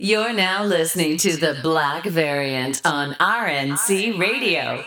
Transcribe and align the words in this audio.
You're 0.00 0.32
now 0.32 0.62
listening 0.62 1.16
to 1.16 1.36
the 1.36 1.58
Black 1.60 2.04
Variant 2.04 2.80
on 2.84 3.14
RNC 3.14 4.16
Radio. 4.16 4.84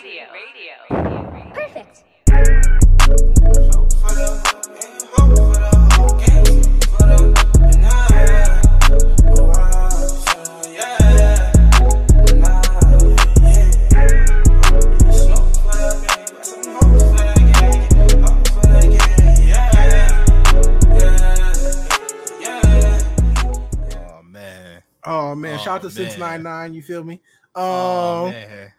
Shout 25.63 25.75
out 25.75 25.81
to 25.81 25.87
Oh, 25.87 25.89
Since 25.89 26.17
99, 26.17 26.73
you 26.73 26.81
feel 26.81 27.03
me? 27.03 27.21
Oh 27.55 28.25
Um 28.25 28.31
man. 28.31 28.73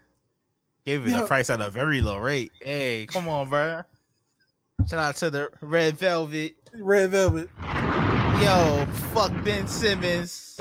Gave 0.84 1.06
it 1.06 1.10
the 1.10 1.26
price 1.26 1.48
at 1.50 1.60
a 1.60 1.70
very 1.70 2.00
low 2.00 2.18
rate. 2.18 2.50
Hey, 2.60 3.06
come 3.06 3.28
on, 3.28 3.48
bro. 3.48 3.82
Shout 4.88 4.98
out 4.98 5.16
to 5.16 5.30
the 5.30 5.48
Red 5.60 5.96
Velvet. 5.96 6.56
Red 6.74 7.10
Velvet. 7.10 7.48
Yo, 8.42 8.86
fuck 9.14 9.32
Ben 9.44 9.68
Simmons. 9.68 10.58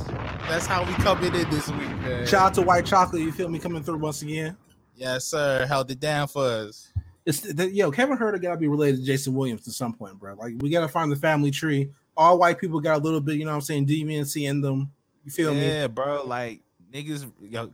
That's 0.47 0.67
how 0.67 0.83
we 0.83 0.93
coming 0.95 1.33
in 1.33 1.49
this 1.49 1.67
week, 1.69 1.89
man. 2.01 2.27
Shout 2.27 2.47
out 2.47 2.53
to 2.55 2.61
White 2.61 2.85
Chocolate, 2.85 3.23
you 3.23 3.31
feel 3.31 3.49
me 3.49 3.57
coming 3.57 3.81
through 3.81 3.97
once 3.97 4.21
again. 4.21 4.55
Yes, 4.95 5.25
sir. 5.25 5.65
Held 5.65 5.89
it 5.89 5.99
down 5.99 6.27
for 6.27 6.43
us. 6.43 6.91
It's 7.25 7.39
the, 7.39 7.71
yo, 7.71 7.89
Kevin 7.91 8.17
Huerter 8.17 8.39
gotta 8.41 8.57
be 8.57 8.67
related 8.67 8.97
to 8.99 9.05
Jason 9.05 9.33
Williams 9.33 9.67
at 9.67 9.73
some 9.73 9.93
point, 9.93 10.19
bro. 10.19 10.35
Like 10.35 10.53
we 10.59 10.69
gotta 10.69 10.87
find 10.87 11.11
the 11.11 11.15
family 11.15 11.49
tree. 11.49 11.89
All 12.15 12.37
white 12.37 12.59
people 12.59 12.79
got 12.79 12.99
a 12.99 13.03
little 13.03 13.21
bit, 13.21 13.37
you 13.37 13.45
know 13.45 13.51
what 13.51 13.55
I'm 13.55 13.61
saying, 13.61 13.87
deviancy 13.87 14.47
in 14.47 14.61
them. 14.61 14.91
You 15.23 15.31
feel 15.31 15.53
me? 15.53 15.67
Yeah, 15.67 15.87
bro. 15.87 16.23
Like 16.25 16.61
niggas, 16.91 17.31
yo, 17.41 17.73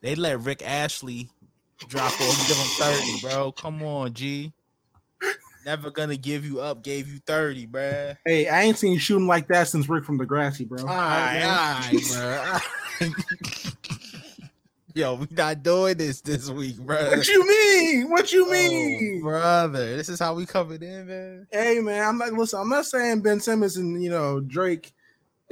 they 0.00 0.14
let 0.14 0.40
Rick 0.40 0.62
Astley 0.66 1.28
drop 1.88 2.12
off, 2.20 2.46
give 2.48 2.56
him 2.56 2.68
30, 2.78 3.18
bro. 3.22 3.52
Come 3.52 3.82
on, 3.82 4.12
G. 4.12 4.52
Never 5.64 5.90
gonna 5.90 6.16
give 6.16 6.44
you 6.44 6.60
up, 6.60 6.82
gave 6.82 7.08
you 7.08 7.18
30, 7.26 7.66
bro. 7.66 8.14
Hey, 8.26 8.48
I 8.48 8.62
ain't 8.62 8.76
seen 8.78 8.92
you 8.92 8.98
shooting 8.98 9.26
like 9.26 9.48
that 9.48 9.66
since 9.68 9.88
Rick 9.88 10.04
from 10.04 10.18
Degrassi, 10.18 10.68
bro. 10.68 10.82
All 10.82 10.86
right, 10.88 11.42
all 11.42 11.50
right, 11.50 12.60
bro. 13.00 13.10
Yo, 14.96 15.14
we 15.16 15.26
not 15.32 15.60
doing 15.62 15.96
this 15.96 16.20
this 16.20 16.48
week, 16.50 16.78
bro. 16.78 17.08
What 17.10 17.26
you 17.26 17.48
mean? 17.48 18.10
What 18.10 18.32
you 18.32 18.46
Oh, 18.46 18.50
mean? 18.52 19.20
brother? 19.22 19.96
This 19.96 20.08
is 20.08 20.20
how 20.20 20.34
we 20.34 20.46
coming 20.46 20.82
in, 20.82 21.06
man. 21.08 21.46
Hey 21.50 21.80
man, 21.80 22.06
I'm 22.06 22.18
not 22.18 22.32
listen. 22.32 22.60
I'm 22.60 22.68
not 22.68 22.86
saying 22.86 23.22
Ben 23.22 23.40
Simmons 23.40 23.76
and 23.76 24.00
you 24.00 24.10
know 24.10 24.38
Drake 24.38 24.92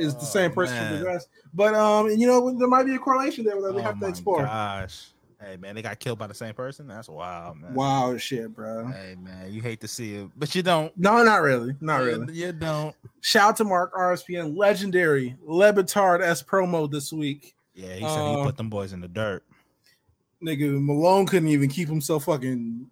is 0.03 0.15
the 0.15 0.21
Oh, 0.21 0.25
same 0.25 0.53
person 0.53 0.75
man. 0.77 0.99
from 0.99 1.07
Degrassi, 1.07 1.27
but 1.55 1.75
um, 1.75 2.07
and, 2.07 2.21
you 2.21 2.27
know 2.27 2.57
there 2.59 2.69
might 2.69 2.85
be 2.85 2.95
a 2.95 2.99
correlation 2.99 3.45
there 3.45 3.61
that 3.61 3.73
we 3.75 3.81
Oh 3.81 3.85
have 3.85 3.99
to 4.01 4.07
explore. 4.09 4.43
Gosh, 4.43 5.09
hey 5.41 5.57
man, 5.57 5.75
they 5.75 5.83
got 5.83 5.99
killed 5.99 6.19
by 6.19 6.27
the 6.27 6.35
same 6.35 6.55
person. 6.55 6.87
That's 6.89 7.09
wild, 7.09 7.59
man. 7.61 7.75
Wow, 7.75 8.17
shit, 8.17 8.55
bro. 8.55 8.87
Hey 8.89 9.17
man, 9.19 9.53
you 9.53 9.63
hate 9.63 9.81
to 9.81 9.89
see 9.89 10.17
it, 10.17 10.31
but 10.37 10.55
you 10.55 10.63
don't. 10.63 10.97
No, 10.99 11.23
not 11.23 11.43
really, 11.43 11.75
not 11.81 12.01
You- 12.01 12.07
really. 12.07 12.35
You 12.35 12.53
don't. 12.53 12.95
Shout 13.21 13.51
out 13.51 13.57
to 13.59 13.65
Mark 13.65 13.93
RSPN, 13.95 14.57
legendary 14.57 15.37
Lebitard 15.49 16.21
S 16.23 16.43
promo 16.43 16.91
this 16.91 17.13
week. 17.13 17.55
Yeah, 17.75 17.95
he 17.95 18.01
said 18.01 18.09
Uh, 18.19 18.37
he 18.39 18.43
put 18.43 18.57
them 18.57 18.69
boys 18.69 18.93
in 18.93 19.01
the 19.01 19.09
dirt. 19.09 19.45
Nigga, 20.45 20.83
Malone 20.85 21.25
couldn't 21.27 21.49
even 21.49 21.69
keep 21.71 21.89
himself 21.89 22.25
fucking 22.25 22.91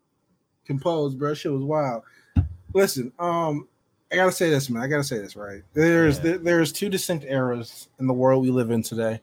composed, 0.64 1.18
bro. 1.18 1.34
Shit 1.34 1.52
was 1.52 1.62
wild. 1.64 2.02
Listen, 2.72 3.12
um, 3.18 3.66
I 4.12 4.16
gotta 4.16 4.32
say 4.32 4.50
this, 4.50 4.68
man. 4.70 4.82
I 4.82 4.86
gotta 4.88 5.04
say 5.04 5.18
this, 5.18 5.36
right? 5.36 5.62
There's 5.72 6.16
Yeah. 6.18 6.22
there- 6.24 6.38
there's 6.38 6.72
two 6.72 6.88
distinct 6.88 7.24
eras 7.26 7.88
in 7.98 8.06
the 8.06 8.12
world 8.14 8.42
we 8.42 8.50
live 8.50 8.70
in 8.70 8.82
today. 8.82 9.20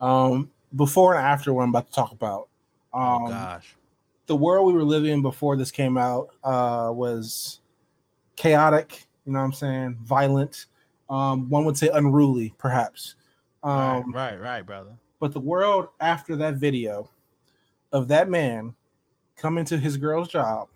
Um, 0.00 0.50
before 0.76 1.14
and 1.14 1.24
after 1.26 1.52
what 1.52 1.62
I'm 1.62 1.70
about 1.70 1.86
to 1.88 1.92
talk 1.92 2.12
about. 2.12 2.48
Um, 2.92 3.24
oh 3.24 3.28
gosh. 3.28 3.74
the 4.26 4.36
world 4.36 4.66
we 4.66 4.72
were 4.74 4.84
living 4.84 5.10
in 5.12 5.22
before 5.22 5.56
this 5.56 5.70
came 5.70 5.96
out 5.96 6.28
uh, 6.44 6.90
was 6.94 7.60
chaotic. 8.36 9.06
You 9.24 9.32
know 9.32 9.38
what 9.40 9.46
I'm 9.46 9.52
saying? 9.52 9.98
Violent. 10.02 10.66
Um, 11.10 11.48
one 11.48 11.64
would 11.64 11.76
say 11.78 11.88
unruly, 11.88 12.54
perhaps. 12.58 13.14
Um, 13.62 14.12
right, 14.12 14.34
right, 14.38 14.40
right, 14.40 14.62
brother. 14.66 14.92
But 15.20 15.32
the 15.32 15.40
world 15.40 15.88
after 16.00 16.36
that 16.36 16.54
video 16.56 17.10
of 17.92 18.08
that 18.08 18.28
man 18.28 18.74
coming 19.36 19.64
to 19.64 19.78
his 19.78 19.96
girl's 19.96 20.28
job 20.28 20.68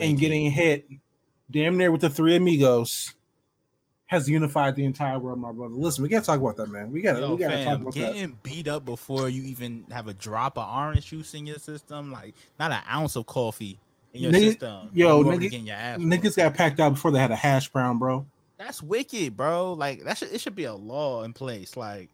and 0.00 0.18
getting 0.18 0.50
hit 0.50 0.86
damn 1.50 1.76
near 1.76 1.90
with 1.92 2.00
the 2.00 2.10
three 2.10 2.36
amigos 2.36 3.14
has 4.06 4.28
unified 4.28 4.76
the 4.76 4.84
entire 4.84 5.18
world, 5.18 5.40
my 5.40 5.50
brother. 5.50 5.74
Listen, 5.74 6.02
we 6.02 6.08
gotta 6.08 6.24
talk 6.24 6.38
about 6.40 6.56
that, 6.56 6.68
man. 6.70 6.92
We 6.92 7.00
gotta 7.02 7.20
Yo, 7.20 7.34
we 7.34 7.38
gotta 7.40 7.56
talk 7.56 7.64
fam, 7.64 7.80
about 7.82 7.94
that. 7.94 8.12
getting 8.14 8.38
beat 8.42 8.68
up 8.68 8.84
before 8.84 9.28
you 9.28 9.42
even 9.42 9.84
have 9.90 10.06
a 10.06 10.14
drop 10.14 10.56
of 10.58 10.68
orange 10.68 11.06
juice 11.06 11.34
in 11.34 11.46
your 11.46 11.58
system, 11.58 12.12
like 12.12 12.34
not 12.60 12.70
an 12.70 12.80
ounce 12.90 13.16
of 13.16 13.26
coffee 13.26 13.80
in 14.14 14.22
your 14.22 14.32
system. 14.32 14.90
yo, 14.92 15.20
you 15.20 15.26
already 15.26 15.50
nigga- 15.50 15.66
your. 15.66 16.08
Niggas 16.08 16.36
got 16.36 16.54
packed 16.54 16.78
out 16.78 16.90
before 16.94 17.10
they 17.10 17.18
had 17.18 17.32
a 17.32 17.36
hash 17.36 17.68
brown, 17.68 17.98
bro. 17.98 18.24
That's 18.58 18.80
wicked, 18.82 19.36
bro. 19.36 19.72
Like 19.72 20.04
that 20.04 20.18
should 20.18 20.32
it 20.32 20.40
should 20.40 20.54
be 20.54 20.64
a 20.64 20.74
law 20.74 21.24
in 21.24 21.32
place. 21.32 21.76
Like 21.76 22.08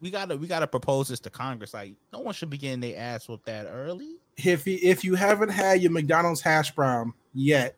we 0.00 0.10
gotta 0.12 0.36
we 0.36 0.46
gotta 0.46 0.66
propose 0.68 1.08
this 1.08 1.18
to 1.20 1.30
Congress. 1.30 1.74
Like 1.74 1.94
no 2.12 2.20
one 2.20 2.34
should 2.34 2.50
be 2.50 2.56
getting 2.58 2.80
their 2.80 2.96
ass 2.98 3.28
whooped 3.28 3.46
that 3.46 3.66
early. 3.66 4.16
if 4.36 4.64
you, 4.66 4.78
if 4.80 5.02
you 5.04 5.16
haven't 5.16 5.48
had 5.50 5.82
your 5.82 5.90
McDonald's 5.90 6.40
hash 6.40 6.70
brown 6.72 7.12
yet, 7.34 7.74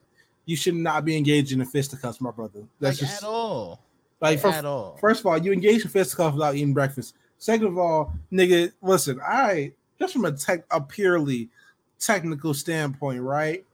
you 0.47 0.57
should 0.57 0.75
not 0.75 1.05
be 1.05 1.17
engaged 1.17 1.53
in 1.53 1.61
a 1.61 1.67
fisticuffs, 1.67 2.21
my 2.21 2.31
brother. 2.31 2.62
That's 2.81 3.01
like 3.03 3.11
just 3.11 3.23
at 3.23 3.29
all. 3.29 3.83
like 4.21 4.39
for, 4.39 4.49
at 4.49 4.65
all. 4.65 4.97
first 4.99 5.21
of 5.21 5.27
all, 5.27 5.37
you 5.37 5.53
engage 5.53 5.83
in 5.83 5.91
fisticuffs 5.91 6.34
without 6.34 6.55
eating 6.55 6.73
breakfast. 6.73 7.15
Second 7.39 7.67
of 7.67 7.79
all, 7.79 8.15
nigga, 8.33 8.73
listen, 8.81 9.21
I 9.27 9.73
just 9.99 10.15
from 10.15 10.25
a 10.25 10.33
tech 10.33 10.65
a 10.71 10.81
purely 10.81 11.51
technical 11.99 12.55
standpoint, 12.55 13.21
right? 13.21 13.65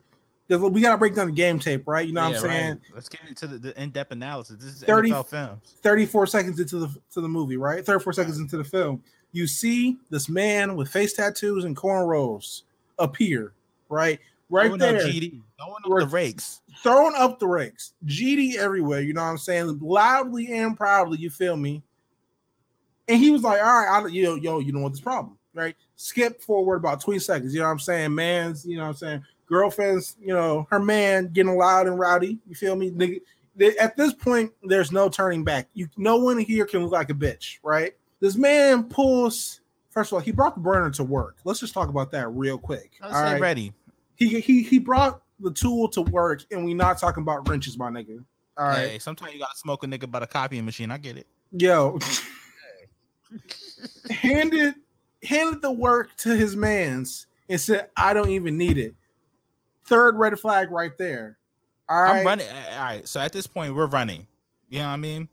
We 0.49 0.83
gotta 0.83 0.99
break 0.99 1.15
down 1.15 1.29
the 1.29 1.33
game 1.33 1.59
tape, 1.59 1.87
right? 1.87 2.07
You 2.07 2.13
know 2.13 2.29
what 2.29 2.37
I'm 2.37 2.41
saying? 2.41 2.69
right. 2.69 2.81
Let's 2.95 3.09
get 3.09 3.21
into 3.27 3.47
the, 3.47 3.59
the 3.59 3.83
in-depth 3.83 4.13
analysis. 4.13 4.57
This 4.63 4.75
is 4.75 4.83
30 4.83 5.11
NFL 5.11 5.27
films. 5.29 5.75
34 5.83 6.27
seconds 6.27 6.61
into 6.61 6.79
the 6.79 6.89
to 7.13 7.21
the 7.21 7.29
movie, 7.29 7.57
right? 7.57 7.85
34 7.85 8.13
seconds 8.13 8.39
into 8.39 8.59
the 8.59 8.65
film, 8.65 9.03
you 9.33 9.47
see 9.47 9.99
this 10.11 10.29
man 10.29 10.77
with 10.77 10.89
face 10.89 11.15
tattoos 11.15 11.65
and 11.65 11.77
cornrows 11.77 12.63
appear, 12.99 13.53
right? 13.89 14.21
Right 14.53 14.67
Throwing 14.67 14.83
up 14.83 15.01
there. 15.01 15.07
GD. 15.09 15.41
Throwing 15.59 15.75
up 15.85 15.89
We're- 15.91 16.05
the 16.05 16.11
rakes. 16.11 16.61
throwing 16.83 17.15
up 17.17 17.39
the 17.39 17.47
rakes, 17.47 17.95
GD 18.05 18.57
everywhere. 18.57 19.01
You 19.01 19.15
know 19.15 19.23
what 19.23 19.29
I'm 19.31 19.39
saying? 19.39 19.79
Loudly 19.81 20.53
and 20.53 20.77
proudly. 20.77 21.17
You 21.19 21.31
feel 21.31 21.57
me? 21.57 21.83
And 23.09 23.19
he 23.19 23.31
was 23.31 23.43
like, 23.43 23.61
"All 23.61 23.67
right, 23.67 23.89
I, 24.05 24.07
yo, 24.09 24.35
yo, 24.37 24.59
you 24.59 24.71
don't 24.73 24.83
want 24.83 24.93
this 24.95 25.01
problem, 25.01 25.39
right? 25.55 25.75
Skip 25.97 26.43
forward 26.43 26.77
about 26.77 27.01
20 27.01 27.19
seconds. 27.19 27.55
You 27.55 27.61
know 27.61 27.67
what 27.67 27.73
I'm 27.73 27.79
saying? 27.79 28.15
Man's, 28.15 28.67
you 28.67 28.77
know 28.77 28.83
what 28.85 28.89
I'm 28.91 28.97
saying? 28.97 29.25
Girlfriend's, 29.47 30.17
you 30.21 30.35
know, 30.35 30.67
her 30.71 30.79
man 30.79 31.29
getting 31.29 31.57
loud 31.57 31.87
and 31.87 31.99
rowdy. 31.99 32.39
You 32.47 32.55
feel 32.55 32.77
me? 32.77 32.91
Nigga, 32.91 33.21
At 33.81 33.97
this 33.97 34.13
point, 34.13 34.53
there's 34.63 34.93
no 34.93 35.09
turning 35.09 35.45
back. 35.45 35.69
You, 35.75 35.89
no 35.97 36.17
one 36.17 36.39
here 36.39 36.65
can 36.67 36.83
look 36.83 36.93
like 36.93 37.11
a 37.11 37.15
bitch, 37.15 37.59
right? 37.63 37.93
This 38.21 38.37
man 38.37 38.85
pulls. 38.85 39.61
First 39.91 40.11
of 40.11 40.15
all, 40.15 40.21
he 40.21 40.31
brought 40.33 40.55
the 40.55 40.61
burner 40.61 40.91
to 40.91 41.05
work. 41.05 41.37
Let's 41.45 41.61
just 41.61 41.75
talk 41.75 41.89
about 41.89 42.11
that 42.13 42.29
real 42.31 42.57
quick. 42.57 42.93
Let's 43.03 43.15
all 43.15 43.23
right? 43.23 43.41
ready. 43.41 43.75
He 44.29 44.41
he 44.41 44.63
he 44.63 44.79
brought 44.79 45.23
the 45.41 45.51
tool 45.51 45.89
to 45.89 46.03
work, 46.03 46.43
and 46.51 46.65
we 46.65 46.75
not 46.75 46.99
talking 46.99 47.23
about 47.23 47.49
wrenches, 47.49 47.79
my 47.79 47.91
nigga. 47.91 48.25
All 48.59 48.67
right, 48.67 48.91
Hey, 48.91 48.99
sometimes 48.99 49.33
you 49.33 49.39
gotta 49.41 49.57
smoke 49.57 49.85
a 49.85 49.87
nigga 49.87 50.11
by 50.11 50.21
the 50.21 50.27
copying 50.27 50.65
machine. 50.65 50.91
I 50.91 50.99
get 50.99 51.17
it. 51.17 51.27
yo, 51.53 51.99
handed 54.11 54.75
handed 55.23 55.63
the 55.63 55.73
work 55.73 56.15
to 56.19 56.37
his 56.37 56.57
man's 56.57 57.27
and 57.49 57.61
said, 57.61 57.91
"I 57.97 58.15
don't 58.15 58.31
even 58.31 58.57
need 58.57 58.79
it." 58.79 58.95
Third 59.85 60.17
red 60.17 60.39
flag 60.39 60.71
right 60.71 60.97
there. 60.99 61.39
All 61.89 62.03
right, 62.03 62.21
I'm 62.21 62.27
running. 62.27 62.47
All 62.49 62.85
right. 62.85 63.07
So 63.09 63.21
at 63.21 63.33
this 63.33 63.47
point, 63.47 63.75
we're 63.75 63.87
running. 63.87 64.27
You 64.69 64.79
know 64.79 64.87
what 64.87 64.93
I 64.93 64.97
mean? 64.97 65.29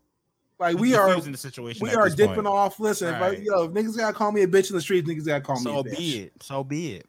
like 0.60 0.76
we 0.76 0.94
are 0.94 1.08
diffusing 1.08 1.32
the 1.32 1.38
situation. 1.38 1.82
we 1.82 1.94
are 1.94 2.08
dipping 2.10 2.34
point. 2.34 2.46
off. 2.46 2.78
Listen, 2.78 3.14
if 3.14 3.20
I, 3.20 3.30
yo, 3.30 3.64
if 3.64 3.72
niggas 3.72 3.96
gotta 3.96 4.12
call 4.12 4.30
me 4.30 4.42
a 4.42 4.46
bitch 4.46 4.70
in 4.70 4.76
the 4.76 4.82
streets, 4.82 5.08
niggas 5.08 5.26
gotta 5.26 5.40
call 5.40 5.56
me. 5.56 5.62
So 5.62 5.82
be 5.82 6.18
it. 6.20 6.32
So 6.42 6.62
be 6.62 6.92
it. 6.96 7.06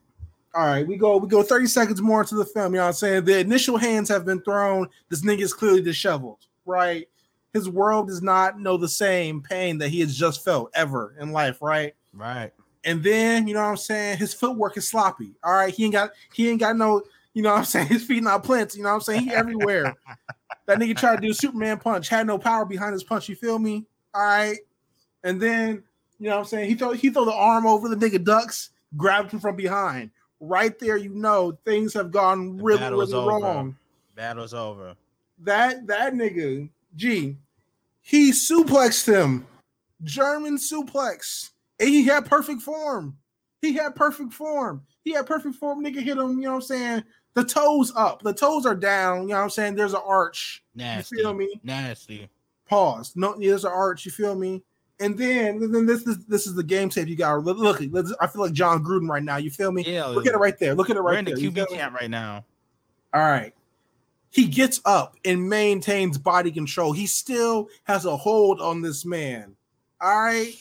All 0.54 0.66
right, 0.66 0.86
we 0.86 0.98
go 0.98 1.18
we 1.18 1.30
go 1.30 1.44
30 1.44 1.68
seconds 1.68 2.02
more 2.02 2.22
into 2.22 2.36
the 2.36 2.46
film. 2.46 2.74
You 2.74 2.80
know 2.80 2.84
what 2.84 2.90
I'm 2.90 2.94
saying? 2.94 3.26
The 3.26 3.40
initial 3.40 3.78
hands 3.78 4.10
have 4.10 4.26
been 4.26 4.42
thrown. 4.42 4.88
This 5.10 5.22
nigga 5.22 5.42
is 5.42 5.54
clearly 5.54 5.82
disheveled, 5.82 6.46
right? 6.66 7.08
His 7.54 7.70
world 7.70 8.08
does 8.08 8.22
not 8.22 8.60
know 8.60 8.76
the 8.76 8.90
same 8.90 9.42
pain 9.42 9.78
that 9.78 9.90
he 9.90 10.02
has 10.02 10.16
just 10.16 10.44
felt 10.44 10.72
ever 10.74 11.16
in 11.20 11.32
life, 11.32 11.62
right? 11.62 11.94
Right. 12.14 12.52
And 12.84 13.04
then, 13.04 13.48
you 13.48 13.54
know 13.54 13.62
what 13.62 13.70
I'm 13.70 13.78
saying? 13.78 14.18
His 14.18 14.34
footwork 14.34 14.76
is 14.76 14.90
sloppy. 14.90 15.36
All 15.44 15.54
right, 15.54 15.74
he 15.74 15.86
ain't 15.86 15.94
got 15.94 16.12
he 16.34 16.50
ain't 16.50 16.60
got 16.60 16.76
no, 16.76 17.02
you 17.34 17.44
know 17.44 17.52
what 17.52 17.60
I'm 17.60 17.66
saying? 17.66 17.88
His 17.90 18.04
feet 18.04 18.24
not 18.24 18.44
planted, 18.44 18.78
you 18.78 18.84
know 18.84 18.90
what 18.90 18.96
I'm 18.96 19.02
saying? 19.02 19.22
He 19.22 19.32
everywhere. 19.32 19.96
that 20.66 20.80
nigga 20.80 20.98
tried 20.98 21.18
to 21.18 21.22
do 21.22 21.32
a 21.32 21.34
Superman 21.34 21.78
punch, 21.78 22.10
had 22.10 22.28
no 22.28 22.38
power 22.38 22.66
behind 22.66 22.94
his 22.94 23.04
punch, 23.04 23.30
you 23.30 23.36
feel 23.36 23.58
me? 23.58 23.86
All 24.14 24.22
right. 24.22 24.58
And 25.24 25.42
then, 25.42 25.84
you 26.20 26.28
know 26.28 26.32
what 26.32 26.40
I'm 26.40 26.46
saying? 26.46 26.70
He 26.70 26.76
throw 26.76 26.92
he 26.92 27.10
throw 27.10 27.24
the 27.24 27.34
arm 27.34 27.66
over 27.66 27.88
the 27.88 27.96
nigga 27.96 28.22
ducks, 28.22 28.72
grabbed 28.98 29.32
him 29.32 29.40
from 29.40 29.56
behind 29.56 30.12
right 30.42 30.78
there, 30.80 30.98
you 30.98 31.14
know 31.14 31.58
things 31.64 31.94
have 31.94 32.12
gone 32.12 32.58
The 32.58 32.64
really, 32.64 32.90
really 32.90 33.14
over. 33.14 33.30
wrong. 33.30 33.78
Battle's 34.16 34.54
over. 34.54 34.96
That 35.40 35.88
that 35.88 36.14
nigga, 36.14 36.70
G, 36.96 37.38
he 38.02 38.32
suplexed 38.32 39.08
him 39.08 39.48
German 40.04 40.58
suplex. 40.58 41.52
And 41.80 41.90
he 41.90 42.04
had 42.04 42.26
perfect 42.26 42.62
form. 42.62 43.18
He 43.62 43.74
had 43.74 43.96
perfect 43.96 44.34
form. 44.34 44.84
He 45.04 45.14
had 45.14 45.26
perfect 45.26 45.56
form. 45.56 45.84
Nigga 45.84 46.02
hit 46.02 46.18
him, 46.18 46.38
you 46.38 46.44
know 46.44 46.50
what 46.50 46.56
I'm 46.58 46.62
saying? 46.62 47.04
The 47.34 47.44
toes 47.44 47.92
up. 47.96 48.22
The 48.22 48.34
toes 48.34 48.66
are 48.66 48.76
down. 48.76 49.24
You 49.24 49.30
know 49.30 49.36
what 49.38 49.44
I'm 49.44 49.50
saying? 49.50 49.76
There's 49.76 49.94
an 49.94 50.02
arch. 50.06 50.64
Nasty. 50.76 51.16
You 51.18 51.24
feel 51.24 51.34
me? 51.34 51.60
Nasty. 51.64 52.30
Pause. 52.68 53.14
No, 53.16 53.36
there's 53.40 53.66
an 53.66 53.72
arch. 53.72 54.06
You 54.06 54.12
feel 54.12 54.36
me? 54.36 54.62
And 55.02 55.18
then, 55.18 55.72
then 55.72 55.86
this 55.88 56.06
is 56.06 56.26
this 56.26 56.46
is 56.46 56.54
the 56.54 56.64
game 56.64 56.88
tape 56.88 57.08
you 57.08 57.16
got. 57.16 57.44
Look, 57.44 57.82
I 58.22 58.28
feel 58.28 58.42
like 58.42 58.54
Jon 58.54 58.84
Gruden 58.84 59.10
right 59.10 59.24
now. 59.24 59.38
You 59.38 59.50
feel 59.50 59.72
me? 59.72 59.84
Yeah. 59.86 60.06
Look 60.06 60.28
at 60.28 60.34
it 60.34 60.38
right 60.38 60.58
there. 60.60 60.76
Look 60.76 60.92
at 60.92 60.96
it 60.96 61.04
We're 61.04 61.12
right 61.12 61.20
in 61.20 61.26
the 61.26 61.32
there. 61.32 61.52
Feel 61.52 61.66
QB 61.66 61.70
camp 61.70 61.96
right 61.96 62.10
now. 62.10 62.46
All 63.14 63.22
right. 63.22 63.54
He 64.30 64.46
gets 64.46 64.80
up 64.86 65.18
and 65.26 65.50
maintains 65.50 66.18
body 66.18 66.52
control. 66.52 66.94
He 66.94 67.08
still 67.08 67.68
has 67.84 68.06
a 68.06 68.16
hold 68.16 68.62
on 68.62 68.82
this 68.82 69.04
man. 69.04 69.56
All 70.00 70.22
right. 70.24 70.54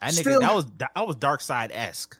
That 0.00 0.12
nigga, 0.12 0.20
Still- 0.20 0.40
that 0.40 0.54
was 0.54 0.66
that 0.78 1.06
was 1.06 1.16
dark 1.16 1.40
side 1.40 1.70
esque. 1.72 2.16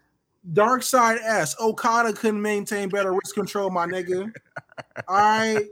Dark 0.54 0.82
side 0.82 1.18
S. 1.22 1.54
Okada 1.60 2.14
couldn't 2.14 2.40
maintain 2.40 2.88
better 2.88 3.12
wrist 3.12 3.34
control, 3.34 3.68
my 3.70 3.86
nigga. 3.86 4.32
All 5.06 5.16
right. 5.16 5.66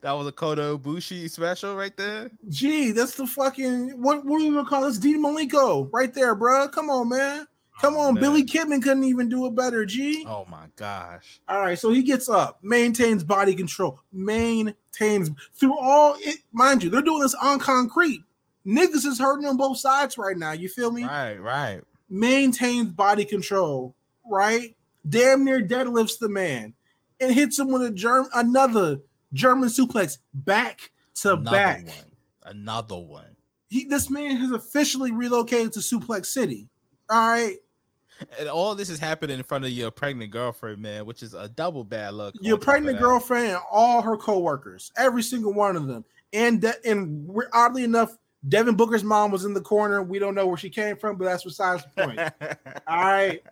That 0.00 0.12
was 0.12 0.26
a 0.26 0.32
Kota 0.32 0.78
Ibushi 0.78 1.30
special 1.30 1.76
right 1.76 1.96
there. 1.96 2.30
Gee, 2.48 2.90
that's 2.92 3.16
the 3.16 3.26
fucking 3.26 4.00
what 4.00 4.24
what 4.24 4.40
are 4.40 4.44
we 4.44 4.50
gonna 4.54 4.68
call 4.68 4.82
this? 4.82 4.98
Dean 4.98 5.22
Malenko 5.22 5.88
right 5.92 6.12
there, 6.12 6.34
bro. 6.34 6.68
Come 6.68 6.90
on, 6.90 7.08
man. 7.08 7.46
Come 7.80 7.96
Oh, 7.96 8.00
on, 8.00 8.14
man. 8.14 8.22
Billy 8.22 8.44
Kidman 8.44 8.82
couldn't 8.82 9.04
even 9.04 9.28
do 9.28 9.46
it 9.46 9.54
better, 9.54 9.86
G. 9.86 10.24
Oh 10.26 10.44
my 10.50 10.66
gosh. 10.76 11.40
All 11.48 11.60
right, 11.60 11.78
so 11.78 11.90
he 11.92 12.02
gets 12.02 12.28
up, 12.28 12.58
maintains 12.62 13.22
body 13.22 13.54
control, 13.54 14.00
maintains 14.12 15.30
through 15.54 15.78
all 15.78 16.16
it. 16.18 16.38
Mind 16.52 16.82
you, 16.82 16.90
they're 16.90 17.02
doing 17.02 17.20
this 17.22 17.34
on 17.34 17.58
concrete. 17.58 18.22
Niggas 18.66 19.06
is 19.06 19.18
hurting 19.18 19.46
on 19.46 19.56
both 19.56 19.78
sides 19.78 20.18
right 20.18 20.36
now. 20.36 20.52
You 20.52 20.68
feel 20.68 20.90
me? 20.90 21.04
Right, 21.04 21.36
right. 21.36 21.80
Maintains 22.10 22.88
body 22.88 23.24
control, 23.24 23.94
right? 24.28 24.74
Damn 25.08 25.44
near 25.44 25.60
deadlifts 25.62 26.18
the 26.18 26.28
man 26.28 26.74
and 27.20 27.32
hits 27.32 27.58
him 27.58 27.70
with 27.70 27.82
a 27.82 27.90
germ 27.90 28.28
another 28.34 28.98
German 29.32 29.68
suplex 29.68 30.18
back 30.34 30.90
to 31.16 31.34
Another 31.34 31.50
back. 31.56 31.86
one. 31.86 31.94
Another 32.44 32.96
one. 32.98 33.36
He, 33.68 33.84
this 33.84 34.08
man 34.08 34.36
has 34.36 34.50
officially 34.52 35.12
relocated 35.12 35.72
to 35.74 35.80
Suplex 35.80 36.26
City. 36.26 36.68
All 37.10 37.18
right, 37.18 37.56
And 38.38 38.48
all 38.48 38.74
this 38.74 38.88
is 38.90 38.98
happening 38.98 39.38
in 39.38 39.44
front 39.44 39.64
of 39.64 39.70
your 39.70 39.90
pregnant 39.90 40.30
girlfriend, 40.30 40.80
man, 40.80 41.04
which 41.06 41.22
is 41.22 41.34
a 41.34 41.48
double 41.48 41.84
bad 41.84 42.14
look. 42.14 42.34
your 42.40 42.54
on 42.54 42.60
top 42.60 42.60
of 42.60 42.64
pregnant 42.66 42.98
girlfriend 42.98 43.46
and 43.48 43.58
all 43.70 44.00
her 44.02 44.16
coworkers, 44.16 44.90
every 44.96 45.22
single 45.22 45.52
one 45.52 45.76
of 45.76 45.86
them, 45.86 46.04
and 46.32 46.60
De- 46.62 46.86
and 46.86 47.26
we're, 47.26 47.48
oddly 47.52 47.84
enough, 47.84 48.16
Devin 48.48 48.76
Booker's 48.76 49.04
mom 49.04 49.30
was 49.30 49.44
in 49.44 49.52
the 49.52 49.60
corner. 49.60 50.02
We 50.02 50.18
don't 50.18 50.34
know 50.34 50.46
where 50.46 50.56
she 50.56 50.70
came 50.70 50.96
from, 50.96 51.16
but 51.16 51.24
that's 51.26 51.44
besides 51.44 51.84
the 51.96 52.02
point. 52.04 52.18
all 52.86 52.96
right, 53.04 53.42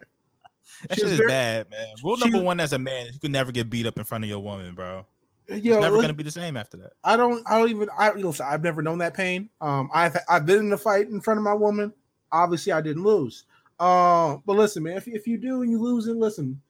that 0.89 0.99
shit 0.99 1.09
is 1.09 1.17
very- 1.19 1.29
bad, 1.29 1.71
man. 1.71 1.87
Rule 2.03 2.17
she 2.17 2.25
number 2.29 2.43
one 2.45 2.61
as 2.61 2.73
a 2.73 2.79
man, 2.79 3.07
you 3.13 3.19
can 3.19 3.33
never 3.33 3.53
get 3.53 3.69
beat 3.69 3.87
up 3.87 3.99
in 3.99 4.05
front 4.05 4.25
of 4.25 4.31
your 4.31 4.39
woman, 4.41 4.75
bro. 4.75 5.05
Yo, 5.49 5.75
It's 5.75 5.83
never 5.83 6.01
gonna 6.01 6.15
be 6.15 6.23
the 6.23 6.31
same 6.31 6.57
after 6.57 6.77
that. 6.79 6.93
I 7.05 7.17
don't. 7.17 7.43
I 7.49 7.59
don't 7.59 7.71
even. 7.71 7.89
I 7.97 8.13
listen. 8.13 8.47
I've 8.49 8.63
never 8.63 8.83
known 8.83 8.99
that 8.99 9.15
pain. 9.15 9.49
Um, 9.61 9.91
I've 9.93 10.17
I've 10.29 10.47
been 10.47 10.59
in 10.59 10.73
a 10.73 10.79
fight 10.79 11.09
in 11.09 11.21
front 11.21 11.39
of 11.39 11.45
my 11.45 11.55
woman. 11.55 11.93
Obviously, 12.33 12.73
I 12.73 12.81
didn't 12.81 13.05
lose. 13.05 13.45
Um, 13.79 14.43
but 14.47 14.57
listen, 14.57 14.83
man. 14.83 14.97
If, 14.97 15.07
if 15.09 15.27
you 15.27 15.39
do 15.39 15.63
and 15.63 15.71
you 15.71 15.81
lose, 15.81 16.07
and 16.07 16.21
listen. 16.21 16.61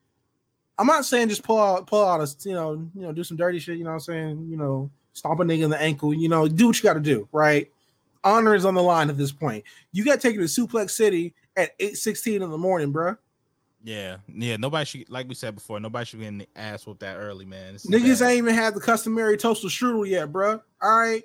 I'm 0.78 0.86
not 0.86 1.06
saying 1.06 1.30
just 1.30 1.42
pull 1.42 1.58
out 1.58 1.86
pull 1.86 2.04
out 2.04 2.20
a 2.20 2.48
you 2.48 2.54
know 2.54 2.72
you 2.94 3.02
know 3.02 3.12
do 3.12 3.24
some 3.24 3.36
dirty 3.36 3.58
shit. 3.58 3.78
You 3.78 3.84
know 3.84 3.90
what 3.90 3.94
I'm 3.94 4.00
saying? 4.00 4.46
You 4.50 4.58
know, 4.58 4.90
stomp 5.14 5.40
a 5.40 5.44
nigga 5.44 5.62
in 5.62 5.70
the 5.70 5.80
ankle. 5.80 6.12
You 6.12 6.28
know, 6.28 6.46
do 6.46 6.66
what 6.66 6.76
you 6.76 6.82
got 6.82 6.94
to 6.94 7.00
do. 7.00 7.28
Right. 7.32 7.70
Honor 8.24 8.54
is 8.54 8.64
on 8.64 8.74
the 8.74 8.82
line 8.82 9.08
at 9.08 9.16
this 9.16 9.32
point. 9.32 9.64
You 9.92 10.04
got 10.04 10.20
taken 10.20 10.40
to 10.40 10.46
Suplex 10.46 10.90
City 10.90 11.34
at 11.56 11.78
8:16 11.78 12.42
in 12.42 12.50
the 12.50 12.58
morning, 12.58 12.92
bro. 12.92 13.16
Yeah, 13.82 14.18
yeah. 14.28 14.56
Nobody 14.56 14.84
should, 14.84 15.10
like 15.10 15.28
we 15.28 15.34
said 15.34 15.54
before, 15.54 15.78
nobody 15.78 16.06
should 16.06 16.20
get 16.20 16.28
in 16.28 16.38
the 16.38 16.48
ass 16.56 16.86
whooped 16.86 17.00
that 17.00 17.16
early, 17.16 17.44
man. 17.44 17.74
Niggas 17.74 18.20
bad. 18.20 18.30
ain't 18.30 18.38
even 18.38 18.54
had 18.54 18.74
the 18.74 18.80
customary 18.80 19.36
toaster 19.36 19.68
strudel 19.68 20.08
yet, 20.08 20.32
bro. 20.32 20.60
All 20.82 20.98
right. 20.98 21.22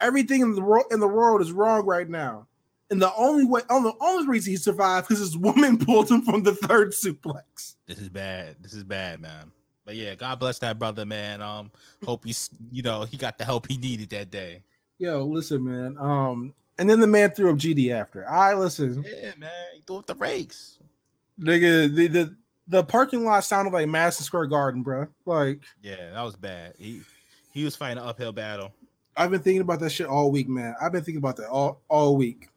Everything 0.00 0.40
in 0.40 0.54
the 0.54 0.62
world 0.62 0.86
in 0.90 1.00
the 1.00 1.08
world 1.08 1.40
is 1.40 1.52
wrong 1.52 1.84
right 1.84 2.08
now. 2.08 2.46
And 2.90 3.00
the 3.00 3.14
only 3.14 3.44
way, 3.44 3.62
on 3.70 3.84
the 3.84 3.94
only 4.00 4.26
reason 4.28 4.52
he 4.52 4.56
survived 4.56 5.08
because 5.08 5.20
his 5.20 5.36
woman 5.38 5.78
pulled 5.78 6.10
him 6.10 6.22
from 6.22 6.42
the 6.42 6.54
third 6.54 6.92
suplex. 6.92 7.76
This 7.86 7.98
is 7.98 8.08
bad. 8.08 8.56
This 8.60 8.74
is 8.74 8.84
bad, 8.84 9.20
man. 9.20 9.52
But 9.84 9.96
yeah, 9.96 10.14
God 10.14 10.38
bless 10.38 10.58
that 10.60 10.78
brother, 10.78 11.04
man. 11.04 11.42
Um, 11.42 11.70
hope 12.04 12.24
he's, 12.24 12.50
you 12.70 12.82
know, 12.82 13.04
he 13.04 13.16
got 13.16 13.38
the 13.38 13.44
help 13.44 13.66
he 13.68 13.76
needed 13.76 14.10
that 14.10 14.30
day. 14.30 14.62
Yo, 14.98 15.24
listen, 15.24 15.64
man. 15.64 15.96
Um, 15.98 16.54
and 16.78 16.88
then 16.88 17.00
the 17.00 17.06
man 17.06 17.30
threw 17.30 17.50
up 17.50 17.56
GD 17.56 17.92
after. 17.92 18.28
I 18.28 18.54
listen, 18.54 19.04
Yeah, 19.06 19.32
man. 19.38 19.50
He 19.74 19.82
threw 19.86 19.96
up 19.96 20.06
the 20.06 20.14
rakes. 20.14 20.78
Nigga. 21.40 21.94
The, 21.94 22.06
the 22.08 22.36
the 22.68 22.84
parking 22.84 23.24
lot 23.24 23.44
sounded 23.44 23.72
like 23.72 23.88
Madison 23.88 24.24
Square 24.24 24.46
Garden, 24.46 24.82
bro. 24.82 25.06
Like 25.26 25.60
Yeah, 25.82 26.10
that 26.12 26.22
was 26.22 26.36
bad. 26.36 26.74
He 26.78 27.02
he 27.52 27.64
was 27.64 27.76
fighting 27.76 27.98
an 27.98 28.04
uphill 28.08 28.32
battle. 28.32 28.72
I've 29.16 29.30
been 29.30 29.40
thinking 29.42 29.60
about 29.60 29.80
that 29.80 29.90
shit 29.90 30.06
all 30.06 30.30
week, 30.30 30.48
man. 30.48 30.74
I've 30.80 30.92
been 30.92 31.02
thinking 31.04 31.18
about 31.18 31.36
that 31.36 31.48
all 31.48 31.80
all 31.88 32.16
week. 32.16 32.48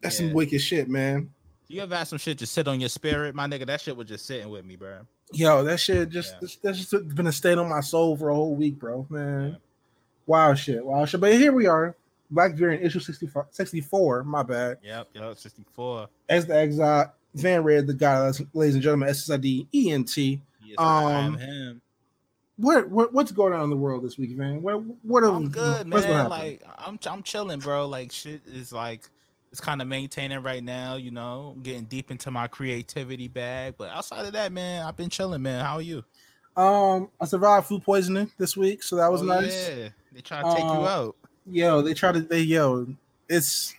That's 0.00 0.18
some 0.18 0.32
wicked 0.32 0.60
shit, 0.60 0.88
man. 0.88 1.30
You 1.66 1.80
ever 1.80 1.96
had 1.96 2.04
some 2.06 2.18
shit 2.18 2.38
just 2.38 2.52
sit 2.52 2.68
on 2.68 2.78
your 2.78 2.90
spirit, 2.90 3.34
my 3.34 3.46
nigga? 3.46 3.66
That 3.66 3.80
shit 3.80 3.96
was 3.96 4.06
just 4.06 4.26
sitting 4.26 4.50
with 4.50 4.64
me, 4.64 4.76
bro. 4.76 4.98
Yo, 5.32 5.64
that 5.64 5.80
shit 5.80 6.10
just 6.10 6.34
Yeah. 6.42 6.48
that's 6.62 6.78
just 6.90 7.14
been 7.14 7.26
a 7.26 7.32
stain 7.32 7.58
on 7.58 7.68
my 7.68 7.80
soul 7.80 8.16
for 8.16 8.28
a 8.28 8.34
whole 8.34 8.54
week, 8.54 8.78
bro. 8.78 9.06
Man. 9.08 9.50
Yeah. 9.52 9.56
Wow 10.26 10.54
shit. 10.54 10.84
Wow 10.84 11.04
shit. 11.06 11.20
But 11.20 11.32
here 11.32 11.52
we 11.52 11.66
are. 11.66 11.96
Black 12.30 12.54
variant 12.54 12.84
issue 12.84 13.00
64, 13.00 13.48
64 13.50 14.24
my 14.24 14.42
bad. 14.42 14.78
Yep, 14.82 15.08
yep, 15.14 15.38
64. 15.38 16.08
As 16.28 16.46
the 16.46 16.56
exile, 16.56 17.12
Van 17.34 17.62
Red, 17.64 17.86
the 17.86 17.94
guy, 17.94 18.30
ladies 18.52 18.74
and 18.74 18.82
gentlemen, 18.82 19.08
SSID 19.08 19.66
ENT. 19.74 20.16
Yes, 20.16 20.78
Um, 20.78 21.36
him. 21.38 21.80
What, 22.56 22.88
what 22.88 23.12
what's 23.12 23.32
going 23.32 23.52
on 23.52 23.64
in 23.64 23.70
the 23.70 23.76
world 23.76 24.04
this 24.04 24.16
week, 24.16 24.36
man? 24.36 24.62
What 24.62 24.80
what 25.02 25.24
are 25.24 25.34
I'm 25.34 25.48
good, 25.48 25.88
man. 25.88 26.28
Like 26.28 26.62
I'm 26.78 26.98
I'm 27.06 27.22
chilling, 27.24 27.58
bro. 27.58 27.88
Like 27.88 28.12
shit 28.12 28.42
is 28.46 28.72
like 28.72 29.10
it's 29.50 29.60
kind 29.60 29.82
of 29.82 29.88
maintaining 29.88 30.40
right 30.42 30.62
now, 30.62 30.94
you 30.94 31.10
know, 31.10 31.56
getting 31.62 31.84
deep 31.84 32.12
into 32.12 32.30
my 32.30 32.46
creativity 32.46 33.26
bag. 33.26 33.74
But 33.76 33.90
outside 33.90 34.24
of 34.26 34.32
that, 34.34 34.52
man, 34.52 34.86
I've 34.86 34.96
been 34.96 35.10
chilling, 35.10 35.42
man. 35.42 35.64
How 35.64 35.74
are 35.76 35.82
you? 35.82 36.04
um, 36.56 37.10
I 37.20 37.24
survived 37.24 37.66
food 37.66 37.82
poisoning 37.82 38.30
this 38.38 38.56
week, 38.56 38.84
so 38.84 38.94
that 38.96 39.10
was 39.10 39.22
Oh, 39.22 39.24
nice. 39.24 39.68
Yeah, 39.68 39.88
they 40.12 40.20
try 40.20 40.42
to 40.42 40.54
take 40.54 40.62
you 40.62 40.84
Uh, 40.84 40.86
out. 40.86 41.16
Yo, 41.46 41.82
they 41.82 41.94
try 41.94 42.12
to 42.12 42.20
they 42.20 42.40
yo, 42.42 42.86
it's 43.28 43.74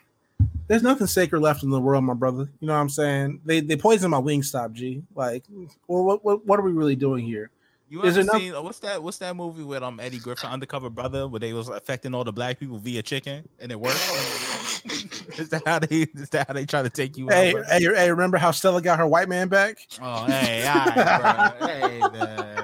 there's 0.67 0.83
nothing 0.83 1.07
sacred 1.07 1.39
left 1.41 1.63
in 1.63 1.69
the 1.69 1.79
world, 1.79 2.03
my 2.03 2.13
brother. 2.13 2.49
You 2.59 2.67
know 2.67 2.73
what 2.73 2.79
I'm 2.79 2.89
saying? 2.89 3.41
They 3.45 3.59
they 3.61 3.75
poisoned 3.77 4.11
my 4.11 4.17
wing 4.19 4.43
stop, 4.43 4.71
G. 4.73 5.03
Like, 5.13 5.43
well, 5.87 6.03
what 6.03 6.23
what, 6.25 6.45
what 6.45 6.59
are 6.59 6.63
we 6.63 6.71
really 6.71 6.95
doing 6.95 7.25
here? 7.25 7.49
You 7.87 8.01
is 8.01 8.17
ever 8.17 8.21
it 8.21 8.25
not- 8.25 8.41
seen 8.41 8.53
what's 8.63 8.79
that? 8.79 9.03
What's 9.03 9.19
that 9.19 9.35
movie 9.35 9.63
with 9.63 9.83
um 9.83 9.99
Eddie 9.99 10.17
Griffin, 10.19 10.49
Undercover 10.49 10.89
Brother, 10.89 11.27
where 11.27 11.39
they 11.39 11.53
was 11.53 11.69
affecting 11.69 12.15
all 12.15 12.23
the 12.23 12.33
black 12.33 12.59
people 12.59 12.77
via 12.79 13.03
chicken 13.03 13.47
and 13.59 13.71
it 13.71 13.79
worked? 13.79 13.95
is 15.37 15.49
that 15.49 15.61
how 15.65 15.79
they? 15.79 16.07
Is 16.15 16.29
that 16.31 16.47
how 16.47 16.53
they 16.53 16.65
try 16.65 16.81
to 16.81 16.89
take 16.89 17.15
you 17.17 17.29
Hey, 17.29 17.53
out? 17.55 17.65
hey, 17.67 17.81
hey, 17.83 18.09
remember 18.09 18.37
how 18.37 18.49
Stella 18.51 18.81
got 18.81 18.97
her 18.97 19.05
white 19.07 19.29
man 19.29 19.49
back? 19.49 19.77
Oh, 20.01 20.25
hey, 20.25 20.65
all 20.67 20.75
right, 20.75 21.51
bro. 21.59 21.67
Hey, 21.67 21.99
man. 22.13 22.54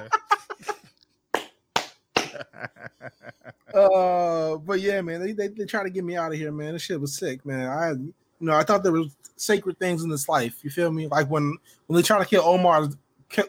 Uh, 3.74 4.56
but 4.58 4.80
yeah, 4.80 5.00
man, 5.00 5.20
they, 5.20 5.32
they 5.32 5.48
they 5.48 5.64
try 5.64 5.82
to 5.82 5.90
get 5.90 6.04
me 6.04 6.16
out 6.16 6.32
of 6.32 6.38
here, 6.38 6.52
man. 6.52 6.72
This 6.72 6.82
shit 6.82 7.00
was 7.00 7.14
sick, 7.14 7.44
man. 7.44 7.68
I 7.68 7.90
you 7.90 8.14
know 8.40 8.54
I 8.54 8.62
thought 8.64 8.82
there 8.82 8.92
was 8.92 9.16
sacred 9.36 9.78
things 9.78 10.02
in 10.02 10.10
this 10.10 10.28
life. 10.28 10.60
You 10.62 10.70
feel 10.70 10.90
me? 10.90 11.06
Like 11.06 11.28
when 11.28 11.56
when 11.86 11.96
they 11.96 12.02
try 12.02 12.18
to 12.18 12.24
kill 12.24 12.42
Omar, 12.42 12.88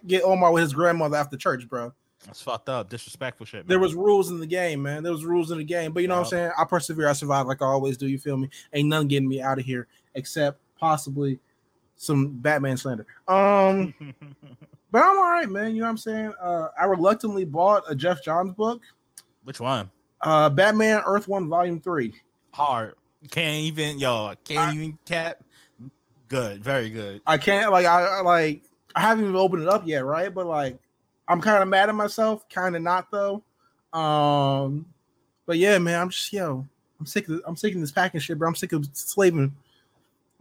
get 0.08 0.24
Omar 0.24 0.52
with 0.52 0.64
his 0.64 0.74
grandmother 0.74 1.18
after 1.18 1.38
church, 1.38 1.68
bro. 1.68 1.94
That's 2.26 2.42
fucked 2.42 2.70
up. 2.70 2.90
Disrespectful 2.90 3.46
shit. 3.46 3.62
Man. 3.62 3.68
There 3.68 3.80
was 3.80 3.96
rules 3.96 4.32
in 4.32 4.40
the 4.40 4.48
game, 4.48 4.82
man. 4.82 5.04
There 5.04 5.12
was 5.12 5.26
rules 5.26 5.52
in 5.52 5.58
the 5.58 5.64
game. 5.64 5.92
But 5.92 6.02
you 6.04 6.08
know 6.08 6.16
what 6.16 6.26
I'm 6.26 6.30
saying? 6.30 6.52
I 6.58 6.64
persevere. 6.64 7.10
I 7.10 7.14
survive 7.14 7.48
like 7.48 7.62
I 7.62 7.66
always 7.66 7.98
do. 7.98 8.08
You 8.08 8.18
feel 8.18 8.38
me? 8.38 8.50
Ain't 8.74 8.88
none 8.88 9.08
getting 9.08 9.28
me 9.28 9.42
out 9.42 9.60
of 9.60 9.66
here 9.66 9.88
except 10.16 10.60
possibly 10.80 11.40
some 11.96 12.30
Batman 12.30 12.78
slander. 12.78 13.06
Um, 13.28 13.94
but 14.92 15.04
I'm 15.04 15.18
all 15.18 15.32
right, 15.32 15.50
man. 15.50 15.76
You 15.76 15.82
know 15.82 15.86
what 15.86 15.92
I'm 15.92 15.98
saying? 15.98 16.34
Uh, 16.42 16.68
I 16.80 16.86
reluctantly 16.86 17.46
bought 17.46 17.84
a 17.90 17.96
Geoff 17.96 18.24
Johns 18.24 18.54
book, 18.54 18.82
Which 19.44 19.60
one? 19.60 19.90
Uh, 20.24 20.50
Batman 20.50 21.02
Earth 21.06 21.28
One 21.28 21.48
Volume 21.50 21.80
Three. 21.80 22.14
Hard. 22.52 22.96
Can't 23.32 23.64
even 23.64 24.00
yo. 24.00 24.34
Can't 24.44 24.76
even 24.76 24.98
cap. 25.06 25.44
Good. 26.28 26.64
Very 26.64 26.90
good. 26.90 27.22
I 27.26 27.38
can't 27.38 27.72
like 27.72 27.86
I, 27.86 28.04
I 28.04 28.22
like 28.22 28.64
I 28.96 29.02
haven't 29.02 29.26
even 29.26 29.36
opened 29.36 29.64
it 29.64 29.70
up 29.70 29.84
yet, 29.86 30.06
right? 30.06 30.34
But 30.34 30.48
like 30.48 30.78
I'm 31.28 31.42
kind 31.42 31.62
of 31.62 31.70
mad 31.70 31.90
at 31.90 31.96
myself, 31.96 32.48
kind 32.50 32.76
of 32.76 32.82
not 32.82 33.12
though. 33.12 33.44
Um, 33.94 34.88
but 35.46 35.58
yeah, 35.58 35.78
man, 35.78 36.02
I'm 36.02 36.10
just 36.10 36.32
yo, 36.34 36.66
I'm 37.00 37.06
sick 37.06 37.30
of 37.30 37.42
I'm 37.46 37.56
sick 37.56 37.76
of 37.76 37.82
this 37.82 37.92
packing 37.92 38.20
shit, 38.20 38.38
bro. 38.38 38.48
I'm 38.48 38.56
sick 38.56 38.74
of 38.74 38.88
slaving. 38.94 39.56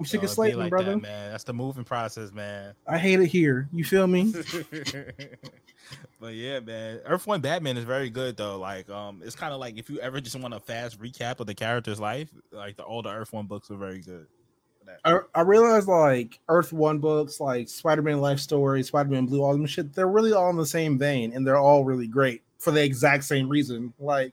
I'm 0.02 0.06
sick 0.06 0.22
of 0.22 0.36
be 0.36 0.54
like 0.54 0.70
brother. 0.70 0.92
that, 0.92 1.02
man. 1.02 1.30
That's 1.30 1.44
the 1.44 1.52
moving 1.52 1.84
process, 1.84 2.32
man. 2.32 2.74
I 2.86 2.98
hate 2.98 3.20
it 3.20 3.26
here. 3.26 3.68
You 3.72 3.84
feel 3.84 4.06
me? 4.06 4.32
but 6.20 6.34
yeah, 6.34 6.60
man. 6.60 7.00
Earth 7.04 7.26
One 7.26 7.40
Batman 7.40 7.76
is 7.76 7.84
very 7.84 8.10
good 8.10 8.36
though. 8.36 8.58
Like, 8.58 8.88
um, 8.90 9.22
it's 9.24 9.36
kind 9.36 9.52
of 9.52 9.60
like 9.60 9.78
if 9.78 9.88
you 9.88 9.98
ever 10.00 10.20
just 10.20 10.36
want 10.36 10.54
a 10.54 10.60
fast 10.60 11.00
recap 11.00 11.40
of 11.40 11.46
the 11.46 11.54
character's 11.54 12.00
life, 12.00 12.28
like 12.50 12.76
the 12.76 12.84
older 12.84 13.10
Earth 13.10 13.32
One 13.32 13.46
books 13.46 13.70
are 13.70 13.76
very 13.76 14.00
good. 14.00 14.26
I, 15.04 15.20
I 15.34 15.40
realized 15.42 15.88
like 15.88 16.40
Earth 16.48 16.72
One 16.72 16.98
books, 16.98 17.40
like 17.40 17.68
Spider 17.68 18.02
Man 18.02 18.20
Life 18.20 18.40
Story, 18.40 18.82
Spider 18.82 19.10
Man 19.10 19.26
Blue, 19.26 19.42
all 19.42 19.52
them 19.52 19.66
shit, 19.66 19.92
they're 19.94 20.08
really 20.08 20.32
all 20.32 20.50
in 20.50 20.56
the 20.56 20.66
same 20.66 20.98
vein 20.98 21.32
and 21.32 21.46
they're 21.46 21.56
all 21.56 21.84
really 21.84 22.06
great 22.06 22.42
for 22.58 22.70
the 22.70 22.82
exact 22.82 23.24
same 23.24 23.48
reason. 23.48 23.92
Like, 23.98 24.32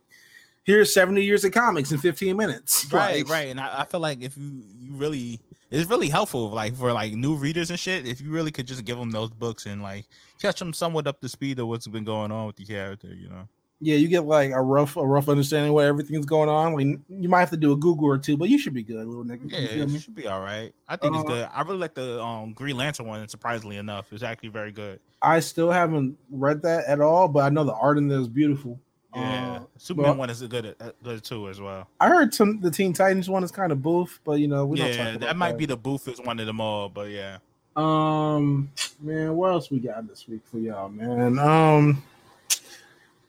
here's 0.64 0.94
70 0.94 1.24
years 1.24 1.44
of 1.44 1.52
comics 1.52 1.92
in 1.92 1.98
15 1.98 2.36
minutes. 2.38 2.88
Right, 2.94 3.24
Like, 3.26 3.30
right. 3.30 3.48
And 3.48 3.60
I, 3.60 3.82
I 3.82 3.86
feel 3.86 4.00
like 4.00 4.22
if 4.22 4.38
you 4.38 4.64
you 4.80 4.94
really 4.94 5.40
it's 5.72 5.90
really 5.90 6.10
helpful 6.10 6.50
like 6.50 6.76
for 6.76 6.92
like 6.94 7.14
new 7.14 7.36
readers 7.36 7.70
and 7.70 7.80
shit 7.80 8.08
if 8.08 8.20
you 8.22 8.32
really 8.32 8.52
could 8.52 8.66
just 8.68 8.84
give 8.86 8.98
them 8.98 9.12
those 9.12 9.30
books 9.30 9.66
and 9.66 9.82
like 9.84 10.06
catch 10.42 10.60
them 10.60 10.74
somewhat 10.74 11.06
up 11.08 11.20
to 11.22 11.30
speed 11.30 11.60
of 11.60 11.68
what's 11.68 11.88
been 11.88 12.04
going 12.04 12.32
on 12.32 12.48
with 12.48 12.56
the 12.56 12.66
character 12.66 13.08
you 13.14 13.30
know 13.30 13.48
Yeah, 13.82 13.96
you 13.96 14.10
get 14.10 14.26
like 14.26 14.52
a 14.52 14.62
rough, 14.62 14.98
a 14.98 15.06
rough 15.08 15.30
understanding 15.30 15.72
what 15.72 15.86
everything's 15.86 16.26
going 16.26 16.50
on. 16.50 16.74
Like, 16.74 17.00
you 17.08 17.30
might 17.30 17.40
have 17.40 17.50
to 17.52 17.56
do 17.58 17.72
a 17.72 17.78
Google 17.78 18.08
or 18.10 18.18
two, 18.18 18.36
but 18.36 18.50
you 18.50 18.60
should 18.60 18.74
be 18.74 18.84
good, 18.84 19.08
little 19.08 19.24
nigga. 19.24 19.50
yeah 19.50 19.60
You 19.60 19.68
feel 19.70 19.84
it 19.84 19.90
me? 19.90 20.00
should 20.00 20.16
be 20.16 20.28
all 20.28 20.42
right 20.42 20.74
i 20.90 20.98
think 20.98 21.16
it's 21.16 21.24
Uh, 21.24 21.28
good 21.34 21.48
i 21.54 21.62
really 21.62 21.78
like 21.78 21.94
the 21.96 22.22
um 22.22 22.52
green 22.52 22.76
lantern 22.76 23.08
one 23.08 23.26
surprisingly 23.30 23.78
enough 23.78 24.12
it's 24.12 24.22
actually 24.24 24.50
very 24.50 24.74
good 24.74 25.00
I 25.22 25.40
still 25.42 25.72
haven't 25.72 26.18
read 26.32 26.62
that 26.64 26.86
at 26.88 27.00
all, 27.02 27.28
but 27.28 27.42
I 27.44 27.50
know 27.50 27.64
the 27.66 27.74
art 27.74 27.98
in 27.98 28.08
there 28.08 28.20
is 28.20 28.30
beautiful. 28.30 28.80
Yeah 29.16 29.60
Uh, 29.62 29.66
superman 29.78 30.12
well- 30.12 30.18
one 30.20 30.30
is 30.30 30.42
good 30.44 30.76
uh, 30.80 30.92
good 31.04 31.24
too 31.24 31.50
as 31.50 31.60
well 31.60 31.88
I 32.00 32.08
heard 32.10 32.34
some 32.34 32.60
the 32.62 32.70
Teen 32.72 32.94
Titans 32.94 33.30
one 33.30 33.44
is 33.44 33.52
kind 33.52 33.72
of 33.72 33.82
boof, 33.82 34.20
but 34.24 34.34
you 34.34 34.48
know 34.48 34.66
we 34.66 34.78
don't 34.78 34.88
talk 34.90 34.98
yeah 34.98 35.08
about 35.10 35.22
that 35.22 35.36
might 35.38 35.58
be 35.58 35.66
the 35.66 35.78
boofest 35.78 36.24
one 36.26 36.40
of 36.40 36.46
them 36.46 36.62
all 36.62 36.90
but 36.90 37.10
yeah 37.10 37.38
Um, 37.76 38.70
man, 39.00 39.36
what 39.36 39.52
else 39.52 39.72
we 39.72 39.80
got 39.80 40.08
this 40.08 40.28
week 40.28 40.42
for 40.46 40.58
y'all, 40.60 40.90
man? 40.90 41.40
Um, 41.40 42.04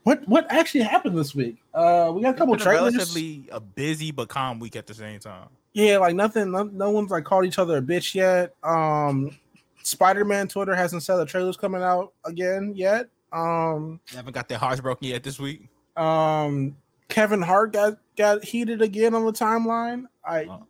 what 0.03 0.27
what 0.29 0.47
actually 0.51 0.83
happened 0.83 1.17
this 1.17 1.35
week? 1.35 1.57
Uh, 1.75 2.11
we 2.15 2.23
got 2.23 2.35
a 2.35 2.39
couple 2.39 2.55
It's 2.55 2.65
been 2.65 2.73
a 2.73 2.77
trailers. 2.77 2.95
relatively 2.95 3.49
a 3.53 3.61
busy 3.61 4.11
but 4.11 4.29
calm 4.29 4.59
week 4.59 4.75
at 4.77 4.87
the 4.87 4.95
same 4.95 5.21
time 5.21 5.49
Yeah, 5.73 5.99
like 5.99 6.15
nothing. 6.17 6.51
No, 6.51 6.65
no 6.65 6.91
one's 6.91 7.11
like 7.11 7.25
called 7.25 7.45
each 7.45 7.59
other 7.59 7.77
a 7.77 7.83
bitch 7.83 8.15
yet. 8.15 8.55
Um, 8.65 9.37
Spider 9.83 10.25
Man 10.25 10.49
Twitter 10.49 10.75
hasn't 10.75 11.03
said 11.05 11.17
the 11.17 11.27
trailer's 11.27 11.57
coming 11.57 11.83
out 11.83 12.13
again 12.25 12.73
yet. 12.75 13.09
Um, 13.33 14.01
haven't 14.13 14.33
got 14.35 14.49
their 14.49 14.59
hearts 14.59 14.81
broken 14.81 15.07
yet 15.09 15.23
this 15.23 15.39
week 15.39 15.69
um, 15.97 16.77
Kevin 17.09 17.43
Hart 17.43 17.73
got 17.73 17.99
got 18.17 18.45
heated 18.45 18.81
again 18.83 19.15
on 19.15 19.25
the 19.27 19.33
timeline. 19.33 20.05
I 20.25 20.45
Oh. 20.45 20.67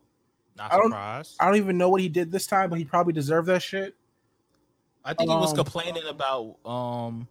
not 0.57 0.73
I 0.73 0.77
don't- 0.77 0.85
surprised 0.91 1.37
I 1.41 1.47
don't 1.47 1.57
even 1.57 1.79
know 1.79 1.89
what 1.89 2.01
he 2.01 2.09
did 2.09 2.31
this 2.33 2.47
time, 2.47 2.71
but 2.71 2.79
he 2.79 2.85
probably 2.85 3.13
deserved 3.13 3.49
that 3.49 3.63
shit. 3.63 3.95
I 5.05 5.15
think 5.15 5.31
he 5.31 5.37
was 5.37 5.51
Um, 5.51 5.57
complaining 5.57 6.05
about 6.09 6.57
um 6.65 7.29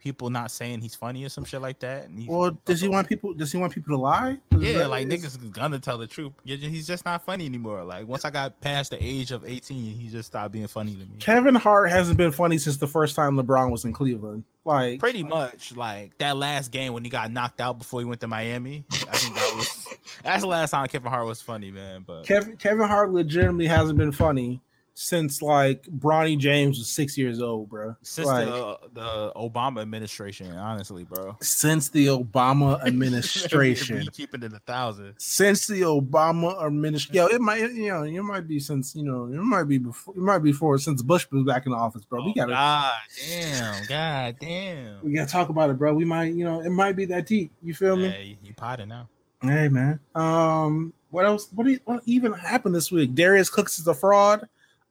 people 0.00 0.30
not 0.30 0.50
saying 0.50 0.80
he's 0.80 0.94
funny 0.94 1.24
or 1.24 1.28
some 1.28 1.44
shit 1.44 1.60
like 1.60 1.78
that. 1.80 2.08
And 2.08 2.26
Well, 2.26 2.56
does 2.64 2.80
he 2.80 2.88
want 2.88 3.08
people? 3.08 3.34
Does 3.34 3.52
he 3.52 3.58
want 3.58 3.72
people 3.74 3.96
to 3.96 4.00
lie? 4.02 4.38
Is 4.52 4.62
Yeah, 4.62 4.86
like 4.86 5.06
is- 5.06 5.12
niggas 5.22 5.26
is 5.42 5.50
gonna 5.50 5.78
tell 5.78 5.98
the 5.98 6.06
truth. 6.06 6.32
He's 6.44 6.86
just 6.86 7.04
not 7.04 7.24
funny 7.24 7.46
anymore. 7.46 7.84
Like 7.84 8.06
once 8.08 8.24
I 8.24 8.30
got 8.30 8.60
past 8.60 8.90
the 8.90 8.98
age 9.04 9.30
of 9.30 9.44
eighteen, 9.44 9.98
he 9.98 10.08
just 10.08 10.28
stopped 10.28 10.52
being 10.52 10.66
funny 10.66 10.92
to 10.92 10.98
me. 11.00 11.16
Kevin 11.18 11.54
Hart 11.54 11.90
hasn't 11.90 12.16
been 12.16 12.32
funny 12.32 12.58
since 12.58 12.78
the 12.78 12.86
first 12.86 13.14
time 13.14 13.36
LeBron 13.36 13.70
was 13.70 13.84
in 13.84 13.92
Cleveland. 13.92 14.44
Like, 14.64 15.00
Pretty 15.00 15.22
much 15.22 15.74
like 15.74 16.16
that 16.18 16.36
last 16.36 16.70
game 16.70 16.92
when 16.92 17.02
he 17.02 17.08
got 17.10 17.32
knocked 17.32 17.60
out 17.62 17.78
before 17.78 18.00
he 18.00 18.04
went 18.06 18.20
to 18.20 18.28
Miami. 18.28 18.84
I 18.92 19.16
think 19.16 19.34
that 19.34 19.52
was 19.56 19.86
that's 20.22 20.42
the 20.42 20.48
last 20.48 20.70
time 20.72 20.86
Kevin 20.88 21.10
Hart 21.10 21.26
was 21.26 21.40
funny, 21.40 21.70
man. 21.70 22.04
But 22.06 22.26
Kevin 22.26 22.56
Kevin 22.56 22.86
Hart 22.86 23.10
legitimately 23.10 23.66
hasn't 23.66 23.98
been 23.98 24.12
funny 24.12 24.60
since 25.02 25.40
like 25.40 25.82
Bronny 25.84 26.36
James 26.36 26.78
was 26.78 26.88
six 26.90 27.16
years 27.16 27.40
old, 27.40 27.70
bro. 27.70 27.96
since 28.02 28.26
like, 28.26 28.44
the 28.46 28.78
the 28.92 29.32
Obama 29.34 29.80
administration, 29.80 30.52
honestly, 30.52 31.04
bro. 31.04 31.38
since 31.40 31.88
the 31.88 32.08
Obama 32.08 32.78
administration. 32.86 34.06
Keeping 34.12 34.42
it 34.42 34.52
a 34.52 34.58
thousand. 34.58 35.14
since 35.18 35.66
the 35.66 35.80
Obama 35.82 36.62
administration, 36.64 37.14
yo, 37.14 37.26
it 37.34 37.40
might, 37.40 37.72
you 37.72 37.88
know, 37.88 38.02
it 38.02 38.22
might 38.22 38.46
be 38.46 38.60
since, 38.60 38.94
you 38.94 39.02
know, 39.02 39.24
it 39.24 39.42
might 39.42 39.64
be 39.64 39.78
before, 39.78 40.12
it 40.14 40.20
might 40.20 40.40
be 40.40 40.52
before 40.52 40.76
since 40.78 41.00
Bush 41.00 41.26
was 41.32 41.44
back 41.44 41.64
in 41.64 41.72
the 41.72 41.78
office, 41.78 42.04
bro. 42.04 42.22
we 42.22 42.30
Oh, 42.32 42.34
gotta, 42.34 42.52
God 42.52 42.92
damn, 43.26 43.86
God 43.86 44.36
damn. 44.38 44.96
we 45.02 45.12
gotta 45.14 45.30
talk 45.30 45.48
about 45.48 45.70
it, 45.70 45.78
bro. 45.78 45.94
We 45.94 46.04
might, 46.04 46.34
you 46.34 46.44
know, 46.44 46.60
it 46.60 46.70
might 46.70 46.94
be 46.94 47.06
that 47.06 47.24
deep. 47.26 47.52
You 47.62 47.72
feel 47.72 47.96
me? 47.96 48.08
Hey, 48.08 48.38
you 48.42 48.52
potted 48.54 48.88
now. 48.88 49.08
Hey 49.42 49.68
man. 49.70 49.98
Um 50.14 50.92
what 51.08 51.24
else 51.24 51.48
what, 51.54 51.64
do 51.64 51.70
you, 51.72 51.80
what 51.86 52.02
even 52.04 52.34
happened 52.34 52.74
this 52.74 52.92
week? 52.92 53.14
Darius 53.14 53.48
Cooks 53.48 53.78
is 53.78 53.86
a 53.88 53.94
fraud. 53.94 54.46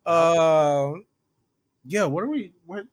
Uh 0.06 0.94
yeah, 1.86 2.06
what 2.06 2.24
are 2.24 2.28
we 2.30 2.54
what 2.66 2.86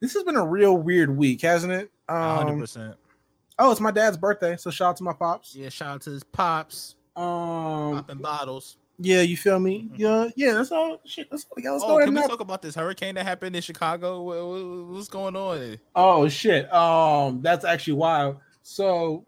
this 0.00 0.14
has 0.14 0.22
been 0.22 0.36
a 0.36 0.46
real 0.46 0.76
weird 0.76 1.16
week, 1.16 1.42
hasn't 1.42 1.72
it? 1.72 1.90
hundred 2.08 2.52
Um 2.52 2.60
percent. 2.60 2.94
oh 3.58 3.70
it's 3.70 3.80
my 3.80 3.90
dad's 3.90 4.16
birthday, 4.16 4.56
so 4.56 4.70
shout 4.70 4.90
out 4.90 4.96
to 4.98 5.04
my 5.04 5.12
pops. 5.12 5.54
Yeah, 5.54 5.68
shout 5.68 5.88
out 5.96 6.00
to 6.02 6.10
his 6.10 6.24
pops 6.24 6.96
Um 7.16 7.94
popping 7.96 8.18
bottles. 8.18 8.76
yeah, 8.98 9.20
you 9.22 9.36
feel 9.36 9.58
me? 9.58 9.88
Yeah, 9.96 10.28
yeah, 10.36 10.52
that's 10.54 10.70
all 10.72 11.00
shit. 11.04 11.30
That's 11.30 11.46
all 11.50 11.62
got. 11.62 11.72
Let's 11.72 11.84
Oh, 11.84 11.88
go 11.88 11.98
ahead 11.98 12.06
can 12.06 12.14
we 12.14 12.20
and 12.20 12.30
talk 12.30 12.40
about 12.40 12.62
this 12.62 12.74
hurricane 12.74 13.14
that 13.16 13.24
happened 13.26 13.54
in 13.56 13.62
Chicago? 13.62 14.22
What, 14.22 14.46
what- 14.46 14.86
what's 14.94 15.08
going 15.08 15.36
on? 15.36 15.78
Oh 15.94 16.28
shit. 16.28 16.72
Um 16.72 17.40
that's 17.42 17.64
actually 17.64 17.94
wild. 17.94 18.36
So 18.62 19.24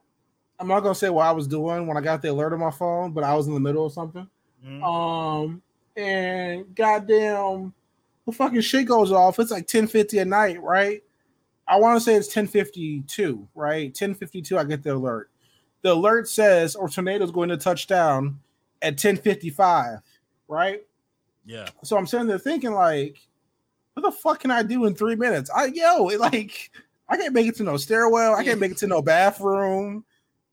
I'm 0.59 0.69
not 0.69 0.81
gonna 0.81 0.95
say 0.95 1.09
what 1.11 1.27
I 1.27 1.33
was 1.33 1.47
doing 1.47 1.87
when 1.87 1.97
I 1.97 2.01
got 2.01 2.21
the 2.23 2.29
alert 2.31 2.53
on 2.53 2.61
my 2.61 2.71
phone, 2.71 3.13
but 3.13 3.25
I 3.25 3.35
was 3.35 3.47
in 3.49 3.55
the 3.55 3.61
middle 3.61 3.87
of 3.87 3.93
something. 3.93 4.29
Mhm. 4.65 4.83
Um, 4.85 5.63
and 5.97 6.75
goddamn, 6.75 7.73
the 8.27 8.33
fucking 8.33 8.61
shit 8.61 8.87
goes 8.87 9.13
off. 9.13 9.39
It's 9.39 9.51
like 9.51 9.63
1050 9.63 10.21
at 10.21 10.27
night, 10.27 10.63
right? 10.63 11.03
I 11.67 11.77
want 11.77 11.97
to 11.97 12.05
say 12.05 12.15
it's 12.15 12.29
1052, 12.29 13.49
right? 13.55 13.87
1052, 13.87 14.59
I 14.59 14.65
get 14.65 14.83
the 14.83 14.95
alert. 14.95 15.31
The 15.83 15.93
alert 15.93 16.29
says, 16.29 16.75
or 16.75 16.89
tornado's 16.89 17.31
going 17.31 17.49
to 17.49 17.57
touch 17.57 17.87
down 17.87 18.41
at 18.83 18.93
1055, 18.93 20.01
right? 20.49 20.83
Yeah, 21.47 21.69
So 21.83 21.97
I'm 21.97 22.07
sitting 22.07 22.27
there 22.27 22.39
thinking, 22.39 22.73
like, 22.73 23.19
what 23.95 24.03
the 24.03 24.13
fuck 24.13 24.41
can 24.41 24.51
I 24.51 24.63
do 24.63 24.85
in 24.85 24.95
three 24.95 25.17
minutes? 25.17 25.51
I 25.55 25.67
yo, 25.67 26.09
it, 26.09 26.21
like, 26.21 26.71
I 27.09 27.17
can't 27.17 27.35
make 27.35 27.47
it 27.47 27.57
to 27.57 27.65
no 27.65 27.77
stairwell. 27.77 28.35
I 28.35 28.45
can't 28.45 28.61
make 28.61 28.73
it 28.73 28.79
to 28.79 28.87
no 28.87 29.03
bathroom. 29.03 30.05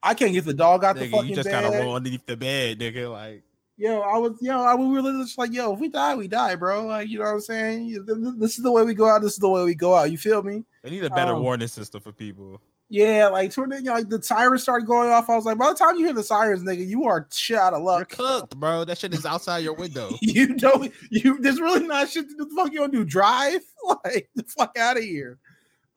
I 0.01 0.13
can't 0.13 0.33
get 0.33 0.45
the 0.45 0.53
dog 0.53 0.83
out 0.83 0.95
the 0.95 1.05
nigga, 1.05 1.11
fucking 1.11 1.29
you 1.29 1.35
just 1.35 1.49
bed. 1.49 1.63
gotta 1.63 1.83
roll 1.83 1.95
underneath 1.95 2.25
the 2.25 2.37
bed, 2.37 2.79
nigga. 2.79 3.11
Like, 3.11 3.43
Yo, 3.79 3.99
I 4.01 4.17
was, 4.17 4.35
yo, 4.41 4.59
I, 4.59 4.73
we 4.73 4.87
were 4.87 5.01
literally 5.03 5.25
just 5.25 5.37
like, 5.37 5.53
yo, 5.53 5.73
if 5.73 5.79
we 5.79 5.87
die, 5.87 6.15
we 6.15 6.27
die, 6.27 6.55
bro. 6.55 6.87
Like, 6.87 7.09
you 7.09 7.19
know 7.19 7.25
what 7.25 7.31
I'm 7.33 7.39
saying? 7.41 7.85
You- 7.85 8.03
th- 8.05 8.17
th- 8.17 8.33
This 8.39 8.57
is 8.57 8.63
the 8.63 8.71
way 8.71 8.83
we 8.83 8.95
go 8.95 9.07
out. 9.07 9.21
This 9.21 9.33
is 9.33 9.37
the 9.39 9.49
way 9.49 9.63
we 9.63 9.75
go 9.75 9.93
out. 9.95 10.09
You 10.11 10.17
feel 10.17 10.41
me? 10.41 10.63
they 10.83 10.89
need 10.89 11.03
a 11.03 11.09
better 11.11 11.33
Um, 11.33 11.43
warning 11.43 11.67
system 11.67 12.01
for 12.01 12.11
people. 12.11 12.59
Yeah, 12.89 13.27
like, 13.27 13.51
toward 13.51 13.71
the, 13.71 13.75
you 13.77 13.83
know, 13.83 13.93
like 13.93 14.09
the 14.09 14.23
sirens 14.23 14.63
started 14.63 14.87
going 14.87 15.11
off. 15.11 15.29
I 15.29 15.35
was 15.35 15.45
like, 15.45 15.57
by 15.59 15.69
the 15.69 15.75
time 15.77 15.95
you 15.97 16.05
hear 16.05 16.13
the 16.13 16.23
sirens, 16.23 16.63
nigga, 16.63 16.87
you 16.87 17.03
are 17.05 17.27
shit 17.31 17.57
out 17.57 17.73
of 17.73 17.79
You're 17.81 17.85
luck. 17.85 18.09
cooked, 18.09 18.57
bro. 18.57 18.83
That 18.85 18.97
shit 18.97 19.13
is 19.13 19.25
outside 19.25 19.59
your 19.59 19.73
window. 19.73 20.09
You 20.21 20.55
don't, 20.55 20.91
you, 21.11 21.37
there's 21.39 21.59
really 21.59 21.85
not 21.85 22.09
shit 22.09 22.29
to 22.29 22.35
do. 22.35 22.45
The 22.45 22.55
fuck 22.55 22.71
you 22.71 22.79
don't 22.79 22.91
do? 22.93 23.03
Drive? 23.05 23.61
Like, 24.03 24.29
the 24.35 24.43
fuck 24.43 24.75
out 24.77 24.97
of 24.97 25.03
here. 25.03 25.37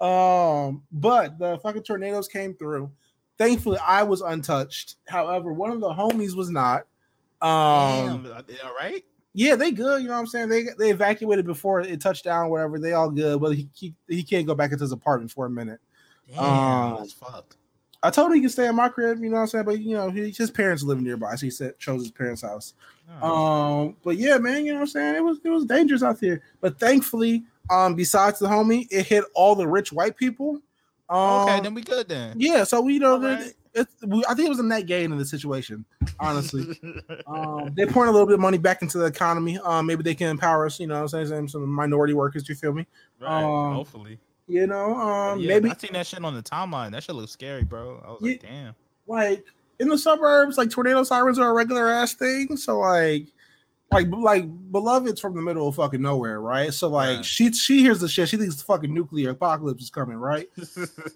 Um, 0.01 0.83
but 0.93 1.39
the 1.39 1.59
fucking 1.63 1.83
tornadoes 1.83 2.29
came 2.29 2.55
through. 2.55 2.91
Thankfully, 3.39 3.79
I 3.87 4.03
was 4.03 4.21
untouched. 4.21 4.97
However, 5.09 5.53
one 5.53 5.71
of 5.71 5.81
the 5.81 5.89
homies 5.89 6.35
was 6.37 6.51
not. 6.51 6.83
Um, 7.43 8.23
Damn, 8.25 8.45
they 8.47 8.59
all 8.61 8.75
right? 8.75 9.05
Yeah, 9.33 9.55
they 9.57 9.71
good. 9.71 10.03
You 10.03 10.09
know 10.09 10.15
what 10.15 10.21
I'm 10.21 10.27
saying? 10.27 10.49
They 10.49 10.65
they 10.79 10.91
evacuated 10.91 11.47
before 11.47 11.81
it 11.81 12.01
touched 12.01 12.25
down, 12.25 12.51
whatever. 12.51 12.79
They 12.79 12.93
all 12.93 13.11
good, 13.11 13.41
but 13.41 13.55
he 13.57 13.69
he, 13.75 13.95
he 14.09 14.23
can't 14.23 14.47
go 14.47 14.55
back 14.55 14.73
into 14.73 14.83
his 14.85 14.93
apartment 14.93 15.31
for 15.31 15.47
a 15.47 15.51
minute. 15.51 15.81
Damn, 16.29 16.43
Um, 16.45 16.97
that's 16.99 17.13
fucked. 17.13 17.57
I 18.03 18.11
told 18.11 18.29
him 18.31 18.37
he 18.37 18.41
can 18.41 18.49
stay 18.51 18.67
in 18.67 18.75
my 18.77 18.89
crib. 18.89 19.23
You 19.23 19.29
know 19.29 19.37
what 19.37 19.43
I'm 19.43 19.47
saying? 19.49 19.65
But 19.67 19.81
you 19.81 19.95
know, 19.95 20.11
he, 20.11 20.31
his 20.31 20.51
parents 20.51 20.83
live 20.83 21.01
nearby, 21.01 21.35
so 21.35 21.47
he 21.47 21.51
said 21.51 21.79
chose 21.79 22.03
his 22.03 22.11
parents' 22.11 22.43
house. 22.43 22.75
Oh, 23.23 23.83
Um, 23.89 23.97
but 24.03 24.17
yeah, 24.17 24.39
man, 24.39 24.65
you 24.65 24.73
know 24.73 24.79
what 24.79 24.83
I'm 24.83 24.87
saying? 24.89 25.17
It 25.17 25.25
was 25.25 25.39
it 25.45 25.49
was 25.49 25.65
dangerous 25.65 26.03
out 26.03 26.19
there. 26.21 26.41
But 26.61 26.79
thankfully, 26.81 27.45
um, 27.71 27.95
besides 27.95 28.39
the 28.39 28.47
homie, 28.49 28.87
it 28.91 29.07
hit 29.07 29.25
all 29.35 29.55
the 29.55 29.67
rich 29.69 29.93
white 29.93 30.17
people. 30.17 30.61
Um, 31.09 31.19
okay, 31.43 31.61
then 31.61 31.75
we 31.75 31.83
good 31.83 32.09
then. 32.09 32.35
yeah, 32.39 32.65
so 32.65 32.81
we 32.81 32.95
you 32.95 33.01
know 33.01 33.21
right. 33.21 33.53
It's 33.75 33.95
I 34.29 34.35
think 34.35 34.47
it 34.47 34.49
was 34.49 34.59
a 34.59 34.65
net 34.65 34.87
gain 34.87 35.13
in 35.13 35.19
the 35.19 35.25
situation, 35.25 35.85
honestly. 36.19 36.79
um, 37.27 37.73
they 37.75 37.87
pouring 37.87 38.09
a 38.09 38.13
little 38.13 38.27
bit 38.27 38.35
of 38.35 38.41
money 38.41 38.59
back 38.59 38.83
into 38.83 38.99
the 38.99 39.07
economy. 39.07 39.59
Um, 39.59 39.87
maybe 39.87 40.03
they 40.03 40.15
can 40.15 40.29
empower 40.29 40.67
us. 40.67 40.81
You 40.81 40.87
know, 40.87 41.03
what 41.03 41.15
I'm 41.15 41.27
saying 41.27 41.49
some 41.49 41.69
minority 41.69 42.15
workers. 42.15 42.49
You 42.49 42.55
feel 42.55 42.73
me? 42.73 42.87
right, 43.21 43.43
um, 43.43 43.75
hopefully. 43.75 44.19
You 44.49 44.67
know, 44.67 44.97
um, 44.97 45.39
yeah, 45.39 45.49
maybe 45.49 45.71
I 45.71 45.75
seen 45.75 45.93
that 45.93 46.07
shit 46.07 46.25
on 46.25 46.35
the 46.35 46.43
timeline. 46.43 46.91
That 46.91 47.05
shit 47.05 47.15
looks 47.15 47.31
scary, 47.31 47.63
bro. 47.63 48.03
I 48.05 48.11
was 48.11 48.21
like, 48.21 48.43
damn. 48.43 48.75
like 49.07 49.45
in 49.79 49.89
the 49.89 49.97
suburbs, 49.97 50.59
like 50.59 50.71
tornado 50.71 51.05
sirens 51.05 51.39
are 51.39 51.51
a 51.51 51.53
regular 51.53 51.89
ass 51.89 52.15
thing. 52.15 52.57
So 52.57 52.81
like, 52.81 53.29
like 53.93 54.07
like 54.11 54.45
beloved's 54.71 55.21
from 55.21 55.35
the 55.35 55.43
middle 55.43 55.67
of 55.67 55.75
fucking 55.75 56.01
nowhere, 56.01 56.41
right? 56.41 56.73
So 56.73 56.89
like 56.89 57.17
Right. 57.17 57.25
she 57.25 57.53
she 57.53 57.81
hears 57.81 58.01
the 58.01 58.09
shit. 58.09 58.29
She 58.29 58.37
thinks 58.37 58.57
the 58.57 58.65
fucking 58.65 58.93
nuclear 58.95 59.31
apocalypse 59.31 59.83
is 59.85 59.91
coming, 59.91 60.17
right? 60.17 60.49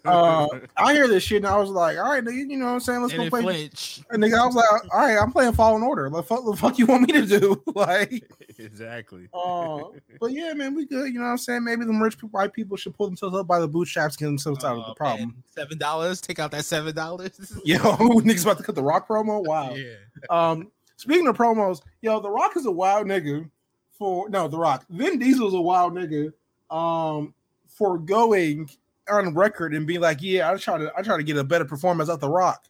Uh, 0.03 0.47
I 0.77 0.93
hear 0.93 1.07
this 1.07 1.23
shit 1.23 1.37
and 1.37 1.47
I 1.47 1.57
was 1.57 1.69
like, 1.69 1.97
all 1.97 2.03
right, 2.11 2.23
nigga, 2.23 2.49
you 2.49 2.57
know 2.57 2.65
what 2.65 2.71
I'm 2.71 2.79
saying? 2.81 3.01
Let's 3.01 3.13
and 3.13 3.23
go 3.23 3.29
play. 3.29 3.41
flinch. 3.41 4.01
And 4.11 4.21
nigga, 4.21 4.39
I 4.39 4.45
was 4.45 4.55
like, 4.55 4.65
all 4.93 4.99
right, 4.99 5.17
I'm 5.17 5.31
playing 5.31 5.53
Fallen 5.53 5.83
Order. 5.83 6.09
The 6.09 6.21
fuck, 6.23 6.45
the 6.45 6.55
fuck 6.55 6.77
you 6.77 6.85
want 6.85 7.03
me 7.07 7.13
to 7.13 7.25
do? 7.25 7.63
like, 7.75 8.23
exactly. 8.59 9.29
uh, 9.33 9.79
but 10.19 10.31
yeah, 10.31 10.53
man, 10.53 10.75
we 10.75 10.85
good. 10.85 11.07
You 11.13 11.19
know 11.19 11.25
what 11.25 11.31
I'm 11.31 11.37
saying? 11.37 11.63
Maybe 11.63 11.85
them 11.85 12.01
rich 12.01 12.15
people, 12.17 12.29
white 12.29 12.53
people 12.53 12.77
should 12.77 12.93
pull 12.93 13.07
themselves 13.07 13.35
up 13.35 13.47
by 13.47 13.59
the 13.59 13.67
bootstraps, 13.67 14.15
get 14.15 14.25
themselves 14.25 14.63
out 14.63 14.77
of 14.77 14.85
the 14.85 14.91
Oh, 14.91 14.95
problem. 14.95 15.29
man. 15.29 15.43
Seven 15.47 15.77
dollars. 15.77 16.19
Take 16.21 16.39
out 16.39 16.51
that 16.51 16.65
seven 16.65 16.93
dollars. 16.93 17.53
Yo, 17.63 17.77
niggas 17.79 18.43
about 18.43 18.57
to 18.57 18.63
cut 18.63 18.75
the 18.75 18.83
Rock 18.83 19.07
promo. 19.07 19.43
Wow. 19.45 19.73
Yeah. 19.73 19.93
Um, 20.29 20.71
speaking 20.97 21.27
of 21.27 21.37
promos, 21.37 21.81
yo, 22.01 22.19
The 22.19 22.29
Rock 22.29 22.55
is 22.57 22.65
a 22.65 22.71
wild 22.71 23.07
nigga. 23.07 23.49
For 23.97 24.29
no, 24.29 24.47
The 24.47 24.57
Rock. 24.57 24.85
Vin 24.89 25.19
Diesel's 25.19 25.53
a 25.53 25.61
wild 25.61 25.93
nigga. 25.93 26.33
Um, 26.69 27.33
for 27.67 27.97
going 27.97 28.69
on 29.09 29.33
record 29.33 29.73
and 29.73 29.85
being 29.85 30.01
like, 30.01 30.21
yeah, 30.21 30.51
I 30.51 30.57
try 30.57 30.77
to, 30.77 30.91
I 30.97 31.01
try 31.01 31.17
to 31.17 31.23
get 31.23 31.37
a 31.37 31.43
better 31.43 31.65
performance 31.65 32.09
out 32.09 32.19
The 32.19 32.29
Rock. 32.29 32.65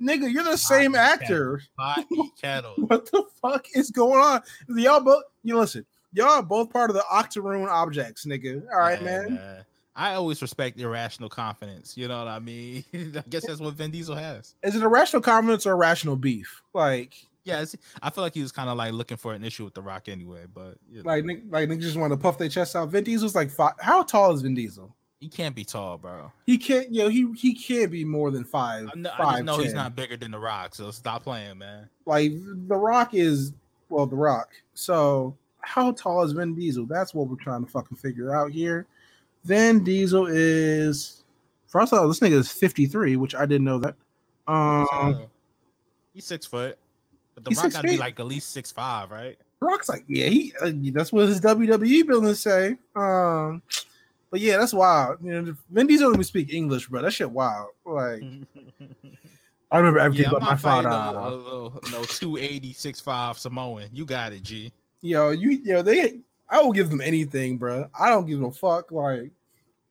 Nigga, 0.00 0.32
you're 0.32 0.44
the 0.44 0.56
same 0.56 0.94
yeah. 0.94 1.02
actor. 1.02 1.62
Kettle. 2.40 2.74
What 2.78 3.10
the 3.10 3.24
fuck 3.42 3.66
is 3.74 3.90
going 3.90 4.18
on? 4.20 4.42
Y'all 4.68 5.00
both, 5.00 5.24
you 5.42 5.58
listen. 5.58 5.84
Y'all 6.12 6.28
are 6.28 6.42
both 6.42 6.70
part 6.70 6.90
of 6.90 6.96
the 6.96 7.04
Octoroon 7.10 7.68
objects, 7.68 8.24
nigga. 8.24 8.62
All 8.72 8.80
right, 8.80 9.02
man. 9.02 9.64
I 9.94 10.14
always 10.14 10.40
respect 10.40 10.80
irrational 10.80 11.28
confidence. 11.28 11.96
You 11.96 12.08
know 12.08 12.18
what 12.18 12.28
I 12.28 12.38
mean? 12.38 12.84
I 12.94 13.22
guess 13.28 13.46
that's 13.46 13.60
what 13.60 13.74
Vin 13.74 13.90
Diesel 13.90 14.16
has. 14.16 14.54
Is 14.62 14.74
it 14.74 14.82
irrational 14.82 15.20
confidence 15.20 15.66
or 15.66 15.72
irrational 15.72 16.16
beef? 16.16 16.62
Like, 16.72 17.14
Yeah, 17.50 17.64
I 18.02 18.10
feel 18.10 18.24
like 18.24 18.34
he 18.34 18.42
was 18.42 18.52
kind 18.52 18.70
of 18.70 18.76
like 18.76 18.92
looking 18.92 19.16
for 19.16 19.34
an 19.34 19.44
issue 19.44 19.64
with 19.64 19.74
The 19.74 19.82
Rock 19.82 20.08
anyway, 20.08 20.44
but 20.52 20.76
you 20.90 21.02
know, 21.02 21.10
like, 21.10 21.24
nigg- 21.24 21.50
like 21.50 21.68
niggas 21.68 21.82
just 21.82 21.96
want 21.96 22.12
to 22.12 22.16
puff 22.16 22.38
their 22.38 22.48
chest 22.48 22.76
out. 22.76 22.88
Vin 22.88 23.04
Diesel's 23.04 23.34
like, 23.34 23.50
five, 23.50 23.74
how 23.80 24.02
tall 24.02 24.32
is 24.32 24.42
Vin 24.42 24.54
Diesel? 24.54 24.94
he 25.20 25.28
can't 25.28 25.54
be 25.54 25.64
tall, 25.64 25.98
bro. 25.98 26.32
He 26.46 26.56
can't, 26.56 26.90
you 26.90 27.02
know, 27.02 27.08
he 27.08 27.30
he 27.36 27.54
can't 27.54 27.90
be 27.90 28.04
more 28.04 28.30
than 28.30 28.42
five. 28.42 28.88
I, 28.92 28.98
know, 28.98 29.10
five 29.18 29.32
just 29.34 29.44
know 29.44 29.58
he's 29.58 29.74
not 29.74 29.94
bigger 29.94 30.16
than 30.16 30.30
The 30.30 30.38
Rock, 30.38 30.74
so 30.74 30.90
stop 30.90 31.24
playing, 31.24 31.58
man. 31.58 31.88
like 32.06 32.32
The 32.68 32.76
Rock 32.76 33.14
is 33.14 33.52
well, 33.90 34.06
The 34.06 34.16
Rock. 34.16 34.48
So 34.72 35.36
how 35.60 35.92
tall 35.92 36.22
is 36.22 36.32
Vin 36.32 36.54
Diesel? 36.54 36.86
That's 36.86 37.12
what 37.12 37.28
we're 37.28 37.36
trying 37.36 37.64
to 37.64 37.70
fucking 37.70 37.98
figure 37.98 38.34
out 38.34 38.50
here. 38.50 38.86
Vin 39.44 39.84
Diesel 39.84 40.26
is 40.26 41.22
first 41.66 41.92
of 41.92 41.98
all, 41.98 42.08
this 42.08 42.20
nigga 42.20 42.32
is 42.32 42.50
53, 42.50 43.16
which 43.16 43.34
I 43.34 43.44
didn't 43.44 43.64
know 43.64 43.78
that. 43.78 43.94
Um 44.48 45.26
he's 46.14 46.24
six 46.24 46.46
foot, 46.46 46.78
but 47.42 47.44
The 47.44 47.50
He's 47.50 47.62
Rock 47.62 47.72
got 47.72 47.82
to 47.82 47.88
be 47.88 47.96
like 47.96 48.20
at 48.20 48.26
least 48.26 48.52
six 48.52 48.70
five, 48.70 49.10
right? 49.10 49.38
The 49.60 49.66
Rock's 49.66 49.88
like, 49.88 50.04
yeah, 50.08 50.26
he 50.26 50.52
uh, 50.60 50.70
that's 50.92 51.12
what 51.12 51.28
his 51.28 51.40
WWE 51.40 52.06
buildings 52.06 52.40
say. 52.40 52.76
Um 52.96 53.62
but 54.30 54.40
yeah, 54.40 54.58
that's 54.58 54.72
wild. 54.72 55.18
You 55.22 55.42
know, 55.42 55.54
Vin 55.70 55.86
Diesel 55.86 56.08
don't 56.08 56.14
even 56.14 56.24
speak 56.24 56.52
English, 56.52 56.86
bro. 56.88 57.02
That 57.02 57.12
shit 57.12 57.30
wild. 57.30 57.68
Like 57.84 58.22
I 59.72 59.78
remember 59.78 60.00
everything 60.00 60.24
yeah, 60.24 60.36
about 60.36 60.42
my 60.42 60.48
not 60.50 60.60
fighting 60.60 60.90
father. 60.90 61.18
no, 61.18 61.72
no, 61.92 61.98
no 61.98 62.04
280, 62.04 62.74
6'5 62.74 63.36
Samoan. 63.36 63.88
You 63.92 64.04
got 64.04 64.32
it, 64.32 64.42
G. 64.42 64.72
yo, 65.00 65.30
you 65.30 65.50
yo, 65.64 65.82
they 65.82 66.20
I 66.48 66.60
will 66.60 66.72
give 66.72 66.90
them 66.90 67.00
anything, 67.00 67.56
bro. 67.56 67.88
I 67.98 68.08
don't 68.08 68.26
give 68.26 68.42
a 68.42 68.50
fuck. 68.50 68.90
Like, 68.90 69.30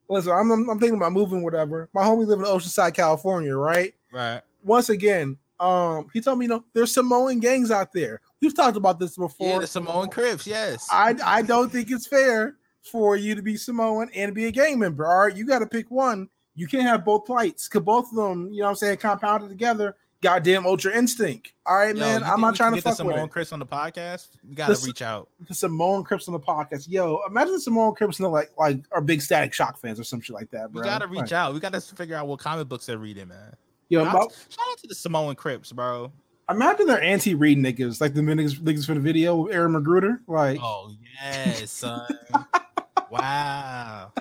listen, 0.10 0.34
I'm 0.34 0.52
I'm, 0.52 0.70
I'm 0.70 0.80
thinking 0.80 0.98
about 0.98 1.14
moving, 1.14 1.44
whatever. 1.44 1.90
My 1.94 2.02
homie 2.02 2.28
live 2.28 2.40
in 2.40 2.46
Oceanside, 2.46 2.94
California, 2.94 3.56
right? 3.56 3.94
Right. 4.12 4.42
Once 4.64 4.90
again, 4.90 5.38
um, 5.60 6.08
he 6.14 6.22
told 6.22 6.40
me, 6.40 6.46
you 6.46 6.50
know, 6.50 6.64
there's 6.74 6.94
Samoan 6.94 7.40
gangs 7.40 7.72
out 7.72 7.92
there. 7.94 8.22
We've 8.42 8.56
talked 8.56 8.78
about 8.78 9.00
this 9.00 9.18
before. 9.18 9.48
Yeah, 9.48 9.60
the 9.60 9.68
Samoan 9.68 10.10
Crips, 10.10 10.48
yes. 10.48 10.88
I 10.92 11.16
I 11.24 11.42
don't 11.42 11.72
think 11.72 11.92
it's 11.92 12.08
fair 12.08 12.56
for 12.82 13.18
you 13.18 13.36
to 13.36 13.42
be 13.42 13.58
Samoan 13.58 14.10
and 14.16 14.34
be 14.34 14.46
a 14.46 14.52
gang 14.52 14.80
member. 14.80 15.06
All 15.06 15.26
right, 15.28 15.36
you 15.36 15.46
got 15.46 15.60
to 15.60 15.68
pick 15.68 15.92
one. 15.92 16.30
You 16.56 16.68
can't 16.68 16.84
have 16.84 17.04
both 17.06 17.26
plights 17.26 17.68
because 17.68 17.84
both 17.84 18.10
of 18.10 18.16
them, 18.16 18.52
you 18.52 18.60
know, 18.60 18.66
what 18.66 18.70
I'm 18.72 18.76
saying, 18.76 18.98
compounded 18.98 19.50
together. 19.50 19.96
Goddamn 20.22 20.66
Ultra 20.66 20.94
Instinct. 20.98 21.54
All 21.66 21.78
right, 21.78 21.96
Yo, 21.96 22.02
man. 22.02 22.24
I'm 22.26 22.42
not 22.42 22.54
trying 22.54 22.72
to 22.74 22.76
get 22.78 22.84
the 22.84 22.90
fuck 22.90 23.06
with 23.06 23.14
Samoan. 23.16 23.30
Crips 23.30 23.54
on 23.54 23.60
the 23.60 23.66
podcast. 23.66 24.28
You 24.46 24.54
got 24.54 24.66
to 24.68 24.74
This- 24.74 24.86
reach 24.86 25.02
out. 25.02 25.30
the 25.48 25.54
Samoan 25.54 26.04
Crips 26.04 26.28
on 26.28 26.34
the 26.34 26.40
podcast. 26.42 26.88
Yo, 26.90 27.22
imagine 27.26 27.54
the 27.54 27.60
Samoan 27.62 27.96
Crips 27.96 28.20
know 28.20 28.30
like 28.30 28.52
like 28.58 28.80
are 28.92 29.00
big 29.00 29.22
Static 29.22 29.54
Shock 29.54 29.80
fans 29.80 29.98
or 29.98 30.04
some 30.04 30.20
shit 30.20 30.34
like 30.34 30.50
that, 30.52 30.74
We 30.74 30.82
got 30.82 31.00
to 31.00 31.08
reach 31.08 31.20
Like, 31.22 31.32
out. 31.32 31.54
We 31.54 31.62
got 31.62 31.72
to 31.72 31.80
figure 31.80 32.18
out 32.18 32.28
what 32.28 32.40
comic 32.40 32.68
books 32.68 32.86
they're 32.86 32.98
reading, 32.98 33.30
man. 33.30 33.56
Yo, 33.90 34.06
Shout 34.06 34.16
out, 34.16 34.32
shout 34.50 34.66
out 34.72 34.78
to 34.78 34.88
the 34.88 34.94
Samoan 34.94 35.36
Crips, 35.36 35.72
bro. 35.72 36.12
imagine 36.50 36.86
they're 36.86 37.02
anti-read 37.02 37.58
niggas, 37.58 38.00
like 38.00 38.14
the 38.14 38.22
niggas, 38.22 38.60
niggas 38.60 38.86
for 38.86 38.94
the 38.94 39.00
video 39.00 39.36
with 39.36 39.54
Aaron 39.54 39.74
McGruder. 39.74 40.20
Like, 40.28 40.60
Oh 40.62 40.92
yes, 41.24 41.72
son. 41.72 42.08
wow. 43.10 44.12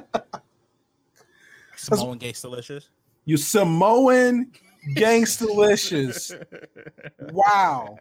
Samoan 1.77 2.17
gay 2.17 2.33
delicious. 2.33 2.89
you 3.27 3.37
Samoan 3.37 4.51
gangstalicious. 4.95 6.33
wow, 7.33 7.99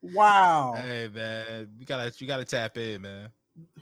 wow. 0.00 0.74
Hey 0.76 1.10
man, 1.14 1.68
you 1.78 1.84
gotta 1.84 2.12
you 2.16 2.26
gotta 2.26 2.46
tap 2.46 2.78
in, 2.78 3.02
man. 3.02 3.28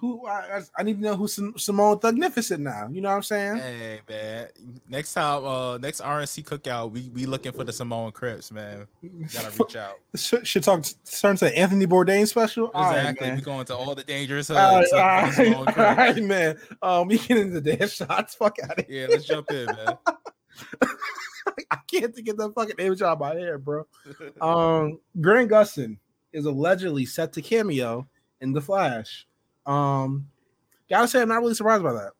Who 0.00 0.26
I, 0.26 0.60
I- 0.76 0.82
need 0.82 0.96
to 0.98 1.02
know 1.02 1.16
who's 1.16 1.34
Sim- 1.34 1.54
Simone 1.56 1.98
Thugnificent 1.98 2.58
now. 2.58 2.88
You 2.90 3.00
know 3.00 3.08
what 3.08 3.14
I'm 3.16 3.22
saying? 3.22 3.56
Hey 3.56 4.00
man, 4.06 4.48
next 4.88 5.14
time, 5.14 5.44
uh, 5.44 5.78
next 5.78 6.02
RNC 6.02 6.44
cookout, 6.44 6.90
we 6.90 7.08
we 7.14 7.24
looking 7.24 7.52
for 7.52 7.64
the 7.64 7.72
Samoan 7.72 8.12
Crips, 8.12 8.52
man. 8.52 8.86
You 9.00 9.26
gotta 9.32 9.50
reach 9.58 9.76
out. 9.76 9.94
Should, 10.14 10.46
should 10.46 10.62
talk 10.62 10.84
turn 11.20 11.36
to 11.36 11.56
Anthony 11.58 11.86
Bourdain 11.86 12.26
special. 12.28 12.68
Exactly, 12.74 13.28
man. 13.28 13.36
we 13.36 13.42
going 13.42 13.64
to 13.66 13.74
all 13.76 13.94
the 13.94 14.02
dangerous 14.04 14.50
All 14.50 14.56
right, 14.56 14.80
hoods. 14.80 14.92
all 14.92 15.46
looking 15.60 15.72
for 15.74 15.80
right, 15.80 15.88
all 15.88 15.96
right, 15.96 16.22
man. 16.22 16.58
Um, 16.82 17.08
we 17.08 17.16
get 17.18 17.38
into 17.38 17.60
the 17.60 17.76
dance 17.76 17.92
shots. 17.94 18.34
Fuck 18.34 18.56
out 18.62 18.78
of 18.78 18.86
here. 18.86 19.02
Yeah, 19.02 19.06
let's 19.08 19.24
jump 19.24 19.50
in, 19.52 19.66
man. 19.66 19.96
I 21.70 21.78
can't 21.90 22.14
think 22.14 22.28
of 22.28 22.36
that 22.36 22.52
fucking 22.54 22.76
image 22.78 23.02
out 23.02 23.12
of 23.14 23.20
my 23.20 23.34
head, 23.34 23.64
bro. 23.64 23.86
Um, 24.40 24.98
Grant 25.20 25.50
Gustin 25.50 25.96
is 26.32 26.44
allegedly 26.44 27.06
set 27.06 27.32
to 27.34 27.42
cameo 27.42 28.06
in 28.40 28.52
The 28.52 28.60
Flash. 28.60 29.26
Um, 29.66 30.28
gotta 30.88 31.08
say, 31.08 31.22
I'm 31.22 31.28
not 31.28 31.40
really 31.40 31.54
surprised 31.54 31.82
by 31.82 31.92
that. 31.92 32.12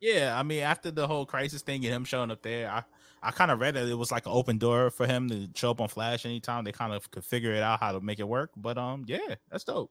Yeah, 0.00 0.38
I 0.38 0.42
mean, 0.42 0.62
after 0.62 0.90
the 0.90 1.06
whole 1.06 1.26
crisis 1.26 1.62
thing 1.62 1.84
and 1.84 1.94
him 1.94 2.04
showing 2.04 2.30
up 2.30 2.42
there, 2.42 2.70
I, 2.70 2.84
I 3.22 3.30
kind 3.32 3.50
of 3.50 3.60
read 3.60 3.74
that 3.74 3.88
it 3.88 3.94
was 3.94 4.12
like 4.12 4.26
an 4.26 4.32
open 4.32 4.58
door 4.58 4.90
for 4.90 5.06
him 5.06 5.28
to 5.28 5.48
show 5.54 5.72
up 5.72 5.80
on 5.80 5.88
Flash 5.88 6.24
anytime 6.24 6.64
they 6.64 6.72
kind 6.72 6.92
of 6.92 7.10
could 7.10 7.24
figure 7.24 7.52
it 7.52 7.62
out 7.62 7.80
how 7.80 7.92
to 7.92 8.00
make 8.00 8.20
it 8.20 8.28
work. 8.28 8.50
But 8.56 8.78
um, 8.78 9.04
yeah, 9.06 9.34
that's 9.50 9.64
dope. 9.64 9.90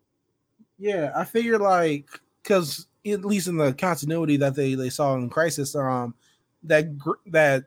Yeah, 0.78 1.12
I 1.16 1.26
figured 1.26 1.62
like 1.62 2.08
because 2.42 2.88
at 3.06 3.26
least 3.26 3.48
in 3.48 3.58
the 3.58 3.74
continuity 3.74 4.38
that 4.38 4.56
they 4.56 4.76
they 4.76 4.90
saw 4.90 5.16
in 5.16 5.30
Crisis, 5.30 5.76
um, 5.76 6.16
that 6.64 6.86
that 7.28 7.66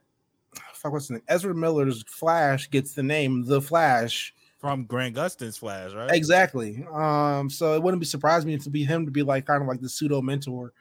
fuck 0.72 0.92
what's 0.92 1.08
the 1.08 1.14
name? 1.14 1.22
Ezra 1.28 1.54
Miller's 1.54 2.04
Flash 2.04 2.70
gets 2.70 2.94
the 2.94 3.02
name 3.02 3.44
The 3.44 3.60
Flash. 3.60 4.34
From 4.60 4.84
Grant 4.84 5.16
Gustin's 5.16 5.56
Flash, 5.56 5.94
right? 5.94 6.10
Exactly. 6.10 6.84
Um, 6.92 7.48
so 7.48 7.74
it 7.74 7.82
wouldn't 7.82 8.00
be 8.00 8.06
surprised 8.06 8.46
me 8.46 8.58
to 8.58 8.70
be 8.70 8.84
him 8.84 9.06
to 9.06 9.10
be 9.10 9.22
like 9.22 9.46
kind 9.46 9.62
of 9.62 9.68
like 9.68 9.80
the 9.80 9.88
pseudo 9.88 10.20
mentor 10.20 10.74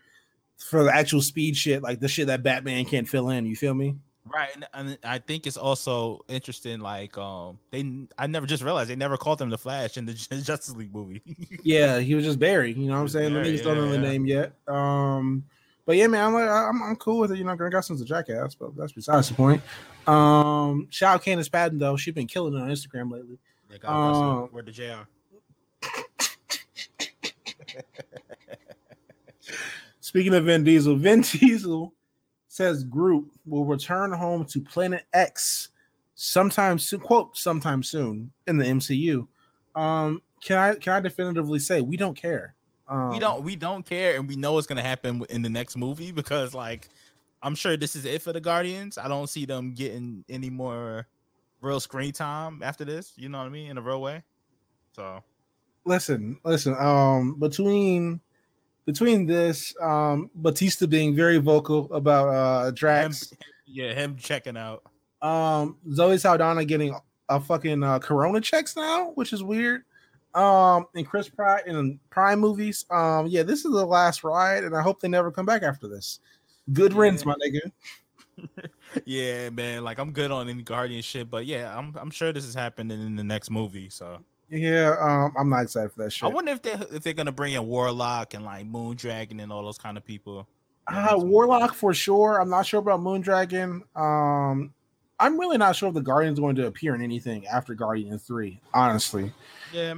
for 0.57 0.83
the 0.83 0.93
actual 0.93 1.21
speed 1.21 1.55
shit, 1.55 1.81
like 1.81 2.01
the 2.01 2.09
shit 2.09 2.27
that 2.27 2.43
Batman 2.43 2.83
can't 2.83 3.07
fill 3.07 3.29
in. 3.29 3.45
You 3.45 3.55
feel 3.55 3.73
me? 3.73 3.95
Right, 4.31 4.49
and, 4.53 4.67
and 4.73 4.97
I 5.03 5.19
think 5.19 5.47
it's 5.47 5.57
also 5.57 6.23
interesting. 6.27 6.81
Like, 6.81 7.17
um, 7.17 7.57
they 7.71 8.05
I 8.17 8.27
never 8.27 8.45
just 8.45 8.63
realized 8.63 8.89
they 8.89 8.97
never 8.97 9.17
called 9.17 9.41
him 9.41 9.49
the 9.49 9.57
Flash 9.57 9.97
in 9.97 10.05
the 10.05 10.13
Justice 10.43 10.75
League 10.75 10.93
movie. 10.93 11.21
Yeah, 11.63 11.99
he 11.99 12.15
was 12.15 12.25
just 12.25 12.37
Barry. 12.37 12.73
You 12.73 12.87
know 12.87 12.95
what 12.95 12.99
I'm 12.99 13.07
saying? 13.07 13.33
The 13.33 13.39
Barry, 13.39 13.57
niggas 13.57 13.63
don't 13.63 13.77
know 13.77 13.85
yeah, 13.85 13.91
the 13.91 13.97
name 13.99 14.25
yet. 14.25 14.53
Um, 14.67 15.45
but 15.85 15.95
yeah, 15.95 16.07
man, 16.07 16.25
I'm 16.25 16.33
like, 16.33 16.49
I'm, 16.49 16.83
I'm 16.83 16.95
cool 16.97 17.19
with 17.19 17.31
it. 17.31 17.37
You 17.37 17.43
know, 17.43 17.55
Grant 17.55 17.73
Gustin's 17.73 18.01
a 18.01 18.05
jackass, 18.05 18.55
but 18.55 18.75
that's 18.75 18.91
besides 18.91 19.29
the 19.29 19.35
point. 19.35 19.61
Um, 20.05 20.87
shout 20.89 21.15
out 21.15 21.23
Candice 21.23 21.51
Patton 21.51 21.79
though. 21.79 21.97
She's 21.97 22.13
been 22.13 22.27
killing 22.27 22.53
it 22.53 22.61
on 22.61 22.69
Instagram 22.69 23.11
lately. 23.11 23.39
They 23.69 23.77
got 23.77 23.91
busted. 23.91 24.25
Um, 24.25 24.49
Where 24.51 24.63
the 24.63 24.71
JR? 24.71 25.07
Speaking 29.99 30.33
of 30.33 30.45
Vin 30.45 30.63
Diesel, 30.63 30.95
Vin 30.95 31.21
Diesel 31.21 31.93
says 32.47 32.83
Groot 32.83 33.29
will 33.45 33.65
return 33.65 34.11
home 34.11 34.43
to 34.45 34.59
Planet 34.59 35.05
X 35.13 35.69
sometime 36.15 36.79
soon. 36.79 36.99
Quote 36.99 37.37
sometime 37.37 37.83
soon 37.83 38.31
in 38.47 38.57
the 38.57 38.65
MCU. 38.65 39.27
Um, 39.75 40.23
can 40.43 40.57
I 40.57 40.73
can 40.75 40.93
I 40.93 40.99
definitively 40.99 41.59
say 41.59 41.81
we 41.81 41.95
don't 41.95 42.15
care? 42.15 42.55
Um, 42.87 43.11
we 43.11 43.19
don't 43.19 43.43
we 43.43 43.55
don't 43.55 43.85
care, 43.85 44.15
and 44.15 44.27
we 44.27 44.35
know 44.35 44.57
it's 44.57 44.67
gonna 44.67 44.81
happen 44.81 45.23
in 45.29 45.43
the 45.43 45.49
next 45.49 45.77
movie 45.77 46.11
because 46.11 46.55
like 46.55 46.89
I'm 47.43 47.55
sure 47.55 47.77
this 47.77 47.95
is 47.95 48.05
it 48.05 48.21
for 48.21 48.33
the 48.33 48.41
Guardians. 48.41 48.97
I 48.97 49.07
don't 49.07 49.27
see 49.27 49.45
them 49.45 49.73
getting 49.73 50.25
any 50.27 50.49
more 50.49 51.07
real 51.61 51.79
screen 51.79 52.11
time 52.11 52.61
after 52.63 52.85
this. 52.85 53.13
You 53.15 53.29
know 53.29 53.39
what 53.39 53.47
I 53.47 53.49
mean? 53.49 53.71
In 53.71 53.77
a 53.77 53.81
real 53.81 54.01
way. 54.01 54.23
So 54.95 55.23
listen, 55.85 56.37
listen. 56.43 56.75
Um, 56.77 57.35
between 57.39 58.21
between 58.85 59.25
this, 59.25 59.75
um, 59.81 60.29
Batista 60.35 60.87
being 60.87 61.15
very 61.15 61.37
vocal 61.37 61.91
about 61.93 62.27
uh 62.29 62.67
him, 62.67 62.73
Drax, 62.75 63.33
yeah, 63.65 63.93
him 63.93 64.17
checking 64.17 64.57
out. 64.57 64.83
um, 65.21 65.77
Zoe 65.91 66.17
Saldana 66.17 66.65
getting 66.65 66.95
a 67.29 67.39
fucking 67.39 67.83
uh, 67.83 67.99
Corona 67.99 68.41
checks 68.41 68.75
now, 68.75 69.11
which 69.15 69.33
is 69.33 69.43
weird. 69.43 69.83
Um, 70.33 70.85
and 70.95 71.07
Chris 71.07 71.27
Pratt 71.27 71.67
in 71.67 71.99
Prime 72.09 72.39
movies. 72.39 72.85
Um, 72.91 73.27
yeah, 73.27 73.43
this 73.43 73.65
is 73.65 73.71
the 73.71 73.85
last 73.85 74.23
ride, 74.23 74.63
and 74.63 74.75
I 74.75 74.81
hope 74.81 74.99
they 75.01 75.07
never 75.07 75.31
come 75.31 75.45
back 75.45 75.63
after 75.63 75.87
this. 75.87 76.19
Good 76.71 76.93
riddance, 76.93 77.25
my 77.25 77.33
nigga. 77.35 77.71
yeah, 79.05 79.49
man. 79.49 79.83
Like 79.83 79.99
I'm 79.99 80.11
good 80.11 80.31
on 80.31 80.49
any 80.49 80.63
Guardian 80.63 81.01
shit, 81.01 81.29
but 81.29 81.45
yeah, 81.45 81.75
I'm 81.77 81.95
I'm 81.99 82.11
sure 82.11 82.31
this 82.31 82.45
is 82.45 82.55
happening 82.55 83.01
in 83.01 83.15
the 83.15 83.23
next 83.23 83.49
movie. 83.49 83.89
So 83.89 84.19
Yeah, 84.49 84.95
um, 84.99 85.33
I'm 85.37 85.49
not 85.49 85.63
excited 85.63 85.91
for 85.91 86.03
that 86.03 86.11
shit. 86.11 86.29
I 86.29 86.33
wonder 86.33 86.51
if 86.51 86.61
they 86.61 86.71
if 86.71 87.03
they're 87.03 87.13
gonna 87.13 87.31
bring 87.31 87.53
in 87.53 87.65
Warlock 87.65 88.33
and 88.33 88.45
like 88.45 88.69
Moondragon 88.69 89.41
and 89.41 89.51
all 89.51 89.63
those 89.63 89.77
kind 89.77 89.97
of 89.97 90.05
people. 90.05 90.47
Uh, 90.87 91.15
Warlock 91.17 91.73
for 91.73 91.93
sure. 91.93 92.41
I'm 92.41 92.49
not 92.49 92.65
sure 92.65 92.79
about 92.79 92.99
Moondragon. 92.99 93.81
Um, 93.95 94.73
I'm 95.19 95.39
really 95.39 95.57
not 95.57 95.75
sure 95.75 95.89
if 95.89 95.95
the 95.95 96.01
Guardian's 96.01 96.39
going 96.39 96.55
to 96.55 96.65
appear 96.65 96.95
in 96.95 97.01
anything 97.01 97.45
after 97.47 97.73
Guardian 97.75 98.17
Three. 98.17 98.59
Honestly, 98.73 99.31
Yeah, 99.71 99.95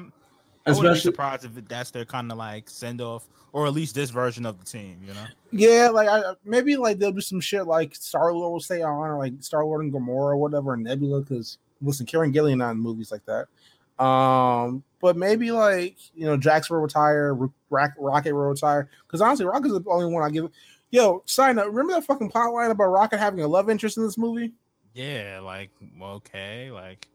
I 0.66 0.72
wouldn't 0.72 0.84
be 0.84 0.88
especially 0.90 1.12
surprised 1.12 1.46
if 1.46 1.68
that's 1.68 1.92
their 1.92 2.06
kind 2.06 2.32
of 2.32 2.38
like 2.38 2.70
send 2.70 3.02
off, 3.02 3.28
or 3.52 3.66
at 3.66 3.74
least 3.74 3.96
this 3.96 4.12
version 4.12 4.46
of 4.46 4.60
the 4.60 4.66
team. 4.66 5.00
You 5.06 5.14
know? 5.14 5.26
yeah, 5.52 5.90
like 5.90 6.08
I 6.08 6.34
maybe 6.46 6.76
like 6.76 7.00
there'll 7.00 7.14
be 7.14 7.22
some 7.22 7.42
shit 7.42 7.66
like 7.66 7.96
Star 7.96 8.32
Lord 8.32 8.54
will 8.54 8.60
stay 8.60 8.82
on, 8.82 9.10
or 9.10 9.18
like 9.18 9.34
Star 9.40 9.66
Lord 9.66 9.84
and 9.84 9.92
Gamora 9.92 10.08
or 10.08 10.38
whatever, 10.38 10.74
and 10.74 10.84
Nebula. 10.84 11.22
Because 11.22 11.58
listen, 11.82 12.06
Karen 12.06 12.32
Gillan 12.32 12.58
not 12.58 12.72
in 12.72 12.78
movies 12.78 13.12
like 13.12 13.26
that. 13.26 13.48
Um, 14.04 14.84
but 15.00 15.18
maybe 15.18 15.52
like 15.52 15.98
you 16.14 16.26
know 16.26 16.38
Jax 16.38 16.70
will 16.70 16.80
retire, 16.80 17.34
Rock, 17.70 17.92
Rocket 17.98 18.34
will 18.34 18.42
retire. 18.42 18.90
Because 19.08 19.22
honestly, 19.22 19.46
Rocket's 19.46 19.74
the 19.74 19.84
only 19.88 20.14
one 20.14 20.24
I 20.24 20.30
give. 20.30 20.50
Yo, 20.92 21.24
sign 21.26 21.58
up. 21.58 21.68
Remember 21.68 21.94
that 21.94 22.06
fucking 22.06 22.30
plot 22.30 22.54
line 22.54 22.70
about 22.70 22.86
Rocket 22.86 23.18
having 23.18 23.42
a 23.42 23.48
love 23.48 23.70
interest 23.70 23.98
in 23.98 24.04
this 24.04 24.18
movie? 24.18 24.52
Yeah, 24.94 25.40
like 25.44 25.70
okay, 26.02 26.70
like 26.72 27.08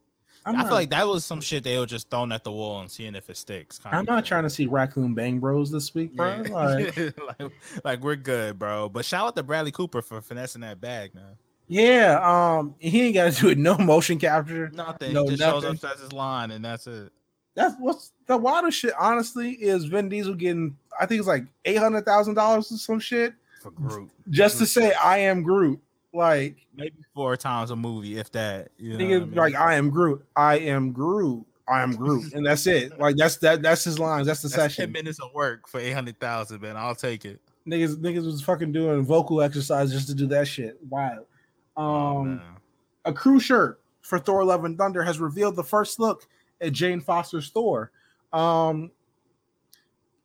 I'm 0.46 0.54
i 0.54 0.59
not, 0.59 0.68
feel 0.68 0.76
like 0.76 0.90
that 0.90 1.09
was 1.09 1.24
some 1.24 1.40
shit 1.40 1.64
they 1.64 1.76
were 1.76 1.87
just 1.87 2.09
throwing 2.09 2.30
at 2.30 2.44
the 2.44 2.52
wall 2.52 2.80
and 2.80 2.88
seeing 2.88 3.16
if 3.16 3.28
it 3.28 3.37
sticks. 3.37 3.80
I'm 3.85 4.04
not 4.04 4.24
trying 4.24 4.44
to 4.44 4.50
see 4.50 4.66
Raccoon 4.66 5.12
Bang 5.12 5.40
Bros 5.40 5.72
this 5.72 5.92
week, 5.92 6.14
bro. 6.14 6.44
Yeah. 6.46 6.46
Like, 6.56 7.40
like, 7.40 7.52
like 7.85 8.00
we're 8.00 8.16
good, 8.16 8.56
bro. 8.59 8.88
But 8.88 9.04
shout 9.04 9.26
out 9.26 9.37
to 9.37 9.42
Bradley 9.42 9.72
Cooper 9.72 10.02
for 10.02 10.20
finessing 10.20 10.61
that 10.61 10.80
bag, 10.80 11.14
man. 11.14 11.37
yeah, 11.66 12.20
um, 12.22 12.76
he 12.78 13.02
ain't 13.02 13.14
got 13.14 13.32
to 13.32 13.40
do 13.40 13.48
it. 13.48 13.59
No 13.59 13.76
motion 13.76 14.18
capture. 14.18 14.70
Nothing. 14.72 15.12
No, 15.12 15.24
he 15.24 15.30
just 15.30 15.42
shows 15.42 15.64
up 15.64 15.85
as 15.85 16.00
his 16.00 16.12
line, 16.12 16.52
and 16.52 16.64
that's 16.64 16.87
it. 16.87 17.11
That's 17.56 17.74
what's 17.80 18.12
the 18.26 18.37
wildest 18.37 18.78
shit. 18.78 18.92
Honestly, 18.98 19.52
is 19.52 19.87
Vin 19.87 20.09
Diesel 20.09 20.35
getting? 20.35 20.76
I 21.00 21.06
think 21.06 21.18
it's 21.18 21.28
like 21.28 21.44
eight 21.64 21.78
hundred 21.78 22.04
thousand 22.04 22.35
dollars 22.35 22.70
or 22.70 22.76
some 22.76 23.00
shit 23.00 23.35
For 23.62 23.72
Groot, 23.72 24.11
just 24.30 24.59
to 24.59 24.66
say 24.66 24.92
I 24.92 25.18
am 25.18 25.42
Groot. 25.42 25.80
Like, 26.16 26.57
maybe 26.74 26.96
four 27.14 27.37
times 27.37 27.70
a 27.70 27.76
movie, 27.76 28.18
if 28.18 28.33
that. 28.33 28.68
You 28.79 28.96
know 28.98 29.05
I 29.05 29.18
mean? 29.20 29.35
like 29.35 29.55
I 29.55 29.74
am 29.74 29.90
Groot. 29.90 30.24
I 30.37 30.59
am 30.59 30.92
Groot. 30.92 31.44
I 31.68 31.83
am 31.83 31.96
Groot, 31.96 32.33
and 32.33 32.46
that's 32.46 32.66
it. 32.68 32.98
Like 32.98 33.16
that's 33.16 33.38
that. 33.38 33.61
That's 33.61 33.83
his 33.85 33.98
lines. 33.98 34.26
That's 34.29 34.40
the 34.40 34.48
That's 34.48 34.57
ten 34.57 34.70
session. 34.70 34.92
minutes 34.92 35.18
of 35.20 35.33
work 35.35 35.68
for 35.68 35.81
eight 35.81 35.92
hundred 35.92 36.18
thousand, 36.20 36.62
man. 36.62 36.76
I'll 36.76 36.94
take 36.94 37.24
it. 37.24 37.40
Niggas, 37.66 37.96
niggas 37.96 38.24
was 38.24 38.40
fucking 38.42 38.70
doing 38.70 39.05
vocal 39.05 39.42
exercise 39.42 39.90
just 39.90 40.07
to 40.07 40.14
do 40.14 40.29
that 40.29 40.46
shit. 40.46 40.79
Wild. 40.88 41.26
Oh, 41.76 42.18
Um, 42.18 42.37
man. 42.37 42.40
a 43.05 43.12
crew 43.12 43.40
shirt 43.40 43.81
for 44.02 44.20
Thor: 44.20 44.44
Love 44.44 44.64
and 44.64 44.79
Thunder 44.79 45.02
has 45.02 45.18
revealed 45.18 45.57
the 45.57 45.64
first 45.64 45.98
look 45.98 46.29
at 46.61 46.72
Jane 46.72 47.00
Foster's 47.00 47.50
Thor. 47.50 47.90
Um, 48.33 48.92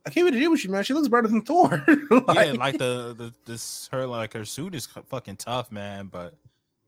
I 0.04 0.10
can't 0.10 0.24
wait 0.24 0.30
even 0.30 0.40
deal 0.40 0.50
with 0.50 0.64
you, 0.64 0.70
man. 0.70 0.82
She 0.82 0.94
looks 0.94 1.08
better 1.08 1.28
than 1.28 1.42
Thor. 1.42 1.84
Like, 2.10 2.46
yeah, 2.48 2.52
like 2.52 2.78
the 2.78 3.14
the 3.16 3.32
this 3.44 3.88
her 3.92 4.06
like 4.06 4.32
her 4.34 4.44
suit 4.44 4.74
is 4.74 4.86
fucking 4.86 5.36
tough, 5.36 5.70
man. 5.70 6.06
But 6.06 6.34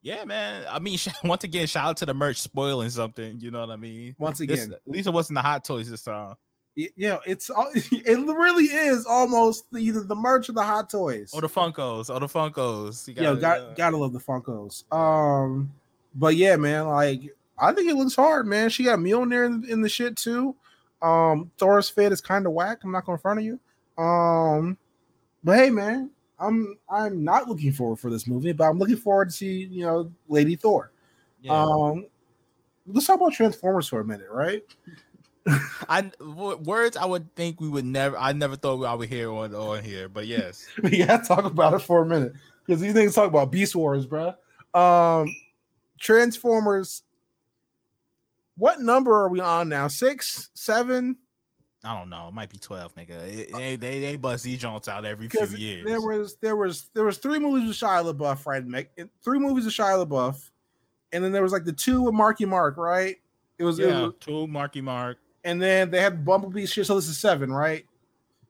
yeah, 0.03 0.24
man. 0.24 0.64
I 0.68 0.79
mean, 0.81 0.98
once 1.24 1.44
again, 1.44 1.66
shout 1.66 1.87
out 1.90 1.96
to 1.98 2.07
the 2.07 2.14
merch 2.14 2.40
spoiling 2.40 2.90
something. 2.90 3.38
You 3.40 3.50
know 3.50 3.61
what 3.61 3.70
I 3.70 3.77
mean? 3.77 4.14
once 4.18 4.38
This, 4.38 4.64
again, 4.64 4.72
at 4.74 4.81
least 4.92 5.07
it 5.07 5.12
wasn't 5.12 5.37
the 5.37 5.42
hot 5.42 5.64
toys 5.64 5.88
this 5.90 6.03
time. 6.03 6.35
yeah, 6.74 7.18
it's 7.24 7.50
all, 7.50 7.70
it 7.74 8.18
really 8.18 8.64
is 8.64 9.07
almost 9.07 9.66
either 9.79 10.03
the 10.03 10.16
merch 10.16 10.48
or 10.48 10.53
the 10.53 10.62
hot 10.64 10.90
toys. 10.90 11.31
Or 11.33 11.40
the 11.40 11.48
Funkos, 11.48 12.12
or 12.12 12.18
the 12.20 12.27
Funkos. 12.27 13.07
You 13.07 13.14
Yo, 13.14 13.37
gotta- 13.37 13.40
got 13.40 13.68
yeah. 13.68 13.74
gotta 13.77 13.96
love 13.96 14.12
the 14.12 14.18
Funkos. 14.18 14.92
Um, 14.92 15.72
but 16.16 16.35
yeah, 16.35 16.57
man, 16.57 16.88
like 16.88 17.20
I 17.59 17.72
think 17.72 17.88
it 17.88 17.94
looks 17.94 18.16
hard, 18.16 18.46
man. 18.48 18.70
She 18.70 18.83
got 18.85 18.98
Mjolnir 18.98 19.46
in, 19.46 19.64
in 19.70 19.81
the 19.83 19.88
shit 19.88 20.16
too. 20.16 20.57
Um, 21.03 21.51
Thor's 21.59 21.89
fit 21.89 22.13
is 22.13 22.21
kind 22.21 22.47
of 22.47 22.53
whack. 22.53 22.79
I'm 22.85 22.93
not 22.93 23.05
going 23.05 23.19
to 23.19 23.23
front 23.23 23.41
of 23.41 23.45
you. 23.45 23.61
Um, 24.03 24.77
but 25.43 25.59
hey, 25.59 25.71
man, 25.71 26.11
I'm 26.39 26.77
I'm 26.91 27.23
not 27.23 27.49
looking 27.49 27.73
forward 27.73 27.97
for 27.97 28.11
this 28.11 28.27
movie, 28.27 28.53
but 28.53 28.65
I'm 28.65 28.79
looking 28.79 28.97
forward 28.97 29.31
to 29.31 29.33
see 29.33 29.65
you 29.65 29.85
know 29.85 30.11
Lady 30.29 30.57
Thor. 30.57 30.91
Yeah. 31.43 31.63
Um, 31.63 32.07
let's 32.87 33.07
talk 33.07 33.21
about 33.21 33.33
Transformers 33.33 33.89
for 33.89 34.01
a 34.01 34.05
minute, 34.05 34.29
right? 34.31 34.63
I 35.89 36.11
w- 36.19 36.57
words 36.59 36.97
I 36.97 37.05
would 37.05 37.35
think 37.35 37.61
we 37.61 37.69
would 37.69 37.85
never. 37.85 38.17
I 38.17 38.33
never 38.33 38.57
thought 38.57 38.83
I 38.85 38.95
would 38.95 39.09
hear 39.09 39.31
on 39.31 39.55
on 39.55 39.85
here, 39.85 40.09
but 40.09 40.27
yes. 40.27 40.67
we 40.83 41.05
gotta 41.05 41.25
talk 41.25 41.45
about 41.45 41.75
it 41.75 41.81
for 41.81 42.03
a 42.03 42.07
minute 42.07 42.33
because 42.67 42.81
these 42.81 42.95
things 42.95 43.15
talk 43.15 43.29
about 43.29 43.53
Beast 43.53 43.77
Wars, 43.77 44.07
bro. 44.07 44.35
Um, 44.73 45.35
Transformers. 45.99 47.03
What 48.57 48.81
number 48.81 49.12
are 49.12 49.29
we 49.29 49.40
on 49.40 49.69
now? 49.69 49.88
Six, 49.88 50.51
seven? 50.55 51.17
I 51.83 51.99
don't 51.99 52.09
know. 52.09 52.29
It 52.29 52.35
might 52.35 52.49
be 52.51 52.59
twelve, 52.59 52.95
nigga. 52.95 53.11
It- 53.27 53.53
uh, 53.55 53.59
they 53.59 53.77
they 53.77 54.01
they 54.01 54.17
bust 54.17 54.45
these 54.45 54.59
joints 54.59 54.88
out 54.88 55.05
every 55.05 55.29
few 55.29 55.47
years. 55.57 55.85
there 55.85 56.01
was 56.01 56.37
there 56.40 56.57
was 56.57 56.88
there 56.95 57.05
was 57.05 57.19
three 57.19 57.38
movies 57.38 57.69
with 57.69 57.77
Shia 57.77 58.11
LaBeouf, 58.14 58.47
right? 58.47 58.88
Three 59.23 59.38
movies 59.38 59.64
with 59.67 59.75
Shia 59.75 60.07
LaBeouf, 60.07 60.51
and 61.12 61.23
then 61.23 61.33
there 61.33 61.43
was 61.43 61.53
like 61.53 61.64
the 61.64 61.73
two 61.73 62.03
with 62.03 62.14
Marky 62.14 62.47
Mark, 62.47 62.77
right? 62.79 63.17
It 63.59 63.64
was, 63.64 63.79
it 63.79 63.88
yeah, 63.88 64.03
was 64.05 64.14
two 64.19 64.47
Marky 64.47 64.81
Mark. 64.81 65.19
and 65.45 65.61
then 65.61 65.90
they 65.90 66.01
had 66.01 66.25
Bumblebee 66.25 66.67
shit. 66.67 66.87
So 66.87 66.95
this 66.97 67.07
is 67.09 67.19
seven, 67.19 67.53
right? 67.53 67.85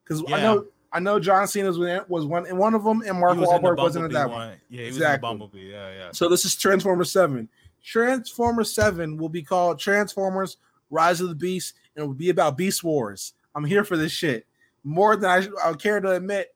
Because 0.04 0.22
I 0.32 0.40
know 0.40 0.66
I 0.92 1.00
know 1.00 1.18
John 1.18 1.48
Cena 1.48 1.66
was, 1.68 1.78
in- 1.78 2.00
was 2.06 2.24
one 2.24 2.46
in 2.46 2.56
one 2.56 2.72
of 2.74 2.84
them, 2.84 3.02
and 3.02 3.18
Mark 3.18 3.36
was 3.36 3.48
Wahlberg 3.48 3.78
wasn't 3.78 4.04
in 4.04 4.12
that 4.12 4.30
one. 4.30 4.56
Yeah, 4.68 4.82
he 4.82 4.86
was 4.86 4.96
Exactly. 4.98 5.14
in 5.28 5.38
Bumblebee. 5.38 5.70
Yeah, 5.72 5.92
yeah. 5.92 6.08
So 6.12 6.28
this 6.28 6.44
is 6.44 6.54
Transformers 6.54 7.10
7. 7.10 7.48
Transformers 7.84 8.72
7 8.72 9.16
will 9.16 9.28
be 9.28 9.42
called 9.42 9.78
Transformers 9.78 10.56
Rise 10.90 11.20
of 11.20 11.28
the 11.28 11.34
Beast, 11.34 11.74
and 11.94 12.04
it 12.04 12.06
will 12.06 12.14
be 12.14 12.30
about 12.30 12.56
Beast 12.56 12.82
Wars. 12.82 13.34
I'm 13.54 13.64
here 13.64 13.84
for 13.84 13.96
this 13.96 14.12
shit. 14.12 14.46
More 14.82 15.16
than 15.16 15.30
I, 15.30 15.68
I 15.70 15.72
care 15.74 16.00
to 16.00 16.12
admit. 16.12 16.54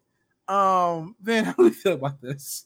Um, 0.48 1.14
man, 1.22 1.44
how 1.44 1.52
do 1.52 1.64
you 1.64 1.70
feel 1.70 1.94
about 1.94 2.20
this? 2.20 2.64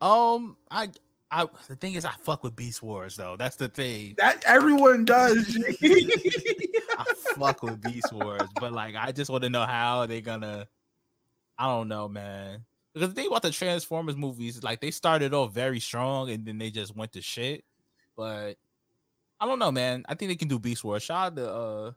Um, 0.00 0.56
I, 0.70 0.88
I, 1.30 1.46
the 1.68 1.76
thing 1.76 1.94
is, 1.94 2.06
I 2.06 2.12
fuck 2.22 2.42
with 2.42 2.56
Beast 2.56 2.82
Wars 2.82 3.16
though. 3.16 3.36
That's 3.38 3.56
the 3.56 3.68
thing. 3.68 4.14
That 4.16 4.42
everyone 4.46 5.04
does. 5.04 5.58
I 5.82 7.04
fuck 7.36 7.62
with 7.62 7.82
Beast 7.82 8.12
Wars, 8.12 8.48
but 8.58 8.72
like, 8.72 8.96
I 8.96 9.12
just 9.12 9.30
want 9.30 9.44
to 9.44 9.50
know 9.50 9.66
how 9.66 10.06
they're 10.06 10.22
gonna. 10.22 10.66
I 11.58 11.66
don't 11.66 11.88
know, 11.88 12.08
man. 12.08 12.64
Because 12.94 13.10
the 13.10 13.14
thing 13.14 13.26
about 13.26 13.42
the 13.42 13.50
Transformers 13.50 14.16
movies, 14.16 14.62
like 14.62 14.80
they 14.80 14.90
started 14.90 15.34
off 15.34 15.52
very 15.52 15.78
strong 15.78 16.30
and 16.30 16.46
then 16.46 16.56
they 16.56 16.70
just 16.70 16.96
went 16.96 17.12
to 17.12 17.20
shit. 17.20 17.64
But 18.20 18.58
I 19.40 19.46
don't 19.46 19.58
know, 19.58 19.72
man. 19.72 20.04
I 20.06 20.14
think 20.14 20.28
they 20.30 20.36
can 20.36 20.46
do 20.46 20.58
Beast 20.58 20.84
Wars. 20.84 21.02
Shout 21.02 21.28
out 21.28 21.36
to 21.36 21.50
uh 21.50 21.92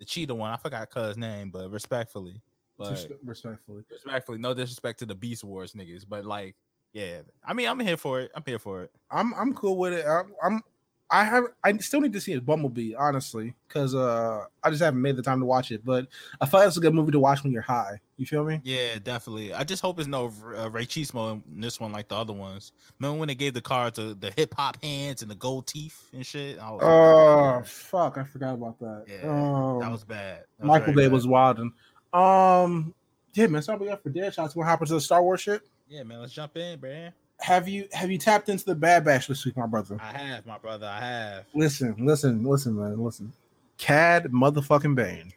the 0.00 0.04
cheetah 0.04 0.34
one. 0.34 0.50
I 0.50 0.56
forgot 0.56 0.90
cuz 0.90 1.16
name, 1.16 1.50
but 1.50 1.70
respectfully. 1.70 2.42
But 2.76 3.06
Respectfully. 3.24 3.84
respectfully, 3.88 4.38
no 4.38 4.54
disrespect 4.54 4.98
to 4.98 5.06
the 5.06 5.14
Beast 5.14 5.44
Wars 5.44 5.74
niggas, 5.74 6.04
but 6.08 6.24
like, 6.24 6.56
yeah. 6.92 7.20
I 7.44 7.52
mean, 7.52 7.68
I'm 7.68 7.78
here 7.78 7.96
for 7.96 8.22
it. 8.22 8.32
I'm 8.34 8.42
here 8.44 8.58
for 8.58 8.82
it. 8.82 8.90
I'm 9.08 9.32
I'm 9.34 9.54
cool 9.54 9.76
with 9.76 9.92
it. 9.92 10.04
I'm, 10.04 10.32
I'm 10.42 10.62
I 11.10 11.24
have 11.24 11.44
I 11.64 11.76
still 11.78 12.00
need 12.00 12.12
to 12.12 12.20
see 12.20 12.34
a 12.34 12.40
Bumblebee, 12.40 12.94
honestly, 12.94 13.54
because 13.66 13.94
uh 13.94 14.44
I 14.62 14.70
just 14.70 14.82
haven't 14.82 15.00
made 15.00 15.16
the 15.16 15.22
time 15.22 15.40
to 15.40 15.46
watch 15.46 15.72
it. 15.72 15.84
But 15.84 16.06
I 16.40 16.46
feel 16.46 16.60
like 16.60 16.68
it's 16.68 16.76
a 16.76 16.80
good 16.80 16.94
movie 16.94 17.12
to 17.12 17.18
watch 17.18 17.42
when 17.42 17.52
you're 17.52 17.62
high. 17.62 18.00
You 18.18 18.26
feel 18.26 18.44
me? 18.44 18.60
Yeah, 18.62 18.98
definitely. 19.02 19.54
I 19.54 19.64
just 19.64 19.80
hope 19.80 19.98
it's 19.98 20.08
no 20.08 20.30
uh, 20.56 20.68
Ray 20.70 20.84
Chismo 20.84 21.42
in 21.50 21.60
this 21.60 21.80
one 21.80 21.92
like 21.92 22.08
the 22.08 22.16
other 22.16 22.34
ones. 22.34 22.72
Remember 22.98 23.18
when 23.18 23.28
they 23.28 23.34
gave 23.34 23.54
the 23.54 23.62
car 23.62 23.90
to 23.92 24.14
the 24.14 24.32
hip 24.36 24.54
hop 24.54 24.82
hands 24.82 25.22
and 25.22 25.30
the 25.30 25.36
gold 25.36 25.66
teeth 25.66 26.10
and 26.12 26.26
shit? 26.26 26.58
Was 26.58 26.82
like, 26.82 26.82
Oh 26.82 27.62
fuck, 27.64 28.18
I 28.18 28.24
forgot 28.24 28.54
about 28.54 28.78
that. 28.80 29.04
Yeah, 29.08 29.30
um, 29.30 29.80
that 29.80 29.90
was 29.90 30.04
bad. 30.04 30.44
That 30.58 30.66
was 30.66 30.68
Michael 30.68 30.94
Bay 30.94 31.04
bad. 31.04 31.12
was 31.12 31.26
wilding. 31.26 31.72
Um, 32.12 32.94
yeah, 33.32 33.46
man, 33.46 33.62
all 33.68 33.78
we 33.78 33.86
got 33.86 34.02
for 34.02 34.10
dead 34.10 34.34
shots. 34.34 34.54
What 34.54 34.66
happened 34.66 34.88
to 34.88 34.94
the 34.94 35.00
Star 35.00 35.22
Wars 35.22 35.40
shit? 35.40 35.62
Yeah, 35.88 36.02
man. 36.02 36.20
Let's 36.20 36.32
jump 36.32 36.56
in, 36.56 36.80
man. 36.80 37.12
Have 37.40 37.68
you 37.68 37.86
have 37.92 38.10
you 38.10 38.18
tapped 38.18 38.48
into 38.48 38.64
the 38.64 38.74
Bad 38.74 39.04
Batch 39.04 39.28
this 39.28 39.44
week, 39.44 39.56
my 39.56 39.66
brother? 39.66 39.96
I 40.00 40.16
have, 40.16 40.44
my 40.44 40.58
brother. 40.58 40.86
I 40.86 41.00
have. 41.00 41.44
Listen, 41.54 41.94
listen, 41.98 42.44
listen, 42.44 42.76
man, 42.76 43.02
listen. 43.02 43.32
Cad 43.76 44.24
motherfucking 44.24 44.94
Bane. 44.94 45.32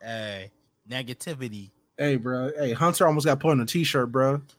Hey, 0.00 0.50
negativity. 0.88 1.70
Hey, 1.98 2.16
bro. 2.16 2.50
Hey, 2.58 2.72
Hunter 2.72 3.06
almost 3.06 3.26
got 3.26 3.38
put 3.38 3.50
on 3.50 3.60
a 3.60 3.66
t-shirt, 3.66 4.10
bro. 4.10 4.40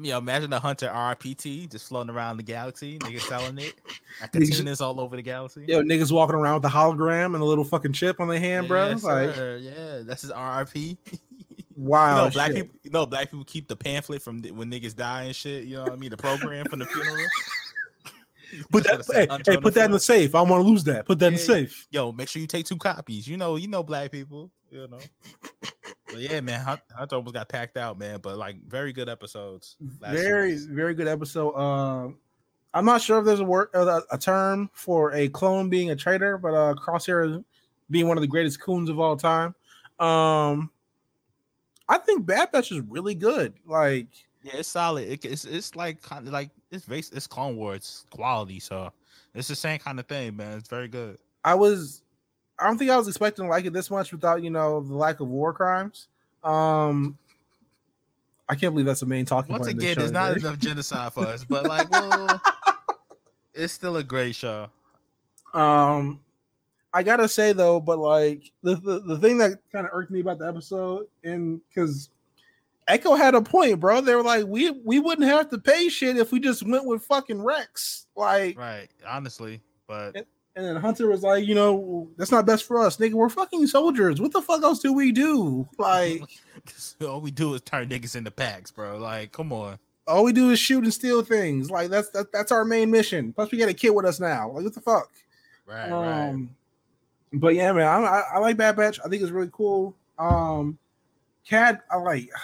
Yo, 0.00 0.18
imagine 0.18 0.52
a 0.52 0.58
hunter 0.58 0.88
RPT 0.88 1.70
just 1.70 1.88
floating 1.88 2.10
around 2.10 2.38
the 2.38 2.42
galaxy, 2.42 2.98
niggas 2.98 3.20
selling 3.22 3.58
it. 3.58 3.74
Katinas 4.32 4.80
all 4.80 5.00
over 5.00 5.16
the 5.16 5.22
galaxy. 5.22 5.64
Yo, 5.68 5.82
niggas 5.82 6.10
walking 6.10 6.34
around 6.34 6.54
with 6.54 6.62
the 6.62 6.68
hologram 6.68 7.26
and 7.26 7.36
a 7.36 7.44
little 7.44 7.64
fucking 7.64 7.92
chip 7.92 8.20
on 8.20 8.28
their 8.28 8.40
hand, 8.40 8.68
bro. 8.68 8.86
Yeah, 8.86 8.92
like, 9.02 9.34
sir. 9.34 9.58
yeah, 9.60 10.02
that's 10.02 10.22
his 10.22 10.30
RRP. 10.30 10.96
wow. 11.80 12.24
No, 12.24 12.30
black 12.30 12.52
shit. 12.52 12.72
people. 12.72 13.00
Know, 13.00 13.06
black 13.06 13.30
people 13.30 13.44
keep 13.44 13.68
the 13.68 13.76
pamphlet 13.76 14.22
from 14.22 14.40
the- 14.40 14.50
when 14.50 14.70
niggas 14.70 14.94
die 14.94 15.24
and 15.24 15.36
shit. 15.36 15.64
You 15.64 15.76
know 15.76 15.84
what 15.84 15.92
I 15.92 15.96
mean? 15.96 16.10
The 16.10 16.16
program 16.16 16.66
from 16.66 16.80
the 16.80 16.86
funeral. 16.86 17.26
Put 18.72 18.82
that, 18.82 19.06
hey, 19.12 19.28
hey, 19.46 19.58
put 19.58 19.74
that 19.74 19.84
in 19.84 19.90
the 19.92 20.00
safe. 20.00 20.34
I 20.34 20.38
don't 20.38 20.48
want 20.48 20.64
to 20.64 20.68
lose 20.68 20.82
that. 20.82 21.06
Put 21.06 21.20
that 21.20 21.28
in 21.28 21.32
the 21.34 21.38
safe. 21.38 21.86
Yo, 21.92 22.10
make 22.10 22.28
sure 22.28 22.42
you 22.42 22.48
take 22.48 22.66
two 22.66 22.76
copies. 22.76 23.28
You 23.28 23.36
know, 23.36 23.54
you 23.54 23.68
know, 23.68 23.84
black 23.84 24.10
people. 24.10 24.50
You 24.72 24.88
know. 24.88 24.98
But 26.06 26.18
yeah, 26.18 26.40
man, 26.40 26.60
Hunter 26.60 27.16
almost 27.16 27.34
got 27.34 27.48
packed 27.48 27.76
out, 27.76 27.96
man. 27.96 28.18
But 28.20 28.38
like, 28.38 28.56
very 28.66 28.92
good 28.92 29.08
episodes. 29.08 29.76
very, 29.80 30.18
series. 30.18 30.66
very 30.66 30.94
good 30.94 31.06
episode. 31.06 31.54
Um, 31.54 32.18
I'm 32.74 32.84
not 32.84 33.02
sure 33.02 33.18
if 33.20 33.24
there's 33.24 33.40
a 33.40 33.44
word, 33.44 33.68
uh, 33.74 34.00
a 34.10 34.18
term 34.18 34.70
for 34.72 35.12
a 35.14 35.28
clone 35.28 35.68
being 35.68 35.90
a 35.90 35.96
traitor, 35.96 36.38
but 36.38 36.54
uh, 36.54 36.74
Crosshair 36.74 37.44
being 37.90 38.08
one 38.08 38.16
of 38.16 38.22
the 38.22 38.28
greatest 38.28 38.60
coons 38.60 38.88
of 38.88 38.98
all 38.98 39.16
time. 39.16 39.54
Um, 39.98 40.70
I 41.90 41.98
think 41.98 42.24
Bad 42.24 42.52
Batch 42.52 42.70
is 42.70 42.80
really 42.88 43.16
good. 43.16 43.52
Like, 43.66 44.06
Yeah, 44.44 44.58
it's 44.58 44.68
solid. 44.68 45.08
It, 45.08 45.24
it's 45.24 45.44
it's 45.44 45.74
like 45.74 46.00
kind 46.00 46.24
of 46.24 46.32
like 46.32 46.50
it's 46.70 46.86
base 46.86 47.10
it's 47.10 47.26
Clone 47.26 47.56
Wars 47.56 48.06
quality, 48.10 48.60
so 48.60 48.92
it's 49.34 49.48
the 49.48 49.56
same 49.56 49.80
kind 49.80 49.98
of 49.98 50.06
thing, 50.06 50.36
man. 50.36 50.58
It's 50.58 50.68
very 50.68 50.86
good. 50.86 51.18
I 51.44 51.54
was 51.54 52.02
I 52.60 52.68
don't 52.68 52.78
think 52.78 52.92
I 52.92 52.96
was 52.96 53.08
expecting 53.08 53.44
to 53.44 53.50
like 53.50 53.64
it 53.64 53.72
this 53.72 53.90
much 53.90 54.12
without 54.12 54.40
you 54.42 54.50
know 54.50 54.80
the 54.80 54.94
lack 54.94 55.18
of 55.18 55.26
war 55.26 55.52
crimes. 55.52 56.06
Um 56.44 57.18
I 58.48 58.54
can't 58.54 58.72
believe 58.72 58.86
that's 58.86 59.00
the 59.00 59.06
main 59.06 59.24
talking 59.24 59.52
Once 59.52 59.66
again, 59.66 59.96
there's 59.98 60.12
not 60.12 60.36
enough 60.36 60.58
genocide 60.58 61.12
for 61.12 61.26
us, 61.26 61.44
but 61.44 61.66
like, 61.66 61.90
well, 61.92 62.40
it's 63.52 63.72
still 63.72 63.96
a 63.96 64.04
great 64.04 64.36
show. 64.36 64.68
Um 65.54 66.20
I 66.92 67.02
gotta 67.02 67.28
say 67.28 67.52
though, 67.52 67.80
but 67.80 67.98
like 67.98 68.50
the 68.62 68.76
the, 68.76 69.00
the 69.00 69.18
thing 69.18 69.38
that 69.38 69.58
kind 69.72 69.86
of 69.86 69.92
irked 69.92 70.10
me 70.10 70.20
about 70.20 70.38
the 70.38 70.48
episode, 70.48 71.06
and 71.24 71.60
because 71.68 72.10
Echo 72.88 73.14
had 73.14 73.34
a 73.36 73.40
point, 73.42 73.78
bro. 73.78 74.00
They 74.00 74.14
were 74.16 74.22
like, 74.24 74.46
we 74.46 74.70
we 74.84 74.98
wouldn't 74.98 75.28
have 75.28 75.48
to 75.50 75.58
pay 75.58 75.88
shit 75.88 76.16
if 76.16 76.32
we 76.32 76.40
just 76.40 76.66
went 76.66 76.86
with 76.86 77.04
fucking 77.04 77.40
Rex. 77.42 78.06
Like 78.16 78.58
Right, 78.58 78.88
honestly, 79.06 79.60
but 79.86 80.16
It- 80.16 80.28
And 80.56 80.64
then 80.66 80.76
Hunter 80.76 81.06
was 81.08 81.22
like, 81.22 81.46
you 81.46 81.54
know, 81.54 82.10
that's 82.16 82.32
not 82.32 82.44
best 82.44 82.64
for 82.64 82.78
us, 82.84 82.96
nigga. 82.96 83.12
We're 83.12 83.28
fucking 83.28 83.68
soldiers. 83.68 84.20
What 84.20 84.32
the 84.32 84.42
fuck 84.42 84.62
else 84.64 84.80
do 84.80 84.92
we 84.92 85.12
do? 85.12 85.68
Like, 85.78 86.22
all 87.06 87.20
we 87.20 87.30
do 87.30 87.54
is 87.54 87.60
turn 87.62 87.88
niggas 87.88 88.16
into 88.16 88.32
packs, 88.32 88.72
bro. 88.72 88.98
Like, 88.98 89.30
come 89.30 89.52
on. 89.52 89.78
all 90.08 90.24
we 90.24 90.32
do 90.32 90.50
is 90.50 90.58
shoot 90.58 90.82
and 90.82 90.92
steal 90.92 91.22
things. 91.22 91.70
Like, 91.70 91.88
that's 91.88 92.08
that, 92.10 92.32
that's 92.32 92.50
our 92.50 92.64
main 92.64 92.90
mission. 92.90 93.32
Plus, 93.32 93.52
we 93.52 93.58
got 93.58 93.68
a 93.68 93.74
kid 93.74 93.90
with 93.90 94.04
us 94.04 94.18
now. 94.18 94.50
Like, 94.50 94.64
what 94.64 94.74
the 94.74 94.80
fuck? 94.80 95.08
Right, 95.66 95.88
right. 95.88 96.28
Um, 96.30 96.50
But 97.32 97.54
yeah, 97.54 97.72
man, 97.72 97.86
I, 97.86 98.04
I, 98.04 98.22
I 98.34 98.38
like 98.38 98.56
Bad 98.56 98.76
Batch. 98.76 98.98
I 99.04 99.08
think 99.08 99.22
it's 99.22 99.30
really 99.30 99.50
cool. 99.52 99.94
Um, 100.18 100.78
Cad, 101.48 101.80
I 101.90 101.96
like. 101.96 102.30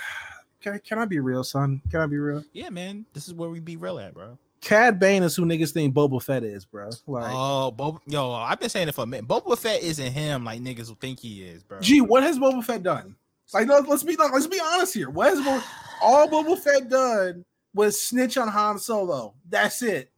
Can, 0.63 0.81
can 0.81 0.99
I 0.99 1.05
be 1.05 1.21
real, 1.21 1.45
son? 1.45 1.81
Can 1.93 2.01
I 2.01 2.07
be 2.07 2.19
real? 2.19 2.43
Yeah, 2.53 2.71
man. 2.71 3.07
This 3.13 3.29
is 3.29 3.35
where 3.35 3.49
we 3.49 3.61
be 3.61 3.77
real 3.77 4.01
at, 4.01 4.15
bro. 4.15 4.37
Cad 4.61 4.99
Bane 4.99 5.23
is 5.23 5.37
who 5.37 5.45
niggas 5.45 5.71
think 5.71 5.95
Boba 5.95 6.21
Fett 6.21 6.43
is, 6.43 6.65
bro. 6.65 6.91
Like, 7.07 7.33
oh, 7.33 7.73
Boba, 7.77 8.01
yo, 8.07 8.33
I've 8.33 8.59
been 8.59 8.69
saying 8.69 8.89
it 8.89 8.95
for 8.97 9.05
a 9.05 9.07
minute. 9.07 9.29
Boba 9.29 9.57
Fett 9.57 9.81
isn't 9.81 10.13
him 10.13 10.45
like 10.45 10.61
niggas 10.61 10.89
will 10.89 10.97
think 10.97 11.21
he 11.21 11.43
is, 11.43 11.63
bro. 11.63 11.79
Gee, 11.79 12.01
what 12.01 12.25
has 12.25 12.37
Boba 12.37 12.65
Fett 12.65 12.83
done? 12.83 13.15
Like, 13.55 13.69
no, 13.69 13.79
let's 13.79 14.03
be 14.03 14.17
let's 14.17 14.49
be 14.49 14.61
honest 14.61 14.93
here. 14.93 15.09
What 15.09 15.29
has 15.29 15.39
Boba, 15.39 15.63
all 16.03 16.29
Boba 16.29 16.59
Fett 16.59 16.89
done 16.89 17.45
was 17.75 18.05
snitch 18.05 18.37
on 18.37 18.49
Han 18.49 18.81
Solo? 18.81 19.35
That's 19.49 19.83
it. 19.83 20.11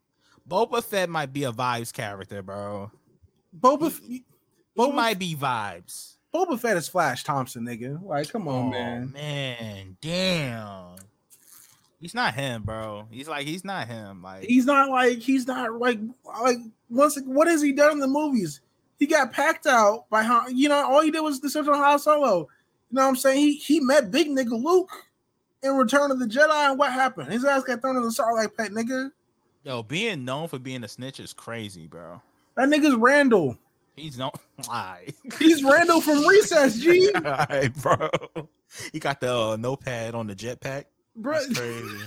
Boba 0.49 0.83
Fett 0.83 1.11
might 1.11 1.31
be 1.31 1.45
a 1.45 1.53
vibes 1.53 1.93
character, 1.93 2.43
bro. 2.43 2.91
Boba 3.61 3.93
He 4.01 4.25
Boba, 4.79 4.95
might 4.95 5.19
be 5.19 5.35
vibes. 5.35 6.15
Boba 6.33 6.59
Fett 6.59 6.77
is 6.77 6.89
Flash 6.89 7.25
Thompson, 7.25 7.65
nigga. 7.65 8.03
Like, 8.03 8.31
come 8.31 8.47
on, 8.49 8.67
oh, 8.67 8.71
man. 8.71 9.13
man, 9.13 9.97
damn. 10.01 10.97
He's 12.01 12.15
not 12.15 12.35
him, 12.35 12.63
bro. 12.63 13.09
He's 13.11 13.29
like 13.29 13.47
he's 13.47 13.65
not 13.65 13.89
him. 13.89 14.23
Like 14.23 14.45
He's 14.45 14.67
not 14.67 14.89
like 14.89 15.19
he's 15.19 15.49
not 15.49 15.73
like 15.81 15.99
like 16.25 16.59
once. 16.89 17.19
What 17.25 17.49
has 17.49 17.61
he 17.61 17.73
done 17.73 17.93
in 17.93 17.99
the 17.99 18.07
movies? 18.07 18.61
He 18.99 19.07
got 19.07 19.33
packed 19.33 19.67
out 19.67 20.09
by 20.09 20.23
Han. 20.23 20.57
You 20.57 20.69
know, 20.69 20.77
all 20.77 21.03
he 21.03 21.11
did 21.11 21.21
was 21.21 21.41
descend 21.41 21.69
on 21.69 21.75
Han 21.75 21.99
Solo. 21.99 22.39
You 22.41 22.47
know 22.93 23.03
what 23.03 23.09
I'm 23.09 23.17
saying? 23.17 23.39
He 23.41 23.57
he 23.57 23.81
met 23.81 24.13
big 24.13 24.29
nigga 24.29 24.63
Luke 24.63 24.91
in 25.63 25.73
Return 25.73 26.13
of 26.13 26.21
the 26.21 26.27
Jedi, 26.27 26.71
and 26.71 26.79
what 26.79 26.93
happened? 26.93 27.33
His 27.33 27.45
ass 27.45 27.65
got 27.65 27.81
thrown 27.81 27.97
in 27.97 28.03
the 28.05 28.11
Sarlacc 28.11 28.57
Pit, 28.57 28.71
nigga. 28.73 29.11
yo, 29.65 29.83
being 29.83 30.25
known 30.25 30.47
for 30.47 30.61
being 30.61 30.85
a 30.85 30.89
snitch 30.89 31.19
is 31.19 31.33
crazy, 31.33 31.89
bro. 31.89 32.23
That 32.57 32.69
nigga's 32.69 32.95
Randall. 32.95 33.59
He's 33.99 34.19
not. 34.19 34.39
lie. 34.69 35.09
He's 35.39 35.63
Randall 35.63 36.01
from 36.01 36.27
Recess, 36.27 36.79
G. 36.79 37.11
Alright, 37.17 37.75
bro. 37.75 38.09
He 38.93 38.99
got 38.99 39.21
the 39.21 39.35
uh, 39.35 39.57
notepad 39.57 40.15
on 40.15 40.27
the 40.27 40.35
jetpack. 40.35 40.85
Bro, 41.17 41.35
That's 41.35 41.59
crazy. 41.59 42.05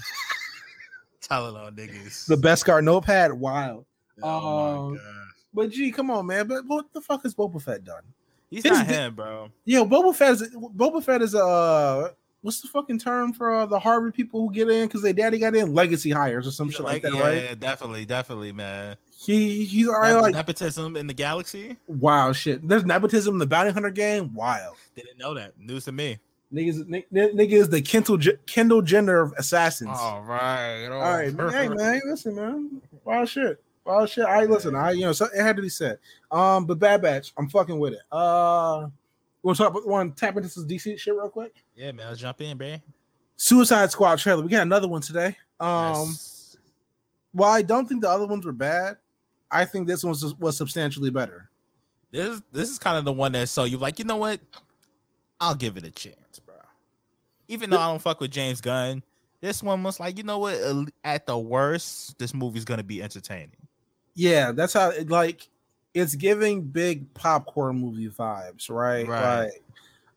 Telling 1.21 1.56
on 1.56 1.75
niggas. 1.75 2.25
the 2.27 2.38
best 2.38 2.65
guard 2.65 2.84
notepad, 2.84 3.34
wild. 3.34 3.86
oh 4.21 4.88
um, 4.88 4.91
my 4.91 4.97
god. 4.97 5.06
But 5.54 5.69
G, 5.71 5.91
come 5.91 6.10
on, 6.10 6.25
man. 6.25 6.47
But 6.47 6.65
what 6.65 6.91
the 6.93 7.01
fuck 7.01 7.23
has 7.23 7.36
Boba 7.36 7.62
Fett 7.62 7.84
done? 7.84 8.04
He's 8.49 8.63
his 8.63 8.71
not 8.71 8.88
di- 8.88 8.93
him, 8.93 9.15
bro. 9.15 9.49
Yeah, 9.65 9.80
Boba 9.80 10.15
Fett 10.15 10.34
is 10.34 10.56
Boba 10.56 11.04
Fett 11.04 11.21
is 11.21 11.36
uh 11.36 12.10
what's 12.41 12.62
the 12.62 12.67
fucking 12.67 12.99
term 12.99 13.34
for 13.34 13.51
uh, 13.54 13.65
the 13.65 13.80
Harvard 13.80 14.13
people 14.13 14.41
who 14.41 14.54
get 14.54 14.69
in 14.69 14.88
because 14.88 15.01
their 15.01 15.13
daddy 15.13 15.39
got 15.39 15.56
in 15.56 15.73
legacy 15.73 16.10
hires 16.10 16.47
or 16.47 16.51
some 16.51 16.67
He's 16.67 16.75
shit 16.75 16.86
like, 16.86 17.04
like 17.04 17.13
that, 17.13 17.17
yeah, 17.17 17.23
right? 17.23 17.43
Yeah, 17.43 17.56
definitely, 17.56 18.06
definitely, 18.06 18.51
man. 18.51 18.97
He 19.24 19.66
he's 19.66 19.88
already 19.88 20.20
like 20.20 20.34
nepotism 20.34 20.96
in 20.98 21.06
the 21.08 21.14
galaxy. 21.14 21.78
wow 21.88 22.32
shit. 22.34 22.68
There's 22.68 22.86
nepotism 22.86 23.36
in 23.36 23.40
the 23.40 23.46
bounty 23.46 23.72
hunter 23.72 23.92
game. 23.92 24.34
Wild. 24.34 24.76
Didn't 24.96 25.18
know 25.20 25.34
that. 25.36 25.60
News 25.60 25.86
to 25.86 25.92
me. 25.92 26.18
Niggas, 26.54 26.82
n- 26.82 27.04
n- 27.16 27.38
nigga 27.38 27.52
is 27.54 27.70
the 27.70 27.82
Kendall 27.82 28.18
Kendall 28.46 28.82
Jenner 28.82 29.22
of 29.22 29.34
assassins. 29.38 29.92
All 29.94 30.22
right, 30.24 30.88
All 30.88 31.00
right, 31.00 31.34
man. 31.34 31.50
hey 31.54 31.70
man, 31.70 32.02
listen, 32.06 32.36
man. 32.36 32.82
Wild 33.06 33.30
shit. 33.30 33.64
Wild 33.86 34.10
shit. 34.10 34.26
I 34.26 34.44
listen. 34.46 34.76
I 34.76 34.92
you 34.92 35.02
know 35.02 35.14
so 35.14 35.26
it 35.34 35.42
had 35.42 35.56
to 35.56 35.62
be 35.62 35.70
said. 35.70 36.00
Um, 36.32 36.66
but 36.66 36.80
Bad 36.80 37.02
Batch, 37.04 37.32
I'm 37.38 37.48
fucking 37.48 37.80
with 37.80 37.94
it. 37.94 38.00
Uh, 38.12 38.88
we'll 39.44 39.56
talk. 39.56 39.74
Want 39.86 40.18
to 40.18 40.20
tap 40.20 40.36
into 40.36 40.50
some 40.50 40.68
DC 40.68 41.00
shit 41.00 41.14
real 41.14 41.30
quick? 41.30 41.64
Yeah, 41.76 41.92
man. 41.94 42.08
Let's 42.08 42.20
jump 42.20 42.42
in, 42.42 42.58
man. 42.58 42.82
Suicide 43.38 43.90
Squad 43.92 44.18
trailer. 44.20 44.42
We 44.44 44.50
got 44.50 44.64
another 44.64 44.88
one 44.88 45.02
today. 45.02 45.38
Um, 45.60 46.08
Yes. 46.10 46.58
while 47.32 47.52
I 47.52 47.62
don't 47.62 47.88
think 47.88 48.02
the 48.02 48.10
other 48.10 48.28
ones 48.28 48.46
were 48.46 48.52
bad, 48.52 48.98
I 49.52 49.66
think 49.66 49.88
this 49.88 50.04
one 50.04 50.12
was 50.12 50.36
was 50.36 50.58
substantially 50.58 51.10
better. 51.10 51.50
this 52.12 52.42
this 52.52 52.70
is 52.70 52.80
kind 52.80 52.98
of 52.98 53.06
the 53.06 53.14
one 53.14 53.32
that 53.34 53.50
so 53.50 53.64
you 53.64 53.78
like, 53.78 54.00
you 54.00 54.06
know 54.06 54.18
what? 54.18 54.40
I'll 55.40 55.56
give 55.56 55.78
it 55.78 55.86
a 55.86 55.92
chance, 55.92 56.40
bro. 56.46 56.56
Even 57.48 57.70
though 57.70 57.80
I 57.80 57.88
don't 57.88 58.02
fuck 58.02 58.20
with 58.22 58.32
James 58.32 58.62
Gunn, 58.62 59.04
this 59.42 59.64
one 59.64 59.82
was 59.84 60.00
like, 60.00 60.18
you 60.18 60.24
know 60.24 60.38
what? 60.38 60.58
At- 61.04 61.26
the 61.26 61.38
worst, 61.38 62.18
this 62.20 62.34
movie's 62.34 62.66
gonna 62.66 62.84
be 62.84 63.02
entertaining. 63.02 63.52
Yeah, 64.14 64.52
that's 64.52 64.74
how 64.74 64.90
it 64.90 65.10
like 65.10 65.48
it's 65.94 66.16
giving 66.16 66.62
big 66.62 67.14
popcorn 67.14 67.78
movie 67.78 68.10
vibes, 68.10 68.70
right? 68.70 69.08
Right. 69.08 69.44
Like 69.46 69.64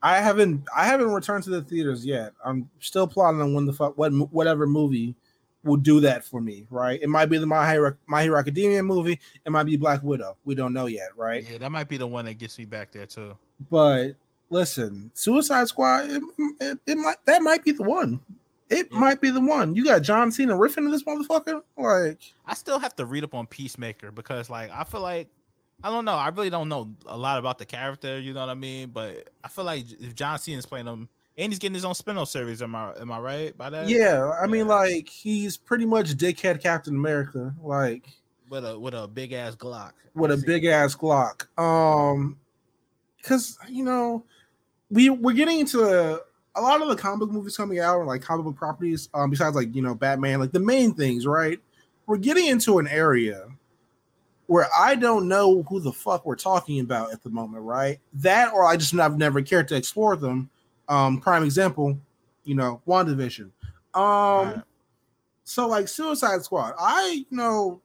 I 0.03 0.19
haven't 0.19 0.65
I 0.77 0.85
haven't 0.85 1.11
returned 1.11 1.45
to 1.45 1.51
the 1.51 1.63
theaters 1.63 2.05
yet. 2.05 2.33
I'm 2.45 2.69
still 2.79 3.07
plotting 3.07 3.41
on 3.41 3.55
when 3.55 3.67
the 3.67 3.73
fuck 3.73 3.97
what 3.97 4.11
whatever 4.31 4.67
movie 4.67 5.17
will 5.65 5.77
do 5.77 6.01
that 6.01 6.25
for 6.25 6.41
me, 6.41 6.67
right? 6.71 7.01
It 7.03 7.09
might 7.09 7.27
be 7.27 7.39
the 7.39 7.47
My 7.47 7.71
Hero, 7.71 7.97
My 8.07 8.23
Hero 8.23 8.39
Academia 8.39 8.83
movie, 8.83 9.19
it 9.45 9.51
might 9.51 9.65
be 9.65 9.77
Black 9.77 10.03
Widow. 10.03 10.37
We 10.45 10.55
don't 10.55 10.73
know 10.73 10.87
yet, 10.87 11.09
right? 11.17 11.45
Yeah, 11.51 11.59
that 11.59 11.73
might 11.73 11.89
be 11.89 11.97
the 11.97 12.07
one 12.07 12.25
that 12.27 12.35
gets 12.39 12.59
me 12.59 12.65
back 12.65 12.93
there 12.93 13.07
too. 13.07 13.37
But 13.71 14.13
listen, 14.51 15.11
Suicide 15.15 15.69
Squad, 15.69 16.11
it, 16.11 16.23
it, 16.61 16.79
it 16.87 16.99
might 16.99 17.17
that 17.27 17.43
might 17.43 17.65
be 17.65 17.73
the 17.73 17.83
one. 17.83 18.21
It 18.71 18.89
Yeah. 18.91 18.99
might 18.99 19.21
be 19.21 19.31
the 19.31 19.41
one. 19.41 19.75
You 19.77 19.85
got 19.85 20.03
John 20.03 20.33
Cena 20.33 20.55
riffing 20.55 20.79
in 20.79 20.91
this 20.91 21.05
motherfucker, 21.05 21.63
like 21.77 22.19
I 22.47 22.55
still 22.55 22.79
have 22.79 22.97
to 22.97 23.05
read 23.07 23.25
up 23.25 23.35
on 23.35 23.47
Peacemaker 23.47 24.11
because, 24.11 24.49
like, 24.51 24.71
I 24.71 24.85
feel 24.85 25.01
like 25.01 25.29
I 25.83 25.91
don't 25.91 26.05
know. 26.07 26.15
I 26.15 26.29
really 26.29 26.51
don't 26.51 26.69
know 26.71 26.91
a 27.05 27.17
lot 27.17 27.39
about 27.39 27.59
the 27.59 27.67
character. 27.67 28.19
You 28.19 28.33
know 28.33 28.41
what 28.41 28.49
I 28.49 28.55
mean? 28.55 28.89
But 28.91 29.29
I 29.43 29.49
feel 29.49 29.65
like 29.65 29.85
if 30.01 30.15
John 30.15 30.39
Cena's 30.39 30.65
playing 30.65 30.87
him 30.87 31.09
and 31.37 31.53
he's 31.53 31.59
getting 31.59 31.75
his 31.75 31.85
own 31.85 31.95
spin-off 31.95 32.29
series, 32.29 32.63
am 32.63 32.75
I 32.75 32.93
am 33.01 33.11
I 33.11 33.19
right 33.19 33.59
by 33.59 33.71
that? 33.71 33.89
yeah. 33.89 34.31
I 34.41 34.47
mean, 34.47 34.69
like 34.69 35.09
he's 35.09 35.57
pretty 35.57 35.87
much 35.87 36.11
dickhead 36.17 36.61
Captain 36.63 36.95
America, 36.95 37.55
like 37.63 38.09
with 38.49 38.65
a 38.65 38.79
with 38.79 38.95
a 38.95 39.09
big 39.09 39.33
ass 39.33 39.57
Glock. 39.57 39.93
with 40.15 40.31
a 40.31 40.37
big 40.37 40.65
ass 40.65 40.95
Glock. 40.95 41.47
Um, 41.59 42.37
because 43.17 43.59
you 43.69 43.85
know 43.85 44.25
we 44.91 45.11
we're 45.11 45.35
getting 45.35 45.61
into 45.61 45.83
a, 45.83 46.21
a 46.55 46.61
lot 46.61 46.81
of 46.83 46.89
the 46.89 46.97
comic 46.97 47.21
book 47.21 47.31
movies 47.31 47.57
coming 47.57 47.81
out, 47.81 47.97
or 47.97 48.05
like 48.05 48.23
comic 48.23 48.45
book 48.45 48.57
properties. 48.57 49.09
Um, 49.15 49.31
besides 49.31 49.57
like 49.57 49.75
you 49.75 49.83
know 49.83 49.95
Batman, 49.95 50.41
like 50.41 50.53
the 50.53 50.61
main 50.61 50.95
things, 50.95 51.27
right? 51.27 51.59
We're 52.07 52.19
getting 52.19 52.47
into 52.47 52.79
an 52.79 52.87
area 52.87 53.49
where 54.47 54.69
I 54.79 54.95
don't 54.95 55.27
know 55.27 55.63
who 55.63 55.81
the 55.81 55.93
fuck 55.93 56.27
we're 56.27 56.37
talking 56.37 56.81
about 56.81 57.13
at 57.13 57.23
the 57.23 57.31
moment, 57.31 57.65
right? 57.65 57.99
That 58.13 58.53
or 58.53 58.67
I 58.67 58.77
just 58.77 58.95
I've 58.95 59.17
never 59.19 59.43
cared 59.43 59.69
to 59.69 59.77
explore 59.77 60.17
them. 60.17 60.51
Um, 60.89 61.21
prime 61.21 61.45
example, 61.45 61.99
you 62.45 62.55
know, 62.55 62.81
WandaVision. 62.87 63.51
Um, 63.95 64.03
Right. 64.49 64.63
so 65.45 65.69
like 65.69 65.89
Suicide 65.89 66.43
Squad, 66.43 66.75
I 66.79 67.25
you 67.31 67.37
know, 67.37 67.81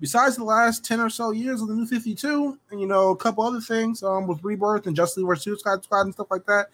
besides 0.00 0.36
the 0.36 0.44
last 0.44 0.84
10 0.84 1.00
or 1.00 1.10
so 1.10 1.30
years 1.30 1.60
of 1.62 1.68
the 1.68 1.74
new 1.74 1.86
52, 1.86 2.58
and 2.70 2.80
you 2.80 2.86
know, 2.86 3.10
a 3.10 3.16
couple 3.16 3.44
other 3.44 3.60
things, 3.60 4.02
um, 4.02 4.26
with 4.26 4.42
Rebirth 4.42 4.86
and 4.86 4.96
Justice 4.96 5.22
League. 5.22 5.38
Suicide 5.38 5.84
Squad 5.84 6.02
and 6.02 6.12
stuff 6.14 6.28
like 6.30 6.46
that, 6.46 6.68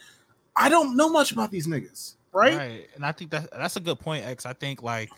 I 0.56 0.68
don't 0.68 0.96
know 0.96 1.08
much 1.08 1.32
about 1.32 1.50
these 1.50 1.66
niggas, 1.66 2.14
right? 2.32 2.56
Right. 2.56 2.88
And 2.94 3.04
I 3.04 3.12
think 3.12 3.30
that 3.32 3.50
that's 3.50 3.76
a 3.76 3.80
good 3.80 3.98
point, 3.98 4.24
X. 4.24 4.46
I 4.46 4.52
think 4.54 4.82
like 4.82 5.10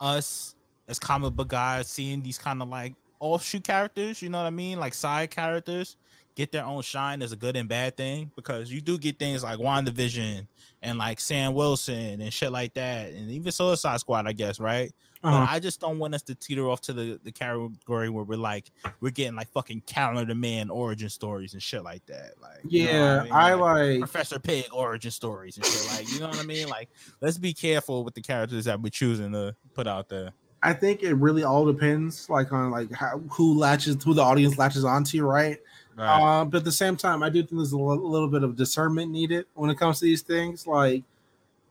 us 0.00 0.54
as 0.88 0.98
comic 0.98 1.34
book 1.34 1.48
guys, 1.48 1.88
seeing 1.88 2.22
these 2.22 2.38
kind 2.38 2.62
of 2.62 2.68
like 2.68 2.94
offshoot 3.20 3.64
characters, 3.64 4.22
you 4.22 4.28
know 4.28 4.38
what 4.38 4.46
I 4.46 4.50
mean, 4.50 4.78
like 4.78 4.94
side 4.94 5.30
characters, 5.30 5.96
get 6.34 6.52
their 6.52 6.64
own 6.64 6.82
shine 6.82 7.22
is 7.22 7.32
a 7.32 7.36
good 7.36 7.56
and 7.56 7.68
bad 7.68 7.96
thing 7.96 8.30
because 8.36 8.72
you 8.72 8.80
do 8.80 8.98
get 8.98 9.18
things 9.18 9.42
like 9.42 9.58
WandaVision 9.58 10.46
and 10.82 10.98
like 10.98 11.20
Sam 11.20 11.54
Wilson 11.54 12.20
and 12.20 12.32
shit 12.32 12.52
like 12.52 12.74
that, 12.74 13.12
and 13.12 13.30
even 13.30 13.52
Suicide 13.52 14.00
Squad, 14.00 14.26
I 14.26 14.32
guess, 14.32 14.58
right? 14.60 14.92
Uh-huh. 15.22 15.40
But 15.40 15.50
I 15.50 15.58
just 15.58 15.80
don't 15.80 15.98
want 15.98 16.14
us 16.14 16.22
to 16.22 16.34
teeter 16.34 16.66
off 16.68 16.80
to 16.82 16.94
the, 16.94 17.20
the 17.22 17.30
category 17.30 18.08
where 18.08 18.24
we're 18.24 18.36
like 18.36 18.70
we're 19.00 19.10
getting 19.10 19.36
like 19.36 19.50
fucking 19.50 19.82
Calendar 19.86 20.34
Man 20.34 20.70
origin 20.70 21.10
stories 21.10 21.52
and 21.52 21.62
shit 21.62 21.84
like 21.84 22.04
that. 22.06 22.32
Like 22.40 22.60
you 22.66 22.86
know 22.86 23.24
yeah, 23.26 23.26
I 23.30 23.52
Like, 23.52 23.60
like. 23.60 23.98
Professor 23.98 24.38
Pig 24.38 24.64
origin 24.72 25.10
stories 25.10 25.58
and 25.58 25.66
shit. 25.66 25.86
Like 25.92 26.10
you 26.10 26.20
know 26.20 26.28
what 26.28 26.38
I 26.38 26.44
mean? 26.44 26.68
Like 26.68 26.88
let's 27.20 27.36
be 27.36 27.52
careful 27.52 28.02
with 28.02 28.14
the 28.14 28.22
characters 28.22 28.64
that 28.64 28.80
we're 28.80 28.88
choosing 28.88 29.32
to 29.32 29.54
put 29.74 29.86
out 29.86 30.08
there. 30.08 30.32
I 30.62 30.72
think 30.72 31.02
it 31.02 31.14
really 31.14 31.42
all 31.42 31.64
depends, 31.64 32.28
like 32.28 32.52
on 32.52 32.70
like 32.70 32.92
how 32.92 33.18
who 33.30 33.58
latches, 33.58 34.02
who 34.02 34.14
the 34.14 34.22
audience 34.22 34.58
latches 34.58 34.84
onto, 34.84 35.24
right? 35.24 35.58
Uh, 36.00 36.44
but 36.44 36.58
at 36.58 36.64
the 36.64 36.72
same 36.72 36.96
time, 36.96 37.22
I 37.22 37.28
do 37.28 37.40
think 37.42 37.52
there's 37.52 37.72
a 37.72 37.78
little 37.78 38.28
bit 38.28 38.42
of 38.42 38.56
discernment 38.56 39.10
needed 39.10 39.46
when 39.54 39.70
it 39.70 39.78
comes 39.78 39.98
to 40.00 40.04
these 40.04 40.22
things. 40.22 40.66
Like, 40.66 41.02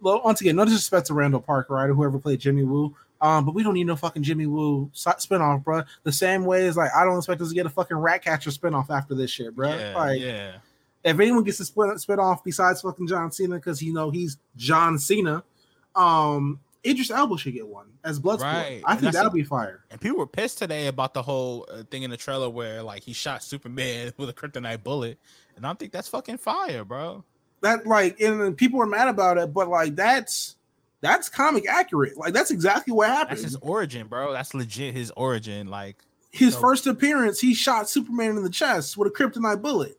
well, 0.01 0.21
once 0.23 0.41
again, 0.41 0.55
no 0.55 0.65
disrespect 0.65 1.07
to 1.07 1.13
Randall 1.13 1.41
Park, 1.41 1.69
right, 1.69 1.89
or 1.89 1.93
whoever 1.93 2.19
played 2.19 2.39
Jimmy 2.39 2.63
Woo. 2.63 2.95
Um, 3.21 3.45
but 3.45 3.53
we 3.53 3.63
don't 3.63 3.73
need 3.73 3.87
no 3.87 3.95
fucking 3.95 4.23
Jimmy 4.23 4.45
Woo 4.45 4.89
si- 4.93 5.09
spinoff, 5.09 5.63
bro. 5.63 5.83
The 6.03 6.11
same 6.11 6.45
way 6.45 6.67
as 6.67 6.77
like 6.77 6.91
I 6.95 7.03
don't 7.03 7.17
expect 7.17 7.41
us 7.41 7.49
to 7.49 7.55
get 7.55 7.65
a 7.65 7.69
fucking 7.69 7.97
rat 7.97 8.25
Ratcatcher 8.25 8.49
spinoff 8.51 8.89
after 8.89 9.13
this 9.13 9.29
shit, 9.29 9.55
bro. 9.55 9.69
yeah, 9.69 9.93
like, 9.95 10.21
yeah. 10.21 10.53
if 11.03 11.19
anyone 11.19 11.43
gets 11.43 11.59
a 11.59 11.65
split 11.65 11.99
spit 11.99 12.19
off 12.19 12.43
besides 12.43 12.81
fucking 12.81 13.07
John 13.07 13.31
Cena, 13.31 13.55
because 13.55 13.81
you 13.81 13.93
know 13.93 14.09
he's 14.09 14.37
John 14.55 14.97
Cena, 14.97 15.43
um, 15.95 16.59
Idris 16.85 17.11
Elba 17.11 17.37
should 17.37 17.53
get 17.53 17.67
one 17.67 17.87
as 18.03 18.19
Bloodsport. 18.19 18.41
Right. 18.41 18.81
I 18.85 18.95
think 18.95 19.13
that'll 19.13 19.31
be 19.31 19.43
fire. 19.43 19.83
And 19.91 19.99
people 19.99 20.17
were 20.17 20.27
pissed 20.27 20.57
today 20.57 20.87
about 20.87 21.13
the 21.13 21.21
whole 21.21 21.67
uh, 21.71 21.83
thing 21.91 22.03
in 22.03 22.09
the 22.09 22.17
trailer 22.17 22.49
where 22.49 22.81
like 22.83 23.03
he 23.03 23.13
shot 23.13 23.43
Superman 23.43 24.13
with 24.17 24.29
a 24.29 24.33
kryptonite 24.33 24.83
bullet, 24.83 25.17
and 25.55 25.65
I 25.65 25.73
think 25.73 25.91
that's 25.91 26.07
fucking 26.07 26.37
fire, 26.37 26.85
bro. 26.85 27.23
that 27.61 27.85
like 27.85 28.19
and 28.21 28.55
people 28.55 28.79
were 28.79 28.85
mad 28.85 29.09
about 29.09 29.37
it, 29.37 29.53
but 29.53 29.67
like 29.67 29.95
that's 29.95 30.55
that's 31.01 31.29
comic 31.29 31.67
accurate. 31.67 32.17
Like 32.17 32.33
that's 32.33 32.51
exactly 32.51 32.93
what 32.93 33.09
happened. 33.09 33.31
That's 33.31 33.43
His, 33.43 33.53
his 33.53 33.61
origin, 33.61 34.07
bro. 34.07 34.31
That's 34.31 34.53
legit 34.53 34.93
his 34.93 35.11
origin. 35.11 35.67
Like, 35.67 35.97
so- 36.37 36.51
first 36.51 36.87
appearance, 36.87 37.39
he 37.39 37.53
shot 37.53 37.89
Superman 37.89 38.37
in 38.37 38.43
the 38.43 38.49
chest 38.49 38.97
with 38.97 39.07
a 39.07 39.11
kryptonite 39.11 39.61
bullet. 39.61 39.97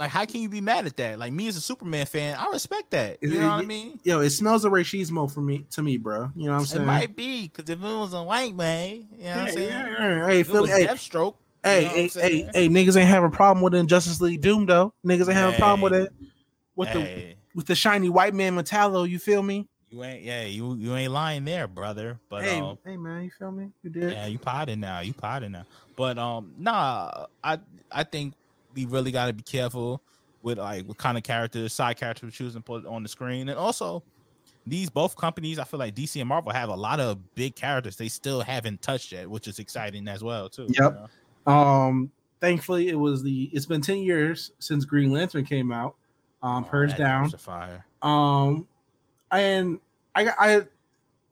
Like 0.00 0.10
how 0.10 0.24
can 0.24 0.40
you 0.40 0.48
be 0.48 0.62
mad 0.62 0.86
at 0.86 0.96
that? 0.96 1.18
Like 1.18 1.30
me 1.30 1.46
as 1.46 1.56
a 1.56 1.60
Superman 1.60 2.06
fan, 2.06 2.34
I 2.38 2.46
respect 2.50 2.90
that. 2.92 3.18
You 3.20 3.28
Is 3.28 3.34
know 3.34 3.40
it- 3.40 3.48
what 3.50 3.52
I 3.52 3.62
mean? 3.66 4.00
Yo, 4.02 4.20
it 4.20 4.30
smells 4.30 4.64
of 4.64 4.72
racismo 4.72 5.30
for 5.30 5.42
me 5.42 5.66
to 5.72 5.82
me, 5.82 5.98
bro. 5.98 6.30
You 6.34 6.46
know 6.46 6.52
what 6.52 6.58
I'm 6.60 6.64
saying? 6.64 6.82
It 6.82 6.86
might 6.86 7.14
be 7.14 7.48
because 7.48 7.68
if 7.68 7.78
it 7.78 7.82
was 7.82 8.14
a 8.14 8.22
white 8.22 8.56
man, 8.56 8.88
you 8.90 9.02
know 9.02 9.30
what 9.30 9.36
I'm 9.36 9.48
saying? 9.50 9.68
yeah, 9.68 10.26
hey, 10.26 10.40
it 10.40 10.46
Philly, 10.46 10.70
hey, 10.70 10.86
Deathstroke, 10.86 11.34
hey, 11.62 11.82
you 11.82 11.86
know 11.88 11.92
hey, 11.92 12.08
hey, 12.14 12.48
hey, 12.54 12.68
niggas 12.70 12.96
ain't 12.96 13.10
have 13.10 13.24
a 13.24 13.30
problem 13.30 13.62
with 13.62 13.74
it 13.74 13.76
in 13.76 13.88
Justice 13.88 14.22
League 14.22 14.40
Doom 14.40 14.64
though. 14.64 14.94
Niggas 15.06 15.28
ain't 15.28 15.34
have 15.34 15.54
a 15.54 15.58
problem 15.58 15.82
with 15.82 15.92
it 15.92 16.12
with 16.74 16.92
the 16.94 17.34
with 17.54 17.66
the 17.66 17.74
shiny 17.74 18.08
white 18.08 18.32
man 18.32 18.56
Metallo. 18.56 19.06
You 19.06 19.18
feel 19.18 19.42
me? 19.42 19.68
you 19.90 20.02
ain't, 20.04 20.22
yeah, 20.22 20.44
you 20.44 20.76
you 20.76 20.94
ain't 20.96 21.12
lying 21.12 21.44
there, 21.44 21.66
brother. 21.68 22.18
But 22.30 22.44
hey, 22.44 22.58
um, 22.58 22.78
hey, 22.86 22.96
man, 22.96 23.24
you 23.24 23.30
feel 23.38 23.50
me? 23.50 23.68
You 23.82 23.90
did. 23.90 24.12
Yeah, 24.12 24.26
you 24.26 24.38
potting 24.38 24.80
now. 24.80 25.00
You 25.00 25.12
potting 25.12 25.52
now. 25.52 25.66
But 25.96 26.16
um, 26.16 26.54
nah, 26.56 27.26
I 27.44 27.58
I 27.92 28.04
think 28.04 28.34
we 28.74 28.84
really 28.86 29.10
got 29.12 29.26
to 29.26 29.32
be 29.32 29.42
careful 29.42 30.02
with 30.42 30.58
like 30.58 30.86
what 30.86 30.96
kind 30.98 31.16
of 31.18 31.22
characters, 31.24 31.72
side 31.72 31.96
characters 31.98 32.26
we 32.26 32.30
choose 32.30 32.54
and 32.54 32.64
put 32.64 32.86
on 32.86 33.02
the 33.02 33.08
screen, 33.08 33.48
and 33.48 33.58
also 33.58 34.02
these 34.66 34.88
both 34.90 35.16
companies. 35.16 35.58
I 35.58 35.64
feel 35.64 35.78
like 35.80 35.94
DC 35.94 36.20
and 36.20 36.28
Marvel 36.28 36.52
have 36.52 36.68
a 36.68 36.74
lot 36.76 37.00
of 37.00 37.34
big 37.34 37.54
characters 37.56 37.96
they 37.96 38.08
still 38.08 38.40
haven't 38.40 38.82
touched 38.82 39.12
yet, 39.12 39.28
which 39.28 39.48
is 39.48 39.58
exciting 39.58 40.06
as 40.08 40.22
well 40.22 40.48
too. 40.48 40.62
you 40.68 40.74
Yep. 40.78 41.08
know? 41.46 41.52
Um, 41.52 42.10
thankfully, 42.40 42.88
it 42.88 42.94
was 42.98 43.22
the. 43.22 43.50
It's 43.52 43.66
been 43.66 43.80
ten 43.80 43.98
years 43.98 44.52
since 44.58 44.84
Green 44.84 45.10
Lantern 45.10 45.44
came 45.44 45.72
out. 45.72 45.96
Um, 46.42 46.64
Oh, 46.64 46.68
Purge 46.68 46.96
down. 46.96 47.28
fire. 47.30 47.84
Um, 48.02 48.66
and 49.30 49.78
I 50.14 50.24
got 50.24 50.34
I. 50.38 50.62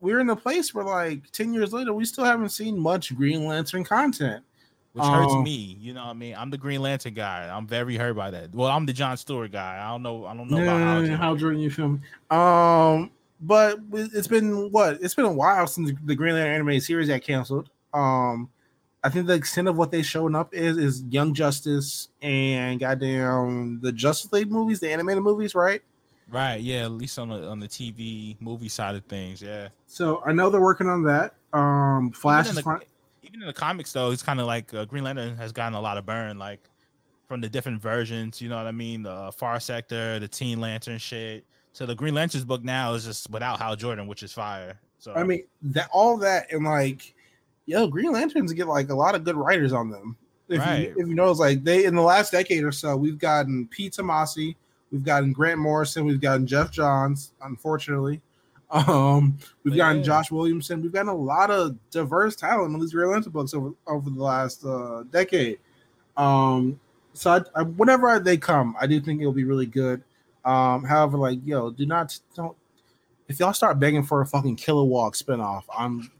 We're 0.01 0.19
in 0.21 0.29
a 0.29 0.35
place 0.35 0.73
where 0.73 0.85
like 0.85 1.29
ten 1.31 1.53
years 1.53 1.73
later, 1.73 1.93
we 1.93 2.05
still 2.05 2.23
haven't 2.25 2.49
seen 2.49 2.79
much 2.79 3.15
Green 3.15 3.45
Lantern 3.45 3.83
content. 3.83 4.43
Which 4.93 5.05
hurts 5.05 5.33
Um, 5.33 5.43
me, 5.43 5.77
you 5.79 5.93
know 5.93 6.03
what 6.05 6.09
I 6.09 6.13
mean? 6.13 6.35
I'm 6.35 6.49
the 6.49 6.57
Green 6.57 6.81
Lantern 6.81 7.13
guy. 7.13 7.47
I'm 7.47 7.67
very 7.67 7.95
hurt 7.95 8.15
by 8.15 8.31
that. 8.31 8.53
Well, 8.55 8.69
I'm 8.69 8.85
the 8.87 8.93
John 8.93 9.17
Stewart 9.17 9.51
guy. 9.51 9.79
I 9.83 9.91
don't 9.91 10.01
know. 10.01 10.25
I 10.25 10.35
don't 10.35 10.49
know 10.49 10.61
about 10.61 10.79
Hal 10.79 10.87
Yeah, 10.87 10.93
Jordan. 10.95 11.17
Hal 11.17 11.35
Jordan, 11.35 11.59
you 11.61 11.69
feel 11.69 11.89
me? 11.89 11.99
Um, 12.31 13.11
but 13.41 13.79
it's 13.91 14.27
been 14.27 14.71
what? 14.71 14.97
It's 15.01 15.13
been 15.15 15.25
a 15.25 15.31
while 15.31 15.67
since 15.67 15.91
the 16.03 16.15
Green 16.15 16.33
Lantern 16.33 16.55
animated 16.55 16.83
series 16.83 17.07
got 17.07 17.21
canceled. 17.21 17.69
Um, 17.93 18.49
I 19.03 19.09
think 19.09 19.27
the 19.27 19.33
extent 19.33 19.67
of 19.67 19.77
what 19.77 19.91
they 19.91 20.01
showing 20.01 20.35
up 20.35 20.53
is 20.53 20.75
is 20.77 21.03
Young 21.03 21.33
Justice 21.33 22.09
and 22.21 22.79
goddamn 22.79 23.79
the 23.81 23.91
Justice 23.91 24.31
League 24.33 24.51
movies, 24.51 24.79
the 24.79 24.91
animated 24.91 25.23
movies, 25.23 25.55
right? 25.55 25.81
Right? 26.29 26.59
Yeah, 26.59 26.83
at 26.85 26.91
least 26.91 27.17
on 27.17 27.29
the 27.29 27.47
on 27.47 27.59
the 27.59 27.67
TV 27.67 28.35
movie 28.41 28.69
side 28.69 28.95
of 28.95 29.05
things. 29.05 29.41
Yeah. 29.41 29.69
So 29.87 30.21
I 30.25 30.33
know 30.33 30.49
they're 30.49 30.59
working 30.61 30.87
on 30.87 31.03
that. 31.03 31.35
Um, 31.53 32.11
Flash 32.11 32.47
even 32.47 32.57
in, 32.57 32.63
the, 32.63 32.81
even 33.29 33.41
in 33.41 33.47
the 33.47 33.53
comics 33.53 33.93
though 33.93 34.11
it's 34.11 34.23
kind 34.23 34.39
of 34.39 34.47
like 34.47 34.73
uh, 34.73 34.83
green 34.85 35.03
lantern 35.03 35.37
has 35.37 35.51
gotten 35.51 35.73
a 35.73 35.81
lot 35.81 35.97
of 35.97 36.05
burn 36.05 36.37
like 36.37 36.61
from 37.27 37.39
the 37.39 37.47
different 37.47 37.81
versions 37.81 38.41
you 38.41 38.49
know 38.49 38.57
what 38.57 38.65
i 38.67 38.71
mean 38.71 39.03
the 39.03 39.31
far 39.37 39.59
sector 39.59 40.19
the 40.19 40.27
teen 40.27 40.59
lantern 40.59 40.97
shit 40.97 41.45
so 41.71 41.85
the 41.85 41.95
green 41.95 42.15
lantern's 42.15 42.43
book 42.43 42.63
now 42.63 42.93
is 42.93 43.05
just 43.05 43.29
without 43.29 43.59
hal 43.59 43.75
jordan 43.75 44.07
which 44.07 44.23
is 44.23 44.33
fire 44.33 44.79
so 44.99 45.13
I 45.13 45.23
mean 45.23 45.45
that 45.63 45.89
all 45.91 46.17
that 46.17 46.51
and 46.51 46.65
like, 46.65 47.15
yo, 47.65 47.87
Green 47.87 48.11
Lanterns 48.11 48.53
get 48.53 48.67
like 48.67 48.89
a 48.89 48.95
lot 48.95 49.15
of 49.15 49.23
good 49.23 49.37
writers 49.37 49.73
on 49.73 49.89
them. 49.89 50.17
If 50.49 50.59
Right. 50.59 50.89
you 50.89 50.95
if 50.97 51.07
you 51.07 51.15
notice, 51.15 51.39
like 51.39 51.63
they 51.63 51.85
in 51.85 51.95
the 51.95 52.01
last 52.01 52.31
decade 52.31 52.63
or 52.63 52.71
so, 52.71 52.97
we've 52.97 53.17
gotten 53.17 53.67
Pete 53.67 53.93
Tomasi, 53.93 54.55
we've 54.91 55.03
gotten 55.03 55.31
Grant 55.31 55.59
Morrison, 55.59 56.05
we've 56.05 56.19
gotten 56.19 56.45
Geoff 56.45 56.69
Johns, 56.71 57.31
unfortunately. 57.41 58.21
Um, 58.71 59.37
we've 59.63 59.73
But 59.73 59.77
gotten 59.77 59.97
yeah. 59.97 60.03
Josh 60.03 60.31
Williamson, 60.31 60.81
we've 60.81 60.91
gotten 60.91 61.09
a 61.09 61.15
lot 61.15 61.49
of 61.49 61.75
diverse 61.89 62.35
talent 62.35 62.73
on 62.73 62.79
these 62.79 62.93
Green 62.93 63.09
Lantern 63.09 63.31
books 63.31 63.53
over 63.53 63.73
over 63.87 64.09
the 64.09 64.21
last 64.21 64.63
uh, 64.63 65.03
decade. 65.09 65.57
Um, 66.15 66.79
so 67.13 67.31
I, 67.31 67.41
I, 67.59 67.63
whenever 67.63 68.19
they 68.19 68.37
come, 68.37 68.75
I 68.79 68.85
do 68.85 68.99
think 68.99 69.21
it'll 69.21 69.33
be 69.33 69.43
really 69.43 69.65
good. 69.65 70.03
Um, 70.45 70.83
however, 70.83 71.17
like 71.17 71.39
yo, 71.43 71.71
do 71.71 71.85
not 71.85 72.17
don't 72.35 72.55
if 73.27 73.39
y'all 73.39 73.53
start 73.53 73.79
begging 73.79 74.03
for 74.03 74.21
a 74.21 74.25
fucking 74.25 74.57
Kilowog 74.57 75.21
spinoff, 75.21 75.63
I'm 75.77 76.11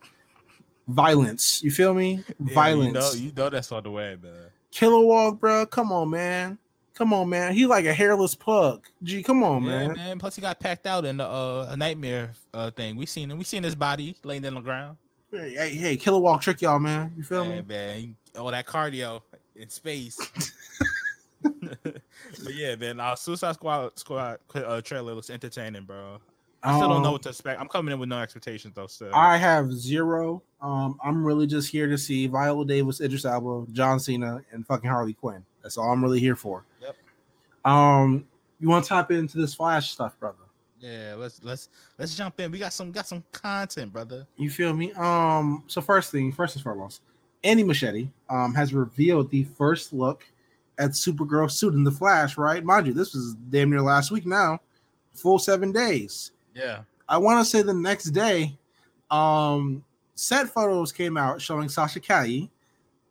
violence. 0.88 1.64
You 1.64 1.72
feel 1.72 1.94
me? 1.94 2.24
Yeah, 2.40 2.54
violence. 2.54 3.16
you 3.16 3.22
know, 3.22 3.26
you 3.28 3.34
know 3.36 3.50
that's 3.50 3.72
on 3.72 3.84
the 3.84 3.92
way 3.92 4.18
man 4.22 4.52
Kilowog, 4.72 5.40
bro. 5.40 5.66
Come 5.66 5.92
on, 5.92 6.12
man. 6.12 6.58
Come 7.00 7.14
on, 7.14 7.30
man. 7.30 7.54
He 7.54 7.66
like 7.66 7.86
a 7.86 7.94
hairless 7.94 8.36
pug. 8.36 8.86
Gee, 9.02 9.24
come 9.24 9.42
on, 9.42 9.64
yeah, 9.64 9.88
man. 9.88 9.96
man. 9.96 10.20
Plus, 10.20 10.36
he 10.36 10.42
got 10.42 10.60
packed 10.60 10.86
out 10.86 11.06
in 11.06 11.16
the 11.16 11.24
uh, 11.26 11.70
a 11.72 11.78
nightmare 11.78 12.34
uh, 12.54 12.72
thing. 12.72 12.98
We 12.98 13.06
seen 13.06 13.32
him. 13.32 13.38
We 13.38 13.46
seen 13.46 13.64
his 13.64 13.74
body 13.74 14.18
laying 14.26 14.46
on 14.46 14.56
the 14.56 14.60
ground. 14.60 14.98
Hey, 15.32 15.54
hey, 15.54 15.70
hey, 15.76 15.98
Kilowog 15.98 16.42
trick 16.42 16.62
y'all, 16.62 16.78
man. 16.78 17.14
You 17.16 17.24
feel 17.24 17.46
Yeah, 17.46 17.62
me? 17.62 17.68
man. 17.68 18.16
All 18.38 18.52
that 18.52 18.68
cardio 18.68 19.22
in 19.56 19.70
space. 19.70 20.20
but 21.42 22.54
yeah, 22.54 22.76
man. 22.76 23.00
Our 23.00 23.16
Suicide 23.16 23.54
Squad 23.56 23.98
squad 23.98 24.40
uh, 24.54 24.82
trailer 24.82 25.14
looks 25.14 25.30
entertaining, 25.30 25.84
bro. 25.86 26.18
I 26.62 26.76
still 26.76 26.90
don't 26.90 27.02
know 27.02 27.08
Um, 27.08 27.14
what 27.14 27.22
to 27.24 27.30
expect. 27.30 27.62
I'm 27.62 27.70
coming 27.70 27.94
in 27.94 28.00
with 28.00 28.10
no 28.10 28.20
expectations 28.20 28.74
though. 28.76 28.88
Still, 28.88 29.16
I 29.16 29.38
have 29.38 29.72
zero. 29.72 30.44
Um, 30.62 31.00
I'm 31.02 31.24
really 31.24 31.48
just 31.48 31.70
here 31.72 31.88
to 31.88 31.98
see 31.98 32.28
Viola 32.28 32.66
Davis, 32.66 33.00
Idris 33.00 33.24
Elba, 33.24 33.72
John 33.72 34.02
Cena, 34.02 34.42
and 34.52 34.68
fucking 34.68 34.90
Harley 34.90 35.14
Quinn. 35.14 35.46
That's 35.62 35.78
all 35.78 35.92
I'm 35.92 36.04
really 36.04 36.20
here 36.20 36.36
for. 36.36 36.66
Yep. 36.82 36.96
Um, 37.66 38.26
you 38.60 38.70
want 38.70 38.86
to 38.86 38.90
tap 38.90 39.12
into 39.12 39.38
this 39.38 39.54
Flash 39.54 39.92
stuff, 39.92 40.20
brother? 40.20 40.38
yeah. 40.80 41.16
Let's 41.18 41.42
let's 41.44 41.70
let's 41.98 42.16
jump 42.16 42.40
in. 42.40 42.52
We 42.52 42.60
got 42.60 42.74
some 42.74 42.92
got 42.92 43.08
some 43.08 43.24
content, 43.32 43.94
brother. 43.94 44.26
You 44.38 44.50
feel 44.50 44.74
me? 44.74 44.92
Um, 44.94 45.64
so 45.68 45.82
first 45.82 46.12
thing, 46.12 46.32
first 46.32 46.56
and 46.56 46.64
foremost, 46.64 47.02
Andy 47.44 47.64
Muschietti 47.64 48.10
um 48.30 48.54
has 48.54 48.74
revealed 48.74 49.30
the 49.30 49.44
first 49.44 49.94
look 49.94 50.26
at 50.78 50.92
Supergirl 50.92 51.52
suit 51.52 51.74
in 51.74 51.84
the 51.84 51.92
Flash, 51.92 52.38
right? 52.38 52.64
Mind 52.64 52.88
you, 52.88 52.94
this 52.94 53.14
was 53.14 53.36
damn 53.50 53.70
near 53.70 53.82
last 53.82 54.12
week 54.12 54.26
now, 54.26 54.60
full 55.14 55.38
seven 55.38 55.72
days. 55.72 56.32
Yeah. 56.56 56.82
I 57.08 57.18
want 57.18 57.44
to 57.44 57.50
say 57.50 57.62
the 57.62 57.74
next 57.74 58.12
day, 58.12 58.58
um, 59.12 59.84
set 60.16 60.48
photos 60.48 60.92
came 60.92 61.18
out 61.18 61.42
showing 61.42 61.68
Sasha 61.68 62.00
Calle 62.00 62.50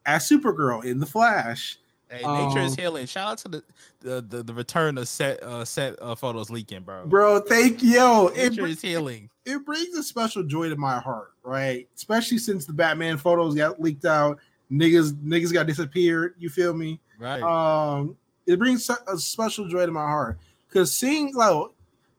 as 0.07 0.29
Supergirl 0.29 0.85
in 0.85 0.99
the 0.99 1.07
Flash. 1.07 1.79
Hey, 2.11 2.23
nature 2.25 2.61
is 2.61 2.73
Um, 2.73 2.79
healing. 2.79 3.07
Shout 3.07 3.29
out 3.33 3.39
to 3.39 3.49
the 3.49 3.65
the 4.01 4.21
the, 4.23 4.43
the 4.43 4.55
return 4.55 4.97
of 4.99 5.09
set 5.09 5.43
uh 5.43 5.65
set 5.65 5.97
uh, 6.01 6.15
photos 6.15 6.51
leaking, 6.51 6.83
bro. 6.83 7.07
Bro, 7.07 7.41
thank 7.43 7.83
you. 7.83 8.29
It, 8.29 8.51
nature 8.51 8.63
br- 8.63 8.69
is 8.69 8.81
healing. 8.81 9.29
it 9.45 9.65
brings 9.67 9.95
a 9.97 10.03
special 10.03 10.43
joy 10.43 10.69
to 10.69 10.77
my 10.77 10.99
heart, 10.99 11.33
right? 11.43 11.87
Especially 11.97 12.39
since 12.39 12.65
the 12.65 12.73
Batman 12.73 13.19
photos 13.19 13.55
got 13.55 13.81
leaked 13.81 14.05
out, 14.07 14.39
niggas 14.73 15.13
niggas 15.23 15.53
got 15.53 15.67
disappeared. 15.67 16.35
You 16.39 16.49
feel 16.49 16.73
me? 16.75 16.99
Right. 17.19 17.43
Um, 17.43 18.17
it 18.47 18.59
brings 18.59 18.89
a 18.91 19.19
special 19.19 19.69
joy 19.69 19.85
to 19.85 19.93
my 19.93 20.07
heart 20.07 20.39
because 20.69 20.91
seeing 20.95 21.35
like 21.35 21.67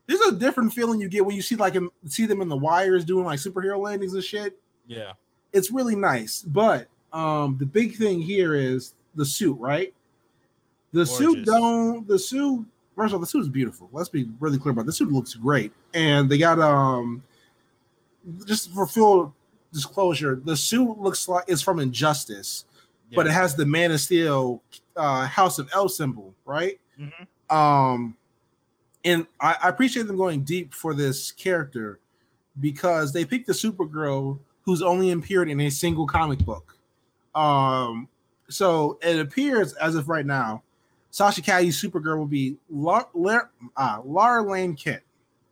there's 0.06 0.22
a 0.22 0.32
different 0.34 0.74
feeling 0.74 1.00
you 1.02 1.10
get 1.10 1.26
when 1.26 1.36
you 1.36 1.42
see 1.42 1.56
like 1.56 1.76
see 2.06 2.26
them 2.28 2.42
in 2.42 2.50
the 2.50 2.58
wires 2.58 3.06
doing 3.06 3.26
like 3.26 3.40
superhero 3.40 3.80
landings 3.80 4.14
and 4.14 4.24
shit. 4.24 4.60
yeah. 4.86 5.14
it's 5.54 5.72
really 5.72 5.96
nice. 5.96 6.44
But 6.44 6.88
um, 7.12 7.58
the 7.60 7.66
big 7.66 7.96
thing 7.96 8.22
here 8.22 8.54
is 8.54 8.94
the 9.20 9.26
suit, 9.26 9.60
right? 9.60 9.94
The 10.94 11.06
suit 11.06 11.46
don't 11.46 12.08
the 12.08 12.18
suit. 12.18 12.66
First 12.96 13.10
of 13.12 13.14
all, 13.14 13.20
the 13.20 13.28
suit 13.28 13.42
is 13.42 13.50
beautiful. 13.50 13.90
Let's 13.92 14.10
be 14.10 14.28
really 14.40 14.58
clear 14.58 14.72
about 14.72 14.82
it. 14.82 14.88
the 14.88 14.94
suit. 14.94 15.12
Looks 15.12 15.36
great, 15.36 15.72
and 15.94 16.30
they 16.30 16.38
got 16.38 16.60
um, 16.60 17.22
just 18.46 18.72
for 18.74 18.88
full 18.88 19.34
disclosure, 19.72 20.42
the 20.44 20.56
suit 20.56 20.98
looks 20.98 21.28
like 21.28 21.46
it's 21.48 21.62
from 21.62 21.80
Injustice, 21.80 22.66
but 23.14 23.28
it 23.28 23.32
has 23.32 23.56
the 23.56 23.66
Man 23.66 23.92
of 23.92 24.02
Steel 24.02 24.64
uh, 24.96 25.28
House 25.28 25.60
of 25.60 25.70
El 25.74 25.90
symbol, 25.90 26.34
right? 26.46 26.80
Mhm. 27.00 27.56
Um, 27.56 28.16
and 29.06 29.28
I, 29.40 29.56
I 29.64 29.70
appreciate 29.70 30.08
them 30.08 30.18
going 30.18 30.44
deep 30.44 30.74
for 30.74 30.94
this 30.94 31.32
character 31.32 32.00
because 32.60 33.14
they 33.14 33.26
picked 33.26 33.48
the 33.48 33.54
Supergirl 33.54 34.40
who's 34.64 34.82
only 34.82 35.12
appeared 35.12 35.50
in 35.50 35.60
a 35.62 35.70
single 35.70 36.06
comic 36.06 36.40
book. 36.40 36.78
Um, 37.34 38.08
so 38.50 38.98
it 39.02 39.20
appears 39.20 39.74
as 39.74 39.96
if 39.96 40.08
right 40.08 40.26
now, 40.26 40.64
Sasha 41.12 41.42
Calle's 41.42 41.82
Supergirl 41.82 42.18
will 42.18 42.26
be 42.26 42.58
Lar- 42.70 43.10
Lar- 43.14 43.52
uh, 43.78 44.02
Laura 44.04 44.44
Lane 44.44 44.76
Kent, 44.76 45.02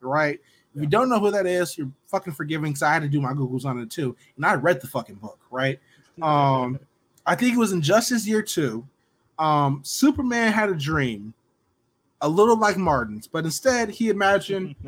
right? 0.01 0.39
If 0.75 0.81
you 0.81 0.87
don't 0.87 1.09
know 1.09 1.19
who 1.19 1.31
that 1.31 1.47
is, 1.47 1.77
you're 1.77 1.91
fucking 2.05 2.33
forgiving 2.33 2.71
because 2.71 2.83
I 2.83 2.93
had 2.93 3.01
to 3.01 3.07
do 3.07 3.19
my 3.19 3.33
Googles 3.33 3.65
on 3.65 3.79
it 3.79 3.89
too, 3.89 4.15
and 4.35 4.45
I 4.45 4.53
read 4.53 4.81
the 4.81 4.87
fucking 4.87 5.15
book, 5.15 5.39
right? 5.51 5.79
Um, 6.19 6.79
I 7.27 7.35
think 7.35 7.53
it 7.53 7.59
was 7.59 7.73
in 7.73 7.81
Justice 7.83 8.25
Year 8.25 8.41
Two. 8.41 8.87
Um, 9.37 9.81
Superman 9.83 10.51
had 10.51 10.69
a 10.69 10.73
dream, 10.73 11.31
a 12.21 12.27
little 12.27 12.57
like 12.57 12.75
Martin's, 12.77 13.27
but 13.27 13.45
instead 13.45 13.89
he 13.89 14.09
imagined 14.09 14.75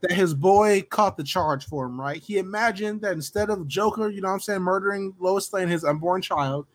that 0.00 0.12
his 0.12 0.32
boy 0.32 0.82
caught 0.82 1.16
the 1.16 1.24
charge 1.24 1.66
for 1.66 1.86
him, 1.86 2.00
right? 2.00 2.22
He 2.22 2.38
imagined 2.38 3.00
that 3.00 3.14
instead 3.14 3.50
of 3.50 3.66
Joker, 3.66 4.10
you 4.10 4.20
know 4.20 4.28
what 4.28 4.34
I'm 4.34 4.40
saying, 4.40 4.62
murdering 4.62 5.12
Lois 5.18 5.52
Lane, 5.52 5.66
his 5.66 5.84
unborn 5.84 6.22
child, 6.22 6.66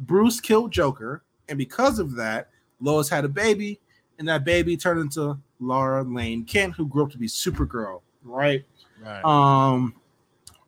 Bruce 0.00 0.40
killed 0.40 0.72
Joker. 0.72 1.22
And 1.48 1.58
because 1.58 1.98
of 1.98 2.14
that, 2.16 2.48
Lois 2.80 3.08
had 3.08 3.24
a 3.24 3.28
baby, 3.28 3.80
and 4.18 4.28
that 4.28 4.44
baby 4.44 4.76
turned 4.76 5.00
into 5.00 5.38
Laura 5.58 6.02
Lane 6.02 6.44
Kent, 6.44 6.74
who 6.76 6.86
grew 6.86 7.04
up 7.04 7.10
to 7.10 7.18
be 7.18 7.26
Supergirl, 7.26 8.00
right? 8.24 8.64
right. 9.02 9.24
Um, 9.24 9.94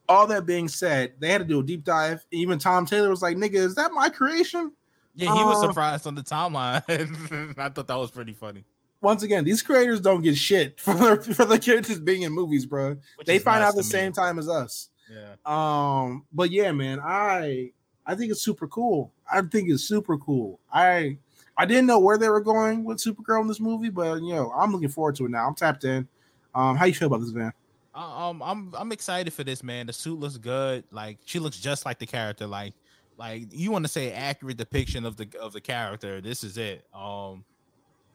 all 0.08 0.26
that 0.26 0.44
being 0.44 0.68
said, 0.68 1.12
they 1.20 1.28
had 1.28 1.38
to 1.38 1.44
do 1.44 1.60
a 1.60 1.62
deep 1.62 1.84
dive. 1.84 2.24
Even 2.32 2.58
Tom 2.58 2.84
Taylor 2.84 3.08
was 3.08 3.22
like, 3.22 3.36
nigga, 3.36 3.54
is 3.54 3.74
that 3.76 3.92
my 3.92 4.08
creation? 4.08 4.72
yeah, 5.14 5.34
he 5.34 5.44
was 5.44 5.62
uh, 5.62 5.68
surprised 5.68 6.06
on 6.06 6.14
the 6.14 6.22
timeline. 6.22 6.82
I 7.58 7.68
thought 7.68 7.86
that 7.86 7.98
was 7.98 8.10
pretty 8.10 8.32
funny. 8.32 8.64
Once 9.00 9.22
again, 9.22 9.44
these 9.44 9.62
creators 9.62 10.00
don't 10.00 10.22
get 10.22 10.36
shit 10.36 10.78
for 10.80 10.94
their, 10.94 11.16
for 11.16 11.44
the 11.44 11.58
characters 11.58 11.98
being 12.00 12.22
in 12.22 12.32
movies, 12.32 12.66
bro. 12.66 12.96
which 13.16 13.26
They 13.26 13.38
find 13.38 13.60
nuts 13.60 13.70
out 13.70 13.76
the 13.76 13.82
me. 13.82 13.88
same 13.88 14.12
time 14.12 14.38
as 14.38 14.48
us. 14.48 14.88
Yeah. 15.10 15.34
Um, 15.44 16.24
but 16.32 16.50
yeah, 16.50 16.72
man, 16.72 17.00
I 17.00 17.72
I 18.06 18.14
think 18.14 18.30
it's 18.30 18.42
super 18.42 18.66
cool. 18.66 19.12
I 19.30 19.42
think 19.42 19.70
it's 19.70 19.84
super 19.84 20.18
cool. 20.18 20.58
I 20.72 21.18
I 21.56 21.66
didn't 21.66 21.86
know 21.86 21.98
where 21.98 22.18
they 22.18 22.28
were 22.28 22.40
going 22.40 22.84
with 22.84 22.98
Supergirl 22.98 23.42
in 23.42 23.46
this 23.46 23.60
movie, 23.60 23.90
but 23.90 24.22
you 24.22 24.34
know, 24.34 24.52
I'm 24.52 24.72
looking 24.72 24.88
forward 24.88 25.16
to 25.16 25.26
it 25.26 25.30
now. 25.30 25.46
I'm 25.46 25.54
tapped 25.54 25.84
in. 25.84 26.08
Um, 26.54 26.76
how 26.76 26.86
you 26.86 26.94
feel 26.94 27.06
about 27.06 27.20
this, 27.20 27.32
man? 27.32 27.52
Uh, 27.94 28.28
Um, 28.28 28.42
I'm 28.42 28.74
I'm 28.74 28.92
excited 28.92 29.32
for 29.32 29.44
this 29.44 29.62
man. 29.62 29.86
The 29.86 29.92
suit 29.92 30.18
looks 30.18 30.38
good. 30.38 30.84
Like 30.90 31.18
she 31.24 31.38
looks 31.38 31.58
just 31.60 31.84
like 31.84 31.98
the 31.98 32.06
character. 32.06 32.46
Like 32.46 32.74
like 33.18 33.46
you 33.50 33.70
want 33.70 33.84
to 33.84 33.88
say 33.90 34.12
accurate 34.12 34.56
depiction 34.56 35.04
of 35.04 35.16
the 35.16 35.28
of 35.40 35.52
the 35.52 35.60
character. 35.60 36.20
This 36.20 36.42
is 36.42 36.56
it. 36.56 36.84
Um, 36.94 37.44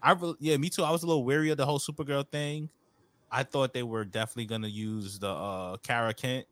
I 0.01 0.13
re- 0.13 0.35
yeah, 0.39 0.57
me 0.57 0.69
too. 0.69 0.83
I 0.83 0.91
was 0.91 1.03
a 1.03 1.07
little 1.07 1.23
weary 1.23 1.49
of 1.51 1.57
the 1.57 1.65
whole 1.65 1.79
Supergirl 1.79 2.27
thing. 2.27 2.69
I 3.31 3.43
thought 3.43 3.73
they 3.73 3.83
were 3.83 4.05
definitely 4.05 4.45
gonna 4.45 4.67
use 4.67 5.19
the 5.19 5.29
uh 5.29 5.77
Kara 5.77 6.13
Kent. 6.13 6.47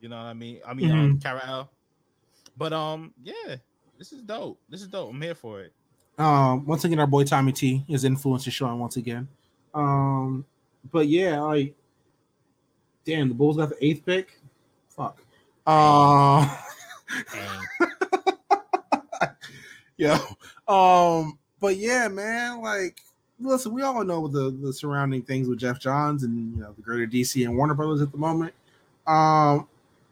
You 0.00 0.08
know 0.08 0.16
what 0.16 0.24
I 0.26 0.34
mean? 0.34 0.60
I 0.66 0.74
mean 0.74 0.90
um, 0.90 1.20
Kara 1.20 1.42
L. 1.46 1.70
But 2.58 2.72
um, 2.72 3.14
yeah, 3.22 3.56
this 3.96 4.12
is 4.12 4.22
dope. 4.22 4.58
This 4.68 4.82
is 4.82 4.88
dope. 4.88 5.10
I'm 5.10 5.22
here 5.22 5.36
for 5.36 5.62
it. 5.62 5.72
Um, 6.18 6.66
once 6.66 6.84
again, 6.84 6.98
our 6.98 7.06
boy 7.06 7.22
Tommy 7.22 7.52
T 7.52 7.84
is 7.88 8.04
influence 8.04 8.46
is 8.48 8.52
showing 8.52 8.80
once 8.80 8.96
again. 8.96 9.28
Um, 9.72 10.44
but 10.90 11.06
yeah, 11.06 11.40
like, 11.40 11.76
damn, 13.04 13.28
the 13.28 13.34
Bulls 13.34 13.56
got 13.56 13.68
the 13.68 13.84
eighth 13.84 14.04
pick. 14.04 14.40
Fuck. 14.88 15.22
Uh, 15.64 16.56
yeah. 19.96 20.18
Um, 20.66 21.38
but 21.60 21.76
yeah, 21.76 22.08
man, 22.08 22.60
like, 22.60 23.00
listen, 23.38 23.72
we 23.72 23.82
all 23.82 24.02
know 24.02 24.26
the 24.26 24.50
the 24.50 24.72
surrounding 24.72 25.22
things 25.22 25.48
with 25.48 25.60
Geoff 25.60 25.78
Johns 25.78 26.24
and 26.24 26.56
you 26.56 26.62
know 26.62 26.72
the 26.72 26.82
greater 26.82 27.06
DC 27.06 27.44
and 27.44 27.56
Warner 27.56 27.74
Brothers 27.74 28.02
at 28.02 28.10
the 28.10 28.18
moment. 28.18 28.52
Um, 29.06 29.68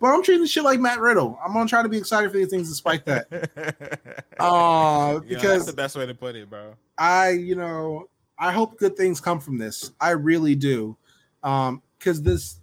but 0.07 0.15
I'm 0.15 0.23
treating 0.23 0.47
shit 0.47 0.63
like 0.63 0.79
Matt 0.79 1.01
Riddle. 1.01 1.37
I'm 1.45 1.53
gonna 1.53 1.69
try 1.69 1.83
to 1.83 1.89
be 1.89 1.99
excited 1.99 2.31
for 2.31 2.37
these 2.37 2.49
things 2.49 2.69
despite 2.69 3.05
that. 3.07 3.27
Uh, 4.39 5.21
Yeah, 5.25 5.31
that's 5.31 5.43
because 5.43 5.67
the 5.67 5.73
best 5.73 5.97
way 5.97 6.05
to 6.05 6.15
put 6.15 6.37
it, 6.37 6.51
bro. 6.51 6.75
I, 6.99 7.31
you 7.31 7.55
know, 7.55 8.09
I 8.39 8.53
hope 8.53 8.79
good 8.79 8.95
things 8.95 9.19
come 9.19 9.41
from 9.41 9.57
this. 9.57 9.93
I 9.99 10.11
really 10.11 10.55
do. 10.55 10.95
Um, 11.43 11.83
because 11.99 12.23
this 12.23 12.61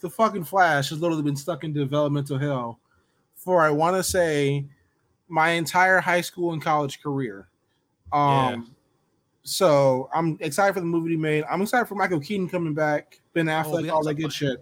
the 0.00 0.08
fucking 0.08 0.44
Flash 0.44 0.90
has 0.90 1.00
literally 1.00 1.24
been 1.24 1.36
stuck 1.36 1.64
in 1.64 1.72
developmental 1.72 2.38
hell 2.38 2.78
for 3.34 3.62
I 3.62 3.70
want 3.70 3.96
to 3.96 4.02
say 4.02 4.64
my 5.28 5.50
entire 5.50 6.00
high 6.00 6.20
school 6.20 6.52
and 6.52 6.62
college 6.62 7.02
career. 7.02 7.48
Um 8.12 8.74
so 9.42 10.08
I'm 10.14 10.38
excited 10.40 10.72
for 10.74 10.80
the 10.80 10.86
movie 10.86 11.10
he 11.10 11.16
made. 11.16 11.44
I'm 11.50 11.60
excited 11.60 11.86
for 11.86 11.96
Michael 11.96 12.20
Keaton 12.20 12.48
coming 12.48 12.72
back, 12.72 13.20
Ben 13.34 13.46
Affleck, 13.46 13.82
we 13.82 13.90
all 13.90 14.04
that 14.04 14.14
good 14.14 14.32
shit. 14.32 14.60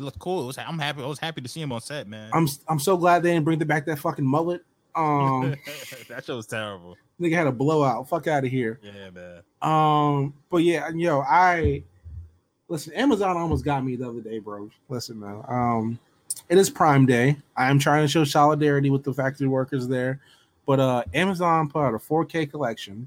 It 0.00 0.04
looked 0.04 0.18
cool. 0.18 0.44
It 0.44 0.46
was, 0.46 0.58
I'm 0.58 0.78
happy. 0.78 1.02
I 1.02 1.06
was 1.06 1.18
happy 1.18 1.42
to 1.42 1.48
see 1.48 1.60
him 1.60 1.72
on 1.72 1.80
set, 1.82 2.08
man. 2.08 2.30
I'm 2.32 2.48
I'm 2.68 2.78
so 2.78 2.96
glad 2.96 3.22
they 3.22 3.32
didn't 3.32 3.44
bring 3.44 3.58
back 3.58 3.84
that 3.84 3.98
fucking 3.98 4.24
mullet. 4.24 4.62
Um 4.94 5.54
that 6.08 6.24
show 6.24 6.36
was 6.36 6.46
terrible. 6.46 6.96
nigga 7.20 7.34
had 7.34 7.46
a 7.46 7.52
blowout. 7.52 8.08
Fuck 8.08 8.26
out 8.26 8.44
of 8.44 8.50
here. 8.50 8.80
Yeah, 8.82 9.10
man. 9.10 9.42
Um, 9.60 10.34
but 10.50 10.58
yeah, 10.58 10.88
yo, 10.88 11.20
I 11.20 11.82
listen. 12.68 12.94
Amazon 12.94 13.36
almost 13.36 13.62
got 13.62 13.84
me 13.84 13.94
the 13.94 14.08
other 14.08 14.22
day, 14.22 14.38
bro. 14.38 14.70
Listen, 14.88 15.20
man. 15.20 15.42
Um, 15.46 15.98
it 16.48 16.56
is 16.56 16.70
Prime 16.70 17.04
Day. 17.04 17.36
I 17.56 17.68
am 17.68 17.78
trying 17.78 18.02
to 18.02 18.08
show 18.08 18.24
solidarity 18.24 18.88
with 18.88 19.04
the 19.04 19.12
factory 19.12 19.48
workers 19.48 19.86
there, 19.86 20.18
but 20.64 20.80
uh, 20.80 21.04
Amazon 21.12 21.68
put 21.68 21.80
out 21.80 21.94
a 21.94 21.98
4K 21.98 22.50
collection 22.50 23.06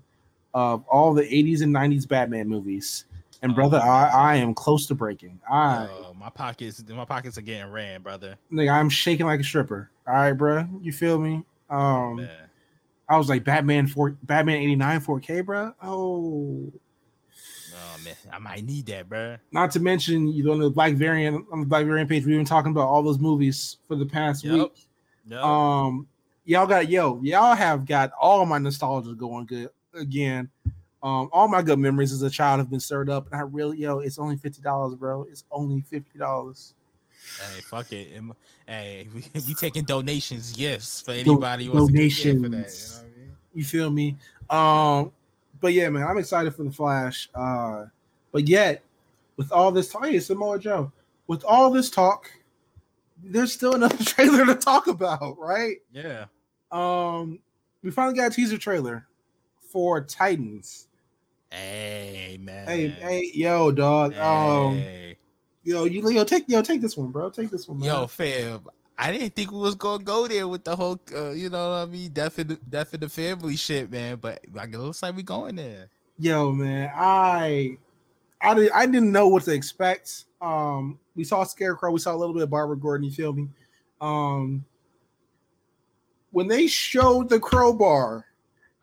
of 0.53 0.85
all 0.87 1.13
the 1.13 1.23
80s 1.23 1.63
and 1.63 1.73
90s 1.73 2.07
Batman 2.07 2.47
movies. 2.47 3.05
And 3.43 3.51
Oh, 3.51 3.55
brother. 3.55 3.77
I, 3.79 4.07
I 4.07 4.35
am 4.37 4.53
close 4.53 4.87
to 4.87 4.95
breaking. 4.95 5.39
I, 5.49 5.75
Uh, 5.85 6.13
my 6.17 6.29
pockets, 6.29 6.83
my 6.89 7.05
pockets 7.05 7.37
are 7.37 7.41
getting 7.41 7.71
ran, 7.71 8.01
brother. 8.01 8.37
nigga, 8.51 8.71
I'm 8.71 8.89
shaking 8.89 9.25
like 9.27 9.41
a 9.41 9.43
stripper. 9.43 9.91
All 10.07 10.13
right, 10.15 10.33
bro, 10.33 10.67
you 10.81 10.91
feel 10.91 11.19
me? 11.19 11.43
Um. 11.69 12.27
I 13.09 13.17
was 13.17 13.27
like 13.27 13.43
Batman 13.43 13.85
four, 13.85 14.11
Batman 14.23 14.55
89 14.57 15.01
4K, 15.01 15.45
bro. 15.45 15.73
Oh, 15.83 16.71
Oh 17.75 17.97
man, 18.03 18.15
I 18.31 18.39
might 18.39 18.63
need 18.63 18.85
that, 18.87 19.09
bro. 19.09 19.35
Not 19.51 19.71
to 19.71 19.79
mention, 19.81 20.27
you 20.29 20.43
know, 20.43 20.53
on 20.53 20.59
the 20.59 20.69
Black 20.69 20.93
Variant 20.93 21.45
on 21.51 21.59
the 21.59 21.65
Black 21.65 21.85
Variant 21.85 22.09
page, 22.09 22.25
we've 22.25 22.37
been 22.37 22.45
talking 22.45 22.71
about 22.71 22.87
all 22.87 23.03
those 23.03 23.19
movies 23.19 23.77
for 23.87 23.95
the 23.95 24.05
past 24.05 24.43
Yep. 24.43 24.53
week. 24.53 24.87
No, 25.25 25.43
Um, 25.43 26.07
y'all 26.45 26.65
got 26.65 26.87
yo, 26.89 27.19
y'all 27.23 27.55
have 27.55 27.85
got 27.85 28.11
all 28.19 28.45
my 28.45 28.57
nostalgia 28.57 29.13
going 29.15 29.45
good 29.47 29.69
again. 29.93 30.49
Um, 31.03 31.29
all 31.33 31.49
my 31.49 31.61
good 31.61 31.79
memories 31.79 32.13
as 32.13 32.21
a 32.21 32.29
child 32.29 32.59
have 32.59 32.69
been 32.69 32.79
stirred 32.79 33.09
up, 33.09 33.25
and 33.29 33.35
I 33.35 33.43
really, 33.43 33.77
yo, 33.77 33.99
it's 33.99 34.17
only 34.17 34.37
fifty 34.37 34.61
dollars, 34.61 34.95
bro. 34.95 35.23
It's 35.29 35.43
only 35.51 35.81
fifty 35.81 36.17
dollars. 36.17 36.73
hey, 37.41 37.61
fuck 37.61 37.91
it. 37.91 38.21
Hey, 38.65 39.09
we, 39.13 39.23
we 39.45 39.53
taking 39.53 39.83
donations, 39.83 40.57
yes, 40.57 41.01
for 41.01 41.11
anybody 41.11 41.65
who 41.65 41.73
wants 41.73 41.91
donations. 41.91 42.23
to 42.23 42.33
give 42.33 42.41
for 42.41 42.49
that. 42.49 42.55
You 42.55 42.55
know 42.55 42.95
what 42.95 42.99
I 42.99 43.19
mean? 43.19 43.37
You 43.53 43.63
feel 43.65 43.89
me? 43.91 44.15
Um, 44.49 45.11
but 45.59 45.73
yeah, 45.73 45.89
man, 45.89 46.07
I'm 46.07 46.17
excited 46.17 46.55
for 46.55 46.63
the 46.63 46.71
Flash. 46.71 47.29
Uh, 47.35 47.85
but 48.31 48.47
yet, 48.47 48.81
with 49.35 49.51
all 49.51 49.71
this 49.71 49.91
talk, 49.91 50.05
hey, 50.05 50.19
Samoa 50.21 50.57
Joe, 50.57 50.89
with 51.27 51.43
all 51.43 51.69
this 51.69 51.89
talk, 51.89 52.31
there's 53.21 53.51
still 53.51 53.75
another 53.75 53.97
trailer 54.05 54.45
to 54.45 54.55
talk 54.55 54.87
about, 54.87 55.37
right? 55.37 55.77
Yeah. 55.91 56.25
Um, 56.71 57.39
we 57.81 57.91
finally 57.91 58.15
got 58.15 58.31
a 58.31 58.35
teaser 58.35 58.57
trailer 58.57 59.05
for 59.69 59.99
Titans. 59.99 60.87
Hey, 61.53 62.39
man. 62.41 62.67
Hey, 62.67 62.87
hey, 62.87 63.31
yo, 63.35 63.71
dog. 63.71 64.17
Um, 64.17 64.83
yo, 65.63 65.83
you, 65.85 66.09
yo, 66.09 66.23
take, 66.23 66.45
yo, 66.47 66.63
take 66.63 66.81
this 66.81 66.97
one, 66.97 67.11
bro. 67.11 67.29
Take 67.29 67.51
this 67.51 67.67
one, 67.67 67.79
man. 67.79 67.87
Yo, 67.87 68.07
fam. 68.07 68.61
I 68.97 69.11
didn't 69.11 69.35
think 69.35 69.51
we 69.51 69.59
was 69.59 69.75
gonna 69.75 70.03
go 70.03 70.27
there 70.27 70.47
with 70.47 70.63
the 70.63 70.75
whole, 70.75 70.99
uh, 71.15 71.29
you 71.29 71.51
know 71.51 71.69
what 71.69 71.75
I 71.75 71.85
mean, 71.85 72.09
death 72.09 72.39
in 72.39 72.47
the 72.47 72.55
death 72.55 72.95
in 72.95 73.01
the 73.01 73.09
family 73.09 73.55
shit, 73.55 73.91
man. 73.91 74.17
But 74.17 74.43
like, 74.51 74.73
it 74.73 74.79
looks 74.79 75.03
like 75.03 75.15
we 75.15 75.21
going 75.21 75.55
there. 75.57 75.89
yo, 76.17 76.51
man. 76.51 76.91
I, 76.95 77.77
I, 78.41 78.55
did, 78.55 78.71
I 78.71 78.87
didn't 78.87 79.11
know 79.11 79.27
what 79.27 79.43
to 79.43 79.53
expect. 79.53 80.25
Um, 80.41 80.97
we 81.15 81.23
saw 81.23 81.43
Scarecrow. 81.43 81.91
We 81.91 81.99
saw 81.99 82.15
a 82.15 82.17
little 82.17 82.33
bit 82.33 82.43
of 82.43 82.49
Barbara 82.49 82.77
Gordon. 82.77 83.05
You 83.05 83.11
feel 83.11 83.31
me? 83.31 83.47
Um, 84.01 84.65
when 86.31 86.47
they 86.47 86.65
showed 86.65 87.29
the 87.29 87.39
crowbar, 87.39 88.25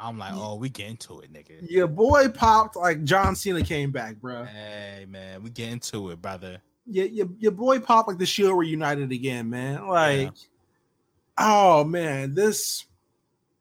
I'm 0.00 0.18
like, 0.18 0.32
oh, 0.34 0.56
we 0.56 0.68
get 0.68 0.88
into 0.88 1.20
it, 1.20 1.32
nigga. 1.32 1.70
your 1.70 1.86
boy 1.86 2.28
popped 2.28 2.76
like 2.76 3.04
John 3.04 3.36
Cena 3.36 3.62
came 3.62 3.90
back, 3.90 4.16
bro. 4.16 4.44
Hey, 4.44 5.06
man, 5.08 5.42
we 5.42 5.50
get 5.50 5.70
into 5.70 6.10
it, 6.10 6.22
brother. 6.22 6.60
Yeah, 6.86 7.04
your, 7.04 7.28
your 7.38 7.52
boy 7.52 7.78
popped 7.78 8.08
like 8.08 8.18
the 8.18 8.26
Shield 8.26 8.58
reunited 8.58 9.12
again, 9.12 9.50
man. 9.50 9.86
Like, 9.86 10.32
oh 11.38 11.84
man, 11.84 12.34
this 12.34 12.86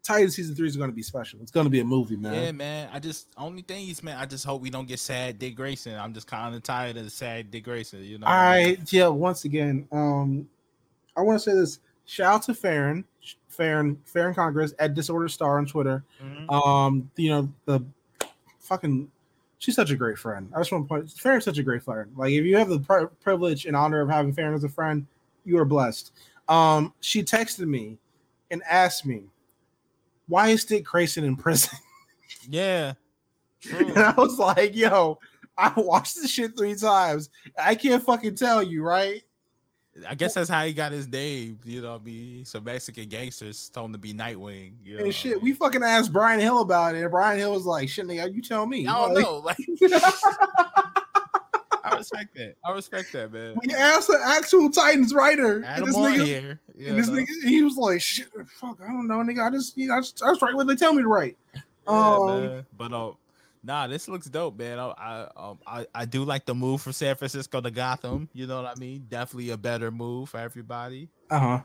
Titan 0.09 0.31
season 0.31 0.55
three 0.55 0.67
is 0.67 0.75
going 0.75 0.89
to 0.89 0.95
be 0.95 1.03
special. 1.03 1.39
It's 1.41 1.51
going 1.51 1.65
to 1.65 1.69
be 1.69 1.81
a 1.81 1.85
movie, 1.85 2.15
man. 2.17 2.33
Yeah, 2.33 2.51
man. 2.51 2.89
I 2.91 2.99
just 2.99 3.27
only 3.37 3.61
thing 3.61 3.87
is, 3.89 4.01
man. 4.01 4.17
I 4.17 4.25
just 4.25 4.45
hope 4.45 4.61
we 4.61 4.71
don't 4.71 4.87
get 4.87 4.99
sad 4.99 5.37
Dick 5.37 5.55
Grayson. 5.55 5.95
I'm 5.95 6.13
just 6.13 6.25
kind 6.25 6.55
of 6.55 6.63
tired 6.63 6.97
of 6.97 7.03
the 7.03 7.11
sad 7.11 7.51
Dick 7.51 7.65
Grayson. 7.65 8.03
You 8.03 8.17
know. 8.17 8.25
All 8.25 8.33
right, 8.33 8.79
yeah. 8.91 9.07
Once 9.07 9.45
again, 9.45 9.87
um, 9.91 10.49
I 11.15 11.21
want 11.21 11.39
to 11.39 11.49
say 11.49 11.55
this. 11.55 11.79
Shout 12.05 12.33
out 12.33 12.43
to 12.43 12.55
Farron, 12.55 13.05
Farron, 13.47 13.99
Farron 14.05 14.33
Congress 14.33 14.73
at 14.79 14.93
Disorder 14.93 15.27
Star 15.27 15.57
on 15.57 15.65
Twitter. 15.65 16.03
Mhm. 16.23 16.51
Um, 16.51 17.11
you 17.15 17.29
know 17.29 17.49
the 17.65 17.81
fucking. 18.59 19.11
She's 19.57 19.75
such 19.75 19.91
a 19.91 19.95
great 19.95 20.17
friend. 20.17 20.49
I 20.55 20.59
just 20.59 20.71
want 20.71 20.85
to 20.85 20.87
point. 20.87 21.11
Farron's 21.11 21.43
such 21.43 21.57
a 21.57 21.63
great 21.63 21.83
friend. 21.83 22.11
Like 22.15 22.31
if 22.31 22.45
you 22.45 22.55
have 22.57 22.69
the 22.69 22.79
pri- 22.79 23.07
privilege 23.21 23.65
and 23.65 23.75
honor 23.75 23.99
of 24.01 24.09
having 24.09 24.31
Farron 24.33 24.53
as 24.55 24.63
a 24.63 24.69
friend, 24.69 25.05
you 25.43 25.57
are 25.57 25.65
blessed. 25.65 26.13
Um, 26.47 26.93
she 27.01 27.21
texted 27.23 27.67
me 27.67 27.97
and 28.51 28.63
asked 28.69 29.05
me, 29.05 29.23
"Why 30.27 30.47
is 30.49 30.63
Dick 30.65 30.85
Grayson 30.85 31.23
in 31.23 31.35
prison?" 31.35 31.77
Yeah. 32.49 32.93
and 33.73 33.97
I 33.97 34.13
was 34.13 34.39
like, 34.39 34.75
"Yo, 34.75 35.19
I 35.57 35.73
watched 35.75 36.15
this 36.15 36.31
shit 36.31 36.57
three 36.57 36.75
times. 36.75 37.29
I 37.61 37.75
can't 37.75 38.01
fucking 38.03 38.35
tell 38.35 38.63
you, 38.63 38.81
right?" 38.83 39.23
I 40.07 40.15
guess 40.15 40.33
that's 40.35 40.49
how 40.49 40.63
he 40.65 40.73
got 40.73 40.91
his 40.91 41.07
name. 41.07 41.59
You 41.65 41.81
know, 41.81 41.95
I 41.95 41.99
mean, 41.99 42.45
some 42.45 42.63
Mexican 42.63 43.07
gangsters 43.09 43.69
told 43.69 43.87
him 43.87 43.93
to 43.93 43.97
be 43.99 44.13
Nightwing. 44.13 44.73
You 44.83 44.97
know 44.97 45.03
And 45.05 45.13
shit, 45.15 45.41
we 45.41 45.53
fucking 45.53 45.83
asked 45.83 46.13
Bryan 46.13 46.39
Hill 46.39 46.61
about 46.61 46.95
it, 46.95 47.01
and 47.01 47.11
Bryan 47.11 47.39
Hill 47.39 47.51
was 47.53 47.65
like, 47.65 47.89
"Shit, 47.89 48.05
nigga, 48.07 48.33
you 48.33 48.41
tell 48.41 48.65
me." 48.65 48.87
I 48.87 48.93
don't 48.93 49.13
Like, 49.15 49.23
know. 49.23 49.37
Like, 49.39 49.57
I 51.81 51.95
respect 51.97 52.35
that. 52.35 52.55
I 52.65 52.71
respect 52.71 53.11
that, 53.13 53.31
man. 53.33 53.55
We 53.65 53.73
asked 53.73 54.07
the 54.07 54.19
actual 54.23 54.69
Titans 54.69 55.13
writer, 55.13 55.63
Add 55.65 55.79
and 55.79 55.87
this 55.87 55.95
nigga, 55.97 56.25
here. 56.25 56.59
you 56.77 56.87
and 56.89 56.97
this 56.97 57.09
nigga, 57.09 57.27
he 57.47 57.63
was 57.63 57.77
like, 57.77 58.01
"Shit, 58.01 58.27
fuck, 58.47 58.77
I 58.83 58.87
don't 58.87 59.07
know, 59.07 59.15
nigga. 59.17 59.47
I 59.47 59.49
just, 59.51 59.77
you 59.77 59.87
know, 59.87 59.95
I 59.95 59.99
just, 60.01 60.21
I 60.23 60.29
just 60.31 60.41
write 60.41 60.55
what 60.55 60.67
they 60.67 60.75
tell 60.75 60.93
me 60.93 61.01
to 61.01 61.07
write." 61.07 61.37
Yeah, 61.55 61.61
Um, 61.87 62.27
man. 62.27 62.65
But 62.77 62.93
uh, 62.93 63.11
nah, 63.63 63.87
this 63.87 64.07
looks 64.07 64.27
dope, 64.27 64.57
man. 64.57 64.79
I, 64.79 64.87
I 64.91 65.27
um 65.35 65.59
I, 65.65 65.85
I 65.93 66.05
do 66.05 66.23
like 66.23 66.45
the 66.45 66.55
move 66.55 66.81
from 66.81 66.93
San 66.93 67.15
Francisco 67.15 67.61
to 67.61 67.71
Gotham. 67.71 68.29
You 68.33 68.47
know 68.47 68.61
what 68.61 68.77
I 68.77 68.79
mean? 68.79 69.05
Definitely 69.09 69.51
a 69.51 69.57
better 69.57 69.91
move 69.91 70.29
for 70.29 70.39
everybody. 70.39 71.09
Uh 71.29 71.39
huh. 71.39 71.59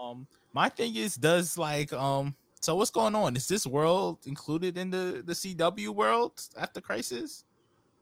Um, 0.00 0.26
my 0.52 0.68
thing 0.68 0.94
is, 0.96 1.16
does 1.16 1.58
like 1.58 1.92
um, 1.92 2.34
so 2.60 2.74
what's 2.76 2.90
going 2.90 3.14
on? 3.14 3.36
Is 3.36 3.48
this 3.48 3.66
world 3.66 4.18
included 4.26 4.78
in 4.78 4.90
the 4.90 5.22
the 5.24 5.32
CW 5.34 5.88
world 5.90 6.32
after 6.56 6.80
Crisis? 6.80 7.44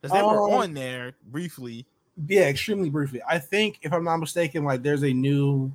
Because 0.00 0.12
they 0.14 0.22
were 0.22 0.46
Um, 0.48 0.54
on 0.60 0.74
there 0.74 1.14
briefly. 1.24 1.86
Yeah, 2.28 2.42
extremely 2.48 2.90
briefly. 2.90 3.20
I 3.28 3.38
think, 3.38 3.78
if 3.82 3.92
I'm 3.92 4.04
not 4.04 4.18
mistaken, 4.18 4.64
like 4.64 4.82
there's 4.82 5.02
a 5.04 5.12
new 5.12 5.72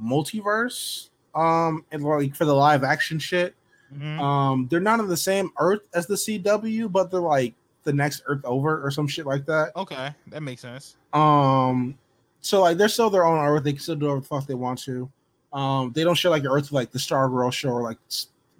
multiverse, 0.00 1.08
um, 1.34 1.84
and 1.90 2.02
like 2.02 2.34
for 2.34 2.44
the 2.44 2.54
live 2.54 2.84
action 2.84 3.18
shit. 3.18 3.54
Mhm. 3.94 4.18
Um, 4.20 4.68
they're 4.68 4.80
not 4.80 5.00
on 5.00 5.08
the 5.08 5.16
same 5.16 5.50
Earth 5.58 5.82
as 5.94 6.06
the 6.06 6.14
CW, 6.16 6.90
but 6.90 7.10
they're 7.10 7.20
like 7.20 7.54
the 7.84 7.92
next 7.92 8.22
Earth 8.26 8.44
over 8.44 8.84
or 8.84 8.90
some 8.90 9.06
shit 9.08 9.24
like 9.26 9.46
that. 9.46 9.72
okay, 9.76 10.10
that 10.26 10.42
makes 10.42 10.60
sense. 10.62 10.96
Um, 11.12 11.96
so 12.40 12.60
like 12.60 12.76
they're 12.76 12.88
still 12.88 13.08
their 13.10 13.24
own 13.24 13.38
Earth. 13.38 13.64
They 13.64 13.72
can 13.72 13.80
still 13.80 13.96
do 13.96 14.06
whatever 14.06 14.20
the 14.20 14.26
fuck 14.26 14.46
they 14.46 14.54
want 14.54 14.78
to. 14.80 15.10
Um, 15.52 15.92
they 15.92 16.04
don't 16.04 16.14
share 16.14 16.30
like 16.30 16.44
Earth 16.44 16.70
like 16.72 16.90
the 16.90 16.98
Star 16.98 17.28
Girl 17.28 17.50
show 17.50 17.70
or 17.70 17.82
like 17.82 17.98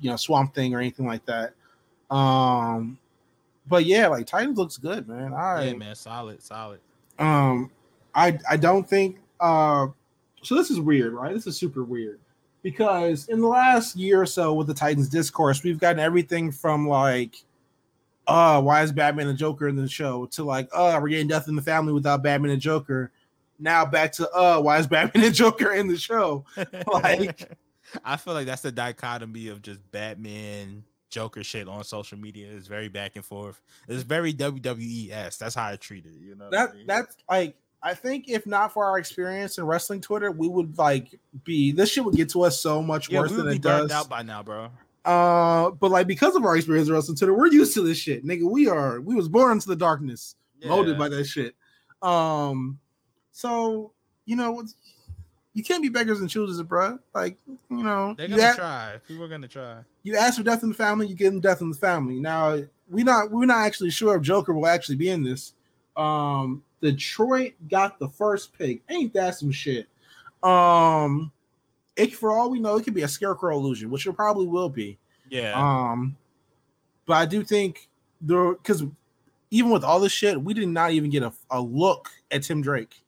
you 0.00 0.08
know 0.10 0.16
Swamp 0.16 0.54
Thing 0.54 0.74
or 0.74 0.78
anything 0.80 1.06
like 1.06 1.24
that. 1.26 1.52
Um, 2.10 2.98
but 3.66 3.84
yeah, 3.84 4.08
like 4.08 4.26
Titans 4.26 4.56
looks 4.58 4.78
good, 4.78 5.06
man. 5.08 5.34
I 5.34 5.64
yeah, 5.66 5.72
man, 5.74 5.94
solid, 5.94 6.42
solid. 6.42 6.80
um, 7.18 7.70
I 8.14 8.38
I 8.48 8.56
don't 8.56 8.88
think 8.88 9.18
uh. 9.40 9.88
So 10.42 10.54
this 10.54 10.70
is 10.70 10.80
weird, 10.80 11.12
right? 11.12 11.34
This 11.34 11.46
is 11.46 11.58
super 11.58 11.82
weird 11.84 12.20
because 12.70 13.28
in 13.28 13.40
the 13.40 13.46
last 13.48 13.96
year 13.96 14.20
or 14.20 14.26
so 14.26 14.52
with 14.54 14.66
the 14.66 14.74
Titans 14.74 15.08
discourse, 15.08 15.62
we've 15.62 15.78
gotten 15.78 15.98
everything 15.98 16.50
from 16.52 16.86
like, 16.88 17.36
uh, 18.26 18.60
why 18.60 18.82
is 18.82 18.92
Batman 18.92 19.28
and 19.28 19.38
Joker 19.38 19.68
in 19.68 19.76
the 19.76 19.88
show 19.88 20.26
to 20.26 20.44
like, 20.44 20.68
uh, 20.74 20.98
we're 21.00 21.08
getting 21.08 21.28
Death 21.28 21.48
in 21.48 21.56
the 21.56 21.62
Family 21.62 21.92
without 21.92 22.22
Batman 22.22 22.50
and 22.50 22.60
Joker. 22.60 23.10
Now 23.58 23.84
back 23.86 24.12
to 24.12 24.30
uh, 24.30 24.60
why 24.60 24.78
is 24.78 24.86
Batman 24.86 25.24
and 25.24 25.34
Joker 25.34 25.72
in 25.72 25.88
the 25.88 25.96
show? 25.96 26.44
Like- 26.92 27.50
I 28.04 28.18
feel 28.18 28.34
like 28.34 28.44
that's 28.44 28.60
the 28.60 28.70
dichotomy 28.70 29.48
of 29.48 29.62
just 29.62 29.80
Batman 29.90 30.84
Joker 31.08 31.42
shit 31.42 31.68
on 31.68 31.82
social 31.84 32.18
media. 32.18 32.48
It's 32.54 32.66
very 32.66 32.88
back 32.88 33.16
and 33.16 33.24
forth. 33.24 33.62
It's 33.88 34.02
very 34.02 34.34
WWE 34.34 35.10
s. 35.10 35.38
That's 35.38 35.54
how 35.54 35.68
I 35.68 35.76
treat 35.76 36.04
it. 36.04 36.12
You 36.20 36.34
know 36.34 36.44
what 36.50 36.54
I 36.58 36.66
That 36.66 36.74
mean? 36.76 36.86
that's 36.86 37.16
like 37.30 37.56
I 37.82 37.94
think 37.94 38.28
if 38.28 38.46
not 38.46 38.72
for 38.72 38.84
our 38.84 38.98
experience 38.98 39.58
in 39.58 39.64
wrestling 39.64 40.00
Twitter, 40.00 40.32
we 40.32 40.48
would 40.48 40.76
like 40.78 41.18
be 41.44 41.72
this 41.72 41.90
shit 41.90 42.04
would 42.04 42.16
get 42.16 42.28
to 42.30 42.42
us 42.42 42.60
so 42.60 42.82
much 42.82 43.10
yeah, 43.10 43.20
worse 43.20 43.30
we 43.30 43.36
than 43.36 43.48
it 43.48 43.62
does. 43.62 43.90
out 43.92 44.08
by 44.08 44.22
now, 44.22 44.42
bro. 44.42 44.70
Uh, 45.04 45.70
but 45.70 45.90
like 45.90 46.06
because 46.06 46.34
of 46.34 46.44
our 46.44 46.56
experience 46.56 46.88
in 46.88 46.94
wrestling 46.94 47.16
Twitter, 47.16 47.34
we're 47.34 47.46
used 47.46 47.74
to 47.74 47.82
this 47.82 47.98
shit, 47.98 48.24
nigga. 48.24 48.50
We 48.50 48.68
are 48.68 49.00
we 49.00 49.14
was 49.14 49.28
born 49.28 49.52
into 49.52 49.68
the 49.68 49.76
darkness, 49.76 50.34
molded 50.64 50.98
by 50.98 51.08
that 51.08 51.24
shit. 51.24 51.54
Um, 52.02 52.78
so 53.32 53.92
you 54.26 54.36
know 54.36 54.64
you 55.54 55.64
can't 55.64 55.82
be 55.82 55.88
beggars 55.88 56.20
and 56.20 56.28
choosers, 56.28 56.62
bro. 56.62 56.98
Like 57.14 57.36
you 57.46 57.82
know, 57.82 58.14
They're 58.16 58.28
gonna 58.28 58.54
try. 58.54 59.00
People 59.06 59.24
are 59.24 59.28
gonna 59.28 59.48
try. 59.48 59.78
you 60.02 60.16
ask 60.16 60.36
for 60.36 60.44
death 60.44 60.62
in 60.62 60.68
the 60.68 60.74
family, 60.74 61.06
you 61.06 61.14
get 61.14 61.30
them 61.30 61.40
death 61.40 61.60
in 61.60 61.70
the 61.70 61.76
family. 61.76 62.20
Now 62.20 62.60
we're 62.88 63.04
not 63.04 63.30
we're 63.30 63.46
not 63.46 63.66
actually 63.66 63.90
sure 63.90 64.16
if 64.16 64.22
Joker 64.22 64.52
will 64.52 64.66
actually 64.66 64.96
be 64.96 65.10
in 65.10 65.22
this. 65.22 65.54
Um, 65.98 66.62
Detroit 66.80 67.54
got 67.68 67.98
the 67.98 68.08
first 68.08 68.56
pick. 68.56 68.82
Ain't 68.88 69.12
that 69.14 69.34
some 69.34 69.50
shit? 69.50 69.88
Um, 70.42 71.32
it 71.96 72.14
for 72.14 72.30
all 72.30 72.50
we 72.50 72.60
know, 72.60 72.76
it 72.76 72.84
could 72.84 72.94
be 72.94 73.02
a 73.02 73.08
scarecrow 73.08 73.56
illusion, 73.56 73.90
which 73.90 74.06
it 74.06 74.12
probably 74.12 74.46
will 74.46 74.68
be. 74.68 74.98
Yeah. 75.28 75.52
Um, 75.54 76.16
but 77.04 77.14
I 77.14 77.26
do 77.26 77.42
think 77.42 77.88
there 78.20 78.52
because 78.52 78.84
even 79.50 79.70
with 79.70 79.82
all 79.82 79.98
this 79.98 80.12
shit, 80.12 80.40
we 80.40 80.54
did 80.54 80.68
not 80.68 80.92
even 80.92 81.10
get 81.10 81.22
a, 81.22 81.32
a 81.50 81.60
look 81.60 82.10
at 82.30 82.42
Tim 82.44 82.62
Drake. 82.62 83.02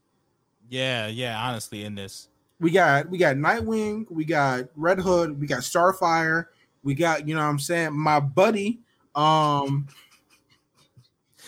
yeah, 0.68 1.07
yeah, 1.07 1.41
honestly, 1.41 1.84
in 1.84 1.95
this. 1.95 2.28
We 2.59 2.70
got 2.70 3.09
we 3.09 3.18
got 3.18 3.36
Nightwing, 3.36 4.11
we 4.11 4.24
got 4.24 4.66
Red 4.76 4.99
Hood, 4.99 5.41
we 5.41 5.47
got 5.47 5.61
Starfire, 5.61 6.47
we 6.82 6.95
got 6.95 7.26
you 7.26 7.34
know 7.34 7.41
what 7.41 7.49
I'm 7.49 7.59
saying 7.59 7.93
my 7.97 8.20
buddy. 8.20 8.80
Um, 9.14 9.88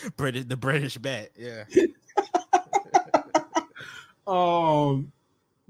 British 0.17 0.45
the 0.45 0.57
British 0.57 0.97
bet. 0.97 1.31
Yeah. 1.37 1.63
um, 4.27 5.11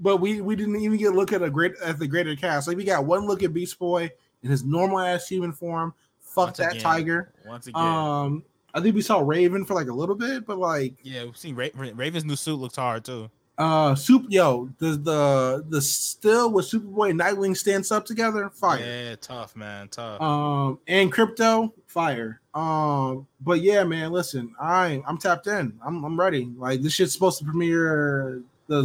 but 0.00 0.18
we 0.18 0.40
we 0.40 0.56
didn't 0.56 0.76
even 0.76 0.98
get 0.98 1.12
a 1.12 1.16
look 1.16 1.32
at 1.32 1.42
a 1.42 1.50
great 1.50 1.72
at 1.82 1.98
the 1.98 2.06
greater 2.06 2.36
cast. 2.36 2.68
Like 2.68 2.76
we 2.76 2.84
got 2.84 3.04
one 3.04 3.26
look 3.26 3.42
at 3.42 3.52
Beast 3.52 3.78
Boy 3.78 4.10
in 4.42 4.50
his 4.50 4.64
normal 4.64 5.00
ass 5.00 5.28
human 5.28 5.52
form. 5.52 5.94
Fuck 6.20 6.46
Once 6.46 6.56
that 6.58 6.72
again. 6.72 6.82
tiger. 6.82 7.32
Once 7.46 7.66
again. 7.66 7.80
Um, 7.80 8.44
I 8.74 8.80
think 8.80 8.96
we 8.96 9.02
saw 9.02 9.20
Raven 9.20 9.64
for 9.64 9.74
like 9.74 9.88
a 9.88 9.92
little 9.92 10.16
bit, 10.16 10.46
but 10.46 10.58
like 10.58 10.94
yeah, 11.02 11.24
we've 11.24 11.36
seen 11.36 11.54
Ra- 11.54 11.68
Ra- 11.74 11.90
Raven's 11.94 12.24
new 12.24 12.36
suit 12.36 12.56
looks 12.56 12.76
hard 12.76 13.04
too. 13.04 13.30
Uh, 13.56 13.94
soup, 13.94 14.26
yo, 14.28 14.68
the 14.78 14.96
the 14.96 15.64
the 15.68 15.80
still 15.80 16.50
with 16.50 16.66
Superboy 16.66 17.10
and 17.10 17.20
Nightwing 17.20 17.56
stands 17.56 17.92
up 17.92 18.04
together, 18.04 18.50
fire. 18.50 18.80
Yeah, 18.80 19.14
tough, 19.14 19.54
man. 19.54 19.86
Tough. 19.88 20.20
Um, 20.20 20.80
and 20.88 21.12
Krypto, 21.12 21.72
fire. 21.94 22.40
Um, 22.54 23.26
but 23.40 23.62
yeah, 23.62 23.84
man, 23.84 24.10
listen, 24.10 24.54
I 24.60 25.02
I'm 25.06 25.16
tapped 25.16 25.46
in. 25.46 25.78
I'm 25.84 26.04
I'm 26.04 26.18
ready. 26.18 26.50
Like 26.58 26.82
this 26.82 26.92
shit's 26.92 27.12
supposed 27.12 27.38
to 27.38 27.44
premiere. 27.44 28.42
The 28.66 28.82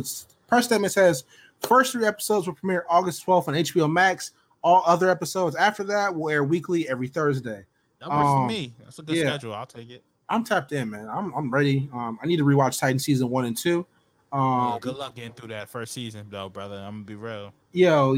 press 0.47 0.65
statement 0.65 0.93
says 0.93 1.25
first 1.61 1.91
three 1.91 2.05
episodes 2.05 2.47
will 2.47 2.53
premiere 2.53 2.85
August 2.87 3.25
12th 3.25 3.47
on 3.49 3.55
HBO 3.55 3.91
Max. 3.91 4.31
All 4.61 4.83
other 4.85 5.09
episodes 5.09 5.55
after 5.55 5.83
that 5.85 6.13
will 6.13 6.29
air 6.29 6.43
weekly 6.43 6.87
every 6.89 7.07
Thursday. 7.07 7.65
that 7.99 8.09
works 8.09 8.27
um, 8.27 8.43
for 8.43 8.47
me. 8.47 8.73
That's 8.83 8.99
a 8.99 9.03
good 9.03 9.15
yeah. 9.15 9.27
schedule. 9.29 9.53
I'll 9.53 9.65
take 9.65 9.89
it. 9.89 10.03
I'm 10.27 10.43
tapped 10.43 10.71
in, 10.73 10.89
man. 10.89 11.09
I'm 11.09 11.33
I'm 11.33 11.49
ready. 11.49 11.89
Um, 11.91 12.19
I 12.21 12.27
need 12.27 12.37
to 12.37 12.43
rewatch 12.45 12.79
Titan 12.79 12.99
season 12.99 13.29
one 13.29 13.45
and 13.45 13.57
two. 13.57 13.85
Yeah, 14.31 14.73
Um, 14.73 14.79
good 14.79 14.95
luck 14.95 15.15
getting 15.15 15.33
through 15.33 15.49
that 15.49 15.69
first 15.69 15.93
season, 15.93 16.27
though, 16.29 16.49
brother. 16.49 16.75
I'm 16.75 17.03
gonna 17.03 17.05
be 17.05 17.15
real. 17.15 17.53
yo. 17.71 18.15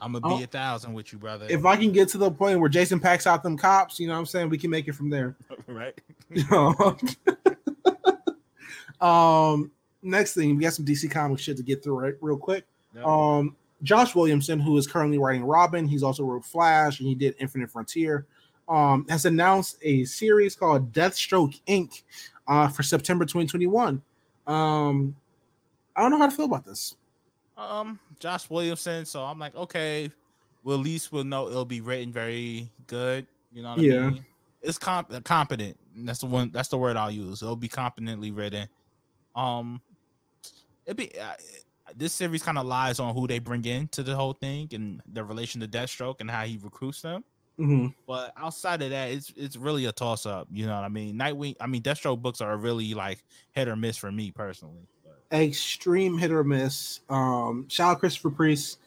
I'm 0.00 0.12
gonna 0.12 0.26
Oh. 0.26 0.38
be 0.38 0.44
a 0.44 0.48
thousand 0.48 0.92
with 0.92 1.12
you, 1.12 1.18
brother. 1.18 1.46
if 1.48 1.64
I 1.64 1.76
can 1.76 1.92
get 1.92 2.08
to 2.10 2.18
the 2.18 2.30
point 2.30 2.58
where 2.60 2.68
Jason 2.68 2.98
packs 3.00 3.26
out 3.26 3.42
them 3.42 3.56
cops, 3.56 3.98
you 4.00 4.06
know 4.06 4.14
what 4.14 4.20
I'm 4.20 4.26
saying? 4.26 4.48
We 4.48 4.58
can 4.58 4.70
make 4.70 4.88
it 4.88 4.92
from 4.94 5.10
there. 5.10 5.36
right? 5.66 5.94
um 9.00 9.70
next 10.02 10.34
thing, 10.34 10.56
we 10.56 10.62
got 10.62 10.74
some 10.74 10.84
DC 10.84 11.10
comic 11.10 11.38
shit 11.38 11.56
to 11.56 11.62
get 11.62 11.82
through 11.82 11.98
right 11.98 12.14
real 12.20 12.36
quick. 12.36 12.66
Yep. 12.94 13.06
Um 13.06 13.56
Josh 13.82 14.14
Williamson, 14.14 14.60
who 14.60 14.76
is 14.78 14.86
currently 14.86 15.18
writing 15.18 15.44
Robin, 15.44 15.86
he's 15.86 16.02
also 16.02 16.24
wrote 16.24 16.44
Flash 16.44 17.00
and 17.00 17.08
he 17.08 17.14
did 17.14 17.34
Infinite 17.38 17.70
Frontier, 17.70 18.24
um, 18.68 19.04
has 19.10 19.26
announced 19.26 19.76
a 19.82 20.04
series 20.04 20.56
called 20.56 20.90
Deathstroke 20.92 21.60
Inc. 21.68 22.02
Uh, 22.46 22.68
for 22.68 22.82
September 22.82 23.24
2021. 23.24 24.02
Um, 24.46 25.16
I 25.96 26.02
don't 26.02 26.10
know 26.10 26.18
how 26.18 26.28
to 26.28 26.36
feel 26.36 26.44
about 26.44 26.66
this. 26.66 26.94
Um, 27.56 27.98
Josh 28.20 28.48
Williamson. 28.50 29.04
So 29.04 29.22
I'm 29.22 29.38
like, 29.38 29.54
okay, 29.54 30.10
well, 30.62 30.78
at 30.78 30.84
least 30.84 31.12
we'll 31.12 31.24
know 31.24 31.48
it'll 31.48 31.64
be 31.64 31.80
written 31.80 32.12
very 32.12 32.70
good. 32.86 33.26
You 33.52 33.62
know 33.62 33.70
what 33.70 33.80
Yeah. 33.80 34.06
I 34.06 34.10
mean? 34.10 34.26
It's 34.62 34.78
comp- 34.78 35.24
competent. 35.24 35.76
That's 35.94 36.20
the 36.20 36.26
one. 36.26 36.50
That's 36.50 36.68
the 36.68 36.78
word 36.78 36.96
I'll 36.96 37.10
use. 37.10 37.42
It'll 37.42 37.54
be 37.54 37.68
competently 37.68 38.30
written. 38.30 38.66
Um, 39.36 39.82
it 40.86 40.96
be 40.96 41.10
uh, 41.18 41.34
this 41.94 42.12
series 42.12 42.42
kind 42.42 42.58
of 42.58 42.66
lies 42.66 42.98
on 42.98 43.14
who 43.14 43.26
they 43.26 43.38
bring 43.38 43.64
in 43.64 43.88
to 43.88 44.02
the 44.02 44.16
whole 44.16 44.32
thing 44.32 44.68
and 44.72 45.02
their 45.06 45.24
relation 45.24 45.60
to 45.60 45.68
Deathstroke 45.68 46.20
and 46.20 46.30
how 46.30 46.44
he 46.44 46.58
recruits 46.62 47.02
them. 47.02 47.24
hmm 47.58 47.88
But 48.06 48.32
outside 48.36 48.80
of 48.82 48.90
that, 48.90 49.10
it's 49.10 49.32
it's 49.36 49.56
really 49.56 49.84
a 49.84 49.92
toss 49.92 50.24
up. 50.26 50.48
You 50.50 50.66
know 50.66 50.74
what 50.74 50.84
I 50.84 50.88
mean? 50.88 51.16
Nightwing. 51.16 51.56
I 51.60 51.66
mean, 51.66 51.82
Deathstroke 51.82 52.22
books 52.22 52.40
are 52.40 52.56
really 52.56 52.94
like 52.94 53.22
hit 53.52 53.68
or 53.68 53.76
miss 53.76 53.96
for 53.98 54.10
me 54.10 54.30
personally. 54.30 54.88
Extreme 55.34 56.18
hit 56.18 56.30
or 56.30 56.44
miss. 56.44 57.00
Um, 57.10 57.66
shout 57.68 57.92
out 57.92 58.00
Christopher 58.00 58.30
Priest. 58.30 58.78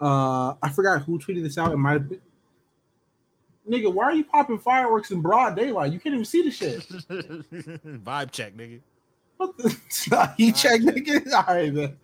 Uh, 0.00 0.54
I 0.62 0.68
forgot 0.68 1.02
who 1.02 1.18
tweeted 1.18 1.42
this 1.42 1.56
out. 1.58 1.72
It 1.72 1.78
might 1.78 1.92
have 1.92 2.08
been. 2.08 2.20
Nigga, 3.68 3.92
why 3.92 4.04
are 4.04 4.14
you 4.14 4.24
popping 4.24 4.58
fireworks 4.58 5.10
in 5.10 5.22
broad 5.22 5.56
daylight? 5.56 5.92
You 5.92 5.98
can't 5.98 6.14
even 6.14 6.26
see 6.26 6.42
the 6.42 6.50
shit. 6.50 6.80
vibe 8.04 8.30
check, 8.30 8.54
nigga. 8.54 8.80
What 9.38 9.56
the 9.56 10.34
he 10.36 10.52
checked 10.52 10.84
nigga. 10.84 11.32
All 11.48 11.54
right, 11.54 11.72
man. 11.72 11.96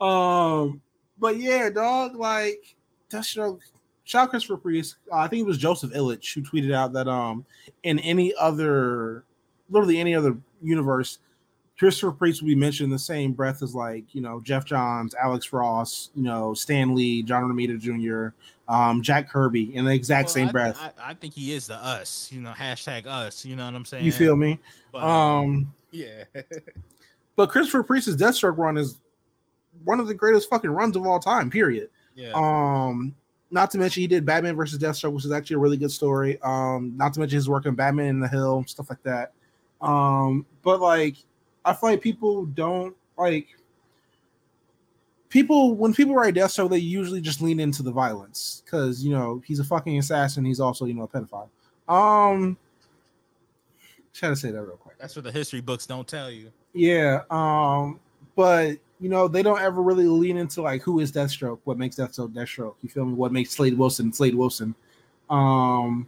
Um, 0.00 0.82
but 1.18 1.36
yeah, 1.36 1.70
dog, 1.70 2.16
like 2.16 2.74
Deathstroke. 3.10 3.60
Shout 4.02 4.24
out 4.24 4.30
Christopher 4.30 4.56
Priest. 4.56 4.96
Uh, 5.10 5.18
I 5.18 5.28
think 5.28 5.42
it 5.42 5.46
was 5.46 5.56
Joseph 5.56 5.92
Illidge 5.92 6.34
who 6.34 6.42
tweeted 6.42 6.74
out 6.74 6.92
that 6.94 7.06
um 7.06 7.46
in 7.84 8.00
any 8.00 8.34
other 8.34 9.24
literally 9.70 9.98
any 9.98 10.14
other 10.14 10.36
universe, 10.62 11.18
Christopher 11.84 12.12
Priest 12.12 12.40
will 12.40 12.48
be 12.48 12.54
mentioned 12.54 12.86
in 12.86 12.90
the 12.90 12.98
same 12.98 13.32
breath 13.32 13.62
as 13.62 13.74
like, 13.74 14.14
you 14.14 14.22
know, 14.22 14.40
Geoff 14.40 14.64
Johns, 14.64 15.14
Alex 15.22 15.52
Ross, 15.52 16.08
you 16.14 16.22
know, 16.22 16.54
Stan 16.54 16.94
Lee, 16.94 17.22
John 17.22 17.42
Romita 17.44 17.78
Jr., 17.78 18.34
um, 18.72 19.02
Jack 19.02 19.28
Kirby 19.28 19.76
in 19.76 19.84
the 19.84 19.92
exact 19.92 20.28
Well, 20.28 20.32
same 20.34 20.48
I, 20.48 20.52
breath. 20.52 20.80
I, 20.80 21.10
I 21.10 21.12
think 21.12 21.34
he 21.34 21.52
is 21.52 21.66
the 21.66 21.74
us. 21.74 22.30
You 22.32 22.40
know, 22.40 22.52
hashtag 22.52 23.06
us. 23.06 23.44
You 23.44 23.54
know 23.54 23.66
what 23.66 23.74
I'm 23.74 23.84
saying? 23.84 24.02
you 24.02 24.12
feel 24.12 24.34
me? 24.34 24.58
But, 24.92 25.02
Um 25.02 25.74
yeah. 25.90 26.24
But 27.36 27.50
Christopher 27.50 27.82
Priest's 27.82 28.16
Deathstroke 28.16 28.56
run 28.56 28.78
is 28.78 29.00
one 29.84 30.00
of 30.00 30.06
the 30.06 30.14
greatest 30.14 30.48
fucking 30.48 30.70
runs 30.70 30.96
of 30.96 31.04
all 31.06 31.20
time. 31.20 31.50
Period. 31.50 31.90
yeah. 32.14 32.32
Um, 32.34 33.14
not 33.50 33.70
to 33.72 33.78
mention 33.78 34.00
he 34.00 34.06
did 34.06 34.24
Batman 34.24 34.56
versus 34.56 34.78
Deathstroke, 34.78 35.12
which 35.12 35.26
is 35.26 35.32
actually 35.32 35.56
a 35.56 35.58
really 35.58 35.76
good 35.76 35.90
story. 35.92 36.40
Um, 36.42 36.94
not 36.96 37.12
to 37.12 37.20
mention 37.20 37.36
his 37.36 37.48
work 37.48 37.66
on 37.66 37.74
Batman 37.74 38.06
in 38.06 38.20
the 38.20 38.28
Hill, 38.28 38.64
stuff 38.66 38.88
like 38.88 39.02
that. 39.02 39.32
Um, 39.80 40.46
but 40.62 40.80
like, 40.80 41.16
I 41.64 41.72
feel 41.72 41.90
like 41.90 42.00
people 42.02 42.44
don't 42.46 42.94
like 43.16 43.48
people 45.28 45.74
when 45.74 45.92
people 45.94 46.14
write 46.14 46.34
Deathstroke, 46.34 46.70
they 46.70 46.78
usually 46.78 47.20
just 47.20 47.42
lean 47.42 47.60
into 47.60 47.82
the 47.82 47.90
violence 47.92 48.62
because 48.64 49.04
you 49.04 49.10
know 49.12 49.42
he's 49.46 49.58
a 49.60 49.64
fucking 49.64 49.98
assassin. 49.98 50.44
He's 50.44 50.60
also 50.60 50.84
you 50.84 50.94
know 50.94 51.02
a 51.02 51.08
pedophile. 51.08 51.48
Um, 51.88 52.56
try 54.12 54.28
to 54.28 54.36
say 54.36 54.50
that 54.50 54.62
real 54.62 54.76
quick. 54.76 54.98
That's 54.98 55.16
what 55.16 55.24
the 55.24 55.32
history 55.32 55.60
books 55.60 55.86
don't 55.86 56.06
tell 56.06 56.30
you. 56.30 56.52
Yeah. 56.72 57.22
Um, 57.30 58.00
but 58.36 58.78
you 59.00 59.08
know, 59.08 59.28
they 59.28 59.42
don't 59.42 59.60
ever 59.60 59.82
really 59.82 60.06
lean 60.06 60.36
into 60.36 60.62
like 60.62 60.82
who 60.82 61.00
is 61.00 61.12
Deathstroke, 61.12 61.58
what 61.64 61.78
makes 61.78 61.96
Deathstroke 61.96 62.32
Deathstroke. 62.32 62.74
You 62.82 62.88
feel 62.88 63.04
me? 63.04 63.14
What 63.14 63.32
makes 63.32 63.50
Slade 63.50 63.76
Wilson 63.76 64.12
Slade 64.12 64.34
Wilson? 64.34 64.74
Um, 65.30 66.06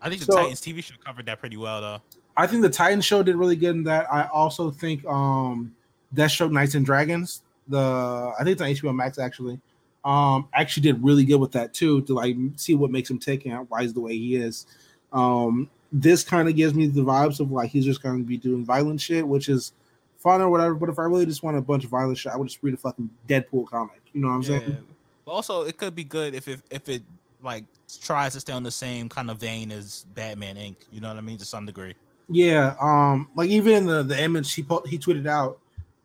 I 0.00 0.08
think 0.08 0.20
the 0.20 0.26
So- 0.32 0.36
Titans 0.36 0.60
TV 0.60 0.82
show 0.82 0.94
covered 1.04 1.26
that 1.26 1.40
pretty 1.40 1.56
well, 1.56 1.80
though. 1.80 2.00
I 2.36 2.46
think 2.46 2.62
the 2.62 2.70
Titan 2.70 3.00
show 3.00 3.22
did 3.22 3.36
really 3.36 3.56
good 3.56 3.76
in 3.76 3.84
that. 3.84 4.12
I 4.12 4.24
also 4.28 4.70
think 4.70 5.04
um 5.06 5.74
Deathstroke 6.14 6.52
Knights 6.52 6.74
and 6.74 6.84
Dragons, 6.84 7.42
the 7.68 8.32
I 8.38 8.44
think 8.44 8.60
it's 8.60 8.62
on 8.62 8.68
HBO 8.90 8.94
Max 8.94 9.18
actually. 9.18 9.60
Um, 10.04 10.48
actually 10.54 10.84
did 10.84 11.02
really 11.02 11.24
good 11.24 11.40
with 11.40 11.50
that 11.52 11.74
too 11.74 12.02
to 12.02 12.14
like 12.14 12.36
see 12.54 12.74
what 12.74 12.92
makes 12.92 13.10
him 13.10 13.18
tick 13.18 13.44
and 13.44 13.68
why 13.68 13.82
he's 13.82 13.92
the 13.92 14.00
way 14.00 14.12
he 14.16 14.36
is. 14.36 14.66
Um, 15.12 15.68
this 15.90 16.22
kind 16.22 16.48
of 16.48 16.54
gives 16.54 16.74
me 16.74 16.86
the 16.86 17.00
vibes 17.00 17.40
of 17.40 17.50
like 17.50 17.70
he's 17.70 17.84
just 17.84 18.02
going 18.02 18.18
to 18.18 18.24
be 18.24 18.36
doing 18.36 18.64
violent 18.64 19.00
shit, 19.00 19.26
which 19.26 19.48
is 19.48 19.72
fun 20.18 20.40
or 20.40 20.48
whatever. 20.48 20.74
But 20.74 20.90
if 20.90 20.98
I 21.00 21.02
really 21.02 21.26
just 21.26 21.42
want 21.42 21.56
a 21.56 21.60
bunch 21.60 21.82
of 21.84 21.90
violent 21.90 22.18
shit, 22.18 22.32
I 22.32 22.36
would 22.36 22.46
just 22.46 22.62
read 22.62 22.74
a 22.74 22.76
fucking 22.76 23.10
Deadpool 23.28 23.68
comic. 23.68 24.00
You 24.12 24.20
know 24.20 24.28
what 24.28 24.34
I'm 24.34 24.42
Yeah. 24.42 24.48
saying? 24.60 24.86
But 25.24 25.32
also, 25.32 25.62
it 25.62 25.76
could 25.76 25.96
be 25.96 26.04
good 26.04 26.34
if 26.36 26.46
it 26.46 26.60
if 26.70 26.88
it 26.88 27.02
like 27.42 27.64
tries 28.00 28.34
to 28.34 28.40
stay 28.40 28.52
on 28.52 28.62
the 28.62 28.70
same 28.70 29.08
kind 29.08 29.28
of 29.28 29.38
vein 29.38 29.72
as 29.72 30.06
Batman 30.14 30.54
Inc. 30.54 30.76
You 30.92 31.00
know 31.00 31.08
what 31.08 31.16
I 31.16 31.20
mean, 31.20 31.38
to 31.38 31.44
some 31.44 31.66
degree. 31.66 31.94
Yeah, 32.28 32.74
um, 32.80 33.28
like 33.36 33.48
even 33.50 33.72
in 33.72 33.86
the 33.86 34.02
the 34.02 34.20
image 34.20 34.52
he 34.52 34.62
po- 34.62 34.82
he 34.86 34.98
tweeted 34.98 35.26
out, 35.26 35.58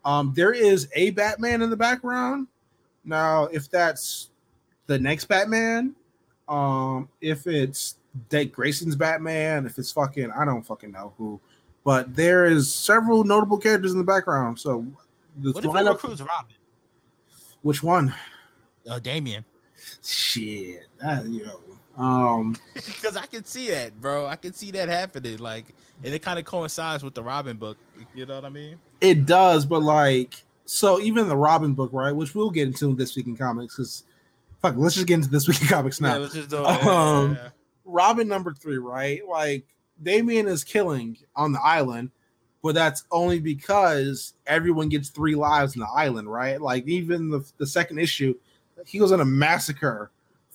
um, 0.06 0.34
there 0.36 0.54
is 0.54 0.88
a 0.96 1.10
Batman 1.12 1.62
in 1.62 1.70
the 1.70 1.78
background. 1.78 2.48
Now, 3.04 3.46
if 3.46 3.70
that's 3.70 4.30
the 4.86 5.00
next 5.00 5.26
Batman, 5.26 5.96
um, 6.48 7.10
if 7.22 7.48
it's 7.48 7.96
Dick 8.30 8.54
Grayson's 8.54 8.96
Batman, 8.96 9.66
if 9.66 9.80
it's 9.80 9.92
fucking 9.92 10.32
I 10.32 10.46
don't 10.46 10.62
fucking 10.62 10.92
know 10.92 11.14
who, 11.18 11.40
but 11.84 12.16
there 12.16 12.46
is 12.46 12.72
several 12.72 13.24
notable 13.24 13.58
characters 13.58 13.94
in 13.94 13.98
the 13.98 14.04
background. 14.04 14.60
So 14.60 14.86
the 15.38 15.54
What 15.54 15.66
if 15.66 15.74
recruits 15.74 16.22
Robin? 16.22 16.56
which 17.64 17.82
one? 17.82 18.14
Uh, 18.88 19.00
Damian. 19.00 19.46
Shit, 20.04 20.88
that, 21.00 21.26
you 21.26 21.46
know, 21.46 21.60
um, 21.98 22.56
Because 22.74 23.18
I 23.18 23.26
can 23.26 23.44
see 23.46 23.70
that, 23.72 24.00
bro. 24.00 24.26
I 24.26 24.36
can 24.36 24.54
see 24.54 24.72
that 24.72 24.90
happening. 24.90 25.38
Like, 25.38 25.66
and 26.04 26.14
it 26.14 26.22
kind 26.22 26.40
of 26.40 26.46
coincides 26.46 27.04
with 27.04 27.14
the 27.14 27.24
Robin 27.24 27.58
book. 27.58 27.78
You 28.16 28.26
know 28.26 28.36
what 28.36 28.46
I 28.46 28.50
mean? 28.50 28.78
It 29.02 29.26
does, 29.26 29.66
but 29.66 29.82
like, 29.84 30.44
so 30.66 31.00
even 31.00 31.28
the 31.28 31.38
Robin 31.38 31.74
book, 31.74 31.92
right? 31.94 32.12
Which 32.12 32.34
we'll 32.34 32.50
get 32.50 32.68
into 32.68 32.96
this 32.96 33.16
week 33.16 33.28
in 33.28 33.36
comics, 33.36 33.76
because 33.76 34.04
fuck, 34.62 34.76
let's 34.78 34.96
just 34.96 35.08
get 35.08 35.16
into 35.16 35.30
this 35.30 35.48
week 35.48 35.62
in 35.62 35.68
comics 35.68 36.02
now. 36.02 36.14
Yeah, 36.14 36.20
let's 36.20 36.34
just 36.34 36.50
do 36.50 36.64
it. 36.64 36.84
Um, 36.86 37.36
Yeah. 37.36 37.50
Robin 37.84 38.28
number 38.28 38.54
three, 38.54 38.78
right? 38.78 39.22
Like, 39.28 39.66
Damian 40.02 40.48
is 40.48 40.64
killing 40.64 41.18
on 41.36 41.52
the 41.52 41.62
island, 41.62 42.12
but 42.64 42.74
that's 42.74 43.04
only 43.12 43.40
because 43.40 44.34
everyone 44.48 44.88
gets 44.88 45.10
three 45.10 45.36
lives 45.36 45.76
on 45.76 45.82
the 45.82 45.90
island, 45.90 46.32
right? 46.32 46.62
Like, 46.62 46.88
even 46.88 47.30
the, 47.30 47.44
the 47.58 47.68
second 47.68 48.00
issue, 48.00 48.36
he 48.86 48.98
goes 48.98 49.12
on 49.12 49.20
a 49.20 49.26
massacre 49.26 50.10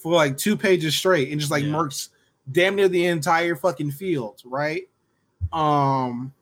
for 0.07 0.15
like 0.15 0.37
two 0.37 0.57
pages 0.57 0.95
straight 0.95 1.33
and 1.33 1.41
just 1.41 1.51
like 1.51 1.65
Yeah. 1.65 1.71
murks 1.71 2.11
damn 2.53 2.77
near 2.77 2.87
the 2.89 3.07
entire 3.07 3.57
fucking 3.57 3.91
field, 3.91 4.41
right? 4.45 4.89
Um, 5.53 6.33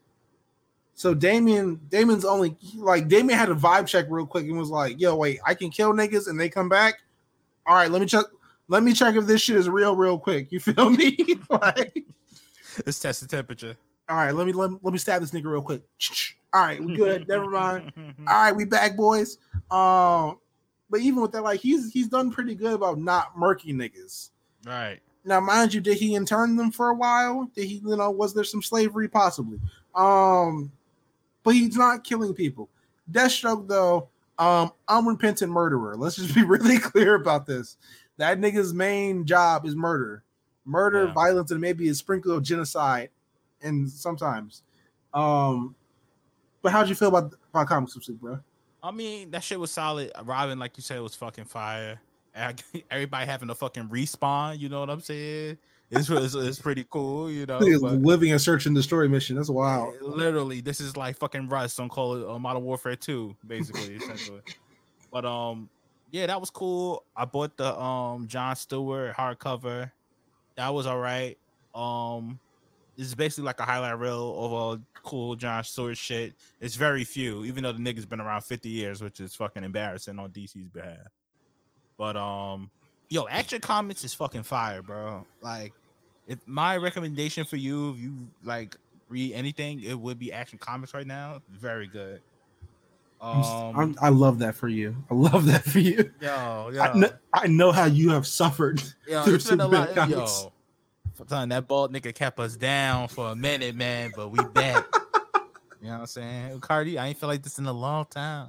so 0.95 1.15
Damian, 1.15 1.81
Damian's 1.89 2.27
only 2.27 2.57
like 2.77 3.09
Damian 3.09 3.39
had 3.39 3.49
a 3.49 3.55
vibe 3.55 3.87
check 3.87 4.05
real 4.11 4.27
quick 4.27 4.45
and 4.45 4.59
was 4.59 4.69
like, 4.69 5.01
"Yo, 5.01 5.17
wait, 5.17 5.41
I 5.47 5.55
can 5.55 5.71
kill 5.71 5.95
niggas 5.95 6.29
and 6.29 6.39
they 6.39 6.51
come 6.51 6.69
back. 6.69 7.01
All 7.67 7.75
right, 7.75 7.91
let 7.91 8.03
me 8.03 8.07
check. 8.07 8.27
Let 8.69 8.83
me 8.83 8.93
check 8.93 9.15
if 9.17 9.25
this 9.25 9.41
shit 9.41 9.57
is 9.57 9.67
real, 9.67 9.97
real 9.97 10.19
quick. 10.19 10.53
You 10.53 10.61
feel 10.61 10.91
me? 10.91 11.17
like, 11.51 12.05
Let's 12.85 13.01
test 13.01 13.23
the 13.23 13.27
temperature. 13.27 13.77
all 14.11 14.17
right, 14.17 14.33
let 14.35 14.47
me 14.47 14.53
let, 14.53 14.71
me- 14.73 14.79
let 14.83 14.93
me 14.93 14.99
stab 14.99 15.23
this 15.23 15.31
nigga 15.31 15.47
real 15.47 15.63
quick. 15.63 15.81
All 16.53 16.61
right, 16.61 16.85
we 16.85 16.95
good. 16.97 17.27
Never 17.29 17.49
mind. 17.49 17.93
All 18.29 18.43
right, 18.43 18.53
we 18.55 18.67
back, 18.67 18.95
boys. 18.95 19.39
Um, 19.71 20.39
but 20.91 21.01
even 21.01 21.21
with 21.23 21.33
that, 21.33 21.43
like 21.43 21.61
he's 21.61 21.93
he's 21.93 22.09
done 22.09 22.31
pretty 22.31 22.55
good 22.55 22.75
about 22.75 22.99
not 22.99 23.35
murking 23.37 23.75
niggas. 23.75 24.31
Right. 24.67 25.01
Now, 25.25 25.41
mind 25.41 25.73
you, 25.73 25.81
did 25.81 25.97
he 25.97 26.15
intern 26.15 26.57
them 26.57 26.71
for 26.71 26.91
a 26.91 26.95
while? 26.95 27.51
Did 27.55 27.65
he, 27.67 27.75
you 27.77 27.97
know, 27.97 28.11
was 28.11 28.35
there 28.35 28.45
some 28.45 28.63
slavery 28.63 29.09
possibly? 29.09 29.59
Um, 29.95 30.71
but 31.43 31.55
he's 31.55 31.77
not 31.77 32.05
killing 32.05 32.35
people. 32.35 32.69
Deathstroke, 33.11 33.67
though, 33.67 34.09
um, 34.39 34.73
unrepentant 34.89 35.51
murderer. 35.51 35.97
Let's 35.97 36.17
just 36.17 36.35
be 36.35 36.43
really 36.45 36.79
clear 36.79 37.15
about 37.15 37.47
this. 37.47 37.79
That 38.19 38.39
nigga's 38.39 38.75
main 38.75 39.25
job 39.25 39.65
is 39.67 39.75
murder, 39.75 40.23
murder, 40.67 41.07
Yeah. 41.07 41.13
violence, 41.15 41.51
and 41.51 41.61
maybe 41.61 41.89
a 41.89 41.95
sprinkle 41.95 42.33
of 42.33 42.43
genocide, 42.43 43.09
and 43.63 43.91
sometimes. 43.91 44.63
Um, 45.15 45.75
but 46.61 46.73
how'd 46.73 46.89
you 46.89 46.95
feel 46.95 47.09
about 47.09 47.35
about 47.51 47.67
comics 47.67 47.95
this 47.95 48.09
week, 48.09 48.21
bro? 48.21 48.41
I 48.85 48.91
mean, 48.91 49.31
that 49.31 49.43
shit 49.43 49.59
was 49.59 49.71
solid. 49.71 50.13
Robin, 50.25 50.59
like 50.59 50.77
you 50.77 50.83
said, 50.83 51.01
was 51.01 51.15
fucking 51.15 51.47
fire. 51.47 51.99
Everybody 52.91 53.27
having 53.27 53.49
a 53.49 53.55
fucking 53.55 53.89
respawn. 53.89 54.59
You 54.59 54.69
know 54.69 54.81
what 54.81 54.91
I'm 54.91 55.01
saying? 55.01 55.57
It's 55.91 56.11
it's, 56.11 56.35
it's 56.35 56.59
pretty 56.59 56.87
cool. 56.91 57.31
You 57.31 57.47
know. 57.47 57.59
Living 57.61 58.35
a 58.35 58.39
search 58.39 58.67
and 58.67 58.77
destroy 58.77 59.09
mission. 59.09 59.37
That's 59.37 59.49
wild. 59.49 59.95
Literally, 60.03 60.61
this 60.61 60.81
is 60.81 60.99
like 60.99 61.17
fucking 61.17 61.49
Rust 61.49 61.81
on 61.81 61.89
Call 61.89 62.15
of 62.15 62.29
uh, 62.29 62.39
Modern 62.39 62.63
Warfare 62.63 62.97
2, 62.97 63.35
basically, 63.47 63.95
essentially. 63.97 64.43
But 65.11 65.25
um, 65.25 65.71
yeah, 66.11 66.27
that 66.27 66.39
was 66.39 66.51
cool. 66.51 67.05
I 67.17 67.25
bought 67.25 67.57
the 67.57 67.81
um 67.81 68.27
John 68.27 68.55
Stewart 68.55 69.17
hardcover. 69.17 69.91
That 70.57 70.75
was 70.75 70.87
all 70.87 70.99
right. 70.99 71.39
Um, 71.75 72.39
this 72.97 73.07
is 73.07 73.15
basically 73.15 73.45
like 73.45 73.61
a 73.61 73.65
highlight 73.65 73.99
reel 73.99 74.31
of 74.45 74.53
all 74.53 74.79
cool 75.03 75.37
John 75.37 75.65
Stewart 75.65 75.97
shit. 75.97 76.35
It's 76.61 76.77
very 76.77 77.05
few, 77.05 77.45
even 77.45 77.63
though 77.63 77.73
the 77.73 77.79
nigga's 77.79 78.07
been 78.07 78.21
around 78.21 78.43
50 78.43 78.69
years, 78.69 79.03
which 79.03 79.21
is 79.21 79.35
fucking 79.35 79.65
embarrassing 79.65 80.19
on 80.19 80.31
DC's 80.31 80.69
behalf. 80.69 81.09
But 81.97 82.17
um, 82.17 82.71
yo, 83.09 83.27
Action 83.29 83.61
Comics 83.61 84.05
is 84.05 84.15
fucking 84.15 84.43
fire, 84.43 84.83
bro. 84.83 85.27
Like, 85.41 85.73
if 86.27 86.39
my 86.47 86.77
recommendation 86.77 87.45
for 87.45 87.57
you, 87.57 87.91
if 87.93 87.99
you 87.99 88.15
like 88.43 88.77
read 89.09 89.35
anything, 89.35 89.83
it 89.83 89.99
would 89.99 90.19
be 90.19 90.33
Action 90.33 90.59
Comics 90.59 90.95
right 90.95 91.07
now. 91.07 91.41
Very 91.51 91.87
good. 91.87 92.21
Um, 93.21 93.73
I'm, 93.79 93.97
I 94.03 94.09
love 94.11 94.39
that 94.41 94.55
for 94.55 94.69
you. 94.69 94.95
I 95.11 95.15
love 95.15 95.47
that 95.47 95.65
for 95.65 95.79
you. 95.79 96.11
yo, 96.21 96.71
yo, 96.71 96.81
I, 96.83 96.95
know, 96.95 97.09
I 97.33 97.47
know 97.47 97.73
how 97.73 97.87
you 97.87 98.11
have 98.11 98.27
suffered. 98.27 98.83
yo, 99.09 99.23
through 99.23 99.37
it's 99.37 99.49
been 99.49 99.61
a 99.61 99.65
some 99.65 99.73
lot. 99.73 99.87
big 99.89 99.97
comics. 99.97 100.43
Yo, 100.43 100.53
son, 101.29 101.49
that 101.51 101.69
bald 101.69 101.93
nigga 101.93 102.15
kept 102.15 102.39
us 102.39 102.57
down 102.57 103.09
for 103.09 103.29
a 103.29 103.37
minute, 103.37 103.75
man, 103.75 104.13
but 104.15 104.31
we 104.31 104.43
back. 104.53 104.85
You 105.81 105.91
know 105.91 105.97
what 105.97 106.01
I'm 106.01 106.07
saying? 106.07 106.61
Cardi, 106.61 106.99
I 106.99 107.09
ain't 107.09 107.19
feel 107.19 107.29
like 107.29 107.43
this 107.43 107.59
in 107.59 107.67
a 107.67 107.73
long 107.73 108.07
time. 108.07 108.49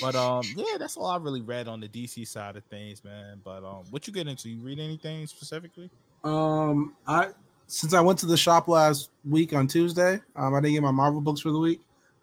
But 0.00 0.14
um, 0.14 0.42
yeah, 0.56 0.78
that's 0.78 0.96
all 0.96 1.04
I 1.04 1.18
really 1.18 1.42
read 1.42 1.68
on 1.68 1.78
the 1.78 1.88
DC 1.88 2.26
side 2.26 2.56
of 2.56 2.64
things, 2.64 3.04
man. 3.04 3.42
But 3.44 3.64
um, 3.64 3.84
what 3.90 4.06
you 4.06 4.14
get 4.14 4.26
into? 4.26 4.48
You 4.48 4.60
read 4.60 4.78
anything 4.78 5.26
specifically? 5.26 5.90
Um, 6.24 6.94
I 7.06 7.28
since 7.66 7.92
I 7.92 8.00
went 8.00 8.18
to 8.20 8.26
the 8.26 8.36
shop 8.38 8.66
last 8.66 9.10
week 9.28 9.52
on 9.52 9.66
Tuesday, 9.66 10.20
um, 10.36 10.54
I 10.54 10.60
didn't 10.60 10.72
get 10.72 10.82
my 10.82 10.90
Marvel 10.90 11.20
books 11.20 11.42
for 11.42 11.50
the 11.50 11.58
week. 11.58 11.82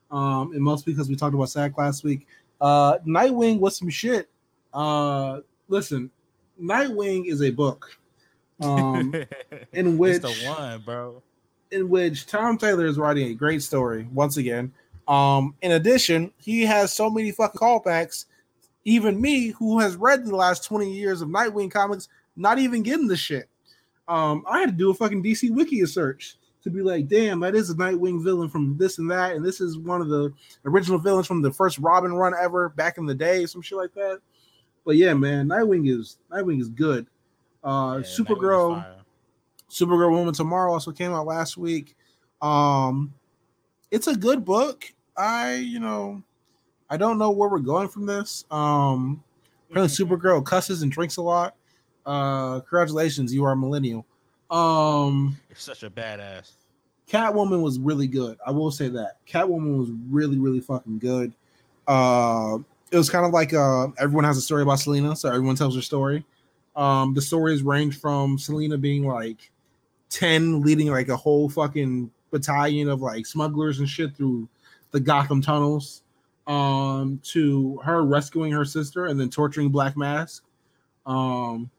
Um, 0.09 0.53
and 0.53 0.61
mostly 0.61 0.93
because 0.93 1.07
we 1.07 1.15
talked 1.15 1.35
about 1.35 1.49
SAG 1.49 1.77
last 1.77 2.03
week. 2.03 2.25
Uh, 2.59 2.97
Nightwing 3.05 3.59
was 3.59 3.77
some 3.77 3.89
shit. 3.89 4.27
Uh, 4.73 5.41
listen, 5.67 6.09
Nightwing 6.59 7.27
is 7.27 7.43
a 7.43 7.51
book. 7.51 7.95
Um, 8.61 9.13
in 9.73 9.97
which 9.97 10.23
it's 10.23 10.41
the 10.41 10.47
one, 10.47 10.81
bro. 10.81 11.21
In 11.71 11.89
which 11.89 12.25
Tom 12.25 12.57
Taylor 12.57 12.85
is 12.85 12.97
writing 12.97 13.27
a 13.29 13.33
great 13.33 13.61
story 13.61 14.07
once 14.13 14.37
again. 14.37 14.71
Um, 15.07 15.55
in 15.61 15.71
addition, 15.71 16.31
he 16.37 16.63
has 16.65 16.93
so 16.93 17.09
many 17.09 17.31
fucking 17.31 17.59
callbacks. 17.59 18.25
Even 18.85 19.19
me, 19.19 19.47
who 19.49 19.79
has 19.79 19.95
read 19.95 20.25
the 20.25 20.35
last 20.35 20.63
20 20.65 20.91
years 20.91 21.21
of 21.21 21.29
Nightwing 21.29 21.71
comics, 21.71 22.07
not 22.35 22.59
even 22.59 22.83
getting 22.83 23.07
the 23.07 23.17
shit. 23.17 23.49
Um, 24.07 24.43
I 24.47 24.59
had 24.59 24.69
to 24.69 24.75
do 24.75 24.91
a 24.91 24.93
fucking 24.93 25.23
DC 25.23 25.49
Wiki 25.51 25.83
search 25.85 26.37
to 26.63 26.69
be 26.69 26.81
like, 26.81 27.07
damn, 27.07 27.39
that 27.39 27.55
is 27.55 27.69
a 27.69 27.75
Nightwing 27.75 28.23
villain 28.23 28.49
from 28.49 28.77
this 28.77 28.97
and 28.97 29.09
that, 29.09 29.35
and 29.35 29.45
this 29.45 29.61
is 29.61 29.77
one 29.77 30.01
of 30.01 30.09
the 30.09 30.33
original 30.65 30.99
villains 30.99 31.27
from 31.27 31.41
the 31.41 31.51
first 31.51 31.79
Robin 31.79 32.13
run 32.13 32.33
ever 32.39 32.69
back 32.69 32.97
in 32.97 33.05
the 33.05 33.15
day, 33.15 33.45
some 33.45 33.61
shit 33.61 33.77
like 33.77 33.93
that. 33.93 34.19
But 34.85 34.95
yeah, 34.95 35.13
man, 35.13 35.47
Nightwing 35.47 35.89
is 35.89 36.17
Nightwing 36.31 36.61
is 36.61 36.69
good. 36.69 37.07
Uh, 37.65 37.97
yeah, 37.97 38.03
Supergirl, 38.03 38.85
Supergirl 39.69 40.11
Woman 40.11 40.33
Tomorrow 40.33 40.71
also 40.71 40.91
came 40.91 41.11
out 41.11 41.25
last 41.25 41.57
week. 41.57 41.95
Um, 42.41 43.13
it's 43.89 44.07
a 44.07 44.15
good 44.15 44.45
book. 44.45 44.85
I, 45.17 45.55
you 45.55 45.79
know, 45.79 46.21
I 46.89 46.97
don't 46.97 47.17
know 47.17 47.31
where 47.31 47.49
we're 47.49 47.59
going 47.59 47.87
from 47.87 48.05
this. 48.05 48.45
Um, 48.51 49.23
apparently 49.69 49.95
Supergirl 49.95 50.43
cusses 50.43 50.83
and 50.83 50.91
drinks 50.91 51.17
a 51.17 51.21
lot. 51.21 51.55
Uh, 52.05 52.59
congratulations, 52.59 53.33
you 53.33 53.43
are 53.45 53.53
a 53.53 53.57
millennial. 53.57 54.05
Um, 54.51 55.37
you're 55.49 55.57
such 55.57 55.81
a 55.83 55.89
badass. 55.89 56.51
Catwoman 57.09 57.61
was 57.61 57.79
really 57.79 58.07
good. 58.07 58.37
I 58.45 58.51
will 58.51 58.71
say 58.71 58.89
that 58.89 59.17
Catwoman 59.27 59.77
was 59.77 59.89
really, 60.09 60.37
really 60.37 60.59
fucking 60.59 60.99
good. 60.99 61.33
Uh, 61.87 62.59
it 62.91 62.97
was 62.97 63.09
kind 63.09 63.25
of 63.25 63.31
like 63.31 63.53
uh, 63.53 63.87
everyone 63.97 64.23
has 64.23 64.37
a 64.37 64.41
story 64.41 64.61
about 64.61 64.79
Selina, 64.79 65.15
so 65.15 65.29
everyone 65.29 65.55
tells 65.55 65.73
their 65.73 65.81
story. 65.81 66.23
Um, 66.75 67.13
the 67.13 67.21
stories 67.21 67.63
range 67.63 67.99
from 67.99 68.37
Selina 68.37 68.77
being 68.77 69.07
like 69.07 69.51
10, 70.09 70.61
leading 70.61 70.89
like 70.89 71.09
a 71.09 71.15
whole 71.15 71.49
fucking 71.49 72.11
battalion 72.31 72.89
of 72.89 73.01
like 73.01 73.25
smugglers 73.25 73.79
and 73.79 73.87
shit 73.87 74.15
through 74.15 74.47
the 74.91 74.99
Gotham 74.99 75.41
tunnels, 75.41 76.03
um, 76.47 77.19
to 77.23 77.79
her 77.83 78.03
rescuing 78.03 78.51
her 78.51 78.65
sister 78.65 79.05
and 79.05 79.19
then 79.19 79.29
torturing 79.29 79.69
Black 79.69 79.97
Mask. 79.97 80.43
Um, 81.05 81.69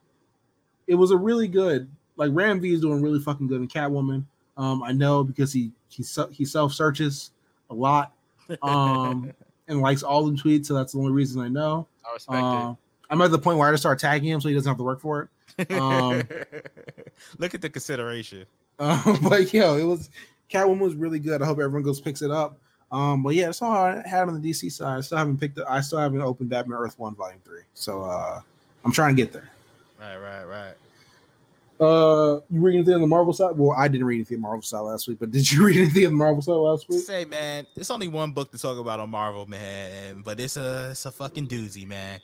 it 0.86 0.94
was 0.94 1.10
a 1.10 1.16
really 1.16 1.48
good, 1.48 1.88
like 2.16 2.30
Ram 2.32 2.60
V 2.60 2.72
is 2.72 2.80
doing 2.80 3.02
really 3.02 3.20
fucking 3.20 3.46
good 3.46 3.60
in 3.60 3.68
Catwoman. 3.68 4.24
Um, 4.56 4.82
I 4.82 4.92
know 4.92 5.22
because 5.22 5.52
he 5.52 5.72
he 5.88 6.04
he 6.30 6.44
self 6.44 6.72
searches 6.72 7.32
a 7.70 7.74
lot, 7.74 8.14
um, 8.62 9.32
and 9.68 9.80
likes 9.80 10.02
all 10.02 10.24
the 10.24 10.32
tweets, 10.32 10.66
so 10.66 10.74
that's 10.74 10.92
the 10.92 10.98
only 10.98 11.12
reason 11.12 11.42
I 11.42 11.48
know. 11.48 11.86
I 12.08 12.14
respect 12.14 12.42
uh, 12.42 12.74
it. 12.74 12.85
I'm 13.10 13.20
at 13.22 13.30
the 13.30 13.38
point 13.38 13.58
where 13.58 13.68
I 13.68 13.72
just 13.72 13.82
start 13.82 13.98
tagging 13.98 14.28
him 14.28 14.40
so 14.40 14.48
he 14.48 14.54
doesn't 14.54 14.68
have 14.68 14.78
to 14.78 14.84
work 14.84 15.00
for 15.00 15.30
it. 15.58 15.72
Um, 15.72 16.22
Look 17.38 17.54
at 17.54 17.62
the 17.62 17.70
consideration. 17.70 18.46
Um, 18.78 19.18
but 19.28 19.52
yo, 19.52 19.76
it 19.76 19.84
was 19.84 20.10
Catwoman 20.50 20.80
was 20.80 20.94
really 20.94 21.18
good. 21.18 21.42
I 21.42 21.46
hope 21.46 21.58
everyone 21.58 21.82
goes 21.82 22.00
picks 22.00 22.22
it 22.22 22.30
up. 22.30 22.58
Um, 22.92 23.22
but 23.22 23.34
yeah, 23.34 23.46
that's 23.46 23.62
all 23.62 23.72
I 23.72 24.06
had 24.06 24.28
on 24.28 24.40
the 24.40 24.50
DC 24.50 24.70
side. 24.70 24.98
I 24.98 25.00
still 25.00 25.18
haven't 25.18 25.40
picked 25.40 25.58
it. 25.58 25.64
I 25.68 25.80
still 25.80 25.98
haven't 25.98 26.20
opened 26.20 26.50
Batman 26.50 26.78
Earth 26.78 26.98
One 26.98 27.14
Volume 27.14 27.40
Three. 27.44 27.62
So 27.74 28.02
uh, 28.02 28.40
I'm 28.84 28.92
trying 28.92 29.16
to 29.16 29.22
get 29.22 29.32
there. 29.32 29.50
Right, 30.00 30.16
right, 30.18 30.44
right. 30.44 30.74
Uh, 31.78 32.40
you 32.50 32.60
read 32.60 32.76
anything 32.76 32.94
on 32.94 33.00
the 33.02 33.06
Marvel 33.06 33.32
side? 33.32 33.56
Well, 33.56 33.72
I 33.76 33.88
didn't 33.88 34.06
read 34.06 34.16
anything 34.16 34.38
on 34.38 34.42
Marvel 34.42 34.62
side 34.62 34.80
last 34.80 35.08
week, 35.08 35.18
but 35.18 35.30
did 35.30 35.50
you 35.50 35.64
read 35.66 35.76
anything 35.76 36.06
on 36.06 36.12
the 36.12 36.16
Marvel 36.16 36.40
side 36.40 36.52
last 36.52 36.88
week? 36.88 37.00
Say, 37.00 37.24
man, 37.24 37.66
it's 37.74 37.90
only 37.90 38.08
one 38.08 38.32
book 38.32 38.50
to 38.52 38.58
talk 38.58 38.78
about 38.78 39.00
on 39.00 39.10
Marvel, 39.10 39.46
man, 39.46 40.22
but 40.24 40.40
it's 40.40 40.56
a 40.56 40.90
it's 40.90 41.04
a 41.04 41.10
fucking 41.10 41.48
doozy, 41.48 41.86
man. 41.86 42.20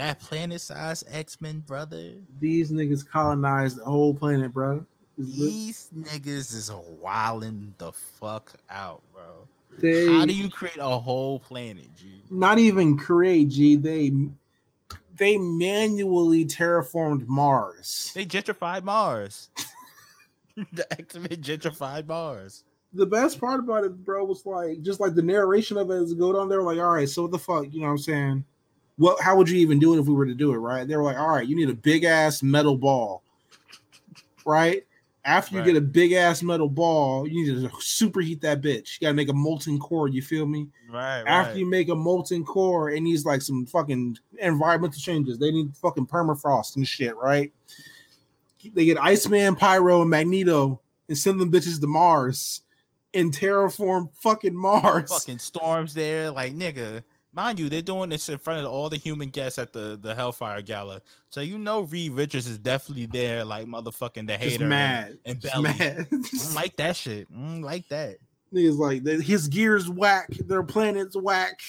That 0.00 0.18
planet 0.18 0.62
size 0.62 1.04
X 1.10 1.42
Men, 1.42 1.60
brother. 1.60 2.12
These 2.40 2.72
niggas 2.72 3.06
colonized 3.06 3.76
the 3.76 3.84
whole 3.84 4.14
planet, 4.14 4.50
bro. 4.50 4.86
These 5.18 5.90
niggas 5.94 6.54
is 6.54 6.72
wilding 7.02 7.74
the 7.76 7.92
fuck 7.92 8.50
out, 8.70 9.02
bro. 9.12 9.46
They, 9.78 10.06
How 10.06 10.24
do 10.24 10.32
you 10.32 10.48
create 10.48 10.78
a 10.80 10.98
whole 10.98 11.38
planet, 11.38 11.94
G? 11.94 12.22
Not 12.30 12.58
even 12.58 12.96
create, 12.96 13.50
G. 13.50 13.76
They 13.76 14.10
they 15.18 15.36
manually 15.36 16.46
terraformed 16.46 17.26
Mars. 17.26 18.10
They 18.14 18.24
gentrified 18.24 18.84
Mars. 18.84 19.50
the 20.72 20.90
X 20.94 21.14
Men 21.14 21.28
gentrified 21.28 22.06
Mars. 22.06 22.64
The 22.94 23.04
best 23.04 23.38
part 23.38 23.60
about 23.60 23.84
it, 23.84 24.02
bro, 24.02 24.24
was 24.24 24.46
like 24.46 24.80
just 24.80 24.98
like 24.98 25.14
the 25.14 25.20
narration 25.20 25.76
of 25.76 25.90
it 25.90 25.96
as 25.96 26.12
it 26.12 26.18
go 26.18 26.32
down 26.32 26.48
there. 26.48 26.62
Like, 26.62 26.78
all 26.78 26.94
right, 26.94 27.06
so 27.06 27.20
what 27.20 27.32
the 27.32 27.38
fuck, 27.38 27.66
you 27.70 27.80
know 27.80 27.88
what 27.88 27.92
I'm 27.92 27.98
saying? 27.98 28.44
What? 29.00 29.18
How 29.18 29.34
would 29.34 29.48
you 29.48 29.58
even 29.60 29.78
do 29.78 29.94
it 29.94 29.98
if 29.98 30.06
we 30.06 30.12
were 30.12 30.26
to 30.26 30.34
do 30.34 30.52
it? 30.52 30.58
Right? 30.58 30.86
They 30.86 30.94
were 30.94 31.02
like, 31.02 31.16
all 31.16 31.30
right, 31.30 31.48
you 31.48 31.56
need 31.56 31.70
a 31.70 31.74
big 31.74 32.04
ass 32.04 32.42
metal 32.42 32.76
ball, 32.76 33.22
right? 34.44 34.84
After 35.24 35.54
you 35.54 35.60
right. 35.60 35.68
get 35.68 35.76
a 35.76 35.80
big 35.80 36.12
ass 36.12 36.42
metal 36.42 36.68
ball, 36.68 37.26
you 37.26 37.44
need 37.44 37.62
to 37.62 37.68
superheat 37.76 38.42
that 38.42 38.60
bitch. 38.60 39.00
You 39.00 39.06
gotta 39.06 39.14
make 39.14 39.30
a 39.30 39.32
molten 39.32 39.78
core. 39.78 40.08
You 40.08 40.20
feel 40.20 40.44
me? 40.44 40.68
Right. 40.90 41.22
After 41.26 41.52
right. 41.52 41.58
you 41.60 41.64
make 41.64 41.88
a 41.88 41.94
molten 41.94 42.44
core, 42.44 42.90
it 42.90 43.00
needs 43.00 43.24
like 43.24 43.40
some 43.40 43.64
fucking 43.64 44.18
environmental 44.38 45.00
changes. 45.00 45.38
They 45.38 45.50
need 45.50 45.74
fucking 45.76 46.06
permafrost 46.06 46.76
and 46.76 46.86
shit, 46.86 47.16
right? 47.16 47.50
They 48.74 48.84
get 48.84 48.98
Iceman, 48.98 49.56
Pyro, 49.56 50.02
and 50.02 50.10
Magneto 50.10 50.78
and 51.08 51.16
send 51.16 51.40
them 51.40 51.50
bitches 51.50 51.80
to 51.80 51.86
Mars 51.86 52.60
and 53.14 53.32
terraform 53.32 54.10
fucking 54.16 54.54
Mars. 54.54 55.10
Fucking 55.10 55.38
storms 55.38 55.94
there, 55.94 56.30
like 56.30 56.54
nigga. 56.54 57.02
Mind 57.32 57.60
you, 57.60 57.68
they're 57.68 57.80
doing 57.80 58.10
this 58.10 58.28
in 58.28 58.38
front 58.38 58.64
of 58.66 58.72
all 58.72 58.88
the 58.88 58.96
human 58.96 59.28
guests 59.28 59.58
at 59.58 59.72
the, 59.72 59.98
the 60.00 60.14
Hellfire 60.14 60.62
Gala. 60.62 61.00
So 61.28 61.40
you 61.40 61.58
know 61.58 61.82
Reed 61.82 62.12
Richards 62.12 62.48
is 62.48 62.58
definitely 62.58 63.06
there, 63.06 63.44
like 63.44 63.66
motherfucking 63.66 64.26
the 64.26 64.36
hater 64.36 64.66
mad. 64.66 65.18
and, 65.24 65.36
and 65.36 65.40
belly. 65.40 65.62
Mad. 65.78 66.08
like 66.54 66.76
that 66.76 66.96
shit. 66.96 67.28
like 67.30 67.88
that. 67.88 68.16
Niggas 68.52 68.78
like 68.78 69.22
his 69.22 69.46
gears 69.46 69.88
whack, 69.88 70.28
their 70.46 70.64
planets 70.64 71.16
whack. 71.16 71.60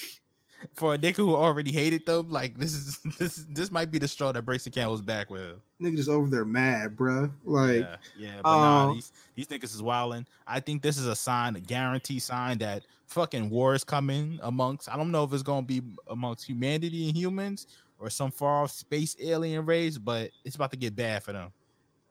For 0.74 0.94
a 0.94 0.98
nigga 0.98 1.16
who 1.16 1.34
already 1.34 1.72
hated 1.72 2.06
them, 2.06 2.30
like 2.30 2.58
this 2.58 2.74
is 2.74 2.98
this 3.18 3.44
this 3.50 3.70
might 3.70 3.90
be 3.90 3.98
the 3.98 4.08
straw 4.08 4.32
that 4.32 4.42
breaks 4.42 4.64
the 4.64 4.70
camel's 4.70 5.02
back 5.02 5.30
with. 5.30 5.56
nigga 5.80 5.96
just 5.96 6.08
over 6.08 6.28
there 6.28 6.44
mad, 6.44 6.96
bro. 6.96 7.30
Like 7.44 7.80
yeah, 7.80 7.96
yeah 8.18 8.40
but 8.42 8.48
um, 8.48 8.60
nah, 8.60 8.94
these 8.94 9.12
these 9.34 9.46
niggas 9.48 9.74
is 9.74 9.82
wilding. 9.82 10.26
I 10.46 10.60
think 10.60 10.82
this 10.82 10.98
is 10.98 11.06
a 11.06 11.16
sign, 11.16 11.56
a 11.56 11.60
guarantee 11.60 12.18
sign 12.18 12.58
that 12.58 12.84
fucking 13.06 13.50
war 13.50 13.74
is 13.74 13.84
coming 13.84 14.38
amongst. 14.42 14.88
I 14.88 14.96
don't 14.96 15.10
know 15.10 15.24
if 15.24 15.32
it's 15.32 15.42
gonna 15.42 15.66
be 15.66 15.82
amongst 16.08 16.44
humanity 16.44 17.08
and 17.08 17.16
humans 17.16 17.66
or 17.98 18.10
some 18.10 18.30
far 18.30 18.64
off 18.64 18.70
space 18.70 19.16
alien 19.20 19.64
race, 19.64 19.98
but 19.98 20.30
it's 20.44 20.56
about 20.56 20.70
to 20.72 20.76
get 20.76 20.96
bad 20.96 21.22
for 21.22 21.32
them. 21.32 21.52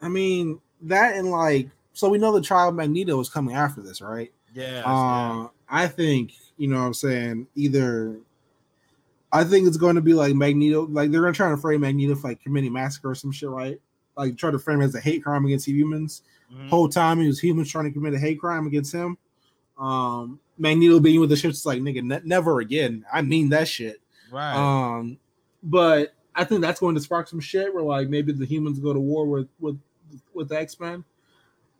I 0.01 0.07
mean 0.07 0.59
that 0.81 1.15
and 1.15 1.29
like 1.29 1.69
so 1.93 2.09
we 2.09 2.17
know 2.17 2.31
the 2.31 2.41
child 2.41 2.75
Magneto 2.75 3.19
is 3.19 3.29
coming 3.29 3.55
after 3.55 3.81
this, 3.81 4.01
right? 4.01 4.31
Yeah. 4.53 4.83
Uh, 4.85 5.43
yeah. 5.43 5.47
I 5.69 5.87
think 5.87 6.33
you 6.57 6.67
know 6.67 6.79
what 6.79 6.87
I'm 6.87 6.93
saying 6.93 7.47
either. 7.55 8.17
I 9.33 9.43
think 9.43 9.67
it's 9.67 9.77
going 9.77 9.95
to 9.95 10.01
be 10.01 10.13
like 10.13 10.35
Magneto, 10.35 10.87
like 10.87 11.11
they're 11.11 11.21
gonna 11.21 11.33
try 11.33 11.49
to 11.49 11.57
frame 11.57 11.81
Magneto 11.81 12.15
for 12.15 12.29
like 12.29 12.41
committing 12.41 12.73
massacre 12.73 13.11
or 13.11 13.15
some 13.15 13.31
shit, 13.31 13.49
right? 13.49 13.79
Like 14.17 14.37
try 14.37 14.51
to 14.51 14.59
frame 14.59 14.81
it 14.81 14.85
as 14.85 14.95
a 14.95 14.99
hate 14.99 15.23
crime 15.23 15.45
against 15.45 15.67
humans. 15.67 16.23
Mm-hmm. 16.51 16.67
Whole 16.69 16.89
time 16.89 17.19
he 17.19 17.27
was 17.27 17.39
humans 17.39 17.71
trying 17.71 17.85
to 17.85 17.91
commit 17.91 18.13
a 18.13 18.19
hate 18.19 18.39
crime 18.39 18.67
against 18.67 18.93
him. 18.93 19.17
Um, 19.77 20.39
Magneto 20.57 20.99
being 20.99 21.19
with 21.19 21.29
the 21.29 21.35
ships 21.35 21.65
like 21.65 21.81
nigga, 21.81 22.03
ne- 22.03 22.21
never 22.25 22.59
again. 22.59 23.05
I 23.11 23.21
mean 23.21 23.49
that 23.49 23.67
shit. 23.67 24.01
Right. 24.31 24.55
Um, 24.55 25.17
but 25.63 26.13
I 26.35 26.43
think 26.43 26.61
that's 26.61 26.79
going 26.79 26.95
to 26.95 27.01
spark 27.01 27.27
some 27.27 27.39
shit 27.39 27.73
where 27.73 27.83
like 27.83 28.09
maybe 28.09 28.31
the 28.33 28.45
humans 28.45 28.79
go 28.79 28.93
to 28.93 28.99
war 28.99 29.25
with 29.25 29.47
with 29.59 29.79
with 30.33 30.49
the 30.49 30.59
X 30.59 30.79
Men. 30.79 31.03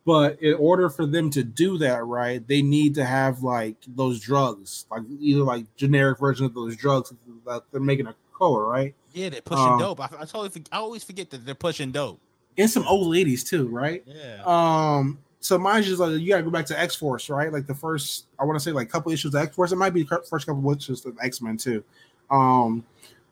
But 0.04 0.42
in 0.42 0.54
order 0.54 0.90
for 0.90 1.06
them 1.06 1.30
to 1.30 1.44
do 1.44 1.78
that, 1.78 2.04
right, 2.04 2.46
they 2.46 2.60
need 2.60 2.96
to 2.96 3.04
have 3.04 3.42
like 3.42 3.76
those 3.86 4.18
drugs, 4.18 4.86
like 4.90 5.02
either 5.20 5.42
like 5.42 5.64
generic 5.76 6.18
version 6.18 6.44
of 6.44 6.54
those 6.54 6.76
drugs 6.76 7.12
that 7.46 7.62
they're 7.70 7.80
making 7.80 8.08
a 8.08 8.14
color, 8.36 8.66
right? 8.66 8.94
Yeah, 9.12 9.28
they're 9.28 9.42
pushing 9.42 9.64
um, 9.64 9.78
dope. 9.78 10.00
I, 10.00 10.06
I 10.18 10.24
totally, 10.24 10.50
I 10.72 10.78
always 10.78 11.04
forget 11.04 11.30
that 11.30 11.46
they're 11.46 11.54
pushing 11.54 11.92
dope. 11.92 12.18
And 12.58 12.68
some 12.68 12.86
old 12.86 13.06
ladies 13.06 13.44
too, 13.44 13.68
right? 13.68 14.02
Yeah. 14.04 14.42
Um, 14.44 15.18
so 15.38 15.58
mind 15.58 15.86
you, 15.86 15.96
like 15.96 16.20
you 16.20 16.28
gotta 16.28 16.42
go 16.42 16.50
back 16.50 16.66
to 16.66 16.78
X 16.78 16.96
Force, 16.96 17.30
right? 17.30 17.52
Like 17.52 17.66
the 17.66 17.74
first, 17.74 18.26
I 18.38 18.44
want 18.44 18.58
to 18.58 18.64
say 18.64 18.72
like 18.72 18.88
couple 18.88 19.12
issues 19.12 19.34
of 19.34 19.40
X 19.40 19.54
Force. 19.54 19.72
It 19.72 19.76
might 19.76 19.94
be 19.94 20.02
the 20.02 20.22
first 20.28 20.46
couple 20.46 20.72
issues 20.72 21.04
of 21.04 21.16
X 21.22 21.40
Men 21.40 21.56
too, 21.56 21.84
um, 22.30 22.84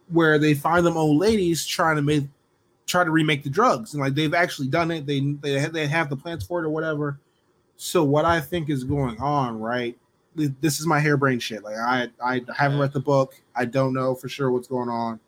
where 0.09 0.39
they 0.39 0.55
find 0.55 0.87
them 0.87 0.97
old 0.97 1.19
ladies 1.19 1.67
trying 1.67 1.97
to 1.97 2.03
make, 2.03 2.25
try 2.91 3.05
to 3.05 3.11
remake 3.11 3.43
the 3.43 3.51
drugs, 3.51 3.95
and 3.95 4.03
like 4.03 4.15
they've 4.15 4.35
actually 4.35 4.69
done 4.69 4.91
it. 4.91 5.07
They 5.07 5.21
they 5.41 5.61
have, 5.61 5.73
they 5.73 5.87
have 5.87 6.11
the 6.11 6.17
plans 6.17 6.45
for 6.45 6.63
it 6.63 6.67
or 6.67 6.71
whatever. 6.71 7.19
So 7.77 8.05
what 8.05 8.25
I 8.25 8.41
think 8.41 8.69
is 8.69 8.85
going 8.85 9.19
on, 9.21 9.59
right, 9.59 9.97
this 10.35 10.81
is 10.81 10.87
my 10.87 11.01
harebrained 11.01 11.43
shit. 11.43 11.63
Like 11.63 11.77
I 11.77 12.09
I 12.23 12.41
haven't 12.57 12.79
read 12.79 12.93
the 12.93 13.01
book. 13.01 13.41
I 13.55 13.65
don't 13.65 13.95
know 13.95 14.15
for 14.15 14.29
sure 14.29 14.51
what's 14.51 14.69
going 14.69 14.89
on. 14.89 15.21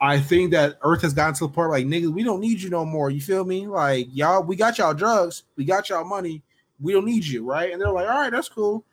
I 0.00 0.20
think 0.20 0.52
that 0.52 0.78
Earth 0.82 1.02
has 1.02 1.12
gotten 1.12 1.34
to 1.34 1.46
the 1.46 1.52
point 1.52 1.70
like 1.70 1.86
niggas, 1.86 2.12
we 2.12 2.22
don't 2.22 2.40
need 2.40 2.60
you 2.60 2.70
no 2.70 2.84
more. 2.84 3.10
You 3.10 3.20
feel 3.20 3.44
me? 3.44 3.66
Like 3.66 4.08
y'all, 4.12 4.42
we 4.42 4.54
got 4.54 4.78
y'all 4.78 4.94
drugs, 4.94 5.44
we 5.56 5.64
got 5.64 5.88
y'all 5.88 6.04
money, 6.04 6.42
we 6.80 6.92
don't 6.92 7.04
need 7.04 7.24
you, 7.24 7.44
right? 7.44 7.72
And 7.72 7.80
they're 7.80 7.90
like, 7.90 8.08
all 8.08 8.20
right, 8.20 8.30
that's 8.30 8.48
cool. 8.48 8.84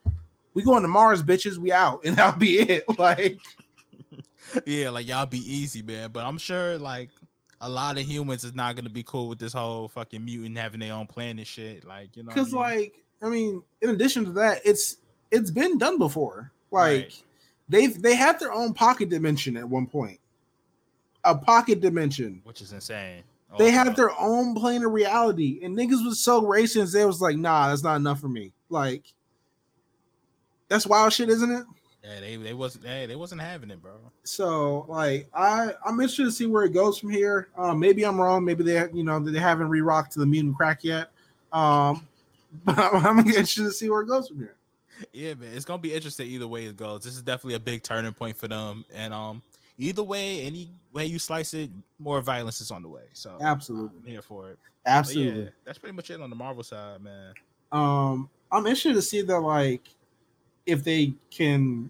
We 0.54 0.64
going 0.64 0.82
to 0.82 0.88
Mars, 0.88 1.22
bitches. 1.22 1.58
We 1.58 1.72
out, 1.72 2.02
and 2.06 2.16
that'll 2.16 2.40
be 2.40 2.60
it. 2.60 2.86
Like, 2.98 3.40
yeah, 4.66 4.90
like 4.90 5.08
y'all 5.08 5.26
be 5.26 5.40
easy, 5.40 5.82
man. 5.82 6.12
But 6.12 6.26
I'm 6.26 6.38
sure 6.38 6.78
like 6.78 7.10
a 7.62 7.70
lot 7.70 7.98
of 7.98 8.04
humans 8.06 8.44
is 8.44 8.54
not 8.54 8.76
gonna 8.76 8.90
be 8.90 9.04
cool 9.04 9.28
with 9.30 9.40
this 9.40 9.54
whole 9.54 9.88
fucking 9.88 10.24
mutant 10.24 10.58
having 10.58 10.80
their 10.80 10.94
own 10.94 11.08
planet 11.08 11.48
shit. 11.48 11.86
Like, 11.86 12.16
you 12.16 12.24
know, 12.24 12.28
what 12.28 12.34
I 12.34 12.36
because 12.36 12.52
mean? 12.54 12.62
like, 12.62 13.04
I 13.24 13.30
mean, 13.30 13.64
in 13.82 13.90
addition 13.90 14.26
to 14.26 14.32
that, 14.34 14.62
it's 14.66 14.98
it's 15.32 15.52
been 15.52 15.78
done 15.78 15.98
before. 15.98 16.52
Like, 16.72 17.02
Right. 17.04 17.24
they've 17.70 18.02
they 18.02 18.16
have 18.16 18.40
their 18.40 18.52
own 18.54 18.74
pocket 18.74 19.10
dimension 19.10 19.58
at 19.58 19.68
one 19.68 19.88
point. 19.88 20.20
A 21.24 21.36
pocket 21.36 21.82
dimension. 21.82 22.42
which 22.44 22.62
is 22.62 22.72
insane. 22.72 23.24
Oh 23.52 23.58
they 23.58 23.70
Oh, 23.70 23.72
have 23.72 23.88
fuck. 23.88 23.96
their 23.96 24.20
own 24.20 24.54
plane 24.54 24.84
of 24.84 24.92
reality, 24.92 25.60
and 25.64 25.76
niggas 25.78 26.06
was 26.06 26.20
so 26.20 26.42
racist. 26.44 26.94
They 26.94 27.06
was 27.06 27.22
like, 27.22 27.38
"Nah, 27.38 27.70
that's 27.70 27.84
not 27.84 27.96
enough 27.96 28.20
for 28.20 28.28
me." 28.28 28.52
Like, 28.70 29.14
that's 30.68 30.86
wild 30.86 31.14
shit, 31.14 31.30
isn't 31.30 31.52
it? 31.52 31.66
Yeah, 32.06 32.20
they 32.20 32.36
they 32.36 32.54
wasn't 32.54 32.86
hey, 32.86 33.06
they 33.06 33.16
wasn't 33.16 33.42
having 33.42 33.72
it, 33.72 33.82
bro. 33.82 33.94
So, 34.24 34.86
like, 34.88 35.28
I 35.34 35.72
I'm 35.86 36.00
interested 36.00 36.26
to 36.26 36.32
see 36.32 36.46
where 36.46 36.64
it 36.64 36.74
goes 36.74 37.00
from 37.00 37.10
here. 37.10 37.48
Um, 37.58 37.80
maybe 37.80 38.06
I'm 38.06 38.20
wrong. 38.20 38.46
Maybe 38.46 38.64
they, 38.64 38.86
you 38.94 39.04
know, 39.04 39.20
they 39.20 39.40
haven't 39.40 39.70
re-rocked 39.70 40.12
to 40.14 40.20
the 40.20 40.26
mutant 40.26 40.56
crack 40.56 40.84
yet. 40.84 41.12
Um, 41.52 42.08
but 42.66 42.78
I'm 42.78 43.20
interested 43.20 43.64
to 43.64 43.72
see 43.72 43.90
where 43.90 44.02
it 44.02 44.08
goes 44.08 44.28
from 44.28 44.38
here. 44.38 44.56
Yeah, 45.14 45.34
man, 45.34 45.50
it's 45.54 45.66
gonna 45.66 45.82
be 45.82 45.94
interesting 45.94 46.28
either 46.28 46.48
way 46.48 46.66
it 46.66 46.78
goes. 46.78 47.04
This 47.04 47.16
is 47.16 47.22
definitely 47.22 47.56
a 47.56 47.60
big 47.60 47.84
turning 47.84 48.14
point 48.14 48.38
for 48.38 48.48
them, 48.48 48.86
and 48.94 49.14
um, 49.14 49.42
either 49.78 50.04
way, 50.04 50.42
any 50.42 50.70
way 50.94 51.06
you 51.06 51.20
slice 51.20 51.54
it, 51.54 51.70
more 52.00 52.22
violence 52.22 52.62
is 52.62 52.72
on 52.72 52.82
the 52.82 52.88
way. 52.88 53.04
So 53.14 53.38
Absolutely, 53.42 53.98
I'm 54.04 54.10
here 54.10 54.22
for 54.22 54.52
it. 54.52 54.60
Absolutely. 54.86 55.44
yeah, 55.44 55.50
that's 55.66 55.80
pretty 55.80 55.96
much 55.96 56.12
it 56.12 56.22
on 56.22 56.30
the 56.30 56.36
Marvel 56.36 56.64
side, 56.64 57.02
man. 57.02 57.34
um 57.72 58.30
i'm 58.52 58.68
interested 58.68 58.94
to 58.94 59.02
see 59.02 59.22
that 59.22 59.40
like 59.40 59.82
if 60.66 60.84
they 60.84 61.14
can 61.32 61.90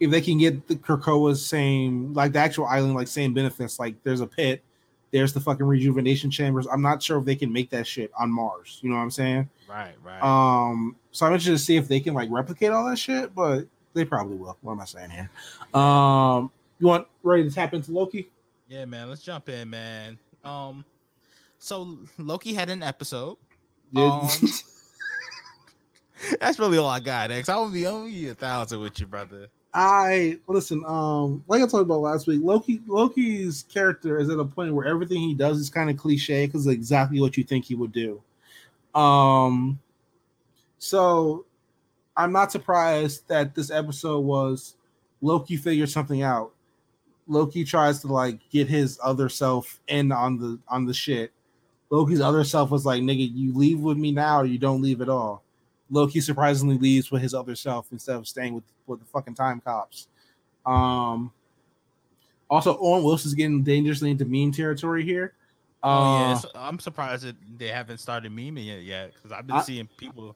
if 0.00 0.10
they 0.10 0.20
can 0.20 0.38
get 0.38 0.66
the 0.68 0.76
Krakoa's 0.76 1.44
same 1.44 2.14
like 2.14 2.32
the 2.32 2.38
actual 2.38 2.66
island 2.66 2.94
like 2.94 3.08
same 3.08 3.34
benefits 3.34 3.78
like 3.78 4.02
there's 4.04 4.20
a 4.20 4.26
pit 4.26 4.62
there's 5.10 5.32
the 5.32 5.40
fucking 5.40 5.64
rejuvenation 5.66 6.30
chambers 6.30 6.66
i'm 6.70 6.82
not 6.82 7.02
sure 7.02 7.18
if 7.18 7.24
they 7.24 7.34
can 7.34 7.50
make 7.52 7.70
that 7.70 7.86
shit 7.86 8.10
on 8.18 8.30
mars 8.30 8.78
you 8.82 8.90
know 8.90 8.96
what 8.96 9.02
i'm 9.02 9.10
saying 9.10 9.48
Right, 9.66 9.94
right. 10.04 10.22
um 10.22 10.96
so 11.12 11.24
i'm 11.26 11.32
interested 11.32 11.52
to 11.52 11.58
see 11.58 11.76
if 11.76 11.88
they 11.88 11.98
can 11.98 12.12
like 12.12 12.28
replicate 12.30 12.70
all 12.72 12.84
that 12.90 12.98
shit 12.98 13.34
but 13.34 13.66
they 13.94 14.04
probably 14.04 14.36
will 14.36 14.56
what 14.60 14.72
am 14.72 14.80
i 14.80 14.84
saying 14.84 15.08
here 15.10 15.30
um 15.72 16.50
you 16.78 16.86
want 16.86 17.06
ready 17.22 17.42
to 17.44 17.50
tap 17.50 17.72
into 17.72 17.90
loki 17.90 18.28
yeah, 18.68 18.84
man. 18.84 19.08
Let's 19.08 19.22
jump 19.22 19.48
in, 19.48 19.70
man. 19.70 20.18
Um, 20.44 20.84
so 21.58 21.98
Loki 22.18 22.52
had 22.52 22.68
an 22.68 22.82
episode. 22.82 23.38
Um, 23.96 24.28
That's 26.40 26.58
really 26.58 26.78
all 26.78 26.88
I 26.88 27.00
got, 27.00 27.30
X. 27.30 27.48
I 27.48 27.58
would 27.58 27.72
be 27.72 27.86
only 27.86 28.28
a 28.28 28.34
thousand 28.34 28.80
with 28.80 28.98
you, 29.00 29.06
brother. 29.06 29.48
I 29.74 30.38
listen. 30.46 30.82
Um, 30.86 31.44
like 31.46 31.62
I 31.62 31.66
talked 31.66 31.82
about 31.82 32.00
last 32.00 32.26
week, 32.26 32.40
Loki. 32.42 32.80
Loki's 32.86 33.64
character 33.68 34.18
is 34.18 34.30
at 34.30 34.38
a 34.38 34.44
point 34.44 34.74
where 34.74 34.86
everything 34.86 35.20
he 35.20 35.34
does 35.34 35.58
is 35.58 35.70
kind 35.70 35.90
of 35.90 35.96
cliche 35.96 36.46
because 36.46 36.66
exactly 36.66 37.20
what 37.20 37.36
you 37.36 37.44
think 37.44 37.64
he 37.64 37.74
would 37.74 37.92
do. 37.92 38.20
Um, 38.94 39.78
so 40.78 41.44
I'm 42.16 42.32
not 42.32 42.50
surprised 42.50 43.28
that 43.28 43.54
this 43.54 43.70
episode 43.70 44.20
was 44.20 44.74
Loki 45.20 45.56
figured 45.56 45.90
something 45.90 46.22
out. 46.22 46.52
Loki 47.26 47.62
tries 47.64 48.00
to 48.00 48.06
like 48.08 48.40
get 48.50 48.68
his 48.68 48.98
other 49.02 49.28
self 49.28 49.80
in 49.86 50.10
on 50.12 50.38
the 50.38 50.58
on 50.68 50.86
the 50.86 50.94
shit. 50.94 51.30
Loki's 51.90 52.20
other 52.20 52.44
self 52.44 52.70
was 52.70 52.86
like, 52.86 53.02
"Nigga, 53.02 53.30
you 53.32 53.54
leave 53.54 53.80
with 53.80 53.98
me 53.98 54.12
now, 54.12 54.40
or 54.40 54.46
you 54.46 54.58
don't 54.58 54.82
leave 54.82 55.02
at 55.02 55.08
all." 55.08 55.42
Loki 55.90 56.20
surprisingly 56.20 56.76
leaves 56.78 57.10
with 57.10 57.22
his 57.22 57.34
other 57.34 57.54
self 57.56 57.86
instead 57.92 58.16
of 58.16 58.26
staying 58.28 58.54
with 58.54 58.64
with 58.86 59.00
the 59.00 59.06
fucking 59.06 59.34
time 59.34 59.60
cops. 59.60 60.08
Um. 60.66 61.32
Also, 62.50 62.78
Owen 62.80 63.02
Wilson's 63.04 63.34
getting 63.34 63.62
dangerously 63.62 64.10
into 64.10 64.24
meme 64.24 64.52
territory 64.52 65.04
here. 65.04 65.34
Oh 65.82 66.20
yeah, 66.20 66.40
Uh, 66.54 66.58
I'm 66.58 66.78
surprised 66.78 67.24
that 67.24 67.36
they 67.58 67.68
haven't 67.68 67.98
started 67.98 68.32
memeing 68.32 68.68
it 68.78 68.82
yet 68.84 69.12
because 69.14 69.32
I've 69.32 69.46
been 69.46 69.56
I- 69.56 69.62
seeing 69.62 69.86
people. 69.98 70.34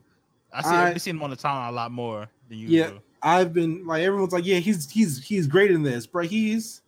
I 0.53 0.63
see, 0.63 0.69
I- 0.69 0.87
I've 0.89 0.93
been 0.95 1.01
seeing 1.01 1.17
them 1.17 1.23
on 1.25 1.31
the 1.31 1.37
timeline 1.37 1.71
a 1.71 1.73
lot 1.73 1.91
more 1.91 2.29
than 2.49 2.59
you. 2.59 2.69
Yeah. 2.69 2.91
I've 3.23 3.53
been 3.55 3.87
like 3.87 4.03
everyone's 4.03 4.33
like, 4.33 4.45
yeah, 4.45 4.59
he's 4.59 4.91
he's 4.91 5.23
he's 5.25 5.47
great 5.47 5.71
in 5.71 5.83
this, 5.83 6.07
but 6.07 6.27
he's. 6.27 6.83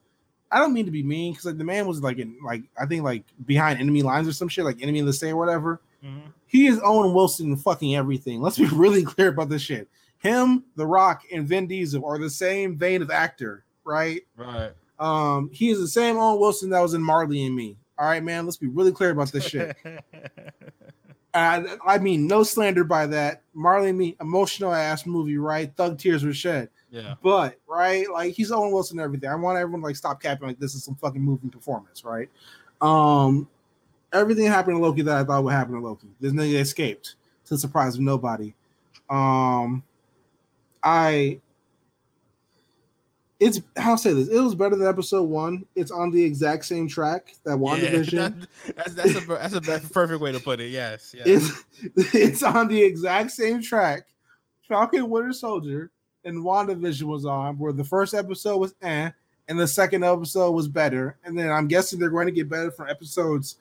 I 0.53 0.59
don't 0.59 0.73
mean 0.73 0.85
to 0.85 0.91
be 0.93 1.03
mean 1.03 1.33
because 1.33 1.47
like 1.47 1.59
the 1.59 1.65
man 1.65 1.87
was 1.87 2.01
like 2.03 2.19
in 2.19 2.37
like 2.45 2.63
I 2.81 2.87
think 2.87 3.03
like 3.03 3.25
behind 3.47 3.81
enemy 3.81 4.03
lines 4.03 4.29
or 4.29 4.33
some 4.33 4.49
shit 4.49 4.65
like 4.65 4.83
enemy 4.83 5.01
of 5.01 5.07
the 5.07 5.13
state 5.13 5.31
or 5.31 5.37
whatever. 5.37 5.81
Mhm. 6.05 6.33
He 6.47 6.67
is 6.67 6.81
Owen 6.85 7.15
Wilson 7.15 7.57
fucking 7.57 7.97
everything. 7.97 8.41
Let's 8.43 8.59
be 8.59 8.67
really 8.73 9.03
clear 9.05 9.29
about 9.29 9.49
this 9.49 9.63
shit. 9.63 9.89
Him, 10.19 10.65
The 10.77 10.87
Rock, 10.87 11.23
and 11.33 11.47
Vin 11.47 11.67
Diesel 11.67 12.05
are 12.05 12.19
the 12.19 12.31
same 12.31 12.77
vein 12.77 13.03
of 13.03 13.11
actor, 13.11 13.65
right? 13.85 14.23
Right. 14.37 14.73
Um, 14.99 15.51
he 15.53 15.71
is 15.71 15.79
the 15.81 15.89
same 15.89 16.17
Owen 16.17 16.41
Wilson 16.41 16.71
that 16.71 16.81
was 16.81 16.95
in 16.95 17.03
Marley 17.03 17.45
and 17.45 17.55
Me. 17.57 17.77
All 17.99 18.07
right, 18.07 18.23
man. 18.23 18.45
Let's 18.45 18.57
be 18.57 18.69
really 18.69 18.93
clear 18.93 19.11
about 19.11 19.33
this 19.33 19.45
shit. 19.45 19.77
And 21.37 21.67
I 21.85 21.99
mean, 21.99 22.29
no 22.29 22.45
slander 22.45 22.85
by 22.85 23.07
that. 23.09 23.43
Marley 23.55 23.89
and 23.89 23.99
Me, 23.99 24.17
emotional 24.21 24.73
ass 24.73 25.05
movie, 25.05 25.37
right? 25.37 25.75
Thug 25.77 25.99
tears 25.99 26.23
were 26.25 26.33
shed. 26.33 26.69
yeah. 26.91 27.15
But 27.25 27.57
right, 27.67 28.09
like 28.09 28.35
he's 28.35 28.53
Owen 28.53 28.71
Wilson 28.71 29.01
and 29.01 29.05
everything. 29.05 29.29
I 29.29 29.35
want 29.35 29.59
everyone 29.59 29.81
to, 29.81 29.87
like 29.89 29.97
stop 29.97 30.23
capping 30.23 30.47
like 30.47 30.61
this 30.61 30.77
is 30.77 30.85
some 30.85 30.95
fucking 30.95 31.21
moving 31.21 31.51
performance, 31.51 32.05
right? 32.05 32.29
Um, 32.81 33.49
everything 34.15 34.47
happened 34.47 34.77
to 34.77 34.83
Loki 34.83 35.03
that 35.03 35.17
I 35.17 35.25
thought 35.25 35.45
would 35.45 35.53
happen 35.53 35.75
to 35.75 35.81
Loki. 35.81 36.09
This 36.21 36.33
nigga 36.33 36.61
escaped 36.61 37.17
to 37.47 37.55
the 37.55 37.59
surprise 37.59 37.95
of 37.97 38.01
nobody. 38.01 38.55
Um, 39.11 39.83
I. 40.83 41.41
It's 43.41 43.61
how 43.77 43.97
say 43.97 44.13
this. 44.15 44.29
It 44.29 44.41
was 44.41 44.55
better 44.55 44.77
than 44.77 44.87
episode 44.87 45.25
one. 45.25 45.67
It's 45.75 45.91
on 45.91 46.11
the 46.11 46.23
exact 46.23 46.65
same 46.65 46.89
track 46.89 47.35
that 47.45 47.59
WandaVision. 47.59 48.13
Yeah, 48.13 48.29
that- 48.29 48.77
that's 48.77 48.95
that's 48.95 49.17
a 49.17 49.21
that's 49.27 49.55
a 49.55 49.61
that's 49.61 49.85
a 49.85 49.91
perfect 49.91 50.21
way 50.23 50.33
to 50.33 50.41
put 50.41 50.61
it. 50.61 50.71
Yes. 50.71 51.15
yes. 51.15 51.27
it's, 51.97 52.15
it's 52.15 52.43
on 52.43 52.69
the 52.69 52.81
exact 52.83 53.33
same 53.33 53.61
track 53.61 54.07
Falcon 54.69 55.11
Winter 55.11 55.33
Soldier 55.33 55.91
and 56.25 56.39
WandaVision 56.43 57.03
was 57.03 57.27
on, 57.27 57.59
where 57.59 57.73
the 57.73 57.85
first 57.85 58.15
episode 58.15 58.57
was 58.59 58.75
eh, 58.81 59.11
and 59.49 59.61
the 59.61 59.69
second 59.69 60.05
episode 60.05 60.53
was 60.53 60.69
better. 60.69 61.19
And 61.25 61.39
then 61.39 61.51
I'm 61.51 61.69
guessing 61.69 61.99
they're 61.99 62.09
going 62.11 62.27
to 62.27 62.33
get 62.33 62.49
better 62.49 62.71
from 62.71 62.89
episodes 62.89 63.57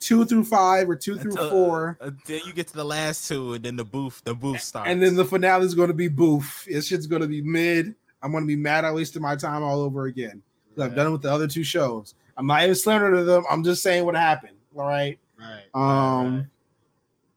two 0.00 0.24
through 0.24 0.44
five 0.44 0.88
or 0.88 0.96
two 0.96 1.18
through 1.18 1.36
four. 1.50 1.98
uh, 2.00 2.10
then 2.26 2.40
you 2.46 2.52
get 2.52 2.68
to 2.68 2.74
the 2.74 2.84
last 2.84 3.26
two, 3.28 3.54
and 3.54 3.64
then 3.64 3.76
the 3.76 3.84
booth 3.84 4.22
the 4.24 4.34
booth 4.34 4.60
starts. 4.60 4.88
And 4.90 5.02
then 5.02 5.14
the 5.16 5.24
finale 5.24 5.64
is 5.66 5.74
going 5.74 5.88
to 5.88 5.94
be 5.94 6.08
boof. 6.08 6.66
This 6.70 6.86
shit's 6.86 7.06
going 7.06 7.22
to 7.22 7.28
be 7.28 7.42
mid. 7.42 7.94
I'm 8.22 8.32
going 8.32 8.44
to 8.44 8.48
be 8.48 8.56
mad 8.56 8.84
I 8.84 8.92
wasted 8.92 9.22
my 9.22 9.36
time 9.36 9.62
all 9.62 9.80
over 9.80 10.06
again. 10.06 10.42
'Cause 10.74 10.84
I've 10.86 10.94
done 10.94 11.08
it 11.08 11.10
with 11.10 11.22
the 11.22 11.32
other 11.32 11.48
two 11.48 11.64
shows. 11.64 12.14
I'm 12.36 12.46
not 12.46 12.62
even 12.62 12.74
slandering 12.74 13.14
to 13.16 13.24
them. 13.24 13.44
I'm 13.50 13.64
just 13.64 13.82
saying 13.82 14.04
what 14.04 14.14
happened. 14.14 14.56
All 14.76 14.86
right. 14.86 15.18
right. 15.38 15.64
Um, 15.74 16.36
right, 16.36 16.46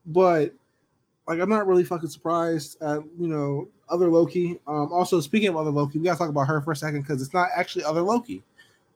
but 0.06 0.54
like 1.26 1.40
I'm 1.40 1.48
not 1.48 1.66
really 1.66 1.84
fucking 1.84 2.08
surprised 2.08 2.80
at 2.82 3.00
you 3.18 3.26
know 3.28 3.68
other 3.88 4.08
Loki. 4.08 4.60
Um, 4.66 4.92
also 4.92 5.20
speaking 5.20 5.48
of 5.48 5.56
other 5.56 5.70
Loki, 5.70 5.98
we 5.98 6.04
gotta 6.04 6.18
talk 6.18 6.28
about 6.28 6.46
her 6.46 6.60
for 6.60 6.72
a 6.72 6.76
second 6.76 7.02
because 7.02 7.20
it's 7.22 7.34
not 7.34 7.48
actually 7.56 7.84
other 7.84 8.02
Loki. 8.02 8.42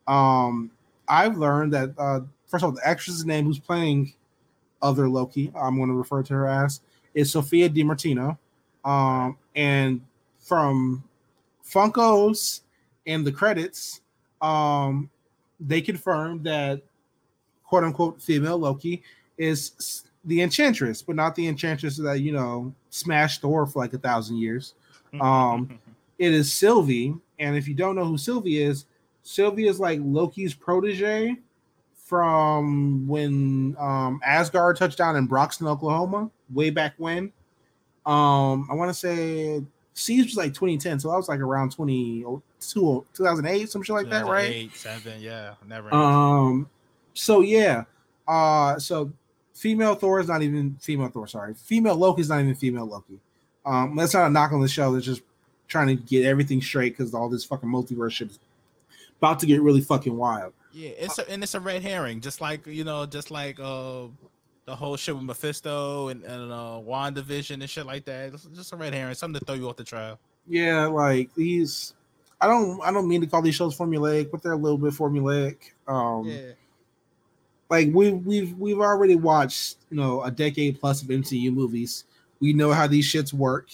Um, 0.07 0.71
I've 1.09 1.37
learned 1.37 1.73
that 1.73 1.91
uh, 1.99 2.21
first 2.47 2.65
of 2.65 2.71
all, 2.71 2.73
the 2.73 2.87
actress's 2.87 3.25
name 3.25 3.45
who's 3.45 3.59
playing 3.59 4.15
other 4.83 5.09
Loki, 5.09 5.53
I'm 5.55 5.77
going 5.77 5.89
to 5.89 5.95
refer 5.95 6.23
to 6.23 6.35
her 6.35 6.49
as, 6.49 6.81
is 7.15 7.33
Sophia 7.33 7.69
Di 7.69 7.83
Martino. 7.83 8.39
Um, 8.85 9.37
and 9.55 10.01
from 10.39 11.03
Funkos 11.65 12.61
and 13.07 13.27
the 13.27 13.33
credits, 13.33 14.01
um, 14.41 15.11
they 15.59 15.81
confirmed 15.81 16.45
that 16.45 16.83
quote 17.65 17.85
unquote 17.85 18.23
female 18.23 18.59
Loki 18.59 19.03
is 19.39 20.05
the 20.25 20.43
Enchantress, 20.43 21.03
but 21.03 21.17
not 21.17 21.35
the 21.35 21.49
Enchantress 21.49 21.97
that 21.97 22.21
you 22.21 22.33
know 22.33 22.73
smashed 22.91 23.41
Thor 23.41 23.67
for 23.67 23.81
like 23.81 23.95
a 23.95 23.99
thousand 23.99 24.37
years. 24.39 24.75
um, 25.21 25.79
It 26.19 26.33
is 26.33 26.51
Sylvie, 26.51 27.15
and 27.39 27.57
if 27.57 27.69
you 27.69 27.75
don't 27.75 27.95
know 27.95 28.07
who 28.07 28.17
Sylvie 28.17 28.63
is, 28.63 28.87
Sylvie 29.23 29.67
is 29.67 29.79
like 29.79 30.01
Loki's 30.03 30.55
protege 30.55 31.37
from 32.07 33.07
when 33.09 33.77
um, 33.81 34.21
Asgard 34.25 34.77
touched 34.77 34.97
down 34.97 35.17
in 35.17 35.27
Broxton, 35.27 35.67
Oklahoma, 35.67 36.31
way 36.55 36.71
back 36.71 36.95
when. 36.99 37.33
Um, 38.07 38.69
I 38.71 38.75
want 38.75 38.91
to 38.91 38.95
say 38.95 39.61
Siege 39.95 40.27
was 40.27 40.37
like 40.37 40.55
2010, 40.55 41.01
so 41.01 41.11
that 41.11 41.17
was 41.17 41.29
like 41.29 41.41
around 41.41 41.73
20, 41.73 42.25
2008, 42.61 43.69
some 43.69 43.83
shit 43.83 43.97
like 43.97 44.09
that, 44.11 44.25
right? 44.27 44.71
2008, 44.73 44.77
Seven, 44.77 45.21
yeah, 45.21 45.55
never. 45.67 45.93
Um, 45.93 46.71
so 47.13 47.41
yeah, 47.41 47.83
uh, 48.29 48.79
so 48.79 49.11
female 49.53 49.97
Thor 49.97 50.21
is 50.21 50.29
not 50.29 50.43
even 50.43 50.77
female 50.81 51.09
Thor. 51.09 51.27
Sorry, 51.27 51.55
female 51.55 51.97
Loki 51.97 52.21
is 52.21 52.29
not 52.29 52.41
even 52.41 52.55
female 52.55 52.87
Loki. 52.87 53.19
Um, 53.65 53.97
that's 53.97 54.15
not 54.15 54.29
a 54.29 54.31
knock 54.31 54.53
on 54.53 54.61
the 54.61 54.69
show. 54.69 54.93
They're 54.93 55.01
just 55.01 55.23
trying 55.67 55.89
to 55.89 55.97
get 55.97 56.25
everything 56.25 56.63
straight 56.63 56.97
because 56.97 57.15
all 57.15 57.29
this 57.29 57.45
fucking 57.45 57.69
multiverse 57.69 58.13
shit 58.13 58.31
is 58.31 58.39
about 59.19 59.41
to 59.41 59.47
get 59.47 59.61
really 59.61 59.81
fucking 59.81 60.17
wild. 60.17 60.53
Yeah, 60.77 60.91
it's 60.91 61.19
a, 61.19 61.31
and 61.31 61.43
it's 61.43 61.55
a 61.55 61.61
red 61.61 61.83
herring, 61.83 62.21
just 62.21 62.43
like 62.43 62.67
you 62.67 62.85
know, 62.85 63.07
just 63.07 63.31
like 63.31 63.59
uh 63.59 64.09
the 64.67 64.77
whole 64.77 64.97
shit 64.99 65.15
with 65.15 65.25
Mephisto 65.25 66.09
and, 66.09 66.23
and 66.23 66.53
uh 66.53 66.79
WandaVision 66.87 67.55
and 67.63 67.71
shit 67.71 67.87
like 67.87 68.05
that. 68.05 68.35
It's 68.35 68.45
just 68.45 68.75
a 68.75 68.77
red 68.77 68.93
herring, 68.93 69.15
something 69.15 69.41
to 69.41 69.47
throw 69.47 69.55
you 69.55 69.71
off 69.71 69.77
the 69.77 69.85
trail. 69.85 70.19
Yeah, 70.47 70.85
like 70.87 71.35
these. 71.35 71.95
I 72.43 72.47
don't. 72.47 72.79
I 72.83 72.93
don't 72.93 73.09
mean 73.09 73.23
to 73.23 73.27
call 73.27 73.41
these 73.41 73.55
shows 73.55 73.75
formulaic, 73.75 74.31
but 74.31 74.43
they're 74.43 74.53
a 74.53 74.57
little 74.57 74.77
bit 74.77 74.93
formulaic. 74.93 75.57
Um, 75.89 76.25
Yeah, 76.27 76.53
like 77.71 77.89
we 77.95 78.13
we've 78.13 78.53
we've 78.59 78.81
already 78.81 79.17
watched 79.17 79.79
you 79.91 79.97
know 79.97 80.23
a 80.25 80.31
decade 80.31 80.79
plus 80.79 81.01
of 81.01 81.09
MCU 81.09 81.55
movies. 81.55 82.05
We 82.39 82.53
know 82.53 82.73
how 82.73 82.87
these 82.87 83.11
shits 83.11 83.33
work. 83.33 83.71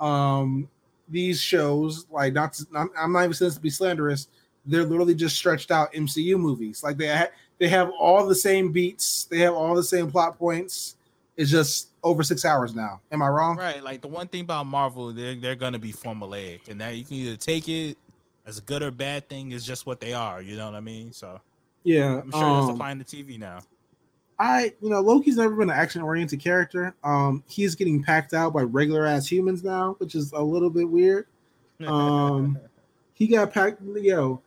Um, 0.00 0.68
these 1.08 1.40
shows, 1.40 2.04
like 2.10 2.34
not, 2.34 2.52
to, 2.54 2.66
not 2.70 2.88
I'm 2.98 3.12
not 3.12 3.20
even 3.20 3.32
saying 3.32 3.48
this 3.48 3.54
to 3.54 3.60
be 3.62 3.70
slanderous. 3.70 4.28
They're 4.66 4.84
literally 4.84 5.14
just 5.14 5.36
stretched 5.36 5.70
out 5.70 5.92
MCU 5.92 6.38
movies. 6.38 6.82
Like 6.82 6.96
they 6.96 7.08
ha- 7.08 7.28
they 7.58 7.68
have 7.68 7.90
all 7.98 8.26
the 8.26 8.34
same 8.34 8.72
beats. 8.72 9.24
They 9.24 9.38
have 9.38 9.54
all 9.54 9.74
the 9.74 9.82
same 9.82 10.10
plot 10.10 10.38
points. 10.38 10.96
It's 11.36 11.50
just 11.50 11.90
over 12.02 12.22
six 12.22 12.44
hours 12.44 12.74
now. 12.74 13.00
Am 13.12 13.20
I 13.22 13.28
wrong? 13.28 13.56
right. 13.56 13.82
Like 13.82 14.00
the 14.00 14.08
one 14.08 14.26
thing 14.28 14.40
about 14.42 14.66
Marvel, 14.66 15.12
they're 15.12 15.34
they're 15.34 15.54
gonna 15.54 15.78
be 15.78 15.92
formulaic, 15.92 16.68
and 16.68 16.80
that 16.80 16.96
you 16.96 17.04
can 17.04 17.16
either 17.16 17.36
take 17.36 17.68
it 17.68 17.96
as 18.46 18.58
a 18.58 18.62
good 18.62 18.82
or 18.82 18.90
bad 18.90 19.28
thing. 19.28 19.52
Is 19.52 19.64
just 19.64 19.86
what 19.86 20.00
they 20.00 20.12
are. 20.12 20.40
You 20.42 20.56
know 20.56 20.66
what 20.66 20.74
I 20.74 20.80
mean? 20.80 21.12
So 21.12 21.40
Yeah. 21.84 22.20
I'm 22.20 22.30
sure 22.30 22.40
that's 22.40 22.68
um, 22.68 22.70
applying 22.70 23.02
to 23.02 23.04
TV 23.04 23.38
now. 23.38 23.60
I, 24.38 24.74
you 24.82 24.90
know, 24.90 25.00
Loki's 25.00 25.38
never 25.38 25.54
been 25.56 25.70
an 25.70 25.76
action 25.76 26.02
oriented 26.02 26.40
character. 26.40 26.94
Um, 27.02 27.42
he's 27.48 27.74
getting 27.74 28.02
packed 28.02 28.34
out 28.34 28.52
by 28.52 28.62
regular 28.62 29.06
ass 29.06 29.26
humans 29.26 29.64
now, 29.64 29.94
which 29.98 30.14
is 30.14 30.32
a 30.32 30.42
little 30.42 30.68
bit 30.70 30.88
weird. 30.88 31.26
Um, 31.86 32.58
he 33.12 33.26
got 33.26 33.52
packed. 33.52 33.82
Yo, 33.82 34.40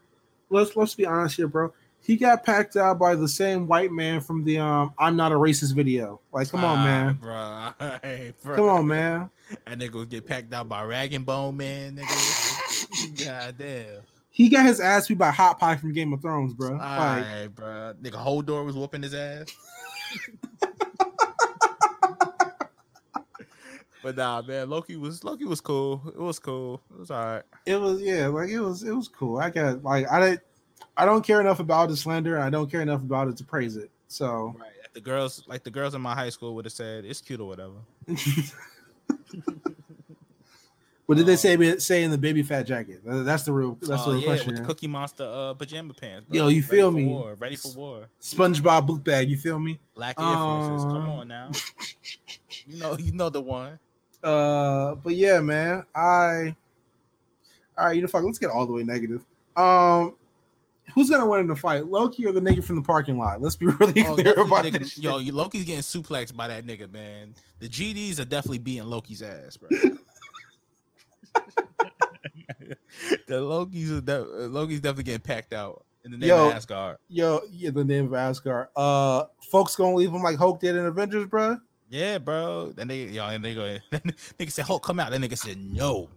let's 0.50 0.76
let's 0.76 0.96
be 0.96 1.06
honest 1.06 1.36
here, 1.38 1.48
bro. 1.48 1.74
He 2.02 2.16
got 2.16 2.46
packed 2.46 2.76
out 2.76 2.98
by 2.98 3.16
the 3.16 3.28
same 3.28 3.68
white 3.68 3.92
man 3.92 4.22
from 4.22 4.44
the 4.44 4.60
um 4.60 4.94
"I'm 4.98 5.16
not 5.16 5.32
a 5.32 5.36
racist" 5.36 5.76
video. 5.76 6.22
Like, 6.32 6.50
come 6.50 6.64
on, 6.64 6.84
man. 6.84 7.14
bro. 7.16 7.72
Hey, 8.02 8.34
bro. 8.44 8.56
Come 8.56 8.70
on, 8.70 8.88
man. 8.88 9.30
That 9.66 9.80
nigga 9.80 10.08
get 10.08 10.26
packed 10.26 10.54
out 10.54 10.70
by 10.70 10.84
Rag 10.84 11.14
and 11.14 11.26
Bone 11.26 11.58
Man, 11.58 11.98
nigga. 11.98 13.26
God 13.26 13.56
damn. 13.58 14.02
He 14.32 14.48
got 14.48 14.66
his 14.66 14.80
ass 14.80 15.08
beat 15.08 15.18
by 15.18 15.32
Hot 15.32 15.60
Pie 15.60 15.76
from 15.76 15.92
Game 15.92 16.14
of 16.14 16.22
Thrones, 16.22 16.54
bro. 16.54 16.72
Like, 16.72 16.82
Alright, 16.82 17.56
bro. 17.56 17.94
Nigga 18.02 18.24
Hodor 18.24 18.64
was 18.64 18.76
whooping 18.76 19.04
his 19.04 19.14
ass. 19.14 19.48
But 24.04 24.16
nah, 24.16 24.42
man, 24.42 24.70
Loki 24.70 24.96
was 24.96 25.24
Loki 25.24 25.46
was 25.46 25.62
cool. 25.62 26.02
It 26.08 26.20
was 26.20 26.40
cool. 26.40 26.82
It 26.94 27.00
was 27.00 27.12
alright. 27.12 27.44
it 27.66 27.76
was 27.76 28.02
yeah, 28.02 28.28
like 28.28 28.50
it 28.50 28.60
was 28.60 28.84
it 28.84 28.92
was 28.96 29.08
cool. 29.08 29.38
I 29.40 29.50
got 29.50 29.84
like 29.84 30.10
I 30.12 30.20
didn't 30.20 30.42
I 30.98 31.06
don't 31.06 31.24
care 31.26 31.40
enough 31.42 31.60
about 31.60 31.90
it 31.90 31.94
to 31.94 31.98
slander. 31.98 32.40
I 32.40 32.50
don't 32.50 32.70
care 32.70 32.82
enough 32.82 33.02
about 33.02 33.28
it 33.28 33.38
to 33.38 33.44
praise 33.44 33.76
it. 33.78 33.90
So 34.08 34.56
Right. 34.60 34.70
The 34.94 35.02
girls, 35.02 35.44
like 35.48 35.64
the 35.64 35.70
girls 35.70 35.94
in 35.94 36.02
my 36.02 36.16
high 36.16 36.30
school, 36.32 36.56
would 36.56 36.66
have 36.66 36.74
said 36.74 37.06
it's 37.06 37.22
cute 37.22 37.40
or 37.40 37.48
whatever. 37.48 37.76
what 41.06 41.16
did 41.18 41.28
they 41.28 41.36
say? 41.36 41.78
Say 41.78 42.04
in 42.04 42.10
the 42.12 42.18
baby 42.18 42.42
fat 42.44 42.64
jacket. 42.64 43.02
That's 43.06 43.44
the 43.44 43.52
real. 43.52 43.78
That's 43.82 44.02
Oh, 44.04 44.06
the 44.06 44.12
real 44.14 44.20
yeah, 44.22 44.26
question. 44.26 44.48
with 44.54 44.62
the. 44.62 44.66
Cookie 44.66 44.88
Monster 44.88 45.24
uh, 45.32 45.54
pajama 45.54 45.94
pants. 45.94 46.28
Yo, 46.32 46.48
you 46.48 46.62
Ready 46.62 46.62
feel 46.62 46.92
for 46.92 46.98
me? 46.98 47.06
War. 47.06 47.36
Ready 47.36 47.56
for 47.56 47.72
war. 47.74 48.08
SpongeBob 48.22 48.88
book 48.88 49.04
bag. 49.04 49.30
You 49.30 49.38
feel 49.38 49.60
me? 49.60 49.80
Black 49.94 50.20
Air 50.20 50.36
Forces. 50.38 50.84
Come 50.86 50.96
Um, 51.04 51.10
on 51.10 51.28
now. 51.28 51.52
you 52.66 52.80
know, 52.80 52.98
you 52.98 53.12
know 53.12 53.30
the 53.30 53.42
one. 53.42 53.80
Uh, 54.24 54.96
but 54.96 55.16
yeah, 55.16 55.40
man. 55.40 55.84
I. 55.96 56.56
All 57.78 57.86
right, 57.86 57.96
you 57.96 58.02
know, 58.02 58.08
fuck. 58.08 58.24
Let's 58.24 58.38
get 58.40 58.50
all 58.50 58.66
the 58.66 58.74
way 58.74 58.84
negative. 58.84 59.26
Um, 59.56 60.16
who's 60.94 61.10
gonna 61.10 61.26
win 61.26 61.40
in 61.42 61.48
the 61.48 61.56
fight, 61.56 61.86
Loki 61.86 62.26
or 62.26 62.32
the 62.34 62.42
nigga 62.42 62.64
from 62.64 62.76
the 62.76 62.82
parking 62.82 63.18
lot? 63.18 63.42
Let's 63.42 63.56
be 63.56 63.66
really 63.80 64.04
Oh, 64.06 64.16
clear 64.16 64.34
about 64.34 64.66
nigga- 64.66 64.80
this. 64.80 64.92
shit. 64.94 65.04
yo, 65.04 65.18
Loki's 65.18 65.64
getting 65.64 65.82
suplexed 65.82 66.36
by 66.36 66.48
that 66.50 66.66
nigga, 66.66 66.92
man. 66.92 67.34
The 67.60 67.70
GDs 67.70 68.20
are 68.20 68.26
definitely 68.26 68.58
beating 68.60 68.84
Loki's 68.86 69.22
ass, 69.22 69.56
bro. 69.58 69.70
the 73.28 73.42
Loki's 73.42 73.92
are 73.92 74.02
de- 74.02 74.22
uh, 74.22 74.48
Loki's 74.48 74.82
definitely 74.82 75.04
getting 75.06 75.22
packed 75.22 75.54
out 75.54 75.86
in 76.06 76.12
the 76.12 76.18
name 76.18 76.30
Yo. 76.30 76.48
of 76.50 76.54
Asgard. 76.54 76.98
Yo, 77.08 77.42
yeah, 77.52 77.70
the 77.72 77.84
name 77.84 78.06
of 78.06 78.14
Asgard. 78.14 78.68
Uh, 78.76 79.24
folks 79.52 79.76
gonna 79.76 79.96
leave 79.96 80.12
him 80.12 80.24
like 80.24 80.38
Hulk 80.38 80.60
did 80.60 80.76
in 80.76 80.86
Avengers, 80.86 81.26
bro. 81.28 81.58
Yeah, 81.90 82.20
bro. 82.20 82.74
And 82.78 82.90
they, 82.90 83.06
yo, 83.06 83.28
and 83.28 83.44
they 83.44 83.56
go. 83.56 83.78
nigga 83.92 84.52
said, 84.52 84.66
"Hulk, 84.66 84.84
come 84.84 85.00
out." 85.00 85.12
That 85.12 85.22
nigga 85.22 85.38
said, 85.38 85.58
"No." 85.58 86.10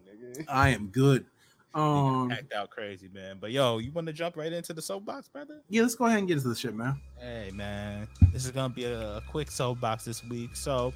I 0.49 0.71
am 0.71 0.87
good. 0.89 1.27
Um, 1.75 2.29
Packed 2.29 2.53
out 2.53 2.71
crazy, 2.71 3.09
man. 3.13 3.39
But 3.41 3.51
yo, 3.51 3.79
you 3.79 3.91
want 3.93 4.07
to 4.07 4.13
jump 4.13 4.37
right 4.37 4.53
into 4.53 4.73
the 4.75 4.83
soapbox, 4.83 5.29
brother? 5.29 5.63
yeah, 5.69 5.83
let's 5.83 5.95
go 5.95 6.05
ahead 6.05 6.19
and 6.19 6.29
get 6.29 6.37
into 6.37 6.49
this 6.49 6.59
shit, 6.59 6.75
man. 6.75 7.01
Hey 7.19 7.51
man, 7.55 8.09
this 8.33 8.45
is 8.45 8.51
gonna 8.51 8.73
be 8.75 8.85
a 8.85 9.23
quick 9.31 9.51
soapbox 9.51 10.05
this 10.05 10.23
week. 10.25 10.55
So, 10.55 10.93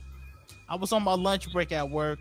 I 0.68 0.76
was 0.76 0.92
on 0.92 1.02
my 1.02 1.14
lunch 1.14 1.50
break 1.52 1.72
at 1.72 1.88
work. 1.88 2.18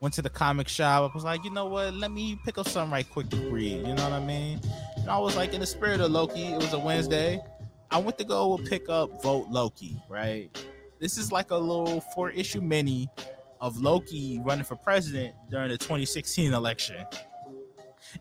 Went 0.00 0.14
to 0.14 0.22
the 0.22 0.30
comic 0.30 0.68
shop. 0.68 1.10
I 1.10 1.14
was 1.14 1.24
like, 1.24 1.44
you 1.44 1.50
know 1.50 1.66
what? 1.66 1.92
Let 1.92 2.12
me 2.12 2.38
pick 2.44 2.56
up 2.56 2.68
something 2.68 2.92
right 2.92 3.10
quick 3.10 3.28
to 3.30 3.36
read. 3.50 3.86
You 3.86 3.94
know 3.94 4.04
what 4.04 4.12
I 4.12 4.24
mean? 4.24 4.60
And 4.96 5.10
I 5.10 5.18
was 5.18 5.34
like, 5.36 5.52
in 5.54 5.60
the 5.60 5.66
spirit 5.66 6.00
of 6.00 6.12
Loki, 6.12 6.44
it 6.44 6.56
was 6.56 6.72
a 6.72 6.78
Wednesday. 6.78 7.40
I 7.90 7.98
went 7.98 8.16
to 8.18 8.24
go 8.24 8.58
pick 8.58 8.88
up 8.88 9.20
Vote 9.22 9.48
Loki. 9.50 10.00
Right. 10.08 10.50
This 10.98 11.16
is 11.18 11.30
like 11.30 11.50
a 11.50 11.56
little 11.56 12.00
four 12.00 12.30
issue 12.30 12.60
mini 12.60 13.08
of 13.60 13.76
Loki 13.78 14.40
running 14.44 14.64
for 14.64 14.76
president 14.76 15.34
during 15.50 15.68
the 15.68 15.78
2016 15.78 16.52
election. 16.52 17.04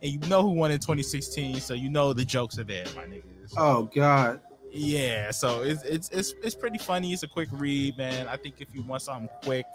And 0.01 0.11
you 0.11 0.19
know 0.29 0.41
who 0.41 0.49
won 0.51 0.71
in 0.71 0.79
2016, 0.79 1.59
so 1.59 1.73
you 1.73 1.89
know 1.89 2.13
the 2.13 2.25
jokes 2.25 2.57
are 2.59 2.63
there, 2.63 2.85
my 2.95 3.03
niggas. 3.03 3.53
Oh 3.55 3.89
God, 3.93 4.41
Yeah, 4.71 5.31
so 5.31 5.61
it's 5.61 5.83
it's 5.83 6.09
it's 6.09 6.33
it's 6.43 6.55
pretty 6.55 6.77
funny. 6.77 7.13
It's 7.13 7.23
a 7.23 7.27
quick 7.27 7.49
read, 7.51 7.97
man. 7.97 8.27
I 8.27 8.35
think 8.37 8.55
if 8.59 8.67
you 8.73 8.83
want 8.83 9.01
something 9.01 9.29
quick, 9.43 9.65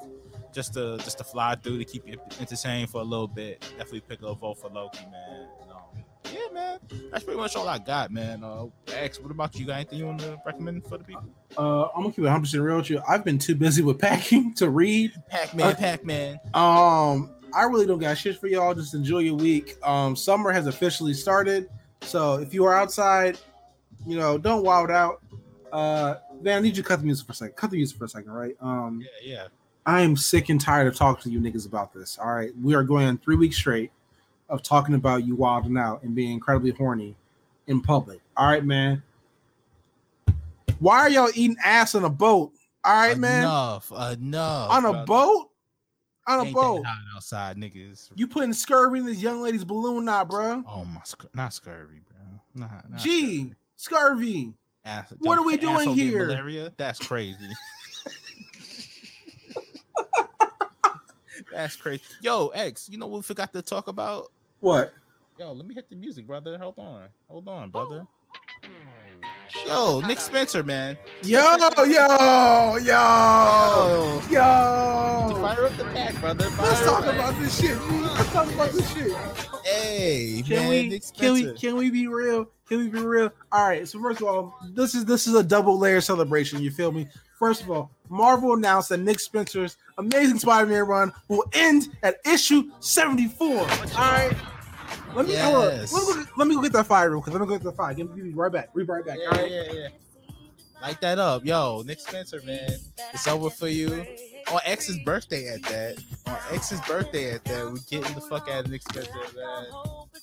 just 0.52 0.74
to 0.74 0.98
just 0.98 1.18
to 1.18 1.24
fly 1.24 1.54
through 1.56 1.78
to 1.78 1.84
keep 1.84 2.06
you 2.06 2.18
entertained 2.40 2.90
for 2.90 3.00
a 3.00 3.04
little 3.04 3.28
bit, 3.28 3.60
definitely 3.78 4.00
pick 4.00 4.22
up 4.22 4.38
vote 4.38 4.58
for 4.58 4.68
Loki, 4.68 5.06
man. 5.10 5.48
Yeah, 6.32 6.38
man. 6.52 6.78
That's 7.10 7.24
pretty 7.24 7.38
much 7.40 7.56
all 7.56 7.68
I 7.68 7.78
got, 7.78 8.10
man. 8.10 8.44
Uh, 8.44 8.66
X, 8.88 9.18
what 9.20 9.30
about 9.30 9.54
you? 9.54 9.62
You 9.62 9.66
Got 9.66 9.74
anything 9.76 9.98
you 9.98 10.06
want 10.06 10.20
to 10.20 10.40
recommend 10.46 10.84
for 10.86 10.98
the 10.98 11.04
people? 11.04 11.24
uh, 11.58 11.84
I'm 11.94 12.02
gonna 12.02 12.10
keep 12.10 12.20
it 12.20 12.22
100 12.22 12.40
percent 12.40 12.62
real 12.62 12.76
with 12.76 12.90
you. 12.90 13.02
I've 13.08 13.24
been 13.24 13.38
too 13.38 13.54
busy 13.54 13.82
with 13.82 13.98
packing 14.00 14.54
to 14.54 14.70
read. 14.70 15.12
Pac 15.28 15.54
Man, 15.54 15.66
Uh, 15.72 15.74
Pac 15.74 16.04
Man. 16.04 16.40
Um, 16.54 17.30
I 17.54 17.64
really 17.64 17.86
don't 17.86 17.98
got 17.98 18.16
shit 18.16 18.38
for 18.38 18.46
y'all. 18.46 18.72
Just 18.74 18.94
enjoy 18.94 19.18
your 19.18 19.34
week. 19.34 19.76
Um, 19.86 20.16
summer 20.16 20.52
has 20.52 20.66
officially 20.66 21.12
started, 21.14 21.68
so 22.02 22.34
if 22.34 22.54
you 22.54 22.64
are 22.64 22.74
outside, 22.74 23.38
you 24.06 24.16
know, 24.16 24.38
don't 24.38 24.64
wild 24.64 24.90
out. 24.90 25.20
Uh, 25.72 26.16
man, 26.40 26.58
I 26.58 26.60
need 26.60 26.76
you 26.76 26.82
to 26.82 26.88
cut 26.88 27.00
the 27.00 27.04
music 27.04 27.26
for 27.26 27.32
a 27.32 27.34
second. 27.34 27.56
Cut 27.56 27.70
the 27.70 27.76
music 27.76 27.98
for 27.98 28.04
a 28.04 28.08
second, 28.08 28.30
right? 28.30 28.54
Um, 28.60 29.02
Yeah, 29.22 29.34
yeah. 29.34 29.46
I 29.84 30.02
am 30.02 30.16
sick 30.16 30.48
and 30.48 30.60
tired 30.60 30.86
of 30.86 30.94
talking 30.94 31.22
to 31.24 31.30
you 31.30 31.40
niggas 31.40 31.66
about 31.66 31.92
this. 31.92 32.16
All 32.18 32.32
right, 32.32 32.52
we 32.62 32.74
are 32.74 32.84
going 32.84 33.06
on 33.06 33.18
three 33.18 33.36
weeks 33.36 33.56
straight 33.56 33.90
of 34.52 34.62
talking 34.62 34.94
about 34.94 35.24
you 35.26 35.34
wilding 35.34 35.76
out 35.78 36.02
and 36.02 36.14
being 36.14 36.30
incredibly 36.32 36.70
horny 36.72 37.16
in 37.66 37.80
public. 37.80 38.20
All 38.36 38.46
right, 38.46 38.64
man. 38.64 39.02
Why 40.78 40.98
are 40.98 41.08
y'all 41.10 41.30
eating 41.34 41.56
ass 41.64 41.94
on 41.94 42.04
a 42.04 42.10
boat? 42.10 42.52
All 42.84 42.94
right, 42.94 43.16
man. 43.18 43.44
enough, 43.44 43.90
enough. 43.90 44.70
On 44.70 44.84
a 44.84 44.90
brother. 44.90 45.06
boat? 45.06 45.48
On 46.26 46.40
a 46.40 46.44
Ain't 46.44 46.54
boat. 46.54 46.84
outside, 47.16 47.56
niggas. 47.56 48.10
You 48.14 48.26
putting 48.28 48.52
scurvy 48.52 48.98
in 48.98 49.06
this 49.06 49.22
young 49.22 49.40
lady's 49.40 49.64
balloon 49.64 50.04
now, 50.04 50.24
bro. 50.24 50.62
Oh 50.68 50.84
my, 50.84 51.00
not 51.34 51.52
scurvy, 51.54 52.00
bro. 52.08 52.18
Not, 52.54 52.90
not 52.90 53.00
Gee, 53.00 53.54
scurvy. 53.76 54.52
Ass- 54.84 55.14
What 55.18 55.38
are 55.38 55.44
we 55.44 55.56
doing 55.56 55.94
here? 55.94 56.26
Malaria? 56.26 56.72
That's 56.76 56.98
crazy. 56.98 57.38
That's 61.50 61.76
crazy. 61.76 62.02
Yo, 62.20 62.48
X, 62.48 62.88
you 62.88 62.98
know 62.98 63.06
what 63.06 63.16
we 63.18 63.22
forgot 63.22 63.52
to 63.52 63.62
talk 63.62 63.88
about? 63.88 64.30
What? 64.62 64.94
Yo, 65.40 65.52
let 65.52 65.66
me 65.66 65.74
hit 65.74 65.90
the 65.90 65.96
music, 65.96 66.24
brother. 66.24 66.56
Hold 66.56 66.78
on. 66.78 67.08
Hold 67.28 67.48
on, 67.48 67.64
oh. 67.64 67.68
brother. 67.68 68.06
Yo, 69.66 70.00
Nick 70.06 70.20
Spencer, 70.20 70.62
man. 70.62 70.96
Yo, 71.24 71.40
yo, 71.56 71.84
yo, 71.84 72.06
Oh, 72.08 72.78
yo. 74.30 75.40
fire 75.42 75.64
up 75.66 75.76
the 75.76 75.84
pack, 75.86 76.14
brother. 76.20 76.44
Let's 76.60 76.84
talk 76.84 77.04
up. 77.04 77.12
about 77.14 77.36
this 77.40 77.60
shit. 77.60 77.76
G. 77.76 77.90
Let's 78.02 78.32
talk 78.32 78.52
about 78.52 78.70
this 78.70 78.94
shit. 78.94 79.12
Hey, 79.64 80.44
Can 80.46 80.56
man, 80.56 80.70
we 80.70 80.88
Nick 80.90 81.02
can 81.12 81.32
we 81.32 81.42
Spencer. 81.42 81.58
can 81.60 81.76
we 81.76 81.90
be 81.90 82.06
real? 82.06 82.46
Can 82.68 82.78
we 82.78 82.88
be 82.88 83.00
real? 83.00 83.32
All 83.50 83.66
right. 83.68 83.86
So 83.88 84.00
first 84.00 84.20
of 84.22 84.28
all, 84.28 84.56
this 84.74 84.94
is 84.94 85.04
this 85.06 85.26
is 85.26 85.34
a 85.34 85.42
double 85.42 85.76
layer 85.76 86.00
celebration. 86.00 86.62
You 86.62 86.70
feel 86.70 86.92
me? 86.92 87.08
First 87.36 87.62
of 87.62 87.70
all, 87.72 87.90
Marvel 88.12 88.52
announced 88.52 88.90
that 88.90 88.98
Nick 88.98 89.18
Spencer's 89.18 89.78
Amazing 89.96 90.38
Spider-Man 90.38 90.82
run 90.84 91.12
will 91.28 91.44
end 91.54 91.88
at 92.02 92.16
issue 92.26 92.70
74. 92.80 93.48
All 93.48 93.64
right. 93.64 94.36
Let 95.14 95.26
me. 95.26 95.32
Yes. 95.32 95.92
let, 95.92 96.02
me 96.02 96.24
go, 96.24 96.30
let 96.36 96.48
me 96.48 96.54
go 96.54 96.62
get 96.62 96.72
that 96.72 96.86
fire 96.86 97.10
real 97.10 97.22
quick. 97.22 97.32
Let 97.32 97.40
me 97.40 97.46
go 97.46 97.54
get 97.54 97.62
the 97.62 97.72
fire. 97.72 97.94
Give 97.94 98.14
me 98.14 98.30
right 98.34 98.52
back. 98.52 98.74
Be 98.74 98.82
right 98.82 99.04
back. 99.04 99.18
Yeah, 99.18 99.28
all 99.30 99.42
right. 99.42 99.50
yeah, 99.50 99.72
yeah. 99.72 99.88
Light 100.82 101.00
that 101.00 101.18
up. 101.18 101.44
Yo, 101.44 101.82
Nick 101.86 102.00
Spencer, 102.00 102.42
man. 102.44 102.76
It's 103.14 103.26
over 103.26 103.48
for 103.48 103.68
you. 103.68 104.04
on 104.52 104.60
X's 104.64 104.98
birthday 105.04 105.48
at 105.48 105.62
that. 105.64 106.02
On 106.26 106.36
X's 106.52 106.80
birthday 106.82 107.32
at 107.32 107.44
that, 107.44 107.70
we 107.70 107.78
getting 107.90 108.14
the 108.14 108.20
fuck 108.20 108.48
out 108.50 108.66
of 108.66 108.70
Nick 108.70 108.82
Spencer, 108.82 109.10
man. 109.12 109.66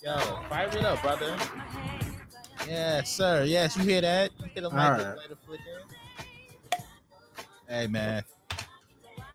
Yo, 0.04 0.18
fire 0.48 0.68
it 0.68 0.86
up, 0.86 1.02
brother. 1.02 1.36
Yes, 2.68 3.10
sir. 3.12 3.46
Yes, 3.46 3.78
you 3.78 3.84
hear 3.84 4.02
that? 4.02 4.32
You 4.40 4.46
hear 4.54 4.62
the 4.64 4.70
light, 4.70 4.92
All 4.92 4.98
the 4.98 5.04
right. 5.06 5.18
light 5.18 5.38
flicker? 5.46 5.64
Hey, 7.70 7.86
man. 7.86 8.24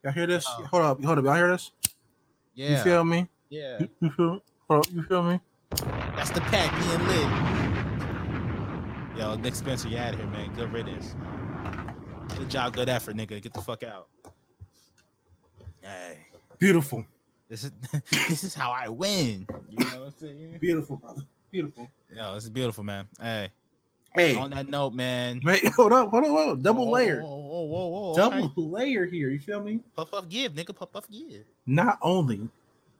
Y'all 0.03 0.13
hear 0.13 0.27
this? 0.27 0.45
Oh. 0.49 0.65
Hold 0.73 0.83
up, 0.83 1.05
hold 1.05 1.19
up. 1.19 1.25
Y'all 1.25 1.35
hear 1.37 1.51
this? 1.51 1.71
Yeah. 2.55 2.79
You 2.79 2.85
feel 2.85 3.05
me? 3.05 3.29
yeah. 3.49 3.79
You, 3.79 3.89
you 4.01 4.11
feel? 4.11 4.43
Hold 4.69 4.87
up, 4.87 4.93
you 4.93 5.03
feel 5.05 5.23
me? 5.23 5.39
That's 6.17 6.31
the 6.31 6.41
pack 6.41 6.73
being 6.81 7.07
lit. 7.07 7.29
Yo, 9.19 9.37
Nick 9.37 9.55
Spencer, 9.55 9.87
you 9.89 9.99
out 9.99 10.15
of 10.15 10.19
here, 10.21 10.29
man. 10.29 10.53
Good 10.57 10.73
riddance. 10.73 11.15
Good 12.37 12.51
job, 12.51 12.73
good 12.75 12.89
effort, 12.89 13.17
nigga. 13.17 13.41
Get 13.41 13.55
the 13.55 13.61
fuck 13.63 13.85
out. 13.85 14.09
Hey, 15.81 16.19
Beautiful, 16.59 17.05
this 17.49 17.63
is 17.65 17.71
this 18.29 18.43
is 18.43 18.55
how 18.55 18.73
I 18.73 18.89
win. 18.89 19.47
You 19.71 19.79
know 19.79 20.01
what 20.01 20.07
I'm 20.07 20.13
saying? 20.19 20.59
beautiful, 20.61 20.97
brother. 20.97 21.23
Beautiful. 21.53 21.89
Yo, 22.15 22.35
this 22.35 22.45
is 22.45 22.51
beautiful, 22.51 22.83
man. 22.83 23.07
Hey, 23.21 23.51
Hey, 24.15 24.37
on 24.37 24.51
that 24.51 24.69
note, 24.69 24.95
man. 24.95 25.41
wait, 25.45 25.67
hold 25.77 25.93
up, 25.93 26.09
hold 26.11 26.25
up, 26.25 26.31
hold 26.31 26.51
up. 26.59 26.63
Double 26.63 26.87
Whoa, 26.87 26.93
layer, 26.93 27.21
Whoa, 27.23 27.44
whoa, 27.65 27.87
whoa, 27.89 28.01
whoa. 28.11 28.15
double 28.17 28.45
okay. 28.47 28.53
layer 28.57 29.07
here. 29.07 29.31
You 29.31 29.39
feel 29.39 29.63
me? 29.63 29.81
Puff, 29.97 30.11
puff, 30.11 30.29
give, 30.29 30.53
nigga. 30.53 30.75
Puff, 30.75 30.93
puff, 30.93 31.09
give. 31.11 31.45
Not 31.67 31.99
only 32.03 32.49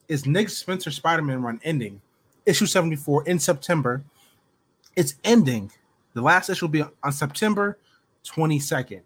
is 0.09 0.27
Nick 0.27 0.49
Spencer 0.51 0.91
Spider-Man 0.91 1.43
run 1.43 1.61
ending, 1.65 2.01
issue 2.47 2.67
74 2.67 3.27
in 3.29 3.39
September, 3.39 4.03
it's 4.97 5.15
ending. 5.25 5.71
The 6.15 6.21
last 6.23 6.49
issue 6.51 6.67
will 6.67 6.71
be 6.73 6.85
on 7.03 7.13
September 7.13 7.79
22nd. 8.25 9.01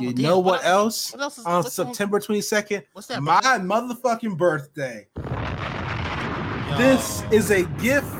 You 0.00 0.08
Oh, 0.10 0.12
know 0.22 0.38
what, 0.40 0.64
else? 0.64 1.12
else? 1.12 1.12
What 1.12 1.22
else 1.22 1.38
is 1.38 1.46
On 1.46 1.62
what's 1.62 1.78
on- 1.78 1.86
September 1.86 2.18
22nd, 2.20 2.82
What's 2.92 3.06
that? 3.08 3.22
my 3.22 3.40
brother? 3.40 3.64
motherfucking 3.64 4.36
birthday. 4.36 5.06
Yo, 5.16 6.76
This 6.78 7.22
is 7.30 7.50
a 7.50 7.62
gift 7.80 8.12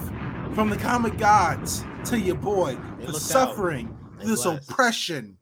from 0.55 0.70
the 0.70 0.76
comic 0.76 1.18
gods 1.18 1.85
to 2.05 2.18
your 2.18 2.37
boy 2.37 2.76
They 2.99 3.07
for 3.07 3.12
suffering 3.14 3.97
this 4.18 4.45
blessed. 4.45 4.70
oppression 4.70 5.26
Nah, 5.26 5.35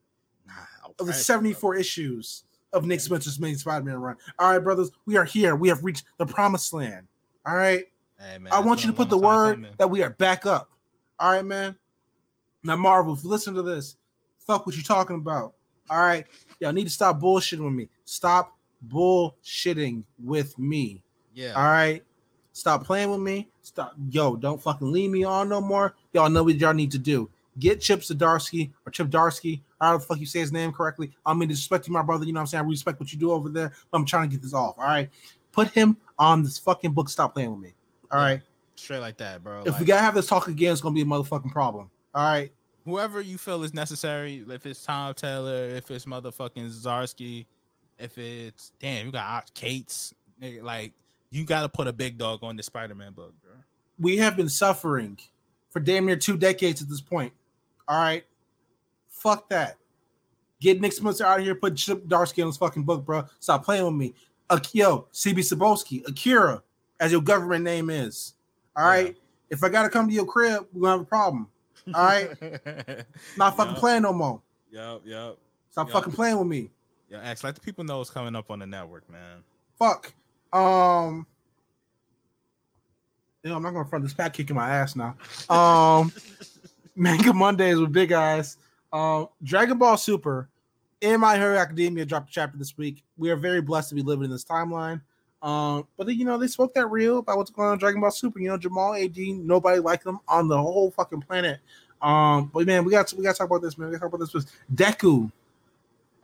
of 1.02 1.06
the 1.08 1.12
74 1.12 1.76
issues 1.76 2.44
of 2.72 2.86
Nick 2.86 3.00
Spencer's 3.00 3.38
main 3.38 3.56
Spider-Man 3.56 3.96
run. 3.96 4.16
All 4.38 4.52
right, 4.52 4.58
brothers, 4.58 4.90
we 5.04 5.16
are 5.16 5.24
here. 5.24 5.54
We 5.56 5.68
have 5.68 5.84
reached 5.84 6.04
the 6.16 6.26
promised 6.26 6.72
land. 6.72 7.06
All 7.44 7.54
right. 7.54 7.84
Hey, 8.18 8.38
man, 8.38 8.52
I 8.52 8.60
want 8.60 8.84
you 8.84 8.90
to 8.90 8.96
put 8.96 9.10
the 9.10 9.18
word 9.18 9.68
that 9.78 9.90
we 9.90 10.02
are 10.02 10.10
back 10.10 10.46
up. 10.46 10.70
All 11.18 11.32
right, 11.32 11.44
man. 11.44 11.76
Now, 12.62 12.76
Marvel, 12.76 13.14
if 13.14 13.24
you 13.24 13.30
listen 13.30 13.54
to 13.54 13.62
this, 13.62 13.96
fuck 14.38 14.64
what 14.64 14.76
you 14.76 14.82
talking 14.82 15.16
about. 15.16 15.54
All 15.90 16.00
right. 16.00 16.24
Y'all 16.60 16.72
need 16.72 16.84
to 16.84 16.90
stop 16.90 17.20
bullshitting 17.20 17.64
with 17.64 17.72
me. 17.72 17.88
Stop 18.04 18.56
bullshitting 18.88 20.04
with 20.22 20.58
me. 20.58 21.02
Yeah. 21.34 21.52
All 21.54 21.64
right. 21.64 22.02
Stop 22.52 22.84
playing 22.84 23.10
with 23.10 23.20
me. 23.20 23.48
Stop. 23.62 23.94
Yo, 24.10 24.36
don't 24.36 24.62
fucking 24.62 24.90
leave 24.90 25.10
me 25.10 25.24
on 25.24 25.48
no 25.48 25.60
more. 25.60 25.94
Y'all 26.12 26.30
know 26.30 26.44
what 26.44 26.56
y'all 26.56 26.74
need 26.74 26.92
to 26.92 26.98
do. 26.98 27.28
Get 27.58 27.80
Chip 27.80 28.00
Zdarsky 28.00 28.70
or 28.86 28.90
Chip 28.90 29.08
Darsky. 29.08 29.60
How 29.80 29.98
the 29.98 30.04
fuck 30.04 30.18
you 30.18 30.26
say 30.26 30.40
his 30.40 30.52
name 30.52 30.72
correctly? 30.72 31.12
I 31.26 31.34
mean, 31.34 31.48
disrespect 31.48 31.86
you, 31.86 31.92
my 31.92 32.02
brother. 32.02 32.24
You 32.24 32.32
know 32.32 32.38
what 32.38 32.42
I'm 32.42 32.46
saying? 32.46 32.64
I 32.64 32.68
respect 32.68 32.98
what 32.98 33.12
you 33.12 33.18
do 33.18 33.32
over 33.32 33.48
there. 33.48 33.72
But 33.90 33.98
I'm 33.98 34.06
trying 34.06 34.28
to 34.28 34.34
get 34.34 34.42
this 34.42 34.54
off. 34.54 34.78
All 34.78 34.84
right. 34.84 35.10
Put 35.52 35.68
him 35.70 35.96
on 36.18 36.42
this 36.42 36.58
fucking 36.58 36.92
book. 36.92 37.08
Stop 37.10 37.34
playing 37.34 37.50
with 37.50 37.60
me. 37.60 37.74
All 38.10 38.20
right. 38.20 38.40
Straight 38.74 39.00
like 39.00 39.18
that, 39.18 39.44
bro. 39.44 39.60
If 39.60 39.72
Like, 39.72 39.80
we 39.80 39.86
gotta 39.86 40.02
have 40.02 40.14
this 40.14 40.26
talk 40.26 40.48
again, 40.48 40.72
it's 40.72 40.80
gonna 40.80 40.94
be 40.94 41.02
a 41.02 41.04
motherfucking 41.04 41.52
problem. 41.52 41.90
All 42.14 42.24
right. 42.24 42.50
whoever 42.84 43.20
you 43.20 43.38
feel 43.38 43.62
is 43.62 43.74
necessary, 43.74 44.44
if 44.48 44.66
it's 44.66 44.82
Tom 44.82 45.14
Taylor, 45.14 45.66
if 45.66 45.90
it's 45.90 46.04
motherfucking 46.04 46.68
Zarsky, 46.70 47.46
if 47.98 48.18
it's 48.18 48.72
damn, 48.80 49.06
you 49.06 49.12
got 49.12 49.26
Ox 49.26 49.50
Cates, 49.54 50.14
nigga, 50.40 50.62
like 50.62 50.92
you 51.30 51.44
got 51.44 51.62
to 51.62 51.68
put 51.68 51.86
a 51.86 51.92
big 51.92 52.18
dog 52.18 52.40
on 52.42 52.56
the 52.56 52.62
Spider-Man 52.62 53.12
book, 53.12 53.32
bro. 53.42 53.52
We 53.98 54.16
have 54.18 54.36
been 54.36 54.48
suffering 54.48 55.18
for 55.70 55.80
damn 55.80 56.06
near 56.06 56.16
two 56.16 56.36
decades 56.36 56.82
at 56.82 56.88
this 56.88 57.00
point. 57.00 57.32
All 57.88 57.98
right. 57.98 58.24
Fuck 59.10 59.48
that. 59.50 59.76
Get 60.60 60.80
Nick 60.80 60.92
Spencer 60.92 61.24
out 61.26 61.40
of 61.40 61.44
here. 61.44 61.54
Put 61.54 61.76
Chip 61.76 62.06
Darsky 62.06 62.42
on 62.42 62.48
this 62.48 62.56
fucking 62.56 62.84
book, 62.84 63.04
bro. 63.04 63.24
Stop 63.40 63.64
playing 63.64 63.84
with 63.84 63.94
me. 63.94 64.14
Ak- 64.50 64.74
Yo, 64.74 65.08
CB 65.12 65.38
Cebulski, 65.38 66.06
Akira, 66.08 66.62
as 67.00 67.10
your 67.12 67.20
government 67.22 67.64
name 67.64 67.90
is. 67.90 68.34
All 68.76 68.84
right. 68.84 69.06
Yeah. 69.08 69.12
If 69.50 69.64
I 69.64 69.68
gotta 69.68 69.88
come 69.90 70.08
to 70.08 70.14
your 70.14 70.24
crib, 70.26 70.66
we're 70.72 70.82
gonna 70.82 70.92
have 70.92 71.00
a 71.00 71.04
problem. 71.04 71.48
All 71.94 72.04
right. 72.04 72.28
Not 73.36 73.56
fucking 73.56 73.72
Yup. 73.72 73.80
playing 73.80 74.02
no 74.02 74.12
more. 74.12 74.40
Yup, 74.70 75.02
yup. 75.04 75.38
Stop 75.70 75.88
Yup. 75.88 75.94
fucking 75.94 76.12
playing 76.12 76.38
with 76.38 76.46
me. 76.46 76.70
Yeah, 77.10 77.20
X, 77.28 77.44
let 77.44 77.54
the 77.54 77.60
people 77.60 77.84
know 77.84 77.98
what's 77.98 78.08
coming 78.10 78.34
up 78.36 78.50
on 78.50 78.60
the 78.60 78.66
network, 78.66 79.08
man. 79.10 79.42
Fuck. 79.78 80.14
Um. 80.52 81.26
Yo, 83.42 83.56
I'm 83.56 83.62
not 83.62 83.72
gonna 83.72 83.88
front 83.88 84.04
this 84.04 84.14
pack 84.14 84.32
kicking 84.34 84.54
my 84.56 84.70
ass 84.70 84.94
now. 84.94 85.16
Um, 85.50 86.12
Manga 86.96 87.32
Mondays 87.32 87.78
with 87.78 87.92
Big 87.92 88.12
Eyes. 88.12 88.56
Um, 88.92 89.28
Dragon 89.42 89.78
Ball 89.78 89.96
Super 89.96 90.48
and 91.00 91.20
My 91.20 91.36
Hero 91.36 91.56
Academia 91.56 92.04
dropped 92.04 92.30
a 92.30 92.32
chapter 92.32 92.58
this 92.58 92.76
week. 92.76 93.02
We 93.16 93.30
are 93.30 93.36
very 93.36 93.60
blessed 93.60 93.90
to 93.90 93.94
be 93.94 94.02
living 94.02 94.24
in 94.24 94.30
this 94.30 94.44
timeline. 94.44 95.00
Um, 95.42 95.88
but 95.96 96.06
then, 96.06 96.16
you 96.18 96.24
know, 96.24 96.38
they 96.38 96.46
spoke 96.46 96.72
that 96.74 96.86
real 96.86 97.18
about 97.18 97.36
what's 97.36 97.50
going 97.50 97.68
on 97.68 97.74
in 97.74 97.78
Dragon 97.80 98.00
Ball 98.00 98.10
Super. 98.10 98.38
You 98.38 98.50
know, 98.50 98.58
Jamal 98.58 98.94
AD, 98.94 99.16
nobody 99.16 99.80
liked 99.80 100.04
them 100.04 100.20
on 100.28 100.48
the 100.48 100.56
whole 100.56 100.90
fucking 100.92 101.22
planet. 101.22 101.58
Um, 102.00 102.50
but 102.52 102.66
man, 102.66 102.84
we 102.84 102.92
got 102.92 103.08
to 103.08 103.16
we 103.16 103.24
got 103.24 103.32
to 103.32 103.38
talk 103.38 103.48
about 103.48 103.62
this, 103.62 103.76
man. 103.76 103.88
We 103.88 103.92
got 103.92 103.98
to 103.98 104.04
talk 104.04 104.14
about 104.14 104.24
this. 104.24 104.34
With 104.34 104.50
Deku. 104.74 105.30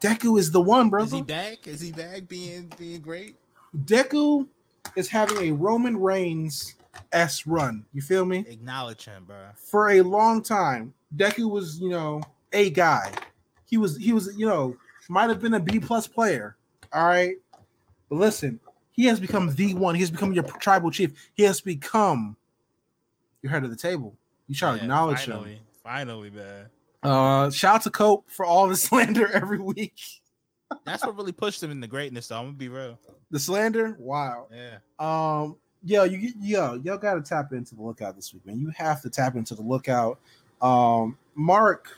Deku 0.00 0.38
is 0.38 0.52
the 0.52 0.60
one, 0.60 0.90
brother. 0.90 1.06
Is 1.06 1.12
he 1.12 1.22
back? 1.22 1.66
Is 1.66 1.80
he 1.80 1.92
back 1.92 2.28
being 2.28 2.72
being 2.78 3.00
great? 3.00 3.36
Deku 3.84 4.46
is 4.96 5.08
having 5.08 5.38
a 5.38 5.52
Roman 5.52 5.96
Reigns 5.96 6.74
S 7.12 7.46
run. 7.46 7.84
You 7.92 8.02
feel 8.02 8.24
me? 8.24 8.44
Acknowledge 8.48 9.04
him, 9.04 9.24
bro. 9.24 9.36
For 9.56 9.90
a 9.90 10.02
long 10.02 10.42
time, 10.42 10.94
Deku 11.16 11.50
was, 11.50 11.78
you 11.80 11.88
know, 11.90 12.20
a 12.52 12.70
guy. 12.70 13.12
He 13.66 13.76
was, 13.76 13.96
he 13.96 14.12
was, 14.12 14.34
you 14.36 14.46
know, 14.46 14.76
might 15.08 15.28
have 15.30 15.40
been 15.40 15.54
a 15.54 15.60
B 15.60 15.80
plus 15.80 16.06
player. 16.06 16.56
All 16.92 17.06
right. 17.06 17.36
But 18.08 18.16
listen, 18.16 18.60
he 18.92 19.04
has 19.06 19.20
become 19.20 19.54
the 19.54 19.74
one. 19.74 19.94
He 19.94 20.00
has 20.02 20.10
become 20.10 20.32
your 20.32 20.44
tribal 20.44 20.90
chief. 20.90 21.12
He 21.34 21.42
has 21.44 21.60
become 21.60 22.36
your 23.42 23.50
head 23.52 23.64
of 23.64 23.70
the 23.70 23.76
table. 23.76 24.16
You 24.46 24.54
try 24.54 24.70
to 24.72 24.76
Yeah, 24.76 24.82
acknowledge 24.84 25.20
him. 25.20 25.32
finally, 25.32 25.60
Finally, 25.82 26.30
man. 26.30 26.66
Uh 27.02 27.50
shout 27.50 27.76
out 27.76 27.82
to 27.82 27.90
Cope 27.90 28.28
for 28.30 28.44
all 28.44 28.66
the 28.68 28.76
slander 28.76 29.30
every 29.30 29.58
week. 29.58 29.94
That's 30.84 31.04
what 31.06 31.16
really 31.16 31.32
pushed 31.32 31.62
him 31.62 31.70
into 31.70 31.86
greatness, 31.86 32.28
though. 32.28 32.38
I'm 32.38 32.46
gonna 32.46 32.56
be 32.56 32.68
real. 32.68 32.98
The 33.30 33.38
slander, 33.38 33.96
wow. 33.98 34.48
Yeah. 34.52 34.78
Um, 34.98 35.56
yo, 35.88 36.04
you 36.04 36.32
yo, 36.40 36.74
y'all 36.84 36.98
gotta 36.98 37.22
tap 37.22 37.52
into 37.52 37.74
the 37.74 37.82
lookout 37.82 38.14
this 38.16 38.32
week, 38.34 38.44
man. 38.46 38.58
You 38.58 38.70
have 38.76 39.00
to 39.02 39.10
tap 39.10 39.34
into 39.36 39.54
the 39.54 39.62
lookout. 39.62 40.18
Um, 40.60 41.16
Mark 41.34 41.88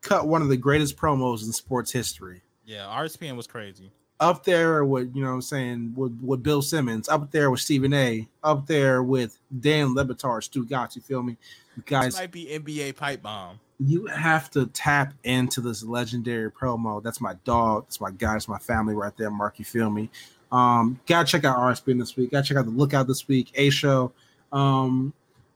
cut 0.00 0.26
one 0.26 0.40
of 0.42 0.48
the 0.48 0.56
greatest 0.56 0.96
promos 0.96 1.44
in 1.44 1.52
sports 1.52 1.92
history. 1.92 2.42
Yeah. 2.64 2.84
RSPN 2.86 3.36
was 3.36 3.46
crazy. 3.46 3.90
Up 4.20 4.44
there 4.44 4.84
with, 4.84 5.14
you 5.14 5.22
know 5.22 5.28
what 5.30 5.34
I'm 5.34 5.42
saying, 5.42 5.94
with, 5.96 6.18
with 6.22 6.42
Bill 6.42 6.60
Simmons, 6.62 7.08
up 7.08 7.30
there 7.30 7.50
with 7.50 7.60
Stephen 7.60 7.92
A, 7.94 8.28
up 8.44 8.66
there 8.66 9.02
with 9.02 9.38
Dan 9.60 9.94
Le 9.94 10.04
Batard, 10.04 10.44
Stu 10.44 10.64
Gotts, 10.66 10.94
you 10.94 11.00
feel 11.02 11.22
me? 11.22 11.32
You 11.76 11.82
This 11.82 11.84
guys, 11.90 12.14
might 12.16 12.30
be 12.30 12.46
NBA 12.46 12.96
pipe 12.96 13.22
bomb. 13.22 13.60
you 13.78 14.06
have 14.06 14.50
to 14.50 14.66
tap 14.66 15.14
into 15.24 15.62
this 15.62 15.82
legendary 15.82 16.50
promo. 16.52 17.02
That's 17.02 17.20
my 17.20 17.34
dog. 17.44 17.86
That's 17.86 18.00
my 18.00 18.10
guy. 18.10 18.34
That's 18.34 18.46
my 18.48 18.58
family 18.58 18.94
right 18.94 19.16
there, 19.16 19.30
Mark. 19.30 19.58
You 19.58 19.64
feel 19.64 19.88
me? 19.90 20.10
Um, 20.52 20.98
gotta 21.06 21.26
check 21.26 21.44
out 21.44 21.56
RSPN 21.58 21.98
this 21.98 22.16
week. 22.16 22.30
Gotta 22.32 22.46
check 22.46 22.56
out 22.56 22.64
the 22.64 22.70
Lookout 22.72 23.06
this 23.06 23.28
week. 23.28 23.50
A 23.54 23.70
show. 23.70 24.12
Um, 24.52 25.12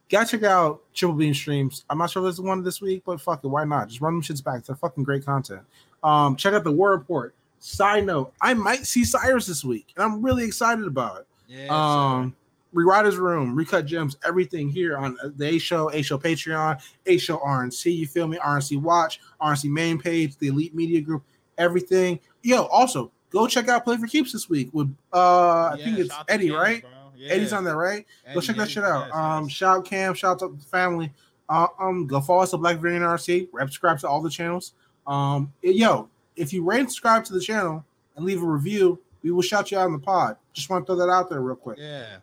gotta 0.09 0.31
check 0.31 0.43
out 0.45 0.83
Triple 0.95 1.17
Beam 1.17 1.35
streams. 1.35 1.85
I'm 1.91 1.99
not 1.99 2.11
sure 2.11 2.23
if 2.23 2.25
there's 2.25 2.41
one 2.41 2.63
this 2.63 2.81
week, 2.81 3.03
but 3.05 3.21
fuck 3.21 3.43
it, 3.45 3.49
why 3.49 3.65
not? 3.65 3.89
Just 3.89 4.01
run 4.01 4.15
them 4.15 4.23
shits 4.23 4.43
back. 4.43 4.65
They're 4.65 4.77
fucking 4.77 5.05
great 5.05 5.25
content. 5.25 5.63
Um, 6.03 6.37
check 6.37 6.55
out 6.55 6.65
the 6.65 6.73
War 6.73 6.93
Report. 6.93 7.35
Side 7.59 8.05
note, 8.05 8.33
I 8.41 8.53
might 8.55 8.87
see 8.87 9.05
Cyrus 9.05 9.47
this 9.47 9.65
week, 9.65 9.93
and 9.97 10.05
I'm 10.05 10.23
really 10.23 10.45
excited 10.45 10.87
about 10.87 11.21
it 11.21 11.27
Yeah. 11.49 11.67
um 11.71 12.37
rewriters 12.75 13.17
room 13.17 13.55
recut 13.55 13.87
gems 13.87 14.17
everything 14.27 14.69
here 14.69 14.97
on 14.99 15.17
the 15.37 15.47
a 15.47 15.59
show 15.59 15.89
a 15.93 16.03
show 16.03 16.19
patreon 16.19 16.83
a 17.07 17.17
show 17.19 17.39
rnc 17.39 17.85
you 17.97 18.05
feel 18.05 18.27
me 18.27 18.37
rnc 18.39 18.77
watch 18.83 19.21
rnc 19.41 19.71
main 19.71 19.97
page 19.97 20.37
the 20.39 20.49
elite 20.49 20.75
media 20.75 21.01
group 21.01 21.23
everything 21.57 22.19
yo 22.43 22.65
also 22.65 23.13
go 23.35 23.47
check 23.47 23.69
out 23.69 23.85
play 23.85 23.97
for 23.99 24.07
keeps 24.07 24.33
this 24.33 24.49
week 24.49 24.71
with 24.73 24.89
uh 25.13 25.67
i 25.73 25.77
think 25.85 25.99
it's 25.99 26.15
eddie 26.29 26.51
right 26.63 26.83
eddie's 27.31 27.53
on 27.53 27.65
there 27.65 27.77
right 27.77 28.07
go 28.33 28.41
check 28.41 28.57
that 28.57 28.71
shit 28.71 28.85
out 28.85 29.11
um 29.13 29.49
shout 29.49 29.79
out 29.79 29.85
cam 29.85 30.15
shout 30.15 30.41
out 30.43 30.49
to 30.51 30.57
the 30.57 30.65
family 30.65 31.13
uh, 31.51 31.67
um 31.79 32.07
go 32.07 32.21
follow 32.21 32.43
us 32.43 32.55
at 32.55 32.61
black 32.61 32.79
variant 32.79 33.05
rc 33.05 33.49
rep 33.53 33.67
subscribe 33.69 33.99
to 33.99 34.09
all 34.09 34.23
the 34.23 34.31
channels 34.31 34.73
um 35.07 35.53
yo 35.61 36.09
if 36.37 36.53
you 36.53 36.65
rate 36.65 36.81
and 36.81 36.89
subscribe 36.91 37.25
to 37.25 37.33
the 37.35 37.41
channel 37.41 37.85
and 38.17 38.25
leave 38.25 38.43
a 38.43 38.47
review 38.47 38.99
we 39.23 39.31
will 39.31 39.43
shout 39.43 39.71
you 39.71 39.79
out 39.79 39.85
on 39.87 39.93
the 39.93 39.99
pod 39.99 40.37
just 40.55 40.71
want 40.71 40.87
to 40.87 40.95
throw 40.95 40.97
that 41.05 41.11
out 41.13 41.29
there 41.29 41.41
real 41.43 41.57
quick 41.57 41.77
Yeah. 41.79 42.17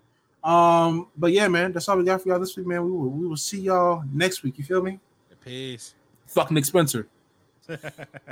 um, 0.44 1.08
but 1.18 1.32
yeah, 1.34 1.48
man, 1.48 1.72
that's 1.74 1.88
all 1.90 1.98
we 1.98 2.04
got 2.04 2.22
for 2.22 2.30
y'all 2.30 2.40
this 2.40 2.56
week, 2.58 2.66
man. 2.66 2.84
We 2.86 2.92
will 2.92 3.10
we 3.10 3.28
will 3.28 3.38
see 3.38 3.60
y'all 3.62 4.04
next 4.12 4.42
week. 4.44 4.58
You 4.58 4.64
feel 4.64 4.82
me? 4.82 5.00
Peace. 5.44 5.94
Fuck 6.26 6.50
Nick 6.52 6.66
Spencer. 6.66 7.08